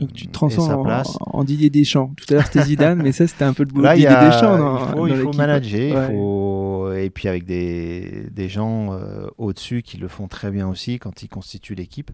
Donc, 0.00 0.12
tu 0.12 0.26
te 0.26 0.32
transformes 0.32 0.80
en, 0.80 0.84
place. 0.84 1.16
en, 1.20 1.44
Didier 1.44 1.70
Deschamps. 1.70 2.12
Tout 2.16 2.26
à 2.30 2.34
l'heure, 2.34 2.46
c'était 2.46 2.64
Zidane, 2.64 3.02
mais 3.02 3.12
ça, 3.12 3.26
c'était 3.26 3.44
un 3.44 3.54
peu 3.54 3.62
le 3.62 3.70
boulot 3.70 3.88
de 3.88 3.94
Didier 3.94 4.08
Deschamps. 4.08 5.06
il 5.06 5.16
faut, 5.16 5.32
manager, 5.32 6.10
il 6.10 6.14
faut... 6.14 6.92
et 6.92 7.10
puis 7.10 7.28
avec 7.28 7.44
des, 7.44 8.28
des 8.30 8.48
gens 8.48 8.98
au-dessus 9.38 9.82
qui 9.82 9.96
le 9.96 10.08
font 10.08 10.28
très 10.28 10.50
bien 10.50 10.68
aussi 10.68 10.98
quand 10.98 11.22
ils 11.22 11.28
constituent 11.28 11.74
l'équipe. 11.74 12.10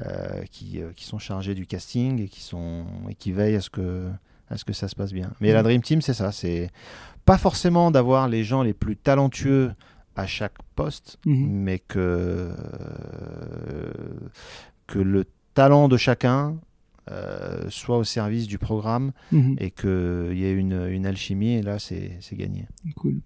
euh, 0.00 0.42
qui, 0.50 0.80
euh, 0.80 0.90
qui 0.96 1.04
sont 1.04 1.18
chargés 1.18 1.54
du 1.54 1.66
casting 1.66 2.20
et 2.22 2.28
qui, 2.28 2.40
sont, 2.40 2.86
et 3.10 3.14
qui 3.14 3.32
veillent 3.32 3.56
à 3.56 3.60
ce 3.60 3.68
que, 3.70 4.08
à 4.52 4.56
ce 4.56 4.64
que 4.64 4.72
ça 4.72 4.86
se 4.88 4.94
passe 4.94 5.12
bien. 5.12 5.32
Mais 5.40 5.52
la 5.52 5.62
Dream 5.62 5.82
Team, 5.82 6.00
c'est 6.02 6.14
ça. 6.14 6.30
C'est 6.32 6.70
pas 7.24 7.38
forcément 7.38 7.90
d'avoir 7.90 8.28
les 8.28 8.44
gens 8.44 8.62
les 8.62 8.74
plus 8.74 8.96
talentueux 8.96 9.72
à 10.16 10.26
chaque 10.26 10.54
poste, 10.76 11.18
Mhm. 11.24 11.46
mais 11.50 11.78
que, 11.78 12.50
que 14.86 14.98
le 14.98 15.24
talent 15.54 15.88
de 15.88 15.96
chacun 15.96 16.56
euh, 17.10 17.64
soit 17.68 17.98
au 17.98 18.04
service 18.04 18.46
du 18.46 18.58
programme 18.58 19.10
Mhm. 19.32 19.56
et 19.58 19.70
qu'il 19.72 20.34
y 20.38 20.44
ait 20.44 20.52
une, 20.52 20.86
une 20.88 21.04
alchimie, 21.04 21.54
et 21.54 21.62
là, 21.62 21.80
c'est 21.80 22.16
gagné. 22.32 22.66
Cool. 22.94 23.16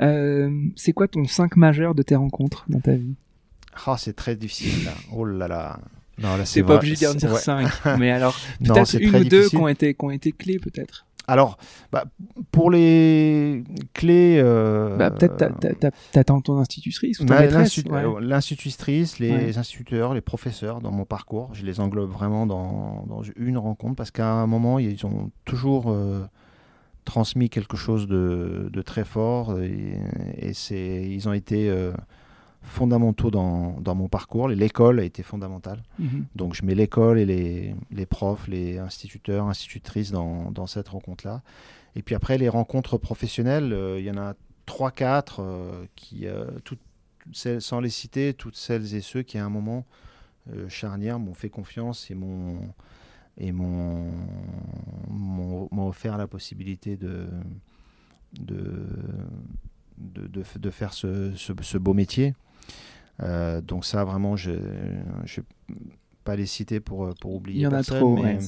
Euh, 0.00 0.50
c'est 0.76 0.92
quoi 0.92 1.08
ton 1.08 1.24
5 1.26 1.56
majeur 1.56 1.94
de 1.94 2.02
tes 2.02 2.16
rencontres 2.16 2.66
dans 2.68 2.80
ta 2.80 2.92
vie? 2.94 3.14
Ah, 3.86 3.96
c'est 3.98 4.12
très 4.14 4.36
difficile, 4.36 4.84
là. 4.84 4.92
Oh 5.10 5.24
là 5.24 5.48
là. 5.48 5.80
Non, 6.22 6.36
là, 6.36 6.44
C'est 6.44 6.62
pas 6.62 6.68
vrai- 6.68 6.76
obligé 6.78 7.06
d'en 7.06 7.14
dire 7.14 7.32
ouais. 7.32 7.38
5, 7.40 7.68
mais 7.98 8.10
alors 8.10 8.36
peut-être 8.64 8.94
une 9.00 9.14
ou 9.16 9.24
deux 9.24 9.48
qui 9.48 9.56
ont 9.56 9.68
été, 9.68 9.94
qui 9.94 10.04
ont 10.04 10.10
été 10.10 10.32
clés 10.32 10.58
peut-être. 10.58 11.06
Alors, 11.28 11.56
bah, 11.92 12.04
pour 12.50 12.68
les 12.70 13.62
clés... 13.94 14.40
euh, 14.42 14.96
Bah, 14.96 15.12
peut-être 15.12 15.50
t'attends 16.10 16.40
ton 16.40 16.58
institutrice 16.58 17.20
ou 17.20 17.24
bah, 17.26 17.40
maîtresse. 17.40 17.76
l'institu- 17.76 17.90
ouais. 17.92 18.02
L'institutrice, 18.20 19.20
les 19.20 19.30
Ouais. 19.30 19.56
instituteurs, 19.58 20.14
les 20.14 20.20
professeurs 20.20 20.80
dans 20.80 20.90
mon 20.90 21.04
parcours, 21.04 21.50
je 21.54 21.64
les 21.64 21.78
englobe 21.78 22.10
vraiment 22.10 22.44
dans, 22.44 23.04
dans 23.08 23.22
une 23.36 23.56
rencontre 23.56 23.94
parce 23.94 24.10
qu'à 24.10 24.26
un 24.32 24.48
moment, 24.48 24.80
ils 24.80 25.06
ont 25.06 25.30
toujours 25.44 25.90
euh, 25.92 26.22
transmis 27.04 27.48
quelque 27.50 27.76
chose 27.76 28.08
de, 28.08 28.68
de 28.72 28.82
très 28.82 29.04
fort 29.04 29.60
et, 29.60 29.98
et 30.38 30.52
c'est, 30.54 31.02
ils 31.08 31.28
ont 31.28 31.32
été 31.32 31.70
euh, 31.70 31.92
fondamentaux 32.62 33.30
dans, 33.30 33.80
dans 33.80 33.94
mon 33.94 34.08
parcours. 34.08 34.48
L'école 34.48 35.00
a 35.00 35.04
été 35.04 35.22
fondamentale. 35.22 35.82
Mhm. 35.98 36.26
Donc 36.36 36.54
je 36.54 36.64
mets 36.64 36.74
l'école 36.74 37.18
et 37.18 37.26
les, 37.26 37.74
les 37.90 38.06
profs, 38.06 38.46
les 38.48 38.78
instituteurs, 38.78 39.46
institutrices 39.48 40.10
dans, 40.12 40.50
dans 40.50 40.66
cette 40.66 40.88
rencontre-là. 40.88 41.42
Et 41.96 42.02
puis 42.02 42.14
après, 42.14 42.38
les 42.38 42.48
rencontres 42.48 42.96
professionnelles, 42.98 43.72
euh, 43.72 43.98
il 43.98 44.04
y 44.06 44.10
en 44.10 44.16
a 44.16 44.34
3-4 44.66 45.42
qui, 45.96 46.26
euh, 46.26 46.46
toutes, 46.64 46.80
celles, 47.32 47.60
sans 47.60 47.80
les 47.80 47.90
citer, 47.90 48.32
toutes 48.32 48.56
celles 48.56 48.94
et 48.94 49.00
ceux 49.00 49.22
qui 49.22 49.38
à 49.38 49.44
un 49.44 49.50
moment 49.50 49.84
euh, 50.52 50.68
charnière 50.68 51.18
m'ont 51.18 51.34
fait 51.34 51.50
confiance 51.50 52.10
et 52.10 52.14
m'ont 52.14 52.58
et 53.38 53.50
m'ont 53.50 54.10
offert 55.88 56.18
la 56.18 56.26
possibilité 56.26 56.96
de, 56.96 57.26
de, 58.38 58.86
de, 59.98 60.42
de 60.58 60.70
faire 60.70 60.92
ce, 60.92 61.32
ce- 61.34 61.52
ce 61.60 61.78
beau 61.78 61.94
métier. 61.94 62.34
Euh, 63.22 63.60
donc 63.60 63.84
ça, 63.84 64.04
vraiment, 64.04 64.36
je 64.36 64.50
ne 64.50 64.56
vais 65.26 65.42
pas 66.24 66.36
les 66.36 66.46
citer 66.46 66.80
pour, 66.80 67.04
euh, 67.06 67.12
pour 67.20 67.34
oublier 67.34 67.60
Il 67.60 67.62
y 67.62 67.66
en 67.66 67.70
a 67.70 67.76
personne, 67.76 67.98
trop, 67.98 68.16
mais, 68.16 68.36
ouais, 68.36 68.38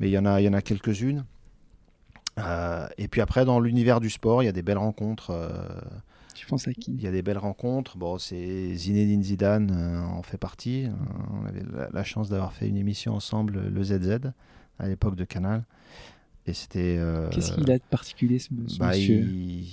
il 0.00 0.08
y 0.08 0.18
en 0.18 0.24
a, 0.26 0.40
il 0.40 0.44
y 0.44 0.48
en 0.48 0.52
a 0.54 0.62
quelques-unes. 0.62 1.24
Euh, 2.38 2.86
et 2.96 3.08
puis 3.08 3.20
après, 3.20 3.44
dans 3.44 3.60
l'univers 3.60 4.00
du 4.00 4.08
sport, 4.10 4.42
il 4.42 4.46
y 4.46 4.48
a 4.48 4.52
des 4.52 4.62
belles 4.62 4.78
rencontres. 4.78 5.30
euh, 5.30 5.50
Tu 6.34 6.46
penses 6.46 6.66
à 6.66 6.72
qui? 6.72 6.92
il 6.92 7.02
y 7.02 7.06
a 7.06 7.10
des 7.10 7.22
belles 7.22 7.38
rencontres. 7.38 7.98
Bon, 7.98 8.16
c'est 8.18 8.74
Zinedine 8.74 9.22
Zidane 9.22 9.70
euh, 9.70 10.00
en 10.02 10.22
fait 10.22 10.38
partie. 10.38 10.86
On 11.42 11.44
avait 11.46 11.62
la, 11.70 11.90
la 11.92 12.04
chance 12.04 12.30
d'avoir 12.30 12.52
fait 12.54 12.68
une 12.68 12.76
émission 12.78 13.14
ensemble, 13.14 13.68
le 13.68 13.82
ZZ, 13.82 14.18
à 14.78 14.88
l'époque 14.88 15.16
de 15.16 15.24
Canal. 15.24 15.64
Et 16.46 16.54
c'était. 16.54 16.98
Qu'est-ce 17.30 17.52
qu'il 17.52 17.70
a 17.70 17.78
de 17.78 17.84
particulier 17.90 18.38
ce, 18.38 18.48
ce 18.66 18.78
bah, 18.78 18.88
monsieur? 18.88 19.20
il, 19.20 19.66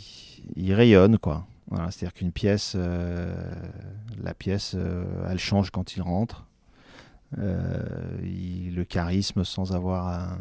il 0.55 0.73
rayonne, 0.73 1.17
quoi. 1.17 1.45
Voilà, 1.69 1.91
C'est-à-dire 1.91 2.13
qu'une 2.13 2.31
pièce, 2.31 2.73
euh, 2.75 3.33
la 4.23 4.33
pièce, 4.33 4.73
euh, 4.75 5.03
elle 5.29 5.37
change 5.39 5.69
quand 5.71 5.95
il 5.95 6.01
rentre. 6.01 6.45
Euh, 7.37 7.83
il- 8.23 8.73
le 8.75 8.83
charisme 8.85 9.43
sans 9.43 9.73
avoir 9.75 10.07
à- 10.07 10.37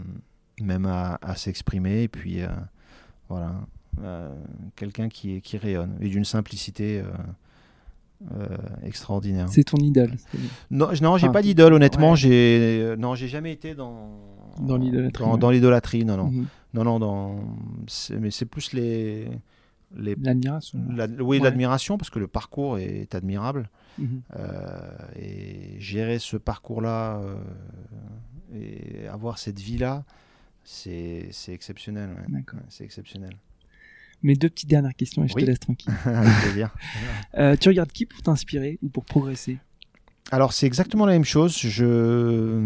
même 0.62 0.86
à, 0.86 1.18
à 1.22 1.36
s'exprimer. 1.36 2.02
Et 2.04 2.08
puis, 2.08 2.40
voilà. 3.28 3.52
Quelqu'un 4.76 5.08
qui, 5.08 5.40
qui 5.42 5.56
rayonne. 5.58 5.96
Et 6.00 6.08
d'une 6.08 6.24
simplicité 6.24 7.02
extraordinaire. 8.82 9.48
C'est 9.48 9.64
ton 9.64 9.76
idole. 9.78 10.12
Non, 10.70 10.88
je- 10.92 11.02
non, 11.02 11.16
j'ai 11.18 11.26
Enfin, 11.26 11.32
pas 11.34 11.42
d'idole, 11.42 11.72
honnêtement. 11.74 12.10
ouais. 12.12 12.16
J'ai, 12.16 12.94
non, 12.98 13.14
j'ai 13.14 13.28
jamais 13.28 13.52
été 13.52 13.74
dans 13.74 14.10
Dans 14.60 14.76
l'idolâtrie, 14.76 15.24
Dans, 15.24 15.32
ouais. 15.34 15.38
dans 15.38 15.50
l'idolâtrie, 15.50 16.04
non, 16.04 16.16
non, 16.16 16.30
Mhm. 16.30 16.46
non, 16.74 16.84
non. 16.84 16.98
Dans, 16.98 17.36
mais 18.18 18.30
c'est 18.32 18.46
plus 18.46 18.72
les, 18.72 19.28
les, 19.96 20.14
L'admiration. 20.16 20.78
la- 20.90 21.06
oui, 21.06 21.38
Ouais. 21.38 21.44
l'admiration 21.44 21.96
parce 21.98 22.10
que 22.10 22.18
le 22.18 22.26
parcours 22.28 22.78
est 22.78 23.14
admirable 23.14 23.68
Mhm. 23.98 24.22
Euh, 24.36 24.96
et 25.16 25.74
gérer 25.80 26.20
ce 26.20 26.36
parcours-là 26.36 27.18
euh, 27.18 27.36
et 28.54 29.08
avoir 29.08 29.38
cette 29.38 29.58
vie-là, 29.58 30.04
c'est, 30.62 31.28
c'est 31.32 31.52
exceptionnel. 31.52 32.10
ouais. 32.32 32.42
C'est 32.68 32.84
exceptionnel. 32.84 33.32
Mes 34.22 34.34
deux 34.36 34.48
petites 34.50 34.68
dernières 34.68 34.94
questions 34.94 35.24
et 35.24 35.28
je 35.28 35.34
Oui. 35.34 35.42
te 35.42 35.46
laisse 35.48 35.58
tranquille. 35.60 35.92
Avec 36.04 36.32
plaisir. 36.42 36.74
Euh, 37.38 37.56
tu 37.56 37.68
regardes 37.68 37.90
qui 37.92 38.04
pour 38.06 38.22
t'inspirer 38.22 38.78
ou 38.82 38.88
pour 38.88 39.04
progresser? 39.04 39.58
Alors 40.30 40.52
c'est 40.52 40.66
exactement 40.66 41.06
la 41.06 41.12
même 41.14 41.24
chose. 41.24 41.56
Je 41.56 42.62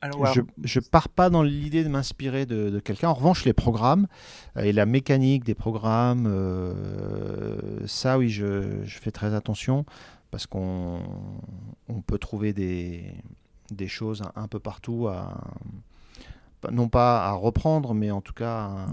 Alors, 0.00 0.18
je, 0.32 0.40
je 0.64 0.80
pars 0.80 1.08
pas 1.10 1.28
dans 1.28 1.42
l'idée 1.42 1.84
de 1.84 1.88
m'inspirer 1.88 2.46
de, 2.46 2.70
de 2.70 2.80
quelqu'un. 2.80 3.10
En 3.10 3.14
revanche, 3.14 3.44
les 3.44 3.52
programmes 3.52 4.06
euh, 4.56 4.62
et 4.62 4.72
la 4.72 4.86
mécanique 4.86 5.44
des 5.44 5.54
programmes, 5.54 6.26
euh, 6.26 7.54
ça 7.86 8.16
oui, 8.18 8.30
je, 8.30 8.82
je 8.84 8.98
fais 8.98 9.10
très 9.10 9.34
attention 9.34 9.84
parce 10.30 10.46
qu'on 10.46 11.00
on 11.88 12.00
peut 12.00 12.18
trouver 12.18 12.52
des, 12.54 13.12
des 13.70 13.88
choses 13.88 14.22
un, 14.22 14.32
un 14.42 14.48
peu 14.48 14.58
partout, 14.58 15.06
à, 15.08 15.38
non 16.72 16.88
pas 16.88 17.26
à 17.26 17.32
reprendre, 17.32 17.92
mais 17.94 18.10
en 18.10 18.20
tout 18.22 18.32
cas 18.34 18.54
à- 18.56 18.86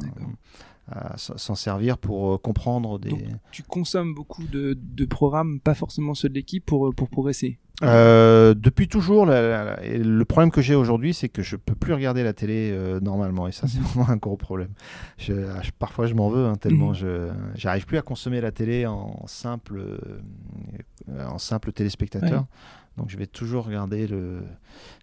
s'en 1.18 1.56
servir 1.56 1.98
pour 1.98 2.34
euh, 2.34 2.38
comprendre 2.38 3.00
des. 3.00 3.10
Donc, 3.10 3.22
tu 3.52 3.64
consommes 3.64 4.14
beaucoup 4.14 4.44
de, 4.46 4.78
de 4.80 5.06
programmes, 5.06 5.60
pas 5.60 5.74
forcément 5.74 6.14
ceux 6.14 6.30
de 6.30 6.36
l'équipe, 6.36 6.66
pour, 6.66 6.94
pour 6.94 7.10
progresser. 7.10 7.58
Euh, 7.84 8.54
depuis 8.54 8.88
toujours, 8.88 9.26
la- 9.26 9.42
la- 9.42 9.64
la- 9.66 9.84
et 9.84 9.98
le 9.98 10.24
problème 10.24 10.50
que 10.50 10.62
j'ai 10.62 10.76
aujourd'hui, 10.76 11.14
c'est 11.14 11.28
que 11.28 11.42
je 11.42 11.58
peux 11.58 11.76
plus 11.76 11.94
regarder 11.94 12.24
la 12.24 12.32
télé 12.32 12.70
euh, 12.72 13.02
normalement, 13.02 13.48
et 13.50 13.52
ça 13.52 13.68
c'est 13.68 13.80
vraiment 13.82 14.08
un 14.10 14.16
gros 14.16 14.38
problème. 14.38 14.70
Je- 15.18 15.34
ah, 15.34 15.62
je- 15.62 15.72
parfois 15.78 16.08
je 16.08 16.14
m'en 16.14 16.30
veux 16.30 16.46
hein, 16.46 16.56
tellement 16.56 16.90
Mhm. 16.90 16.96
je 16.96 17.30
j'arrive 17.56 17.86
plus 17.86 17.98
à 17.98 18.02
consommer 18.02 18.40
la 18.40 18.52
télé 18.54 18.86
en 18.86 19.28
simple 19.28 19.78
euh, 19.80 21.26
en 21.28 21.38
simple 21.38 21.72
téléspectateur. 21.74 22.42
Ouais. 22.42 22.48
Donc 22.98 23.10
je 23.10 23.18
vais 23.18 23.28
toujours 23.28 23.66
regarder 23.66 24.08
le 24.08 24.42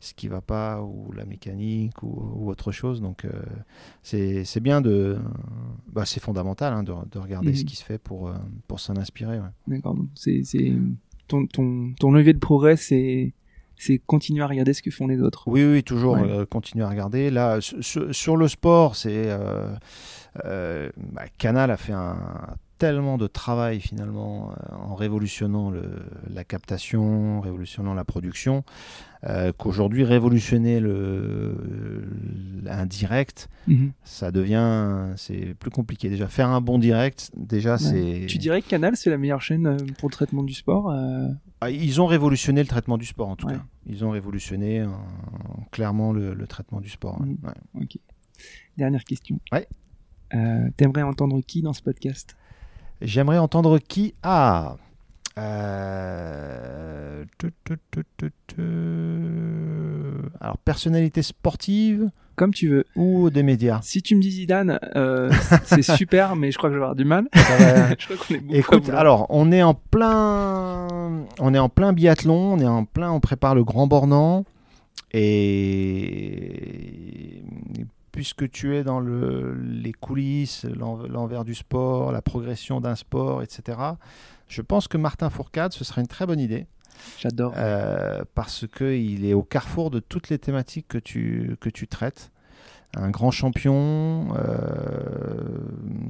ce 0.00 0.14
qui 0.14 0.28
va 0.28 0.40
pas 0.40 0.80
ou 0.82 1.12
la 1.12 1.24
mécanique 1.26 2.02
ou, 2.02 2.32
ou 2.36 2.48
autre 2.50 2.72
chose. 2.72 3.00
Donc 3.00 3.24
euh, 3.24 3.30
c'est 4.02 4.60
bien 4.60 4.80
de 4.80 5.18
bah, 5.92 6.04
c'est 6.06 6.20
fondamental 6.20 6.72
hein, 6.72 6.82
de, 6.82 6.92
de 7.10 7.18
regarder 7.18 7.50
Mhm. 7.50 7.56
ce 7.56 7.64
qui 7.64 7.76
se 7.76 7.84
fait 7.84 7.98
pour 7.98 8.28
euh, 8.28 8.34
pour 8.66 8.80
s'en 8.80 8.96
inspirer. 8.96 9.38
ouais. 9.38 9.46
D'accord. 9.66 9.96
C'est, 10.14 10.42
ton, 11.28 11.46
ton, 11.46 11.92
ton 11.98 12.12
levier 12.12 12.32
de 12.34 12.38
progrès, 12.38 12.76
c'est, 12.76 13.32
c'est 13.76 13.98
continuer 13.98 14.42
à 14.42 14.46
regarder 14.46 14.72
ce 14.74 14.82
que 14.82 14.90
font 14.90 15.06
les 15.06 15.20
autres. 15.20 15.44
Oui, 15.46 15.64
oui, 15.64 15.82
toujours 15.82 16.14
Ouais. 16.14 16.28
euh, 16.30 16.44
continuer 16.46 16.84
à 16.84 16.88
regarder. 16.88 17.30
Là, 17.30 17.58
sur, 17.60 18.36
le 18.36 18.48
sport, 18.48 18.96
c'est 18.96 19.24
euh, 19.28 20.90
bah, 20.96 21.24
Canal 21.38 21.70
a 21.70 21.76
fait 21.76 21.92
un 21.92 22.16
tellement 22.82 23.16
de 23.16 23.28
travail 23.28 23.78
finalement 23.78 24.50
euh, 24.50 24.74
en 24.74 24.96
révolutionnant 24.96 25.70
le, 25.70 25.84
la 26.28 26.42
captation, 26.42 27.40
révolutionnant 27.40 27.94
la 27.94 28.04
production, 28.04 28.64
euh, 29.24 29.52
qu'aujourd'hui 29.56 30.02
révolutionner 30.02 30.80
le, 30.80 31.54
un 32.66 32.84
direct, 32.86 33.48
Mhm. 33.68 33.92
ça 34.02 34.32
devient 34.32 35.12
c'est 35.16 35.54
plus 35.60 35.70
compliqué. 35.70 36.08
Déjà 36.08 36.26
faire 36.26 36.48
un 36.48 36.60
bon 36.60 36.80
direct, 36.80 37.30
déjà 37.36 37.78
c'est. 37.78 38.26
Tu 38.26 38.38
dirais 38.38 38.60
que 38.62 38.68
Canal, 38.68 38.96
c'est 38.96 39.10
la 39.10 39.18
meilleure 39.18 39.42
chaîne 39.42 39.66
euh, 39.68 39.76
pour 39.98 40.08
le 40.08 40.12
traitement 40.12 40.42
du 40.42 40.54
sport 40.54 40.90
euh, 40.90 41.28
Ah, 41.60 41.70
Ils 41.70 42.00
ont 42.00 42.06
révolutionné 42.06 42.62
le 42.62 42.68
traitement 42.68 42.98
du 42.98 43.06
sport 43.06 43.28
en 43.28 43.36
tout 43.36 43.46
Ouais. 43.46 43.54
cas. 43.54 43.64
Ils 43.86 44.04
ont 44.04 44.10
révolutionné 44.10 44.80
euh, 44.80 44.88
clairement 45.70 46.12
le, 46.12 46.34
le 46.34 46.46
traitement 46.48 46.80
du 46.80 46.88
sport. 46.90 47.20
Mhm. 47.22 47.36
Ouais. 47.44 47.86
Dernière 48.76 49.04
question. 49.04 49.38
Ouais. 49.52 49.68
Euh, 50.34 50.68
T'aimerais 50.76 51.02
entendre 51.02 51.40
qui 51.46 51.62
dans 51.62 51.74
ce 51.74 51.82
podcast? 51.82 52.36
J'aimerais 53.02 53.38
entendre 53.38 53.78
qui 53.78 54.14
Ah 54.22 54.76
euh. 55.38 57.24
Alors, 60.40 60.58
personnalité 60.58 61.22
sportive 61.22 62.10
Comme 62.36 62.52
tu 62.52 62.68
veux. 62.68 62.84
ou 62.96 63.30
des 63.30 63.42
médias? 63.42 63.80
Si 63.82 64.02
tu 64.02 64.16
me 64.16 64.20
dis 64.20 64.30
Zidane, 64.30 64.78
euh, 64.94 65.32
c'est 65.64 65.82
super, 65.82 66.36
mais 66.36 66.52
je 66.52 66.58
crois 66.58 66.70
que 66.70 66.74
je 66.74 66.78
vais 66.78 66.84
avoir 66.84 66.96
du 66.96 67.04
mal. 67.04 67.28
Je 67.34 68.04
crois 68.04 68.16
qu'on 68.16 68.34
est 68.34 68.38
beaucoup 68.38 68.54
Écoute, 68.54 68.88
alors, 68.90 69.26
on 69.30 69.50
est 69.52 69.62
en 69.62 69.74
plein, 69.74 71.24
on 71.40 71.54
est 71.54 71.58
en 71.58 71.68
plein 71.68 71.92
biathlon, 71.92 72.54
on 72.54 72.58
est 72.58 72.66
en 72.66 72.84
plein, 72.84 73.10
on 73.10 73.20
prépare 73.20 73.54
le 73.54 73.64
Grand 73.64 73.86
Bornand, 73.86 74.44
et 75.12 77.42
puisque 78.12 78.50
tu 78.50 78.76
es 78.76 78.84
dans 78.84 79.00
le, 79.00 79.54
les 79.54 79.92
coulisses, 79.92 80.64
l'en- 80.64 81.06
l'envers 81.06 81.44
du 81.44 81.54
sport, 81.54 82.12
la 82.12 82.22
progression 82.22 82.80
d'un 82.80 82.94
sport, 82.94 83.42
etc., 83.42 83.78
je 84.48 84.60
pense 84.62 84.86
que 84.86 84.98
Martin 84.98 85.30
Fourcade, 85.30 85.72
ce 85.72 85.82
serait 85.82 86.02
une 86.02 86.06
très 86.08 86.26
bonne 86.26 86.40
idée. 86.40 86.66
J'adore. 87.18 87.54
Euh, 87.56 88.22
parce 88.34 88.66
qu'il 88.68 89.24
est 89.24 89.32
au 89.32 89.42
carrefour 89.42 89.90
de 89.90 89.98
toutes 89.98 90.28
les 90.28 90.38
thématiques 90.38 90.86
que 90.88 90.98
tu, 90.98 91.56
que 91.60 91.70
tu 91.70 91.88
traites. 91.88 92.30
Un 92.94 93.08
grand 93.08 93.30
champion, 93.30 94.34
euh, 94.36 95.58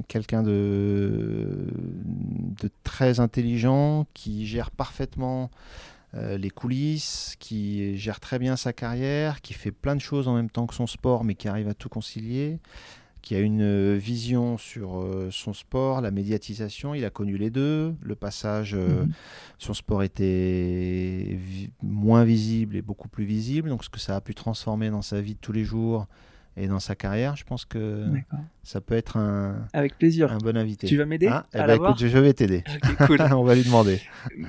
quelqu'un 0.09 0.43
de, 0.43 1.67
de 2.03 2.69
très 2.83 3.21
intelligent, 3.21 4.05
qui 4.13 4.45
gère 4.45 4.69
parfaitement 4.69 5.49
euh, 6.15 6.37
les 6.37 6.49
coulisses, 6.49 7.35
qui 7.39 7.97
gère 7.97 8.19
très 8.19 8.39
bien 8.39 8.55
sa 8.55 8.73
carrière, 8.73 9.41
qui 9.41 9.53
fait 9.53 9.71
plein 9.71 9.95
de 9.95 10.01
choses 10.01 10.27
en 10.27 10.35
même 10.35 10.49
temps 10.49 10.67
que 10.67 10.75
son 10.75 10.87
sport, 10.87 11.23
mais 11.23 11.35
qui 11.35 11.47
arrive 11.47 11.67
à 11.67 11.73
tout 11.73 11.89
concilier 11.89 12.59
qui 13.21 13.35
a 13.35 13.39
une 13.39 13.95
vision 13.95 14.57
sur 14.57 14.99
euh, 14.99 15.29
son 15.31 15.53
sport, 15.53 16.01
la 16.01 16.11
médiatisation. 16.11 16.93
Il 16.93 17.05
a 17.05 17.09
connu 17.09 17.37
les 17.37 17.49
deux. 17.49 17.95
Le 18.01 18.15
passage, 18.15 18.73
euh, 18.75 19.05
Mhm. 19.05 19.13
son 19.59 19.73
sport 19.73 20.03
était 20.03 21.37
vi- 21.39 21.69
moins 21.81 22.25
visible 22.25 22.75
et 22.75 22.81
beaucoup 22.81 23.07
plus 23.07 23.23
visible. 23.23 23.69
Donc, 23.69 23.85
ce 23.85 23.89
que 23.89 23.99
ça 24.01 24.17
a 24.17 24.19
pu 24.19 24.35
transformer 24.35 24.89
dans 24.89 25.01
sa 25.01 25.21
vie 25.21 25.35
de 25.35 25.39
tous 25.39 25.53
les 25.53 25.63
jours 25.63 26.07
et 26.55 26.67
dans 26.67 26.79
sa 26.79 26.95
carrière, 26.95 27.35
je 27.35 27.43
pense 27.43 27.65
que 27.65 28.05
ça 28.63 28.79
peut 28.79 28.93
être 28.95 29.17
un, 29.17 29.65
Avec 29.73 29.97
plaisir. 29.97 30.31
un 30.31 30.37
bon 30.37 30.55
invité. 30.55 30.87
Tu 30.87 30.97
vas 30.97 31.05
m'aider 31.05 31.27
Hein 31.27 31.43
Eh 31.53 31.57
à 31.57 31.67
ben, 31.67 31.75
écoute, 31.75 31.97
je 31.99 32.17
vais 32.17 32.33
t'aider. 32.33 32.63
Cool. 33.07 33.21
On 33.31 33.43
va 33.43 33.55
lui 33.55 33.63
demander. 33.63 33.99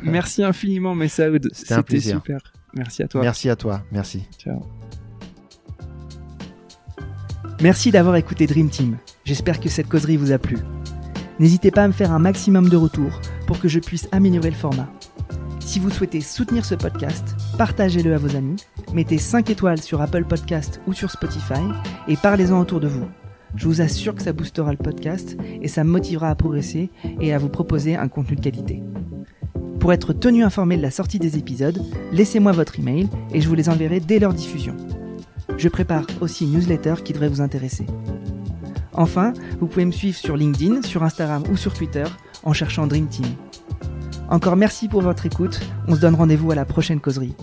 Merci 0.02 0.42
infiniment, 0.44 0.94
Messaoud. 0.94 1.48
C'était 1.52 1.74
un 1.74 1.82
plaisir. 1.82 2.16
super. 2.16 2.40
Merci 2.74 3.02
à 3.02 3.08
toi. 3.08 3.22
Merci 3.22 3.48
à 3.50 3.56
toi. 3.56 3.82
Merci. 3.90 4.24
Ciao. 4.38 4.60
Merci 7.62 7.90
d'avoir 7.90 8.16
écouté 8.16 8.46
Dream 8.46 8.68
Team. 8.68 8.98
J'espère 9.24 9.60
que 9.60 9.68
cette 9.68 9.88
causerie 9.88 10.16
vous 10.16 10.32
a 10.32 10.38
plu. 10.38 10.58
N'hésitez 11.38 11.70
pas 11.70 11.84
à 11.84 11.88
me 11.88 11.92
faire 11.92 12.12
un 12.12 12.18
maximum 12.18 12.68
de 12.68 12.76
retours 12.76 13.20
pour 13.46 13.58
que 13.60 13.68
je 13.68 13.80
puisse 13.80 14.08
améliorer 14.12 14.50
le 14.50 14.56
format. 14.56 14.88
Si 15.60 15.78
vous 15.78 15.90
souhaitez 15.90 16.20
soutenir 16.20 16.64
ce 16.64 16.74
podcast, 16.74 17.34
partagez-le 17.56 18.14
à 18.14 18.18
vos 18.18 18.36
amis, 18.36 18.56
mettez 18.92 19.18
5 19.18 19.50
étoiles 19.50 19.80
sur 19.80 20.00
Apple 20.00 20.24
Podcast 20.24 20.80
ou 20.86 20.92
sur 20.92 21.10
Spotify 21.10 21.62
et 22.08 22.16
parlez-en 22.16 22.60
autour 22.60 22.80
de 22.80 22.88
vous. 22.88 23.06
Je 23.56 23.66
vous 23.66 23.80
assure 23.80 24.14
que 24.14 24.22
ça 24.22 24.32
boostera 24.32 24.72
le 24.72 24.78
podcast 24.78 25.36
et 25.62 25.68
ça 25.68 25.84
me 25.84 25.90
motivera 25.90 26.28
à 26.28 26.34
progresser 26.34 26.90
et 27.20 27.32
à 27.32 27.38
vous 27.38 27.48
proposer 27.48 27.96
un 27.96 28.08
contenu 28.08 28.36
de 28.36 28.40
qualité. 28.40 28.82
Pour 29.78 29.92
être 29.92 30.12
tenu 30.12 30.42
informé 30.42 30.76
de 30.76 30.82
la 30.82 30.90
sortie 30.90 31.18
des 31.18 31.38
épisodes, 31.38 31.80
laissez-moi 32.10 32.52
votre 32.52 32.80
email 32.80 33.08
et 33.32 33.40
je 33.40 33.48
vous 33.48 33.54
les 33.54 33.68
enverrai 33.68 34.00
dès 34.00 34.18
leur 34.18 34.32
diffusion. 34.32 34.76
Je 35.56 35.68
prépare 35.68 36.06
aussi 36.20 36.44
une 36.44 36.52
newsletter 36.52 36.94
qui 37.04 37.12
devrait 37.12 37.28
vous 37.28 37.42
intéresser. 37.42 37.86
Enfin, 38.92 39.32
vous 39.60 39.66
pouvez 39.66 39.84
me 39.84 39.92
suivre 39.92 40.16
sur 40.16 40.36
LinkedIn, 40.36 40.82
sur 40.82 41.02
Instagram 41.02 41.44
ou 41.52 41.56
sur 41.56 41.74
Twitter 41.74 42.04
en 42.42 42.52
cherchant 42.52 42.86
Dream 42.86 43.06
Team. 43.06 43.26
Encore 44.28 44.56
merci 44.56 44.88
pour 44.88 45.02
votre 45.02 45.26
écoute, 45.26 45.60
on 45.86 45.94
se 45.94 46.00
donne 46.00 46.14
rendez-vous 46.14 46.50
à 46.50 46.54
la 46.54 46.64
prochaine 46.64 47.00
causerie. 47.00 47.34